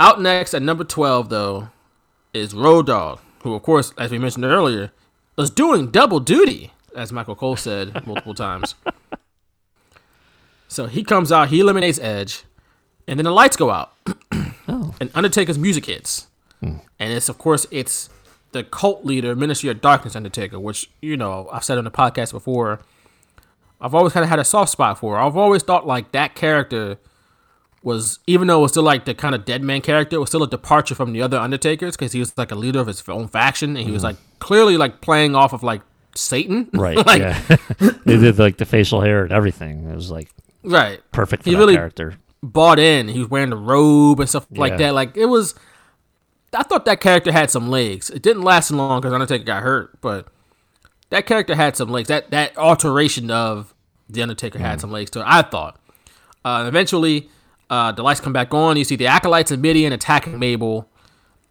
[0.00, 1.68] Out next at number twelve, though,
[2.34, 4.90] is Road Dogg, who, of course, as we mentioned earlier,
[5.36, 8.74] was doing double duty, as Michael Cole said multiple times.
[10.70, 12.44] So he comes out, he eliminates Edge,
[13.08, 13.92] and then the lights go out,
[14.68, 14.94] oh.
[15.00, 16.28] and Undertaker's music hits,
[16.60, 16.76] hmm.
[16.96, 18.08] and it's of course it's
[18.52, 22.30] the cult leader, Ministry of Darkness Undertaker, which you know I've said on the podcast
[22.30, 22.80] before.
[23.80, 25.18] I've always kind of had a soft spot for.
[25.18, 26.98] I've always thought like that character
[27.82, 30.28] was, even though it was still like the kind of dead man character, it was
[30.28, 33.02] still a departure from the other Undertakers because he was like a leader of his
[33.08, 34.08] own faction, and he was hmm.
[34.08, 35.80] like clearly like playing off of like
[36.14, 36.96] Satan, Right.
[37.06, 37.42] like, yeah.
[38.04, 39.90] they did like the facial hair and everything.
[39.90, 40.28] It was like
[40.62, 41.00] right.
[41.12, 42.14] perfect for He really- character.
[42.42, 43.08] bought in.
[43.08, 44.94] He was wearing the robe and stuff like that.
[44.94, 45.54] Like it was.
[46.52, 48.10] I thought that character had some legs.
[48.10, 50.26] It didn't last long because Undertaker got hurt, but
[51.10, 52.08] that character had some legs.
[52.08, 53.74] That that alteration of
[54.08, 54.62] the Undertaker Mm.
[54.62, 55.24] had some legs to it.
[55.28, 55.78] I thought.
[56.44, 57.28] Uh, eventually,
[57.68, 58.76] uh, the lights come back on.
[58.76, 60.88] You see the acolytes and Mideon attacking Mabel.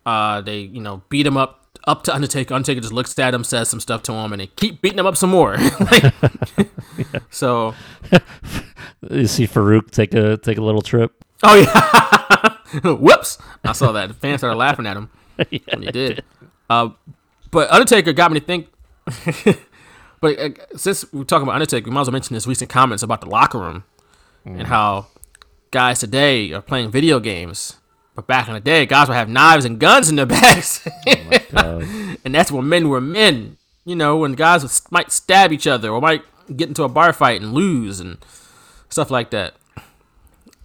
[0.06, 1.59] Uh, they you know beat him up
[1.90, 2.54] up to Undertaker.
[2.54, 5.06] Undertaker just looks at him, says some stuff to him, and they keep beating him
[5.06, 5.58] up some more.
[5.80, 6.14] Like-
[7.32, 7.74] So
[9.10, 11.14] You see Faarooq take a take a little trip.
[11.44, 12.92] Oh yeah.
[12.94, 13.38] Whoops!
[13.64, 14.08] I saw that.
[14.10, 16.24] The fans started laughing at him when he did.
[16.70, 16.90] Uh,
[17.52, 18.68] but Undertaker got me to think.
[20.22, 23.02] but uh, since we're talking about Undertaker, we might as well mention his recent comments
[23.04, 23.84] about the locker room
[24.46, 25.08] and how
[25.72, 27.78] guys today are playing video games.
[28.20, 30.86] But back in the day, guys would have knives and guns in their bags,
[31.54, 31.80] Uh,
[32.26, 33.56] and that's when men were men.
[33.86, 36.24] You know, when guys would, might stab each other or might
[36.54, 38.18] get into a bar fight and lose and
[38.90, 39.54] stuff like that.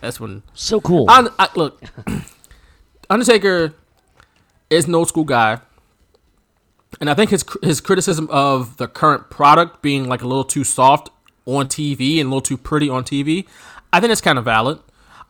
[0.00, 1.06] That's when so cool.
[1.08, 1.80] I, I, look,
[3.08, 3.72] Undertaker
[4.68, 5.60] is an old school guy,
[7.00, 10.64] and I think his his criticism of the current product being like a little too
[10.64, 11.08] soft
[11.46, 13.46] on TV and a little too pretty on TV,
[13.92, 14.80] I think it's kind of valid.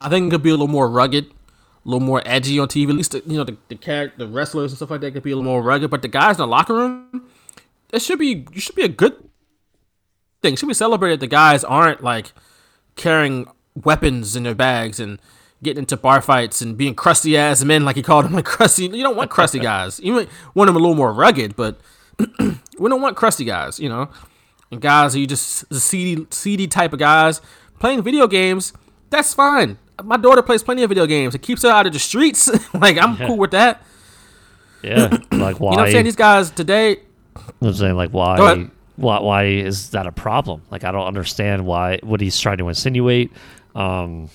[0.01, 1.31] I think it could be a little more rugged,
[1.85, 2.89] a little more edgy on TV.
[2.89, 5.23] At least the, you know the the character, the wrestlers and stuff like that could
[5.23, 5.91] be a little more rugged.
[5.91, 7.29] But the guys in the locker room,
[7.93, 9.17] it should be it should be a good
[10.43, 10.55] thing.
[10.55, 11.21] It should be celebrated.
[11.21, 12.33] The guys aren't like
[12.97, 15.21] carrying weapons in their bags and
[15.63, 18.85] getting into bar fights and being crusty ass men, like he called them, like crusty.
[18.85, 19.99] You don't want crusty guys.
[20.01, 21.81] You want them a little more rugged, but
[22.39, 24.09] we don't want crusty guys, you know.
[24.71, 27.41] And guys, are you just the seedy, seedy type of guys
[27.79, 28.73] playing video games?
[29.11, 29.79] That's fine.
[30.03, 31.35] My daughter plays plenty of video games.
[31.35, 32.51] It keeps her out of the streets.
[32.75, 33.83] like I'm cool with that.
[34.83, 35.19] yeah.
[35.31, 35.71] Like why?
[35.73, 36.05] You know what I'm saying?
[36.05, 36.97] These guys today,
[37.63, 40.63] I'm saying like why why why is that a problem?
[40.71, 43.33] Like I don't understand why what he's trying to insinuate.
[43.75, 44.29] Um,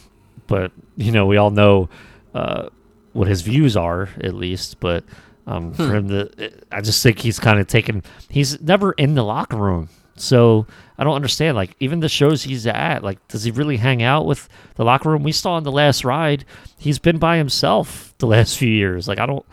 [0.48, 1.90] but you know we all know
[2.34, 2.70] uh,
[3.14, 4.80] what his views are at least.
[4.80, 5.04] But
[5.48, 8.04] um, for him to, I just think he's kind of taken.
[8.30, 10.68] He's never in the locker room, so
[11.00, 11.56] I don't understand.
[11.56, 15.10] Like even the shows he's at, like does he really hang out with the locker
[15.10, 15.24] room?
[15.24, 16.44] We saw in the last ride,
[16.78, 19.08] he's been by himself the last few years.
[19.08, 19.46] Like I don't.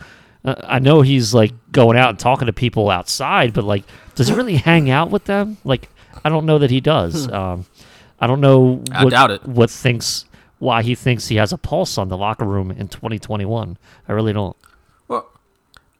[0.43, 3.85] Uh, I know he's like going out and talking to people outside, but like,
[4.15, 5.57] does he really hang out with them?
[5.63, 5.89] Like,
[6.23, 7.31] I don't know that he does.
[7.31, 7.65] Um,
[8.19, 8.83] I don't know.
[8.91, 9.45] I doubt it.
[9.45, 10.25] What thinks
[10.59, 13.77] why he thinks he has a pulse on the locker room in 2021?
[14.07, 14.57] I really don't.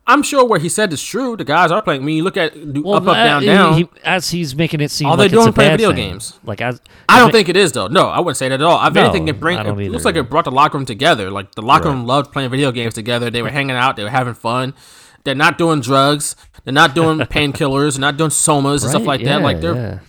[0.10, 1.36] I'm sure what he said is true.
[1.36, 2.06] The guys are playing.
[2.06, 3.74] When you look at Well, up, up, down, down.
[3.74, 6.11] he- as he's making it seem All like they're doing playing video thing.
[6.11, 6.40] games.
[6.45, 6.80] Like as
[7.10, 7.88] I as don't think it is though.
[7.88, 8.86] No, I wouldn't say that at all.
[8.88, 11.30] If No, anything, it bring it looks like it brought the locker room together.
[11.30, 11.95] Like the locker Right.
[11.95, 13.30] room loved playing video games together.
[13.30, 13.98] They were hanging out.
[13.98, 14.74] They were having fun.
[15.26, 16.38] They're not doing drugs.
[16.64, 17.94] They're not doing painkillers.
[17.95, 19.42] They're not doing somas and stuff like that.
[19.42, 20.00] Like they're yeah.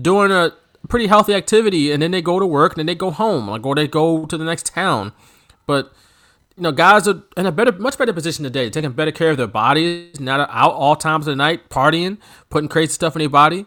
[0.00, 0.52] doing a
[0.88, 3.66] pretty healthy activity, and then they go to work, and then they go home, like
[3.66, 5.12] or they go to the next town.
[5.66, 5.92] But
[6.56, 9.36] you know, guys are in a better, much better position today, taking better care of
[9.36, 12.18] their bodies, not out all times of the night, partying,
[12.48, 13.66] putting crazy stuff in their body.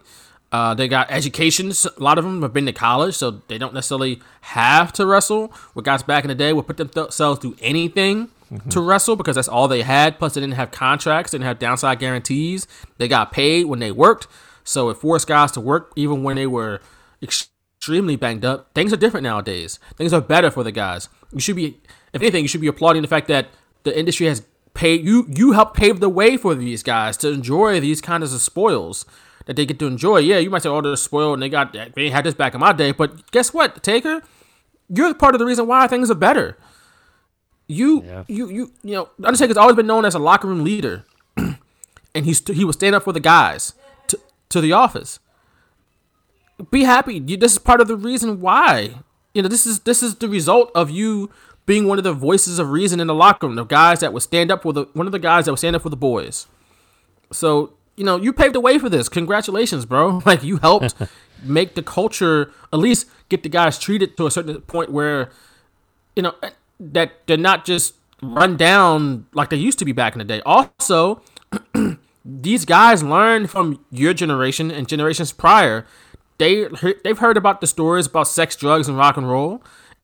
[0.51, 1.85] Uh, they got educations.
[1.85, 5.47] A lot of them have been to college, so they don't necessarily have to wrestle.
[5.73, 8.29] Where guys back in the day would put themselves through anything
[8.69, 10.17] to wrestle because that's all they had.
[10.17, 12.65] Plus, they didn't have contracts, didn't have downside guarantees.
[12.97, 14.27] They got paid when they worked,
[14.63, 16.79] so it forced guys to work even when they were
[17.21, 18.73] extremely banged up.
[18.73, 19.79] Things are different nowadays.
[19.97, 21.09] Things are better for the guys.
[21.33, 21.81] You should be,
[22.13, 23.47] if anything, you should be applauding the fact that
[23.83, 25.25] the industry has paid you.
[25.29, 29.05] You helped pave the way for these guys to enjoy these kinds of spoils
[29.45, 30.17] that they get to enjoy.
[30.19, 32.59] Yeah, you might say, "Oh, they're spoiled and they got they had this back in
[32.59, 34.21] my day," but guess what, Taker?
[34.89, 36.57] You're part of the reason why things are better.
[37.67, 38.23] You Yeah.
[38.27, 41.03] you you you know Undertaker's always been known as a locker room leader,
[41.35, 43.73] and he's he would stand up for the guys
[44.07, 44.19] to
[44.49, 45.19] to the office.
[46.71, 47.21] Be happy.
[47.25, 48.95] You, this is part of the reason why.
[49.33, 51.29] You know this is this is the result of you
[51.67, 53.55] being one of the voices of reason in the locker room.
[53.55, 55.75] The guys that would stand up for the one of the guys that would stand
[55.75, 56.47] up for the boys.
[57.31, 59.07] So you know you paved the way for this.
[59.07, 60.21] Congratulations, bro.
[60.25, 60.95] Like you helped
[61.43, 65.29] make the culture at least get the guys treated to a certain point where
[66.15, 70.13] you know eh, that they're not just run down like they used to be back
[70.13, 70.41] in the day.
[70.45, 71.21] Also,
[72.25, 75.85] these guys learned from your generation and generations prior.
[76.37, 76.67] They
[77.03, 79.61] they've heard about the stories about sex, drugs, and rock and roll,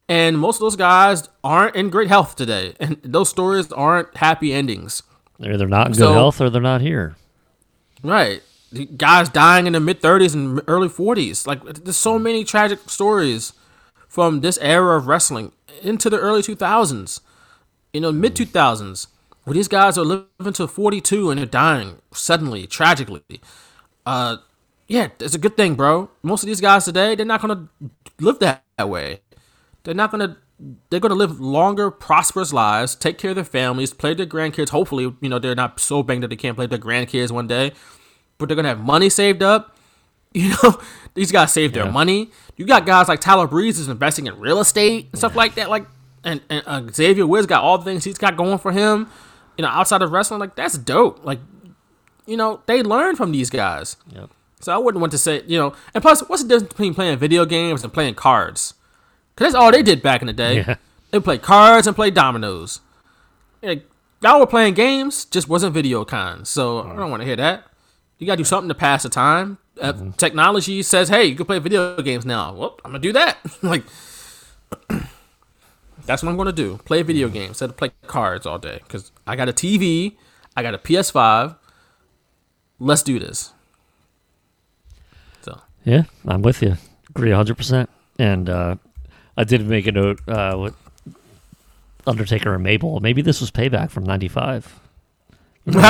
[0.10, 4.54] and most of those guys aren't in great health today, and those stories aren't happy
[4.54, 5.04] endings.
[5.40, 7.16] They're either not in good So- health or they're not here.
[8.04, 8.44] Right.
[8.72, 11.46] The Guys dying in the mid 30s and early 40s.
[11.48, 13.54] Like, there's so many tragic stories
[14.08, 15.52] from this era of wrestling
[15.82, 17.20] into the early 2000s,
[17.94, 19.08] you know, mid 2000s,
[19.44, 23.22] where these guys are living to 42 and they're dying suddenly, tragically.
[24.06, 24.38] Uh,
[24.88, 26.10] yeah, it's a good thing, bro.
[26.22, 27.70] Most of these guys today, they're not gonna
[28.20, 29.22] live that, that way.
[29.84, 30.38] They're not gonna.
[30.90, 34.70] They're gonna live longer, prosperous lives, take care of their families, play their grandkids.
[34.70, 37.74] Hopefully, you know they're not so banged that they can't play their grandkids one day,
[38.38, 39.76] but they're gonna have money saved up.
[40.36, 40.82] You know,
[41.14, 42.32] these guys save their money.
[42.58, 45.70] You got guys like Tyler Breeze is investing in real estate and stuff like that.
[45.70, 45.86] Like,
[46.24, 49.08] and, and uh, Xavier Woods got all the things he's got going for him.
[49.60, 51.24] You know, outside of wrestling, like that's dope.
[51.24, 51.38] Like,
[52.26, 53.96] you know, they learn from these guys.
[54.12, 54.32] Yep.
[54.60, 57.20] So I wouldn't want to say, you know, and plus, what's the difference between playing
[57.20, 58.74] video games and playing cards?
[59.36, 60.58] Because that's all they did back in the day.
[60.58, 60.76] Yeah.
[61.12, 62.82] They played cards and played dominoes.
[63.62, 63.88] Like,
[64.22, 66.50] y'all were playing games, just wasn't video cons.
[66.50, 67.66] So I don't want to hear that.
[68.18, 69.58] You got to do something to pass the time.
[69.82, 72.54] Uh, technology says, hey, you can play video games now.
[72.54, 73.38] Well, I'm going to do that.
[73.62, 73.84] like,
[76.06, 76.80] that's what I'm going to do.
[76.86, 78.80] Play video games instead of play cards all day.
[78.84, 80.16] Because I got a TV,
[80.56, 81.56] I got a PS5.
[82.80, 83.54] Let's do this.
[85.42, 86.78] So, Yeah, I'm with you.
[87.10, 87.88] Agree 100%.
[88.20, 88.76] And uh,
[89.38, 90.76] I did make a note uh, with
[92.06, 93.00] Undertaker and Mabel.
[93.00, 94.80] Maybe this was payback from 95.
[95.66, 95.82] when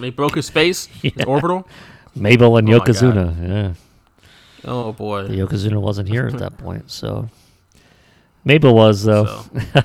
[0.00, 1.66] they broke his face, his orbital.
[2.14, 3.48] Mabel and Oh Yokozuna.
[3.48, 3.74] Yeah.
[4.64, 5.24] Oh boy.
[5.24, 6.90] The Yokozuna wasn't here at that point.
[6.90, 7.28] So
[8.44, 9.44] Mabel was, though.
[9.74, 9.82] So,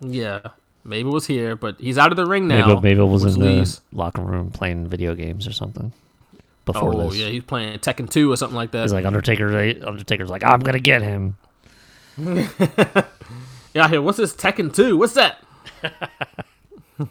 [0.00, 0.40] yeah,
[0.84, 2.66] Mabel was here, but he's out of the ring now.
[2.66, 5.92] Mabel, Mabel was in the leaves- locker room playing video games or something
[6.64, 7.16] before Oh this.
[7.18, 8.82] yeah, he's playing Tekken 2 or something like that.
[8.82, 9.56] He's like Undertaker.
[9.56, 11.36] Eh, Undertaker's like, I'm gonna get him.
[12.18, 14.02] yeah, here.
[14.02, 14.96] What's this Tekken 2?
[14.96, 15.42] What's that?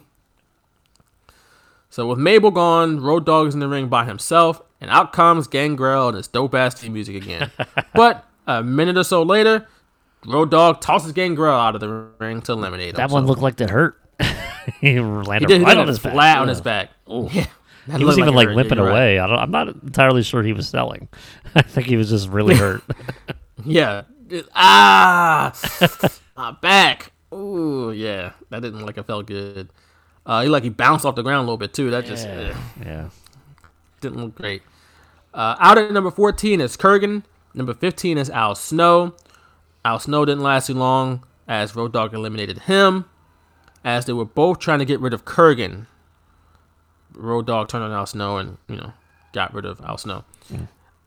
[1.90, 5.46] so with Mabel gone, Road Dogg is in the ring by himself, and out comes
[5.46, 7.50] Gangrel and his dope ass theme music again.
[7.94, 9.66] but a minute or so later,
[10.26, 12.96] Road Dogg tosses Gangrel out of the ring to eliminate him.
[12.96, 13.98] That one So looked like that hurt.
[14.80, 16.12] he he landed did, right on his back.
[16.12, 16.90] flat on his back.
[17.10, 17.28] Ooh.
[17.32, 17.46] Yeah,
[17.88, 18.92] that He was even it like limping you're right.
[18.92, 19.18] away.
[19.18, 21.08] I don't, I'm not entirely sure he was selling.
[21.54, 22.82] I think he was just really hurt.
[23.64, 24.02] Yeah.
[24.54, 25.52] Ah,
[26.36, 27.12] my back.
[27.32, 28.32] Ooh, yeah.
[28.50, 29.68] That didn't look like it felt good.
[30.26, 31.90] Uh, he like he bounced off the ground a little bit too.
[31.90, 32.54] That just eh,
[32.84, 33.10] yeah.
[34.00, 34.62] didn't look great.
[35.34, 37.22] Uh, out at number 14 is Kurrgan.
[37.54, 39.14] Number 15 is Al Snow.
[39.84, 43.04] Al Snow didn't last too long as Road Dogg eliminated him
[43.84, 45.86] as they were both trying to get rid of Kurrgan.
[47.14, 48.92] Road Dogg turned on Al Snow and, you know,
[49.32, 50.24] got rid of Al Snow.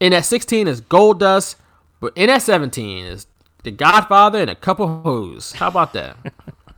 [0.00, 1.56] In at 16 is Goldust,
[2.00, 3.26] but in at 17 is
[3.62, 5.52] The Godfather and a couple hoes.
[5.52, 6.16] How about that?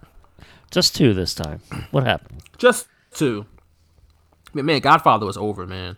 [0.70, 1.60] Just two this time.
[1.90, 2.42] What happened?
[2.58, 3.46] Just two.
[4.52, 5.96] Man, man, Godfather was over, man.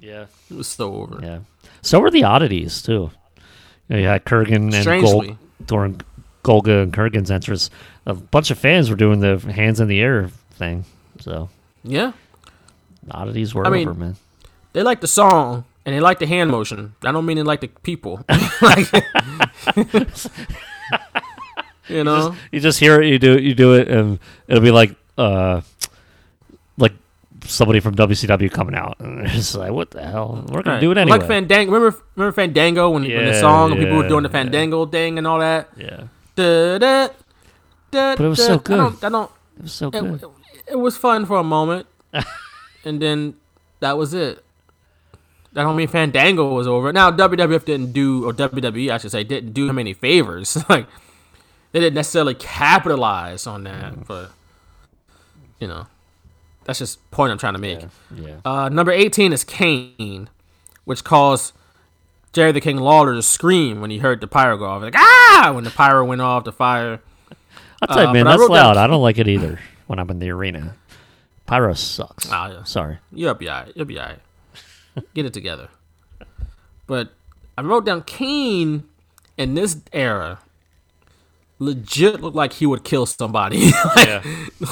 [0.00, 0.26] Yeah.
[0.50, 1.20] It was so over.
[1.22, 1.38] Yeah.
[1.82, 3.10] So were the oddities too.
[3.36, 3.42] You,
[3.90, 5.28] know, you had Kurrgan and Strangely.
[5.28, 6.00] Gol- during
[6.44, 7.70] Golga and Kurrgan's entrance.
[8.06, 10.84] A bunch of fans were doing the hands in the air thing.
[11.20, 11.48] So
[11.84, 12.12] Yeah.
[13.12, 14.16] Oddities were I mean, over, man.
[14.72, 16.94] They like the song and they like the hand motion.
[17.02, 18.24] I don't mean they like the people.
[18.62, 18.86] like,
[21.88, 22.36] you know?
[22.52, 25.62] You just hear it, you do it, you do it, and it'll be like uh,
[26.76, 26.92] like
[27.44, 30.44] somebody from WCW coming out, and it's like, what the hell?
[30.48, 30.80] We're gonna Right.
[30.80, 31.18] do it anyway.
[31.18, 31.72] Like Fandango.
[31.72, 34.32] Remember, remember Fandango when, when the song and people were doing the yeah.
[34.32, 35.68] Fandango thing and all that?
[35.76, 36.04] yeah,
[36.36, 37.08] Da, da,
[37.90, 38.76] da, But it was so I good.
[38.76, 40.22] don't, I don't, it was so it, good.
[40.22, 40.28] it,
[40.72, 41.86] it was fun for a moment.
[42.88, 43.34] and then
[43.80, 44.44] that was it.
[45.52, 46.92] That don't mean Fandango was over.
[46.92, 50.56] Now WWF didn't do, or WWE I should say, didn't do him any favors.
[50.68, 50.86] like
[51.72, 54.30] they didn't necessarily capitalize on that, but
[55.60, 55.86] you know,
[56.64, 57.80] that's just point I'm trying to make.
[58.14, 58.36] yeah.
[58.44, 60.28] Uh, number 18 is Kane,
[60.84, 61.52] which caused
[62.32, 64.82] Jerry the King Lawler to scream when he heard the pyro go off.
[64.82, 67.00] Like ah, when the pyro went off, the fire.
[67.82, 68.76] I'll tell you, Uh, man, but I that's down- loud.
[68.76, 70.74] I don't like it either when I'm in the arena.
[71.48, 72.30] Pyro sucks.
[72.30, 72.64] Ah, yeah.
[72.64, 72.98] Sorry.
[73.10, 73.72] You'll be alright.
[73.74, 74.20] You'll be alright.
[75.14, 75.68] Get it together.
[76.86, 77.12] But
[77.56, 78.84] I wrote down Kane
[79.36, 80.40] in this era
[81.58, 83.70] legit looked like he would kill somebody.
[83.96, 84.24] like,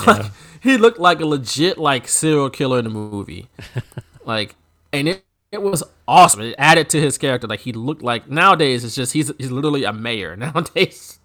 [0.07, 0.27] like,
[0.61, 3.49] he looked like a legit like serial killer in the movie.
[4.25, 4.55] like
[4.93, 6.43] and it it was awesome.
[6.43, 7.47] It added to his character.
[7.47, 10.37] Like he looked like nowadays it's just he's he's literally a mayor.
[10.37, 11.19] Nowadays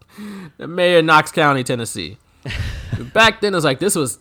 [0.58, 2.18] the mayor of Knox County, Tennessee.
[3.14, 4.20] Back then it was like this was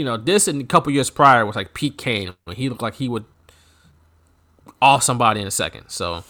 [0.00, 2.80] you know, this and a couple years prior was like Pete Kane when he looked
[2.80, 3.26] like he would
[4.80, 5.90] off somebody in a second.
[5.90, 6.24] So,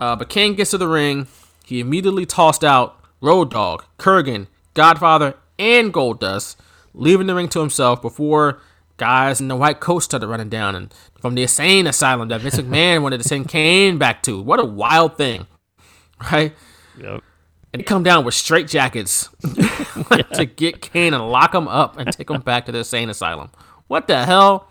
[0.00, 1.26] uh, but Kane gets to the ring.
[1.64, 6.54] He immediately tossed out Road Dogg, Kurrgan, Godfather, and Goldust,
[6.94, 8.60] leaving the ring to himself before
[8.96, 12.54] guys in the white coat started running down and from the insane asylum that Vince
[12.54, 14.40] McMahon wanted to send Kane back to.
[14.40, 15.48] What a wild thing,
[16.30, 16.54] right?
[16.96, 17.24] Yep.
[17.74, 19.28] And they come down with straight jackets
[20.32, 23.50] to get Kane and lock him up and take him back to the insane asylum.
[23.88, 24.68] What the hell?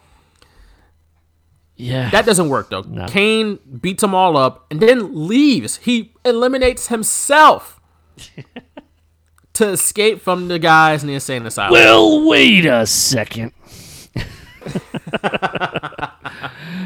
[1.75, 2.09] Yeah.
[2.11, 2.83] That doesn't work though.
[3.07, 5.77] Kane beats them all up and then leaves.
[5.77, 7.81] He eliminates himself
[9.53, 11.73] to escape from the guys in the insane asylum.
[11.73, 13.51] well, wait a second.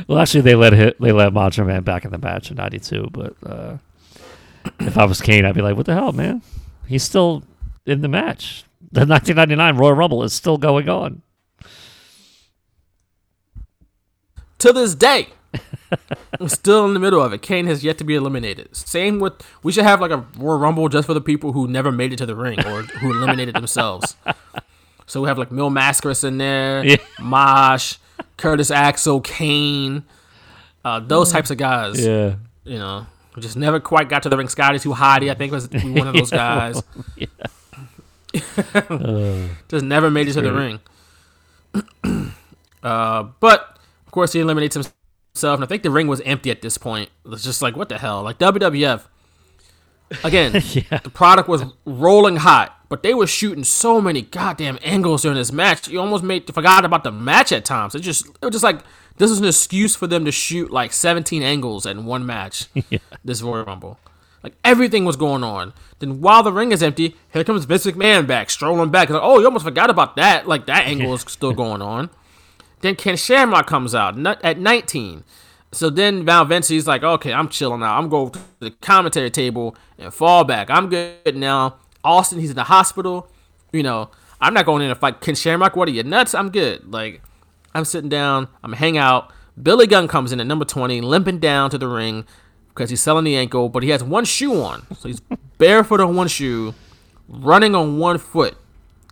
[0.07, 3.09] well, actually, they let hit, they let Macho Man back in the match in '92.
[3.11, 3.77] But uh,
[4.80, 6.42] if I was Kane, I'd be like, "What the hell, man?
[6.88, 7.44] He's still
[7.86, 8.64] in the match.
[8.90, 11.22] The 1999 Royal Rumble is still going on."
[14.60, 15.27] to this day,
[16.40, 17.42] we're still in the middle of it.
[17.42, 18.76] Kane has yet to be eliminated.
[18.76, 21.92] Same with we should have like a Royal Rumble just for the people who never
[21.92, 24.16] made it to the ring or who eliminated themselves.
[25.06, 26.98] So we have like Mil Máscaras in there, Yeah.
[27.19, 27.95] Mosh,
[28.38, 30.03] Curtis Axel, Kane,
[30.84, 32.03] uh, those types of guys.
[32.03, 32.36] Yeah.
[32.64, 33.06] You know,
[33.41, 34.48] just never quite got to the ring.
[34.48, 36.82] Scotty 2 Hotty, I think, was one of those guys.
[39.67, 40.80] just never made it to the ring.
[42.83, 46.61] uh, but of course, he eliminates himself, and I think the ring was empty at
[46.61, 47.09] this point.
[47.25, 48.24] It was just like, what the hell?
[48.24, 49.03] Like WWF.
[50.24, 55.38] Again, the product was rolling hot, but they were shooting so many goddamn angles during
[55.38, 55.90] this match.
[55.90, 57.93] You almost made forgot about the match at times.
[57.93, 58.80] It just it was just like
[59.17, 62.67] this was an excuse for them to shoot like 17 angles in one match.
[63.25, 63.99] This Royal Rumble.
[64.41, 65.73] Like everything was going on.
[65.99, 69.09] Then while the ring is empty, here comes Vince McMahon back, strolling back.
[69.09, 70.47] Like, oh, you almost forgot about that.
[70.47, 72.09] Like that angle is still going on.
[72.81, 75.23] Then Ken Shamrock comes out at 19.
[75.71, 77.97] So then Val Venis's like, okay, I'm chilling out.
[77.97, 80.69] I'm going to the commentary table and fall back.
[80.69, 81.77] I'm good now.
[82.03, 83.27] Austin, he's in the hospital.
[83.73, 85.75] You know, I'm not going in to fight Ken Shamrock.
[85.75, 86.33] What are you nuts?
[86.33, 86.93] I'm good.
[86.93, 87.21] Like,
[87.77, 88.47] I'm sitting down.
[88.64, 89.31] I'm hang out.
[89.61, 92.25] Billy Gunn comes in at number 20, limping down to the ring
[92.69, 94.88] because he's selling the ankle, but he has one shoe on.
[94.95, 95.19] So he's
[95.59, 96.73] barefoot on one shoe,
[97.27, 98.57] running on one foot.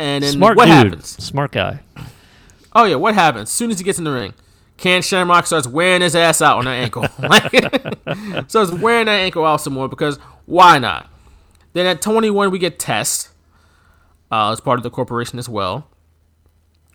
[0.00, 0.74] and then Smart what dude.
[0.74, 1.06] happens?
[1.24, 1.78] Smart guy.
[2.72, 3.50] Oh yeah, what happens?
[3.50, 4.34] As soon as he gets in the ring,
[4.76, 7.06] Ken Shamrock starts wearing his ass out on that ankle.
[7.20, 11.08] Like, starts wearing that ankle out some more because why not?
[11.72, 13.28] Then at 21 we get Test
[14.32, 15.86] uh, as part of the corporation as well.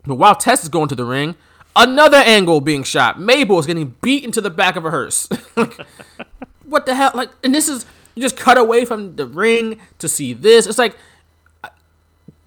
[0.09, 1.35] But while Test is going to the ring,
[1.75, 3.19] another angle being shot.
[3.19, 5.29] Mabel is getting beat into the back of a hearse.
[5.55, 5.79] like,
[6.65, 7.11] what the hell?
[7.13, 10.67] Like, and this is you just cut away from the ring to see this.
[10.67, 10.97] It's like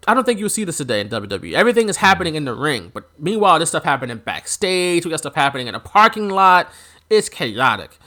[0.07, 1.53] I don't think you'll see this today in WWE.
[1.53, 5.05] Everything is happening in the ring, but meanwhile, this stuff happening backstage.
[5.05, 6.69] We got stuff happening in a parking lot.
[7.09, 7.99] It's chaotic.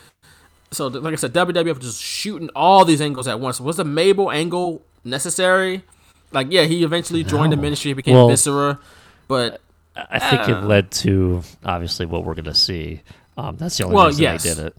[0.71, 3.61] So, like I said, WWF just shooting all these angles at once.
[3.61, 5.83] Was the Mabel angle necessary?
[6.33, 8.79] Like, yeah, he eventually joined the ministry, became Well- Viscera,
[9.27, 9.61] but
[9.95, 13.01] I think it led to obviously what we're going to see.
[13.37, 14.43] Um, that's the only Well, reason yes.
[14.43, 14.75] they did it.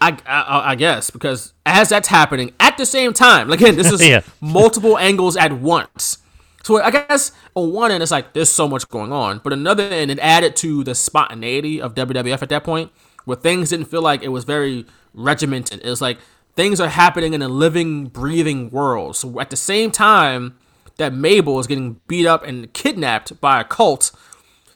[0.00, 3.90] I, I I guess because as that's happening at the same time, like, again, this
[3.92, 4.20] is Yeah.
[4.40, 6.18] multiple angles at once.
[6.62, 9.84] So I guess on one end it's like there's so much going on, but another
[9.84, 12.92] end it added to the spontaneity of WWF at that point,
[13.24, 15.80] where things didn't feel like it was very regimented.
[15.82, 16.18] It was like
[16.54, 19.16] things are happening in a living, breathing world.
[19.16, 20.56] So at the same time
[20.98, 24.12] that Mabel is getting beat up and kidnapped by a cult,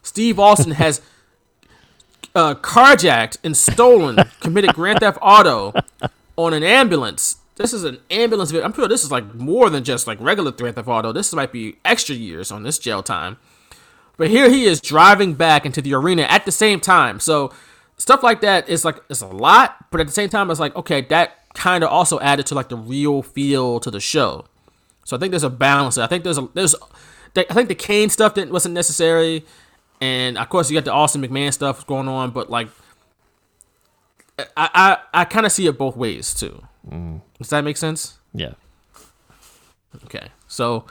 [0.03, 1.03] Steve Austin has
[2.35, 5.73] uh, carjacked and stolen, committed grand theft auto
[6.37, 7.37] on an ambulance.
[7.57, 8.51] This is an ambulance.
[8.51, 11.13] vi- I'm sure this is like more than just like regular grand theft auto.
[11.13, 13.37] This might be extra years on this jail time.
[14.17, 17.21] But here he is driving back into the arena at the same time.
[17.21, 17.53] So
[17.97, 20.75] stuff like that is like it's a lot, but at the same time it's like
[20.77, 24.47] okay, that kind of also added to like the real feel to the show.
[25.05, 25.99] So I think there's a balance.
[25.99, 26.75] I think there's a there's
[27.37, 29.45] I think the Kane stuff that wasn't necessary,
[30.01, 32.69] and of course you got the Austin McMahon stuff going on, but like
[34.57, 36.63] I I, I kind of see it both ways too.
[36.89, 37.21] Mm.
[37.39, 38.19] Does that make sense?
[38.35, 38.53] Yeah.
[40.05, 40.29] Okay.
[40.47, 40.87] So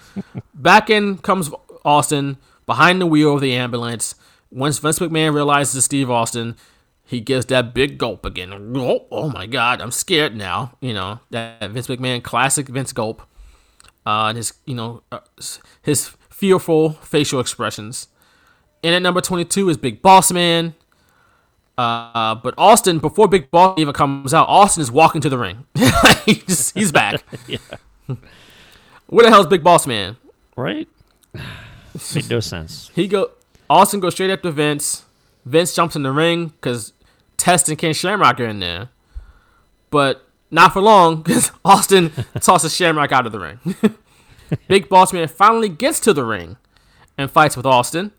[0.53, 1.51] back in comes
[1.85, 4.15] Austin behind the wheel of the ambulance.
[4.51, 6.57] Once Vince McMahon realizes it's Steve Austin,
[7.06, 8.53] he gives that big gulp again.
[8.75, 10.73] Oh, oh my God, I'm scared now.
[10.81, 13.22] You know that Vince McMahon classic Vince gulp.
[14.06, 15.20] Uh, and his you know uh,
[15.82, 18.08] his fearful facial expressions.
[18.84, 20.74] And at number 22 is Big Boss Man.
[21.78, 25.66] Uh, but Austin, before Big Boss even comes out, Austin is walking to the ring.
[26.26, 27.24] he's, he's back.
[29.08, 30.18] Where the hell's Big Boss Man?
[30.56, 30.88] Right?
[32.16, 32.90] Made no sense.
[32.96, 33.32] He go
[33.70, 35.06] Austin goes straight up to Vince.
[35.46, 36.94] Vince jumps in the ring because
[37.38, 38.90] Test and Ken Shamrock are in there.
[39.90, 43.60] But not for long because Austin tosses Shamrock out of the ring.
[44.68, 46.58] Big Boss Man finally gets to the ring
[47.18, 48.12] and fights with Austin,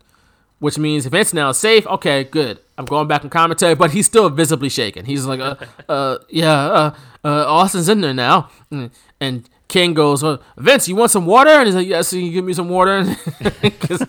[0.59, 1.85] which means Vince now is safe.
[1.87, 2.59] Okay, good.
[2.77, 5.05] I'm going back in commentary, but he's still visibly shaken.
[5.05, 5.55] He's like, uh,
[5.87, 8.49] uh yeah, uh, uh, Austin's in there now.
[8.71, 8.89] Mm,
[9.21, 11.51] And King goes, well, Vince, you want some water?
[11.51, 13.05] And he's like, yes, can you give me some water?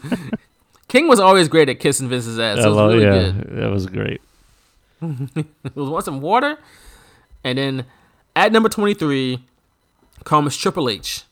[0.89, 2.59] King was always great at kissing Vince's ass.
[2.59, 3.57] So it was Hello, really yeah, good.
[3.57, 4.20] that was great.
[5.01, 6.57] Was want some water?
[7.43, 7.85] And then
[8.36, 9.44] at number 23
[10.24, 11.22] comes Triple H.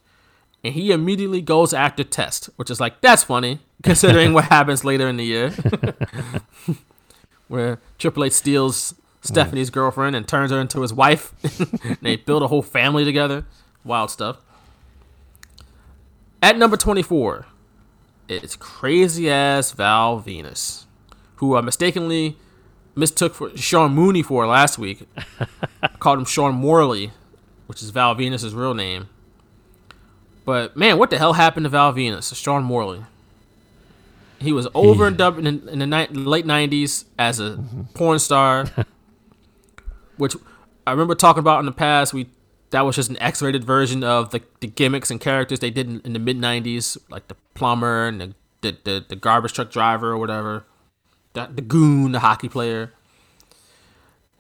[0.65, 5.09] And he immediately goes after Test, which is like, that's funny, considering what happens later
[5.09, 5.51] in the year.
[7.49, 11.33] Where Triple H steals Stephanie's girlfriend and turns her into his wife.
[11.85, 13.45] and they build a whole family together.
[13.85, 14.39] Wild stuff.
[16.41, 17.47] At number 24,
[18.29, 20.87] it's crazy ass Val Venis,
[21.37, 22.37] who I mistakenly
[22.95, 25.09] mistook for Sean Mooney for last week.
[25.99, 27.13] Called him Sean Morley,
[27.67, 29.09] which is Val Venis's real name.
[30.45, 32.35] But man, what the hell happened to Val Venis?
[32.35, 33.05] Sean Morley.
[34.41, 37.83] He was over and dubbed in, in the ni- late '90s as a mm-hmm.
[37.95, 38.67] porn star,
[40.17, 40.35] which
[40.85, 42.13] I remember talking about in the past.
[42.13, 42.27] We
[42.71, 46.01] that was just an X-rated version of the, the gimmicks and characters they did in,
[46.01, 50.13] in the mid '90s, like the plumber and the the, the, the garbage truck driver
[50.13, 50.65] or whatever,
[51.35, 52.93] the, the goon, the hockey player.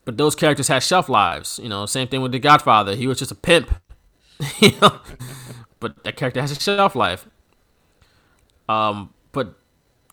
[0.04, 1.60] But those characters had shelf lives.
[1.62, 2.96] You know, same thing with the Godfather.
[2.96, 3.74] He was just a pimp.
[4.60, 5.00] you know,
[5.78, 7.26] but that character has a shelf life.
[8.68, 9.54] Um, but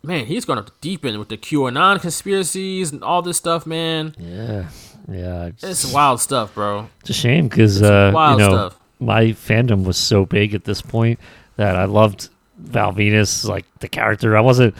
[0.03, 4.15] man, he's going to deepen with the QAnon conspiracies and all this stuff, man.
[4.17, 4.69] Yeah,
[5.09, 5.45] yeah.
[5.45, 6.89] It's, It's wild stuff, bro.
[7.01, 8.79] it's a shame because uh, you know stuff.
[8.99, 11.19] my fandom was so big at this point
[11.55, 14.37] that I loved Val Venis, like the character.
[14.37, 14.75] I wasn't,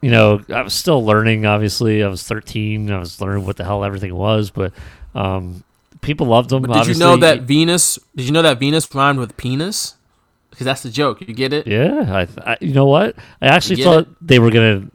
[0.00, 1.46] you know, I was still learning.
[1.46, 2.90] Obviously, I was 13.
[2.90, 4.72] I was learning what the hell everything was, but
[5.14, 5.64] um,
[6.00, 6.62] people loved them.
[6.62, 7.98] But did you know that Venus?
[8.14, 9.94] Did you know that Venus rhymed with penis?
[10.50, 11.20] Because that's the joke.
[11.20, 11.66] You get it?
[11.66, 13.16] Yeah, I, I, you know what?
[13.42, 14.88] I actually thought they were gonna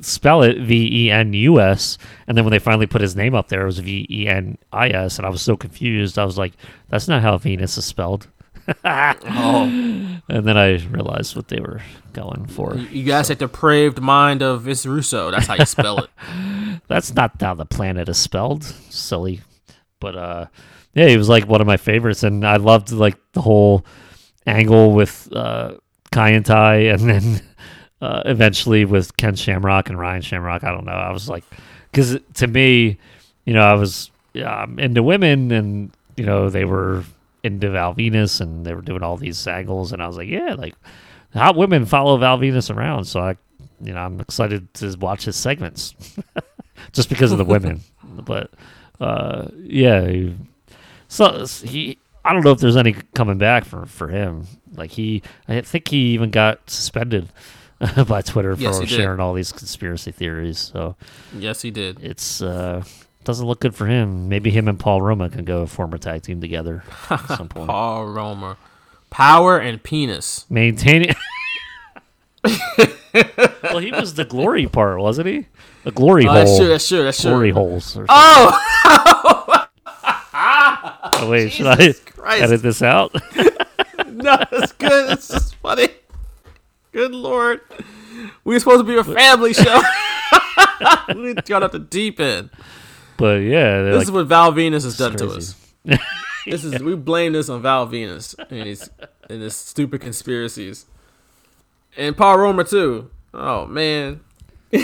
[0.00, 3.34] spell it V E N U S, and then when they finally put his name
[3.34, 6.18] up there, it was V E N I S, and I was so confused.
[6.18, 6.54] I was like,
[6.88, 8.28] "That's not how Venus is spelled."
[8.84, 9.64] Oh,
[10.28, 11.80] And then I realized what they were
[12.12, 12.74] going for.
[12.76, 15.30] you you guys had the depraved mind of Vince Russo.
[15.30, 16.10] That's how you spell it.
[16.88, 18.64] That's not how the planet is spelled.
[18.64, 19.40] Silly,
[20.00, 20.46] but uh,
[20.94, 23.84] yeah, he was like one of my favorites, and I loved like the whole
[24.46, 25.74] angle with uh,
[26.12, 27.42] Kaientai, and then
[28.00, 30.64] uh, eventually with Ken Shamrock and Ryan Shamrock.
[30.64, 30.92] I don't know.
[30.92, 31.44] I was like,
[31.90, 32.98] because to me,
[33.44, 37.04] you know, I was yeah, I'm into women, and you know, they were
[37.44, 40.54] into Val Venis, and they were doing all these angles, and I was like, yeah,
[40.54, 40.74] like
[41.34, 43.36] hot women follow Val Venis around, so I,
[43.80, 45.94] you know, I'm excited to watch his segments
[46.92, 47.80] just because of the women.
[48.04, 48.50] but
[49.00, 50.30] uh, yeah,
[51.08, 51.98] so he.
[52.26, 54.46] I don't know if there's any coming back for for him.
[54.74, 57.28] Like he, I think he even got suspended
[58.08, 58.96] by Twitter for Yes, he did.
[58.96, 60.58] sharing all these conspiracy theories.
[60.58, 60.96] So
[61.36, 62.02] yes, he did.
[62.02, 62.82] it's uh,
[63.24, 64.28] doesn't look good for him.
[64.28, 67.68] Maybe him and Paul Roma can go former tag team together at some point.
[67.68, 68.56] Paul Roma.
[69.10, 70.46] power and penis.
[70.50, 71.14] Maintaining.
[72.44, 75.46] well, he was the glory part, wasn't he?
[75.84, 76.34] The glory Oh, hole.
[76.44, 76.68] that's true.
[76.68, 77.02] That's true.
[77.04, 77.30] That's true.
[77.30, 77.96] glory holes.
[77.96, 78.60] Or Oh,
[81.16, 82.42] Oh, wait, should I Christ.
[82.42, 83.14] edit this out?
[84.06, 85.12] no, that's good.
[85.12, 85.88] It's just funny.
[86.92, 87.60] Good lord,
[88.44, 89.80] we were supposed to be a family show.
[91.14, 92.50] we got off the deep end.
[93.16, 95.54] But yeah, This like, is what Val Venis has done to us.
[96.46, 98.90] This is we blame this on Val Venis and his
[99.30, 100.84] and his stupid conspiracies,
[101.96, 103.10] and Paul Roma too.
[103.32, 104.20] Oh man.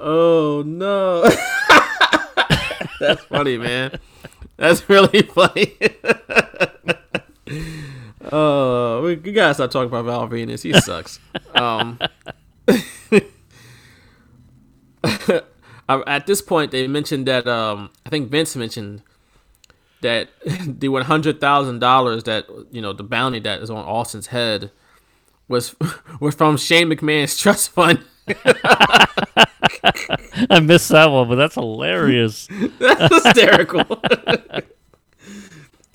[0.00, 1.22] oh no.
[3.00, 4.00] That's funny, man.
[4.56, 5.76] That's really funny.
[8.32, 10.62] Oh, we, we gotta stop talking about Val Venis.
[10.62, 11.20] He sucks.
[11.54, 12.00] Um,
[12.68, 13.20] Uh,
[15.88, 19.02] at this point, they mentioned that um, I think Vince mentioned
[20.02, 20.28] that
[20.66, 24.70] the one hundred thousand dollars that you know the bounty that is on Austin's head
[25.48, 25.74] was
[26.20, 28.04] was from Shane McMahon's trust fund.
[30.50, 32.48] I missed that one, but that's hilarious.
[32.78, 33.84] That's hysterical.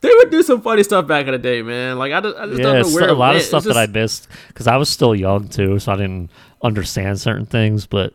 [0.01, 1.99] they would do some funny stuff back in the day, man.
[1.99, 3.89] Like I just, I just yeah, don't know where a lot of stuff It's that
[3.89, 6.31] I missed because I was still young too, so I didn't
[6.61, 7.85] understand certain things.
[7.85, 8.13] But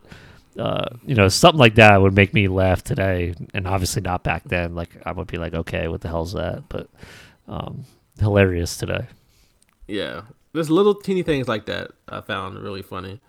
[0.59, 4.45] uh, you know, something like that would make me laugh today, and obviously not back
[4.45, 4.75] then.
[4.75, 6.65] Like I would be like, okay, what the hell's that?
[6.69, 6.89] But
[7.49, 7.85] um,
[8.19, 9.07] hilarious today.
[9.87, 13.21] Yeah, there's little teeny things like that I found really funny.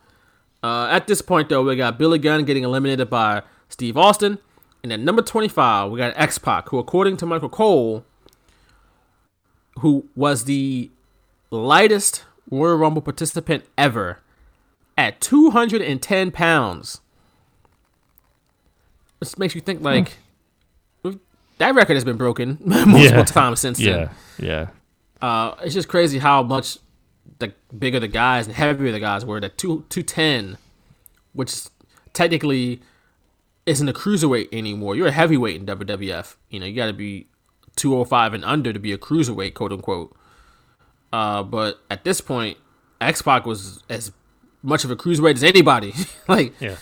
[0.63, 4.39] Uh, at this point, though, we got Billy Gunn getting eliminated by Steve Austin,
[4.83, 8.05] and at number 25, we got X Pac, who, according to Michael Cole,
[9.79, 10.89] who was the
[11.51, 14.19] lightest Royal Rumble participant ever
[14.97, 17.01] at 210 pounds.
[19.19, 20.17] This makes you think like
[21.57, 23.23] that record has been broken multiple Yeah.
[23.23, 24.69] times since then Yeah,
[25.21, 25.27] yeah.
[25.27, 26.77] uh, it's just crazy how much
[27.39, 29.39] the bigger the guys and heavier the guys were.
[29.39, 30.57] That two two ten,
[31.33, 31.55] which
[32.13, 32.79] technically
[33.65, 34.95] isn't a cruiserweight anymore.
[34.95, 36.35] You're a heavyweight in WWF.
[36.49, 37.27] You know, you got to be
[37.75, 40.15] two hundred five and under to be a cruiserweight, quote unquote.
[41.11, 42.57] Uh, but at this point,
[43.01, 44.11] X Pac was as
[44.61, 45.93] much of a cruiserweight as anybody.
[46.27, 46.75] like, Yeah.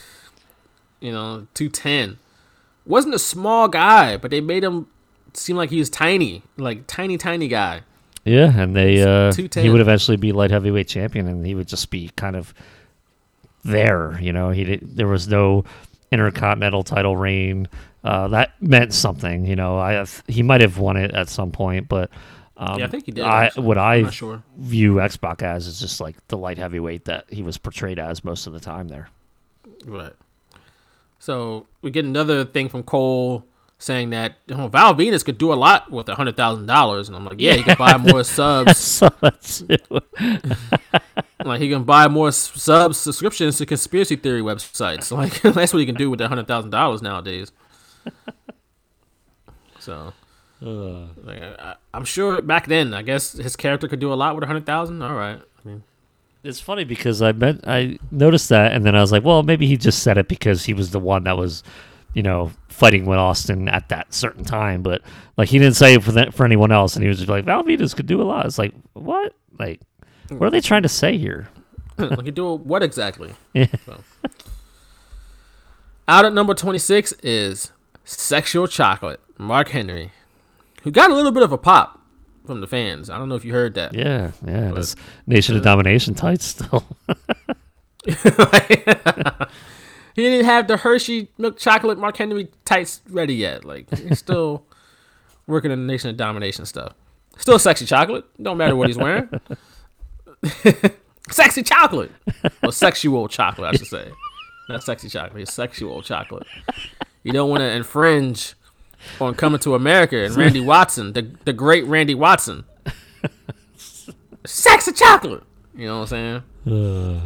[1.00, 2.18] you know, two ten.
[2.86, 4.88] Wasn't a small guy, but they made him
[5.34, 7.82] seem like he was tiny, like tiny, tiny guy.
[8.24, 11.92] Yeah, and they uh, he would eventually be light heavyweight champion, and he would just
[11.92, 12.54] be kind of
[13.64, 14.20] there.
[14.20, 15.64] You know, he did, there was no
[16.12, 17.68] intercontinental title reign.
[18.04, 19.46] Uh, that meant something.
[19.46, 22.10] You know, I he might have won it at some point, but
[22.58, 24.44] um, Yeah, I think he did, I what I sure.
[24.58, 28.24] view X Pac as is just like the light heavyweight that he was portrayed as
[28.24, 29.10] most of the time there.
[29.86, 30.14] Right.
[31.26, 33.46] So we get another thing from Cole
[33.80, 37.26] saying that Val Venis could do a lot with a hundred thousand dollars, and I'm
[37.26, 39.02] like, yeah, he can buy more subs.
[41.44, 45.12] Like he can buy more subs subscriptions to conspiracy theory websites.
[45.18, 47.52] Like that's what he can do with a hundred thousand dollars nowadays.
[49.80, 50.14] So.
[50.62, 54.44] Like, I, I'm sure back then, I guess his character could do a lot with
[54.44, 55.02] a hundred thousand.
[55.02, 55.84] All right, I mean,
[56.46, 59.68] It's funny because I meant I noticed that, and then I was like, well, maybe
[59.68, 61.64] he just said it because he was the one that was,
[62.14, 64.84] you know, fighting with Austin at that certain time.
[64.84, 65.02] But
[65.38, 67.46] like, he didn't say it for that, for anyone else, and he was just like,
[67.46, 68.46] Val Venis could do a lot.
[68.46, 69.34] It's like, what?
[69.58, 69.82] Like,
[70.30, 71.50] what are they trying to say here?
[71.98, 73.34] like do what exactly?
[73.54, 73.68] Yeah.
[73.86, 74.02] So.
[76.08, 77.72] Out at number 26 is
[78.04, 80.12] Sexual Chocolate, Mark Henry,
[80.84, 82.02] who got a little bit of a pop
[82.46, 83.10] from the fans.
[83.10, 83.94] I don't know if you heard that.
[83.94, 84.72] Yeah, yeah.
[84.72, 84.96] This
[85.28, 86.86] Nation of uh, Domination tights still.
[90.16, 93.66] He didn't have the Hershey milk chocolate Mark Henry tights ready yet.
[93.66, 94.66] Like he's still
[95.48, 96.94] working on the Nation of Domination stuff.
[97.38, 98.24] Still sexy chocolate.
[98.42, 99.30] Don't matter what he's wearing.
[101.30, 102.12] sexy chocolate.
[102.64, 104.10] Or sexual chocolate, I should say.
[104.70, 105.42] Not sexy chocolate.
[105.42, 106.48] It's sexual chocolate.
[107.24, 108.56] You don't want to infringe
[109.20, 112.66] on Coming to America and Randy Watson, the the great Randy Watson.
[114.46, 115.44] Sexy chocolate.
[115.76, 117.22] You know what I'm saying?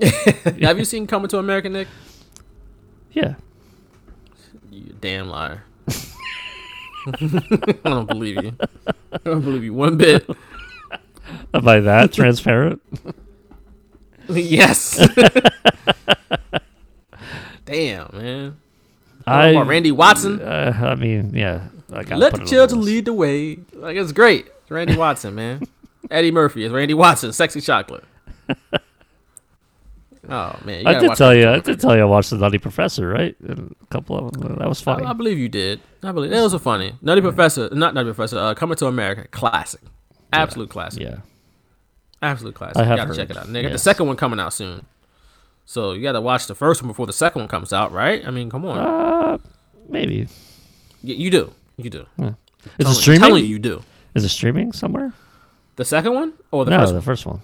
[0.00, 0.06] Uh.
[0.62, 1.88] Have you seen Coming to America, Nick?
[3.12, 3.34] yeah.
[4.70, 5.64] You damn liar.
[7.06, 8.56] I don't believe you.
[9.12, 10.28] I don't believe you one bit.
[11.54, 12.80] Am I that transparent?
[14.28, 14.98] yes.
[17.64, 18.56] damn, man.
[19.28, 20.40] I, Randy Watson.
[20.40, 21.68] uh, I mean, yeah.
[21.92, 23.58] I Let the children lead the way.
[23.72, 24.46] Like it's great.
[24.62, 25.62] It's Randy Watson, man.
[26.10, 27.32] Eddie Murphy is Randy Watson.
[27.32, 28.04] Sexy chocolate.
[30.30, 31.48] Oh man, you I did tell you.
[31.48, 33.34] I did tell you I watched the Nutty Professor, right?
[33.40, 34.56] And a couple of them.
[34.58, 35.06] That was funny.
[35.06, 35.80] I, I believe you did.
[36.02, 36.92] I believe that was a funny.
[37.00, 38.38] Nutty Professor, not Nutty Professor.
[38.38, 39.80] Uh, Coming to America, classic,
[40.32, 41.02] absolute classic.
[41.02, 41.18] yeah.
[42.20, 42.76] Absolute classic.
[42.78, 43.50] I you have gotta heard, check it out.
[43.50, 44.84] They got the second one coming out soon.
[45.70, 48.26] So you gotta watch the first one before the second one comes out, right?
[48.26, 48.78] I mean, come on.
[48.78, 49.36] Uh,
[49.86, 50.22] maybe.
[51.04, 51.52] Y- you do.
[51.76, 52.00] You do.
[52.00, 52.34] Is Telling-
[52.78, 53.20] it streaming?
[53.20, 53.82] Telling you, you do.
[54.14, 55.12] Is it streaming somewhere?
[55.76, 57.02] The second one or the no, first the one?
[57.02, 57.40] first one.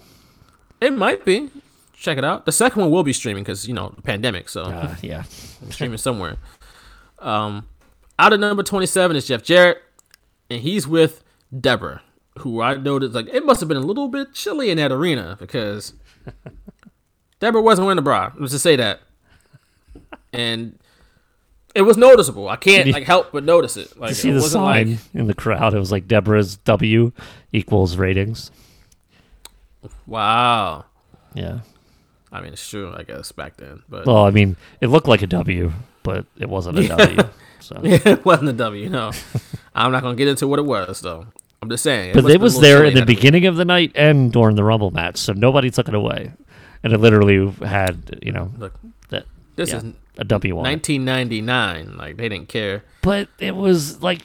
[0.81, 1.51] It might be.
[1.93, 2.47] Check it out.
[2.47, 4.49] The second one will be streaming because you know the pandemic.
[4.49, 5.21] So Uh, yeah.
[5.69, 6.37] streaming somewhere.
[7.19, 7.67] Um,
[8.17, 9.83] out of number twenty-seven is Jeff Jarrett,
[10.49, 11.23] and he's with
[11.57, 12.01] Debra,
[12.39, 15.37] who I noticed like it must have been a little bit chilly in that arena
[15.39, 15.93] because
[17.45, 18.31] Debra wasn't wearing a bra.
[18.39, 19.01] Let's just say that,
[20.33, 20.79] and
[21.75, 22.49] it was noticeable.
[22.49, 23.95] I can't you- like help but notice it.
[23.99, 25.73] Like You see it the wasn't sign like in the crowd?
[25.75, 27.11] It was like Debra's W
[27.53, 28.49] equals ratings.
[30.07, 30.85] wow.
[31.35, 31.59] Yeah.
[32.31, 32.93] I mean, it's true.
[32.95, 35.71] I guess back then, but Well, I mean, it looked like a W.
[36.03, 37.19] but it wasn't a W.
[37.59, 37.79] So.
[37.83, 38.89] it wasn't a W.
[38.89, 39.11] No,
[39.73, 41.27] I'm not gonna get into what it was though.
[41.61, 42.13] I'm just saying.
[42.13, 45.17] But it was there in the beginning of the night and during the Rumble match,
[45.17, 46.31] so nobody took it away,
[46.85, 48.73] and it literally had you know Look,
[49.09, 49.83] that this yeah, is
[50.19, 50.69] a W on it.
[50.69, 51.97] 1999.
[51.97, 52.83] Like they didn't care.
[53.01, 54.21] But it was like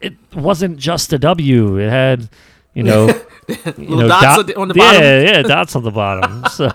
[0.00, 1.78] it wasn't just a W.
[1.78, 2.28] It had
[2.74, 3.06] you know
[3.78, 6.44] you know dots dot- on the- the yeah, yeah, dots on the bottom.
[6.50, 6.68] So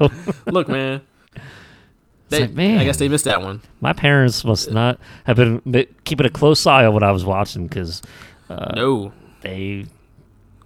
[0.48, 1.02] Look, man.
[2.30, 2.78] They, like, man.
[2.78, 3.62] I guess they missed that one.
[3.82, 5.62] my parents must not have been
[6.06, 8.02] keeping a close eye on what I was watching because
[8.50, 9.12] uh, no.
[9.42, 9.88] they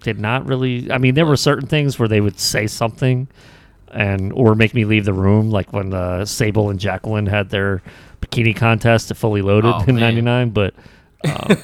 [0.03, 0.91] did not really.
[0.91, 3.27] I mean, there were certain things where they would say something
[3.95, 7.81] and or make me leave the room, like when uh, Sable and Jacqueline had their
[8.21, 10.73] bikini contest at Fully Loaded Oh, in '99, but.
[11.25, 11.57] Um,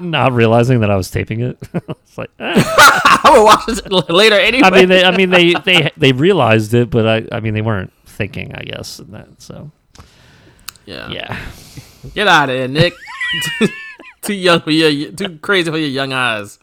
[0.10, 2.52] not realizing that I was taping it, it's like eh.
[2.64, 4.68] I would watch this later anyway.
[4.68, 7.62] I mean, they, I mean, they, they, they realized it, but I, I mean, they
[7.62, 9.42] weren't thinking, I guess, in that.
[9.42, 9.72] So,
[10.86, 11.08] yeah.
[11.10, 11.40] yeah,
[12.14, 12.94] Get out of here, Nick.
[14.22, 16.60] too young for your, too crazy for your young eyes.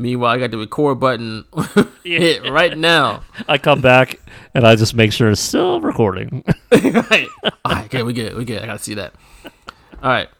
[0.00, 1.44] Meanwhile, I got the record button
[2.04, 3.22] hit right now.
[3.46, 4.18] I come back
[4.54, 6.42] and I just make sure it's still recording.
[6.72, 7.28] right.
[7.44, 8.36] All right, okay, we get it.
[8.36, 8.62] We get it.
[8.62, 9.14] I gotta see that.
[10.02, 10.30] All right.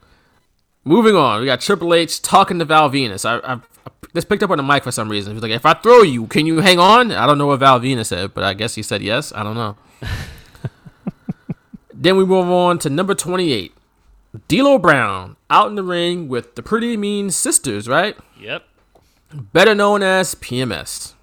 [0.83, 3.23] Moving on, we got Triple H talking to Val Venis.
[3.23, 3.59] I, I, I
[4.15, 5.33] just picked up on the mic for some reason.
[5.33, 7.79] He's like, "If I throw you, can you hang on?" I don't know what Val
[7.79, 9.31] Venis said, but I guess he said yes.
[9.35, 9.77] I don't know.
[11.93, 13.75] then we move on to number twenty-eight,
[14.47, 18.17] D'Lo Brown out in the ring with the Pretty Mean Sisters, right?
[18.39, 18.63] yep.
[19.33, 21.13] Better known as PMS.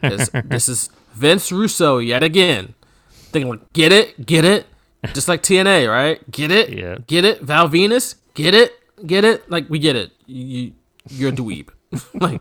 [0.00, 2.74] This, this is Vince Russo yet again.
[3.10, 4.66] Thinking, like, get it, get it,
[5.12, 6.30] just like TNA, right?
[6.30, 6.96] Get it, Yeah.
[7.06, 7.40] get it.
[7.42, 8.72] Val Venis, get it,
[9.06, 9.50] get it.
[9.50, 10.12] Like we get it.
[10.26, 10.72] You,
[11.10, 11.68] you're a dweeb.
[12.14, 12.40] like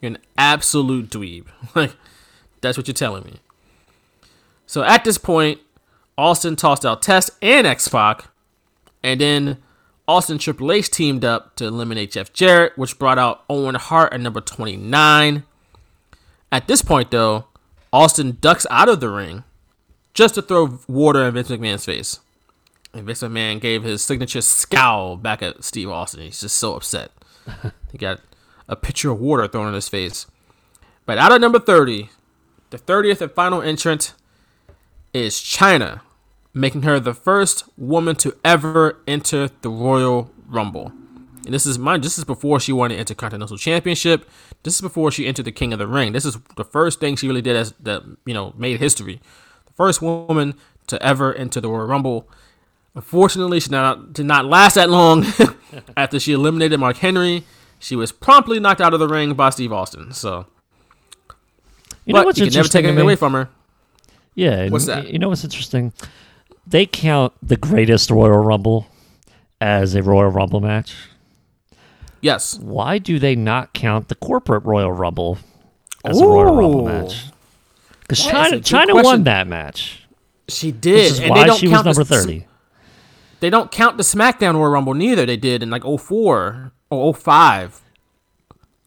[0.00, 1.46] you're an absolute dweeb.
[1.74, 1.92] Like
[2.60, 3.40] that's what you're telling me.
[4.66, 5.60] So at this point,
[6.16, 8.26] Austin tossed out Test and X Pac,
[9.02, 9.58] and then
[10.06, 14.20] Austin Triple H teamed up to eliminate Jeff Jarrett, which brought out Owen Hart at
[14.20, 15.44] number 29.
[16.52, 17.46] At this point, though,
[17.92, 19.44] Austin ducks out of the ring
[20.12, 22.20] just to throw water in Vince McMahon's face.
[22.92, 26.20] And Vince McMahon gave his signature scowl back at Steve Austin.
[26.20, 27.10] He's just so upset.
[27.92, 28.20] he got
[28.68, 30.26] a pitcher of water thrown in his face.
[31.06, 32.10] But out of number 30,
[32.70, 34.14] the 30th and final entrant
[35.12, 36.00] is Chyna,
[36.54, 40.92] making her the first woman to ever enter the Royal Rumble.
[41.44, 42.00] And this is mine.
[42.00, 44.28] This is before she won the Intercontinental Championship.
[44.62, 46.12] This is before she entered the King of the Ring.
[46.12, 49.20] This is the first thing she really did as that you know made history.
[49.66, 50.54] The first woman
[50.86, 52.28] to ever enter the Royal Rumble.
[52.94, 55.26] Unfortunately, she did not, did not last that long.
[55.96, 57.42] After she eliminated Mark Henry,
[57.80, 60.12] she was promptly knocked out of the ring by Steve Austin.
[60.12, 60.46] So,
[62.04, 63.00] You know but what's you can never take me?
[63.00, 63.48] away from her.
[64.36, 64.68] Yeah.
[64.68, 65.08] What's that?
[65.08, 65.92] You know what's interesting?
[66.66, 68.86] They count the greatest Royal Rumble
[69.60, 70.94] as a Royal Rumble match.
[72.20, 72.58] Yes.
[72.58, 75.38] Why do they not count the corporate Royal Rumble
[76.04, 77.24] as a Royal Rumble match?
[78.00, 79.04] Because That is a Chyna, Chyna question.
[79.04, 80.06] won that match.
[80.48, 81.12] She Which did.
[81.12, 82.46] is and why they don't she was number the, 30.
[83.40, 85.26] They don't count the SmackDown Royal Rumble neither.
[85.26, 87.80] They did in like 04 or 05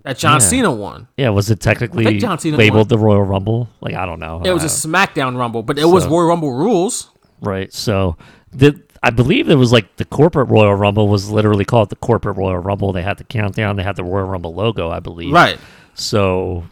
[0.03, 0.47] that John Yeah.
[0.47, 1.07] Cena won.
[1.17, 2.97] Yeah, was it technically John Cena labeled won.
[2.97, 3.69] the Royal Rumble?
[3.81, 4.41] Like, I don't know.
[4.43, 7.09] It was a SmackDown Rumble, but it was So- Royal Rumble rules.
[7.41, 7.72] Right.
[7.74, 8.17] So
[8.51, 12.38] the I believe it was like the corporate Royal Rumble was literally called the corporate
[12.38, 12.91] Royal Rumble.
[12.93, 13.75] They had the countdown.
[13.75, 15.32] They had the Royal Rumble logo, I believe.
[15.32, 15.59] Right.
[15.93, 16.66] So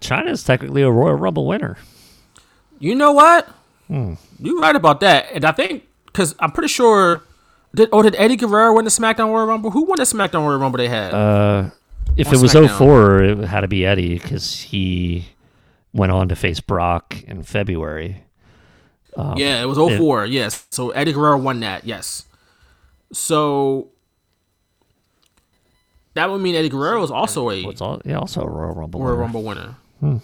[0.00, 1.76] Chyna is technically a Royal Rumble winner.
[2.78, 3.48] You know what?
[3.88, 4.14] Hmm.
[4.38, 5.26] You're right about that.
[5.32, 7.22] And I think, because I'm pretty sure,
[7.74, 9.70] did, or did Eddie Guerrero win the SmackDown Royal Rumble?
[9.70, 11.14] Who won the SmackDown Royal Rumble they had?
[11.14, 11.70] Uh,
[12.16, 12.78] if On it was SmackDown.
[12.78, 15.26] 04, it had to be Eddie because he
[15.92, 18.24] went on to face Brock in February.
[19.36, 20.26] Yeah, it was 04.
[20.26, 20.66] Yes.
[20.70, 21.84] So Eddie Guerrero won that.
[21.84, 22.24] Yes.
[23.12, 23.88] So
[26.14, 29.00] that would mean Eddie Guerrero is also a What's all, yeah, also a Royal Rumble.
[29.00, 29.20] Royal winner.
[29.22, 30.20] Rumble winner.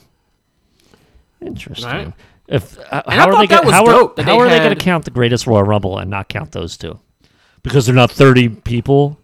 [1.41, 1.89] Interesting.
[1.89, 2.13] Right.
[2.47, 4.59] If uh, how are they that gonna, was how dope are, how they are they
[4.59, 6.99] going to count the greatest Royal Rumble and not count those two?
[7.63, 9.19] Because they're not 30 people.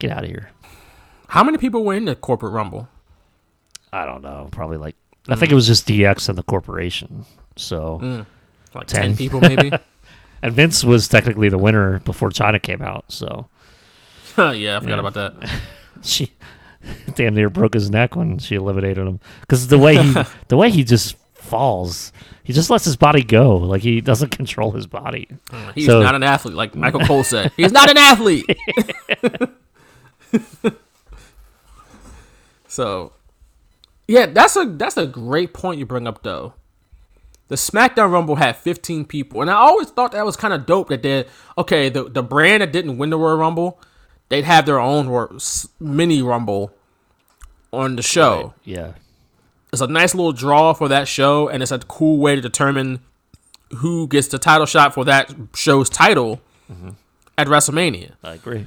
[0.00, 0.50] Get out of here.
[1.28, 2.88] How many people were in the corporate Rumble?
[3.92, 4.48] I don't know.
[4.50, 4.96] Probably like
[5.28, 7.24] I think it was just DX and the corporation.
[7.56, 8.26] So Mm.
[8.74, 9.02] Like 10.
[9.02, 9.70] 10 people, maybe?
[10.42, 13.04] and Vince was technically the winner before Chyna came out.
[13.08, 13.48] So
[14.38, 15.50] yeah, I forgot about that.
[16.02, 16.32] she
[17.14, 20.70] damn near broke his neck when she eliminated him because the way he the way
[20.70, 22.12] he just falls,
[22.42, 23.56] he just lets his body go.
[23.56, 25.28] Like he doesn't control his body.
[25.50, 27.52] Mm, he's So- not an athlete, like Michael Cole said.
[27.56, 28.44] He's not an athlete.
[32.66, 33.12] so,
[34.08, 36.54] yeah, that's a that's a great point you bring up, though.
[37.54, 40.88] The SmackDown Rumble had 15 people, and I always thought that was kind of dope.
[40.88, 41.24] That they
[41.56, 43.80] okay, the the brand that didn't win the Royal Rumble,
[44.28, 45.38] they'd have their own
[45.78, 46.74] mini Rumble
[47.72, 48.54] on the show.
[48.64, 48.94] Yeah.
[49.72, 52.98] It's a nice little draw for that show, and it's a cool way to determine
[53.76, 56.90] who gets the title shot for that show's title mm-hmm.
[57.38, 58.14] at WrestleMania.
[58.24, 58.66] I agree.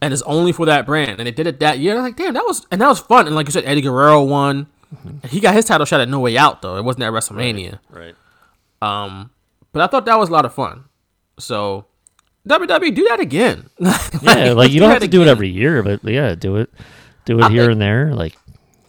[0.00, 1.96] And it's only for that brand, and they did it that year.
[1.96, 3.26] I'm like, damn, that was and that was fun.
[3.26, 4.68] And like you said, Eddie Guerrero won.
[5.28, 6.76] He got his title shot at No Way Out though.
[6.76, 7.78] It wasn't at WrestleMania.
[7.90, 8.14] Right.
[8.82, 9.30] Um,
[9.72, 10.84] but I thought that was a lot of fun.
[11.38, 11.86] So
[12.48, 13.70] WWE do that again.
[14.22, 16.70] Yeah, like you don't have that to do it every year, but yeah, do it,
[17.24, 18.14] do it here and there.
[18.14, 18.36] Like,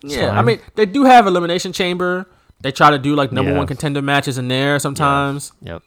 [0.02, 2.26] it's Yeah, I mean they do have elimination chamber.
[2.62, 3.58] They try to do like number Yeah.
[3.58, 5.82] one contender matches in there sometimes, yep.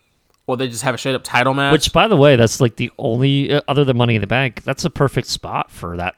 [0.47, 1.73] or they just have a straight up title match.
[1.73, 4.65] Which, by the way, that's like the only uh, other than Money in the Bank.
[4.65, 6.15] That's a perfect spot for that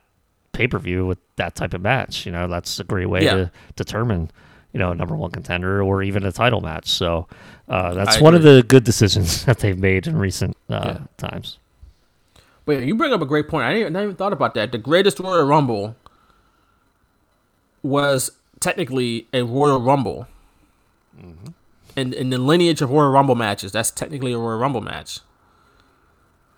[0.52, 2.26] pay per view with that type of match.
[2.26, 3.34] You know, that's a great way Yeah.
[3.34, 4.30] to determine,
[4.72, 6.88] you know, a number one contender or even a title match.
[6.88, 7.26] So
[7.68, 11.58] uh, that's I one of the good decisions that they've made in recent uh, times.
[12.66, 13.64] Wait, you bring up a great point.
[13.64, 14.70] I didn't, I even thought about that.
[14.70, 15.96] The greatest Royal Rumble
[17.82, 18.30] was
[18.60, 20.26] technically a Royal Rumble.
[21.18, 21.48] Mm-hmm.
[21.96, 25.20] In, in the lineage of Royal Rumble matches, that's technically a Royal Rumble match.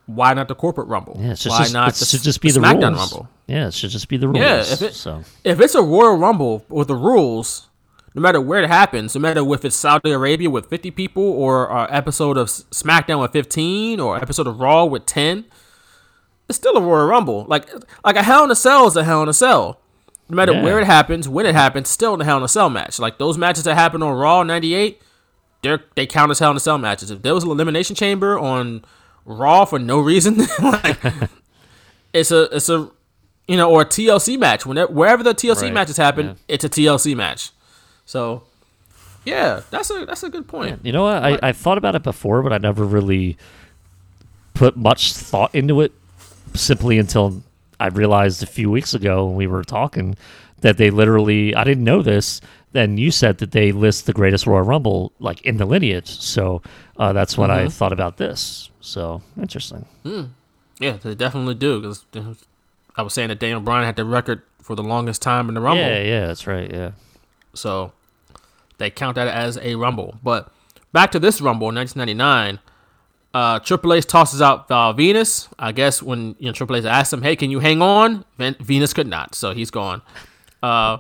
[0.07, 1.17] Why not the corporate Rumble?
[1.19, 3.13] Yeah, it's just, Why not it the, should just be the, SmackDown rules.
[3.13, 3.29] Rumble?
[3.47, 4.39] Yeah, it should just be the rules.
[4.41, 7.69] Yeah, if it- so If it's a Royal Rumble with the rules,
[8.15, 11.71] no matter where it happens, no matter if it's Saudi Arabia with 50 people or
[11.73, 15.45] an episode of SmackDown with 15 or episode of Raw with 10,
[16.49, 17.47] it's still a Royal Rumble.
[17.49, 17.69] Like
[18.05, 19.79] like a Hell in a Cell is a Hell in a Cell.
[20.29, 20.63] No matter Yeah.
[20.63, 22.99] where it happens, when it happens, still in a Hell in a Cell match.
[22.99, 25.01] Like those matches that happened on Raw 98,
[25.63, 27.11] they they count as Hell in a Cell matches.
[27.11, 28.85] If there was an Elimination Chamber on
[29.25, 30.99] Raw for no reason, like,
[32.13, 32.91] it's a it's a
[33.49, 34.65] you know, or a TLC match.
[34.65, 36.35] Whenever wherever the TLC Right, matches happen, yeah.
[36.49, 37.51] it's a TLC match.
[38.05, 38.43] So,
[39.25, 40.81] yeah, that's a that's a good point.
[40.85, 41.23] You know what?
[41.23, 43.37] I, I thought about it before, but I never really
[44.55, 45.93] put much thought into it
[46.55, 47.43] simply until
[47.81, 50.17] I realized a few weeks ago when we were talking
[50.61, 52.41] that they literally, I didn't know this.
[52.73, 56.09] Then you said that they list the greatest Royal Rumble like in the lineage.
[56.09, 56.63] So
[56.97, 57.73] uh, that's what I Mhm.
[57.73, 58.71] thought about this.
[58.81, 59.85] So interesting.
[60.81, 61.81] Yeah, they definitely do.
[61.81, 62.05] Because
[62.97, 65.61] I was saying that Daniel Bryan had the record for the longest time in the
[65.61, 65.83] Rumble.
[65.85, 66.71] Yeah, yeah, that's right.
[66.71, 66.93] Yeah.
[67.55, 67.93] So
[68.79, 70.17] they count that as a Rumble.
[70.23, 70.51] But
[70.93, 72.59] back to this Rumble in 1999,
[73.35, 75.49] uh, Triple H tosses out Val Venis.
[75.59, 78.55] I guess when you know, Triple H asked him, "Hey, can you hang on?" Ven-
[78.55, 80.03] Venis could not, so he's gone.
[80.63, 80.99] Uh,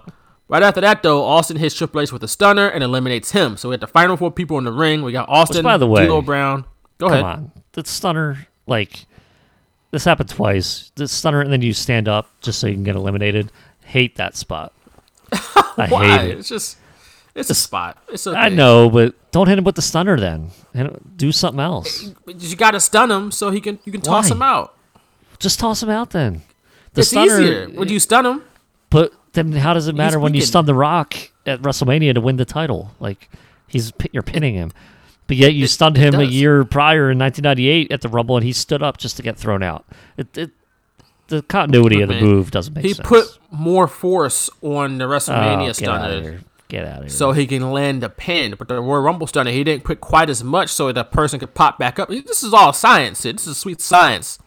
[0.49, 3.57] right after that, though, Austin hits Triple H with a stunner and eliminates him.
[3.57, 5.03] So we had the final four people in the ring.
[5.03, 6.65] We got Austin, by the way, D'Lo Brown.
[6.99, 7.21] Go ahead.
[7.21, 7.39] Come ahead.
[7.39, 7.53] on.
[7.73, 9.07] The stunner, like,
[9.91, 10.93] this happened twice.
[10.95, 13.51] The stunner, and then you stand up just so you can get eliminated.
[13.85, 14.73] Hate that spot.
[15.33, 16.19] I Why?
[16.19, 16.39] hate it.
[16.39, 16.79] It's just,
[17.35, 17.99] it's a spot.
[18.09, 18.39] It's okay.
[18.39, 20.51] I know, but don't hit him with the stunner then.
[21.17, 22.13] Do something else.
[22.27, 24.37] You got to stun him so he can you can toss Why?
[24.37, 24.77] him out.
[25.39, 26.43] Just toss him out then.
[26.93, 28.45] The it's stunner, easier when you stun him.
[29.33, 31.15] Then how does it matter when you stun The Rock
[31.47, 32.91] at WrestleMania to win the title?
[33.01, 33.31] Like,
[33.67, 34.73] he's you're pinning him.
[35.27, 38.53] But yet you stunned him a year prior in 1998 at the Rumble, and he
[38.53, 39.87] stood up just to get thrown out.
[40.19, 40.51] It, it
[41.29, 43.09] the continuity of the Man, move doesn't make He sense.
[43.09, 46.41] He put more force on the Oh, WrestleMania out stunner.
[46.69, 47.09] Get out of here.
[47.11, 48.55] so he can land a pin.
[48.59, 51.55] But the Royal Rumble stunner, he didn't put quite as much so the person could
[51.55, 52.09] pop back up.
[52.11, 53.23] This is all science.
[53.23, 54.39] This is sweet science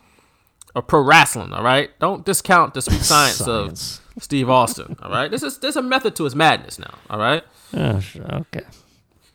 [0.75, 1.53] of pro wrestling.
[1.53, 3.97] All right, don't discount the sweet science, Science.
[3.99, 4.95] of Steve Austin.
[5.01, 6.93] All right, this is there's a method to his madness now.
[7.09, 8.61] All right, Oh, okay.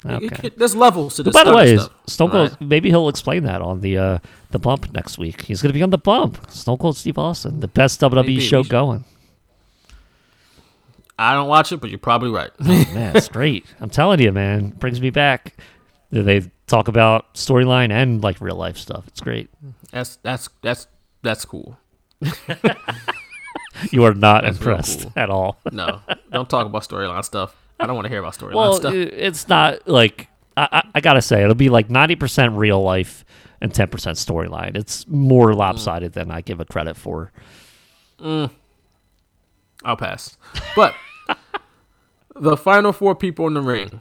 [0.06, 0.50] Okay.
[0.56, 1.34] there's levels to this.
[1.34, 2.50] By the way, stuff, Stone Cold.
[2.52, 2.60] right?
[2.62, 4.18] Maybe he'll explain that on the uh,
[4.50, 5.42] the bump next week.
[5.42, 6.50] He's going to be on the bump.
[6.50, 8.40] Stone Cold Steve Austin, the best WWE Maybe.
[8.40, 9.04] show going.
[11.18, 12.50] I don't watch it, but you're probably right.
[12.58, 13.66] man, it's great.
[13.78, 15.54] I'm telling you, man, brings me back.
[16.10, 19.04] They talk about storyline and like real life stuff.
[19.08, 19.50] It's great.
[19.90, 20.86] That's that's that's
[21.20, 21.76] that's cool.
[23.92, 25.12] You are not impressed cool.
[25.16, 25.58] at all.
[25.72, 26.00] No,
[26.32, 27.54] don't talk about storyline stuff.
[27.78, 28.94] I don't want to hear about storyline Well, stuff.
[28.94, 33.24] it's not like I, I, I gotta say it'll be like 90% real life
[33.60, 34.76] and 10% storyline.
[34.76, 37.32] It's more lopsided than I give it credit for.
[38.20, 38.50] Mm.
[39.84, 40.36] I'll pass.
[40.76, 40.94] But
[42.34, 44.00] the final four people in the ring: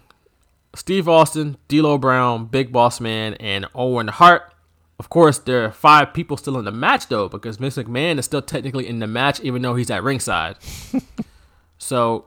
[0.75, 4.53] Steve Austin, D'Lo Brown, Big Boss Man, and Owen Hart.
[4.99, 8.25] Of course, there are five people still in the match though, because Vince McMahon is
[8.25, 10.57] still technically in the match, even though he's at ringside.
[11.77, 12.25] so,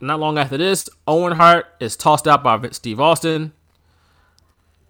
[0.00, 3.52] not long after this, Owen Hart is tossed out by Steve Austin.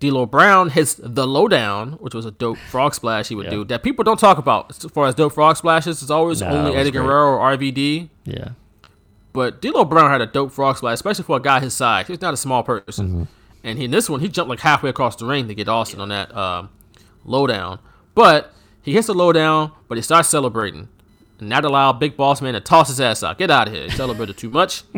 [0.01, 3.51] D'Lo Brown hits the lowdown, which was a dope frog splash he would Yeah.
[3.51, 6.01] do that people don't talk about as far as dope frog splashes.
[6.03, 6.93] It's always Nah, only Eddie.
[6.93, 8.09] Guerrero or RVD.
[8.25, 8.51] Yeah.
[9.33, 12.07] But D'Lo Brown had a dope frog splash, especially for a guy his size.
[12.07, 13.23] He's not a small person, Mm-hmm.
[13.65, 16.01] And he, in this one, he jumped like halfway across the ring to get Austin
[16.01, 16.69] on that um,
[17.29, 17.79] lowdown.
[18.15, 20.89] But he hits the lowdown, but he starts celebrating.
[21.39, 23.39] And that allowed Big Boss Man to toss his ass out.
[23.39, 23.85] Get out of here.
[23.85, 24.83] He celebrated too much.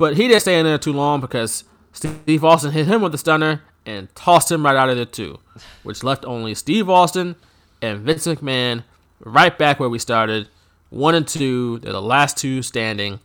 [0.00, 3.18] But he didn't stay in there too long because Steve Austin hit him with the
[3.18, 5.40] stunner and tossed him right out of there too,
[5.82, 7.36] which left only Steve Austin
[7.82, 8.84] and Vince McMahon
[9.22, 10.48] right back where we started.
[10.88, 13.20] One and two, they're the last two standing.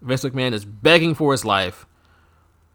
[0.00, 1.84] Vince McMahon is begging for his life,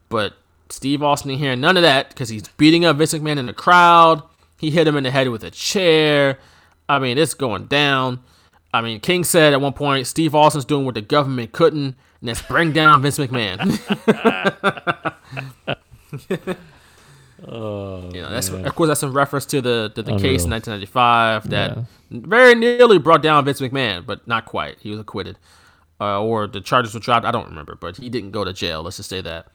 [0.09, 0.35] but
[0.69, 3.53] Steve Austin ain't hearing none of that because he's beating up Vince McMahon in the
[3.53, 4.21] crowd.
[4.59, 6.38] He hit him in the head with a chair.
[6.88, 8.19] I mean, it's going down.
[8.73, 12.29] I mean, King said at one point, Steve Austin's doing what the government couldn't, and
[12.29, 13.79] that's bring down Vince McMahon.
[17.47, 18.65] Oh, you know, that's man.
[18.67, 21.83] of course that's in reference to the to the case in 1995 that Yeah.
[22.09, 24.75] very nearly brought down Vince McMahon, but not quite.
[24.81, 25.38] He was acquitted,
[26.01, 27.25] uh, or the charges were dropped.
[27.25, 28.83] I don't remember, but he didn't go to jail.
[28.83, 29.47] Let's just say that.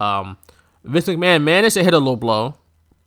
[0.00, 0.38] Um,
[0.84, 2.54] Vince McMahon managed to hit a low blow,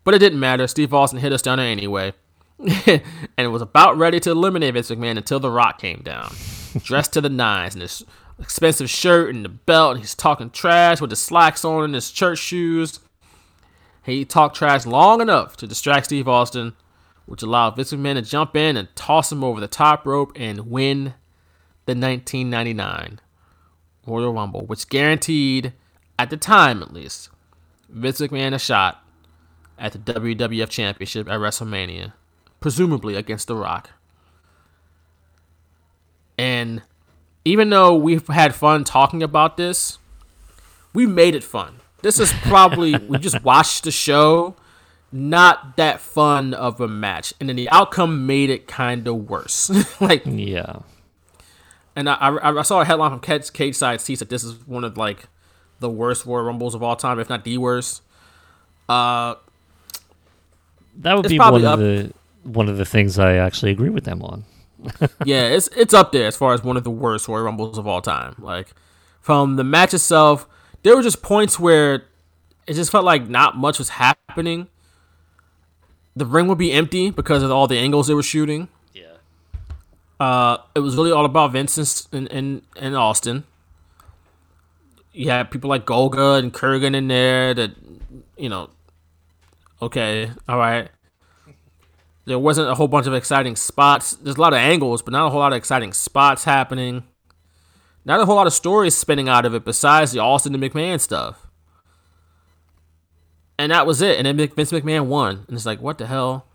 [0.03, 0.67] but it didn't matter.
[0.67, 2.13] Steve Austin hit a stunner anyway,
[3.37, 6.33] and was about ready to eliminate Vince McMahon until The Rock came down,
[6.77, 8.03] dressed to the nines in his
[8.39, 9.93] expensive shirt and the belt.
[9.93, 12.99] And he's talking trash with his slacks on and his church shoes.
[14.03, 16.73] He talked trash long enough to distract Steve Austin,
[17.25, 20.71] which allowed Vince McMahon to jump in and toss him over the top rope and
[20.71, 21.13] win
[21.85, 23.19] the 1999
[24.07, 25.73] Royal Rumble, which guaranteed,
[26.17, 27.29] at the time at least,
[27.89, 29.03] Vince McMahon a shot
[29.81, 32.13] at the WWF Championship at WrestleMania,
[32.61, 33.89] presumably against The Rock.
[36.37, 36.83] And
[37.43, 39.97] even though we've had fun talking about this,
[40.93, 41.79] we made it fun.
[42.03, 44.55] This is probably we just watched the show,
[45.11, 49.69] not that fun of a match, and then the outcome made it kind of worse.
[50.01, 50.79] like yeah,
[51.95, 54.83] and I, I I saw a headline from Cage, Cageside Seats that this is one
[54.83, 55.27] of like
[55.79, 58.03] the worst Royal Rumbles of all time, if not the worst.
[58.89, 59.35] Uh,
[60.97, 62.13] that would It's be one probably of the
[62.43, 64.45] one of the things I actually agree with them on.
[65.25, 67.87] yeah, it's it's up there as far as one of the worst Royal Rumbles of
[67.87, 68.35] all time.
[68.39, 68.73] Like
[69.19, 70.47] from the match itself,
[70.83, 72.05] there were just points where
[72.67, 74.67] it just felt like not much was happening.
[76.15, 78.67] The ring would be empty because of all the angles they were shooting.
[78.93, 79.17] Yeah.
[80.19, 83.43] Uh, it was really all about Vince and and, and Austin.
[85.13, 87.71] You had people like Golga and Kurrgan in there that,
[88.37, 88.69] you know,
[89.81, 90.89] okay, all right.
[92.25, 94.11] There wasn't a whole bunch of exciting spots.
[94.11, 97.03] There's a lot of angles, but not a whole lot of exciting spots happening.
[98.05, 100.99] Not a whole lot of stories spinning out of it besides the Austin and McMahon
[100.99, 101.47] stuff.
[103.57, 104.17] And that was it.
[104.17, 105.45] And then Vince McMahon won.
[105.47, 106.45] And it's like, what the hell?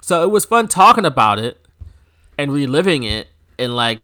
[0.00, 1.66] So it was fun talking about it
[2.38, 4.00] and reliving it and like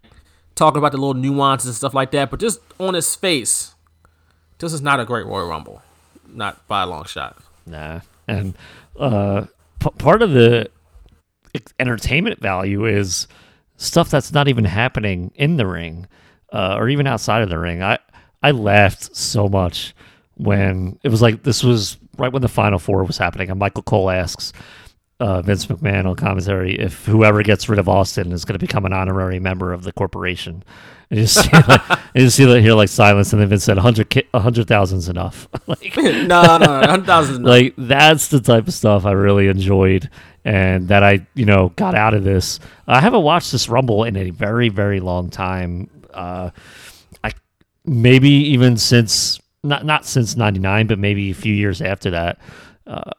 [0.54, 2.30] talking about the little nuances and stuff like that.
[2.30, 3.74] But just on its face,
[4.58, 5.82] this is not a great Royal Rumble.
[6.28, 7.38] Not by a long shot.
[7.64, 8.56] Nah, and
[8.98, 9.46] uh,
[9.80, 10.70] p- part of the
[11.78, 13.28] entertainment value is
[13.76, 16.06] stuff that's not even happening in the ring,
[16.52, 17.82] uh, or even outside of the ring.
[17.82, 17.98] I
[18.42, 19.94] I laughed so much
[20.36, 23.82] when it was like this was right when the final four was happening, and Michael
[23.82, 24.52] Cole asks.
[25.18, 28.84] Uh, Vince McMahon on commentary if whoever gets rid of Austin is going to become
[28.84, 30.62] an honorary member of the corporation.
[31.08, 33.64] And you just see, like, and you see that here like silence, and then Vince
[33.64, 37.48] said, "100 a hundred thousand's enough." like, no, no, no, 100,000 no.
[37.48, 40.10] like that's the type of stuff I really enjoyed
[40.46, 42.60] and that I, you know, got out of this.
[42.86, 45.90] I haven't watched this Rumble in a very, very long time.
[46.14, 46.50] Uh,
[47.24, 47.32] I
[47.84, 52.38] maybe even since not not since '99, but maybe a few years after that.
[52.86, 53.10] Uh,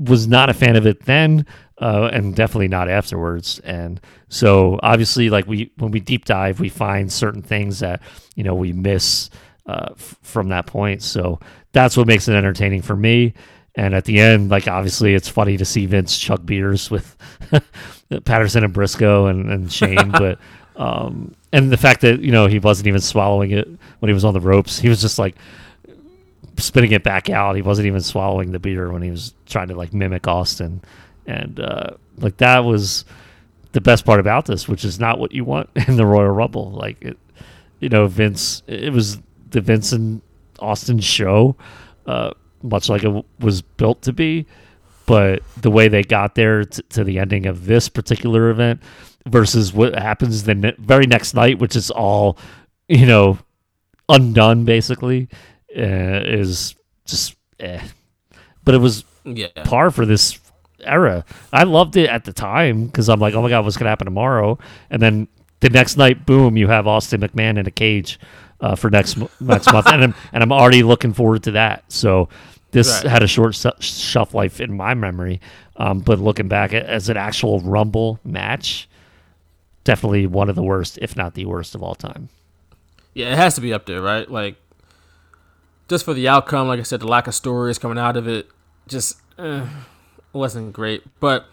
[0.00, 1.46] was not a fan of it then,
[1.78, 3.58] uh, and definitely not afterwards.
[3.60, 8.00] And so, obviously, like we when we deep dive, we find certain things that
[8.34, 9.30] you know we miss
[9.66, 11.02] uh, f- from that point.
[11.02, 11.40] So
[11.72, 13.34] that's what makes it entertaining for me.
[13.76, 17.16] And at the end, like obviously, it's funny to see Vince chug beers with
[18.24, 20.38] Patterson and Briscoe and, and Shane, but
[20.76, 24.24] um, and the fact that you know he wasn't even swallowing it when he was
[24.24, 25.36] on the ropes, he was just like
[26.60, 27.56] spitting it back out.
[27.56, 30.82] He wasn't even swallowing the beer when he was trying to like mimic Austin,
[31.26, 33.04] and uh, like that was
[33.72, 36.70] the best part about this, which is not what you want in the Royal Rumble.
[36.70, 37.18] Like it,
[37.80, 38.62] you know, Vince.
[38.66, 39.18] It was
[39.50, 40.22] the Vince and
[40.58, 41.56] Austin show,
[42.06, 42.32] uh,
[42.62, 44.46] much like it was built to be.
[45.06, 48.80] But the way they got there t- to the ending of this particular event
[49.26, 52.38] versus what happens the ne- very next night, which is all,
[52.88, 53.38] you know,
[54.08, 55.28] undone basically,
[55.76, 56.74] uh, is
[57.06, 57.80] just eh.
[58.64, 59.48] But it was Yeah.
[59.64, 60.38] par for this
[60.82, 61.24] era.
[61.52, 64.06] I loved it at the time because I'm like, oh my god, what's gonna happen
[64.06, 64.58] tomorrow?
[64.90, 65.28] And then
[65.60, 68.18] the next night, boom, you have Austin McMahon in a cage
[68.60, 71.84] uh, for next next month, and I'm and I'm already looking forward to that.
[71.92, 72.28] So
[72.72, 73.10] this Right.
[73.10, 75.40] had a short shelf life in my memory,
[75.76, 78.88] um, but looking back as an actual Rumble match,
[79.84, 82.28] definitely one of the worst, if not the worst of all time.
[83.14, 84.30] Yeah, it has to be up there, right?
[84.30, 84.54] Like,
[85.90, 88.48] just for the outcome, like I said, the lack of stories coming out of it,
[88.86, 89.66] just eh,
[90.32, 91.02] wasn't great.
[91.18, 91.46] But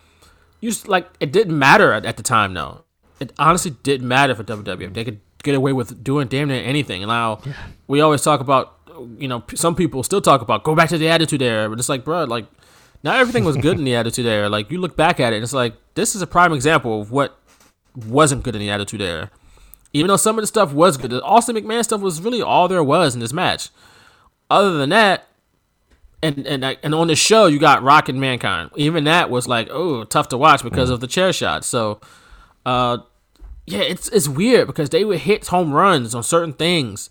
[0.62, 2.86] you just, like it didn't matter at, at the time, though.
[3.20, 4.94] It honestly didn't matter for WWF.
[4.94, 7.02] They could get away with doing damn near anything.
[7.02, 7.42] And now
[7.88, 8.76] we always talk about,
[9.18, 11.90] you know, some people still talk about go back to the Attitude Era, but it's
[11.90, 12.46] like, bro, like
[13.04, 14.50] not everything was good in the Attitude Era.
[14.50, 17.12] Like you look back at it, and it's like this is a prime example of
[17.12, 17.40] what
[17.96, 19.32] wasn't good in the Attitude Era.
[19.94, 22.68] Even though some of the stuff was good, the Austin McMahon stuff was really all
[22.68, 23.70] there was in this match.
[24.50, 25.28] Other than that,
[26.24, 28.72] and and and on the show you got Rock and Mankind.
[28.76, 31.66] Even that was like, oh, tough to watch because of the chair shot.
[31.66, 32.00] So,
[32.66, 33.00] uh,
[33.66, 37.10] yeah, it's it's weird because they would hit home runs on certain things,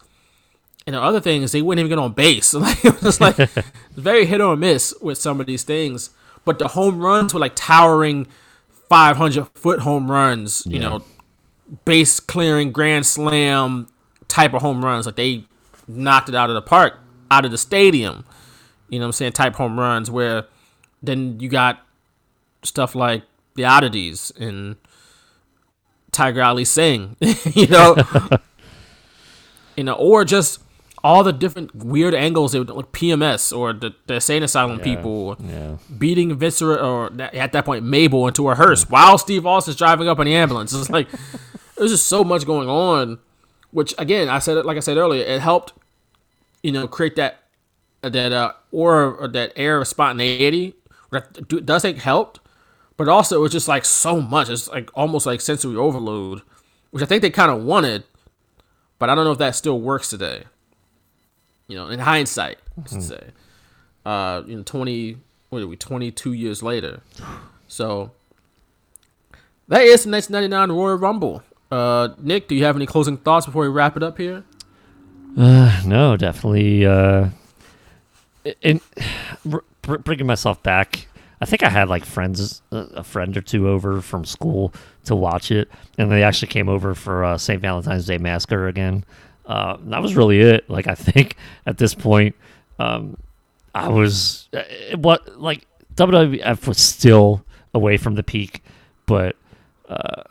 [0.86, 2.54] and the other things they wouldn't even get on base.
[2.58, 3.36] Like it was like
[3.96, 6.10] very hit or miss with some of these things.
[6.44, 8.26] But the home runs were like towering,
[8.88, 10.64] five hundred foot home runs.
[10.66, 11.04] You know,
[11.84, 13.88] base clearing grand slam
[14.28, 15.06] type of home runs.
[15.06, 15.44] Like they
[15.86, 16.98] knocked it out of the park,
[17.30, 18.24] out of the stadium.
[18.88, 19.32] You know what I'm saying?
[19.32, 20.46] Type home runs where
[21.02, 21.84] then you got
[22.62, 23.22] stuff like
[23.54, 24.76] the oddities and
[26.12, 27.16] Tiger Ali Singh,
[27.52, 27.96] you know,
[29.76, 30.60] you know, or just
[31.04, 35.36] all the different weird angles they would like PMS or the, the insane asylum people
[35.38, 35.76] Yeah.
[35.98, 40.18] beating Viscera or at that point Mabel into a hearse while Steve Austin's driving up
[40.18, 40.72] in the ambulance.
[40.72, 41.08] It's like
[41.76, 43.18] there's just so much going on,
[43.70, 45.74] which again I said it like I said earlier, it helped
[46.62, 47.42] you know create that
[48.02, 50.74] that uh aura or that air of spontaneity
[51.10, 52.40] that does think helped,
[52.96, 54.48] but also it's just like so much.
[54.48, 56.42] It's like almost like sensory overload,
[56.90, 58.04] which I think they kind of wanted,
[58.98, 60.44] but I don't know if that still works today.
[61.68, 63.30] You know, in hindsight, I should say.
[64.04, 65.18] Uh, you know, twenty
[65.48, 65.76] what are we?
[65.76, 67.00] Twenty two years later,
[67.66, 68.12] so
[69.68, 71.42] that is the 1999 Royal Rumble.
[71.70, 74.44] Uh, Nick, do you have any closing thoughts before we wrap it up here?
[75.36, 76.86] Uh, no, definitely.
[76.86, 77.28] Uh,
[78.62, 78.80] in
[79.44, 81.08] br- br- bringing myself back,
[81.40, 84.72] I think I had like friends, a a friend or two over from school
[85.04, 87.60] to watch it, and they actually came over for uh, St.
[87.60, 89.04] Valentine's Day Massacre again.
[89.44, 90.68] Uh, that was really it.
[90.70, 92.34] Like I think at this point,
[92.78, 93.16] um,
[93.74, 94.62] I was uh,
[94.96, 95.66] what like
[95.96, 98.62] WWF was still away from the peak,
[99.04, 99.36] but
[99.88, 100.22] uh,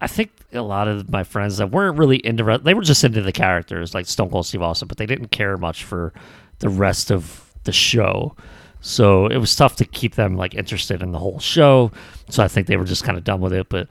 [0.00, 3.22] I think a lot of my friends that weren't really into they were just into
[3.22, 6.12] the characters like Stone Cold Steve Austin, but they didn't care much for
[6.58, 8.34] the rest of the show.
[8.80, 11.90] So it was tough to keep them like interested in the whole show.
[12.28, 13.68] So I think they were just kind of done with it.
[13.68, 13.88] But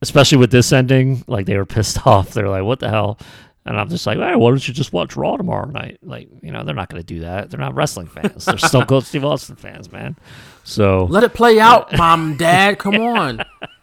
[0.00, 2.30] especially with this ending, like they were pissed off.
[2.32, 3.18] They're like, "What the hell?"
[3.66, 6.50] And I'm just like, "Hey, why don't you just watch Raw tomorrow night?" Like, you
[6.50, 7.50] know, they're not going to do that.
[7.50, 8.46] They're not wrestling fans.
[8.46, 10.16] They're Stone Cold Steve Austin fans, man.
[10.64, 12.78] So Let it play out, mom, and dad.
[12.78, 13.44] Come on.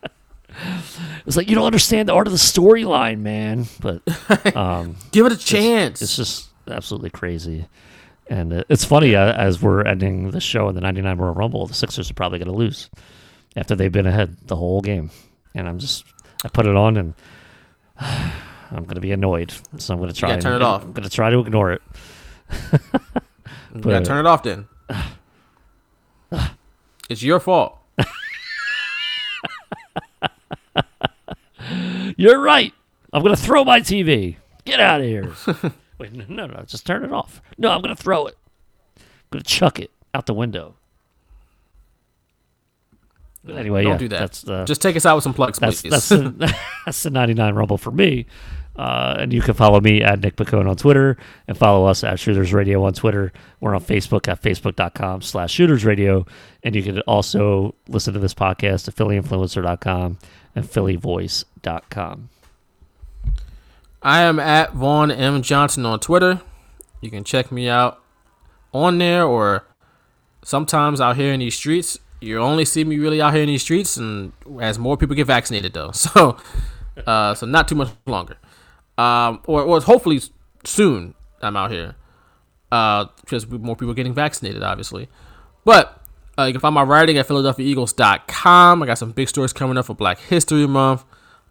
[1.26, 3.66] it's like you don't understand the art of the storyline, man.
[3.80, 4.02] But
[4.56, 6.02] um, Give it a chance.
[6.02, 7.68] it's just absolutely crazy.
[8.28, 11.68] And uh, it's funny uh, as we're ending the show in the 99 Royal Rumble,
[11.68, 12.90] the Sixers are probably going to lose
[13.56, 15.12] after they've been ahead the whole game.
[15.54, 16.06] And I'm just,
[16.44, 17.14] I put it on and
[18.00, 19.54] I'm going to be annoyed.
[19.78, 20.84] So I'm going to try and, turn it off.
[20.84, 21.82] I'm going to try to ignore it.
[23.74, 24.68] you gotta turn it off then.
[27.10, 27.80] it's your fault.
[32.18, 32.74] You're right.
[33.14, 34.38] I'm going to throw my TV.
[34.66, 35.34] Get out of here.
[35.98, 37.42] Wait, no, no, no, just turn it off.
[37.58, 38.36] No, I'm going to throw it.
[38.98, 40.76] I'm going to chuck it out the window.
[43.44, 44.20] But anyway, Don't yeah, do that.
[44.20, 45.92] That's the Just take us out with some plugs, that's please.
[45.92, 48.26] that's the, that's the 99 Rumble for me.
[48.76, 51.16] Uh, and you can follow me at Nick Pacone on Twitter
[51.48, 53.32] and follow us at Shooters Radio on Twitter.
[53.62, 56.26] We're on Facebook at facebook.com slash Shooters Radio.
[56.62, 60.18] And you can also listen to this podcast at phillyinfluencer.com
[60.56, 62.30] and phillyvoice.com.
[64.02, 66.42] I am at Vaughn M Johnson on Twitter.
[67.02, 68.00] You can check me out
[68.74, 69.66] on there, or
[70.44, 72.00] sometimes out here in these streets.
[72.22, 75.28] You only see me really out here in these streets, and as more people get
[75.28, 75.92] vaccinated, though.
[75.94, 76.38] So,
[77.06, 78.38] uh, so not too much longer.
[78.98, 80.22] Um, or, or hopefully
[80.64, 81.14] soon.
[81.42, 81.96] I'm out here,
[82.72, 85.10] uh, because more people are getting vaccinated, obviously.
[85.66, 86.05] But
[86.38, 88.84] uh, you can find my writing at PhiladelphiaEagles.com.
[88.84, 91.04] I got some big stories coming up for Black History Month.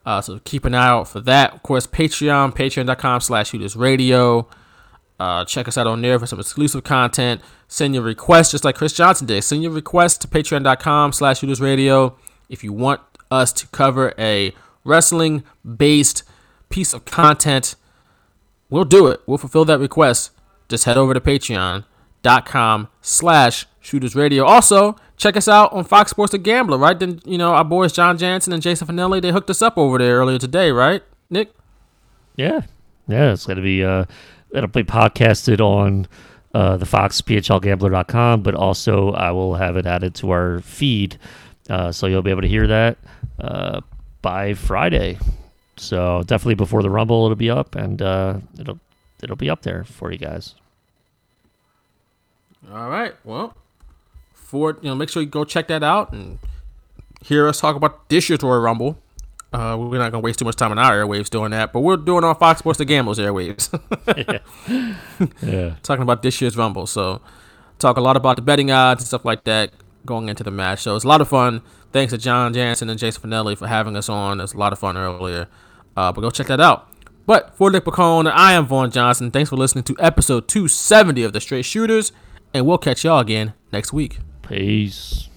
[0.05, 1.55] Uh, so keep an eye out for that.
[1.55, 4.49] Of course, Patreon, patreon.com slash shooters radio.
[5.19, 7.41] Uh, check us out on there for some exclusive content.
[7.69, 9.43] Send your requests just like Chris Johnson did.
[9.43, 12.17] Send your requests to patreon.com slash shooters radio
[12.49, 14.53] if you want us to cover a
[14.85, 16.25] wrestling based
[16.69, 17.77] piece of content
[18.75, 19.21] we'll do it.
[19.27, 20.33] We'll fulfill that request.
[20.69, 24.45] Just head over to patreon.com slash shooters radio.
[24.45, 26.99] Also, check us out on Fox Sports The Gambler, right?
[26.99, 29.99] Then, you know, our boys John Jansen and Jason Finelli, they hooked us up over
[29.99, 31.53] there earlier today, right, Nick?
[32.37, 32.63] Yeah,
[33.07, 34.07] yeah, it's gonna be uh,
[34.53, 36.09] it'll be podcasted on
[36.55, 41.19] uh, the Fox PHLGambler.com, but also I will have it added to our feed,
[41.69, 42.99] uh, so you'll be able to hear that
[43.39, 43.83] uh,
[44.23, 45.19] by Friday.
[45.77, 48.81] So definitely before the Rumble, it'll be up, and uh, it'll
[49.23, 50.55] it'll be up there for you guys.
[52.73, 53.15] All right.
[53.25, 53.55] Well,
[54.55, 56.39] for you know, make sure you go check that out and
[57.25, 58.97] hear us talk about this year's Royal Rumble.
[59.53, 61.97] Uh, we're not gonna waste too much time on our airwaves doing that, but we're
[61.97, 63.69] doing on Fox Sports The Gamblers airwaves.
[65.43, 67.21] Yeah, Talking about this year's Rumble, so
[67.81, 69.73] talk a lot about the betting odds and stuff like that
[70.07, 70.83] going into the match.
[70.83, 71.63] So it's a lot of fun.
[71.93, 74.41] Thanks to John Jansen and Jason Finelli for having us on.
[74.41, 75.49] It's a lot of fun earlier.
[75.97, 76.89] Uh, but go check that out.
[77.27, 79.31] But for Nick Pacone, I am Vaughn Johnson.
[79.31, 82.13] Thanks for listening to episode 270 of The Straight Shooters,
[82.53, 84.19] and we'll catch y'all again next week.
[84.49, 85.29] Peace.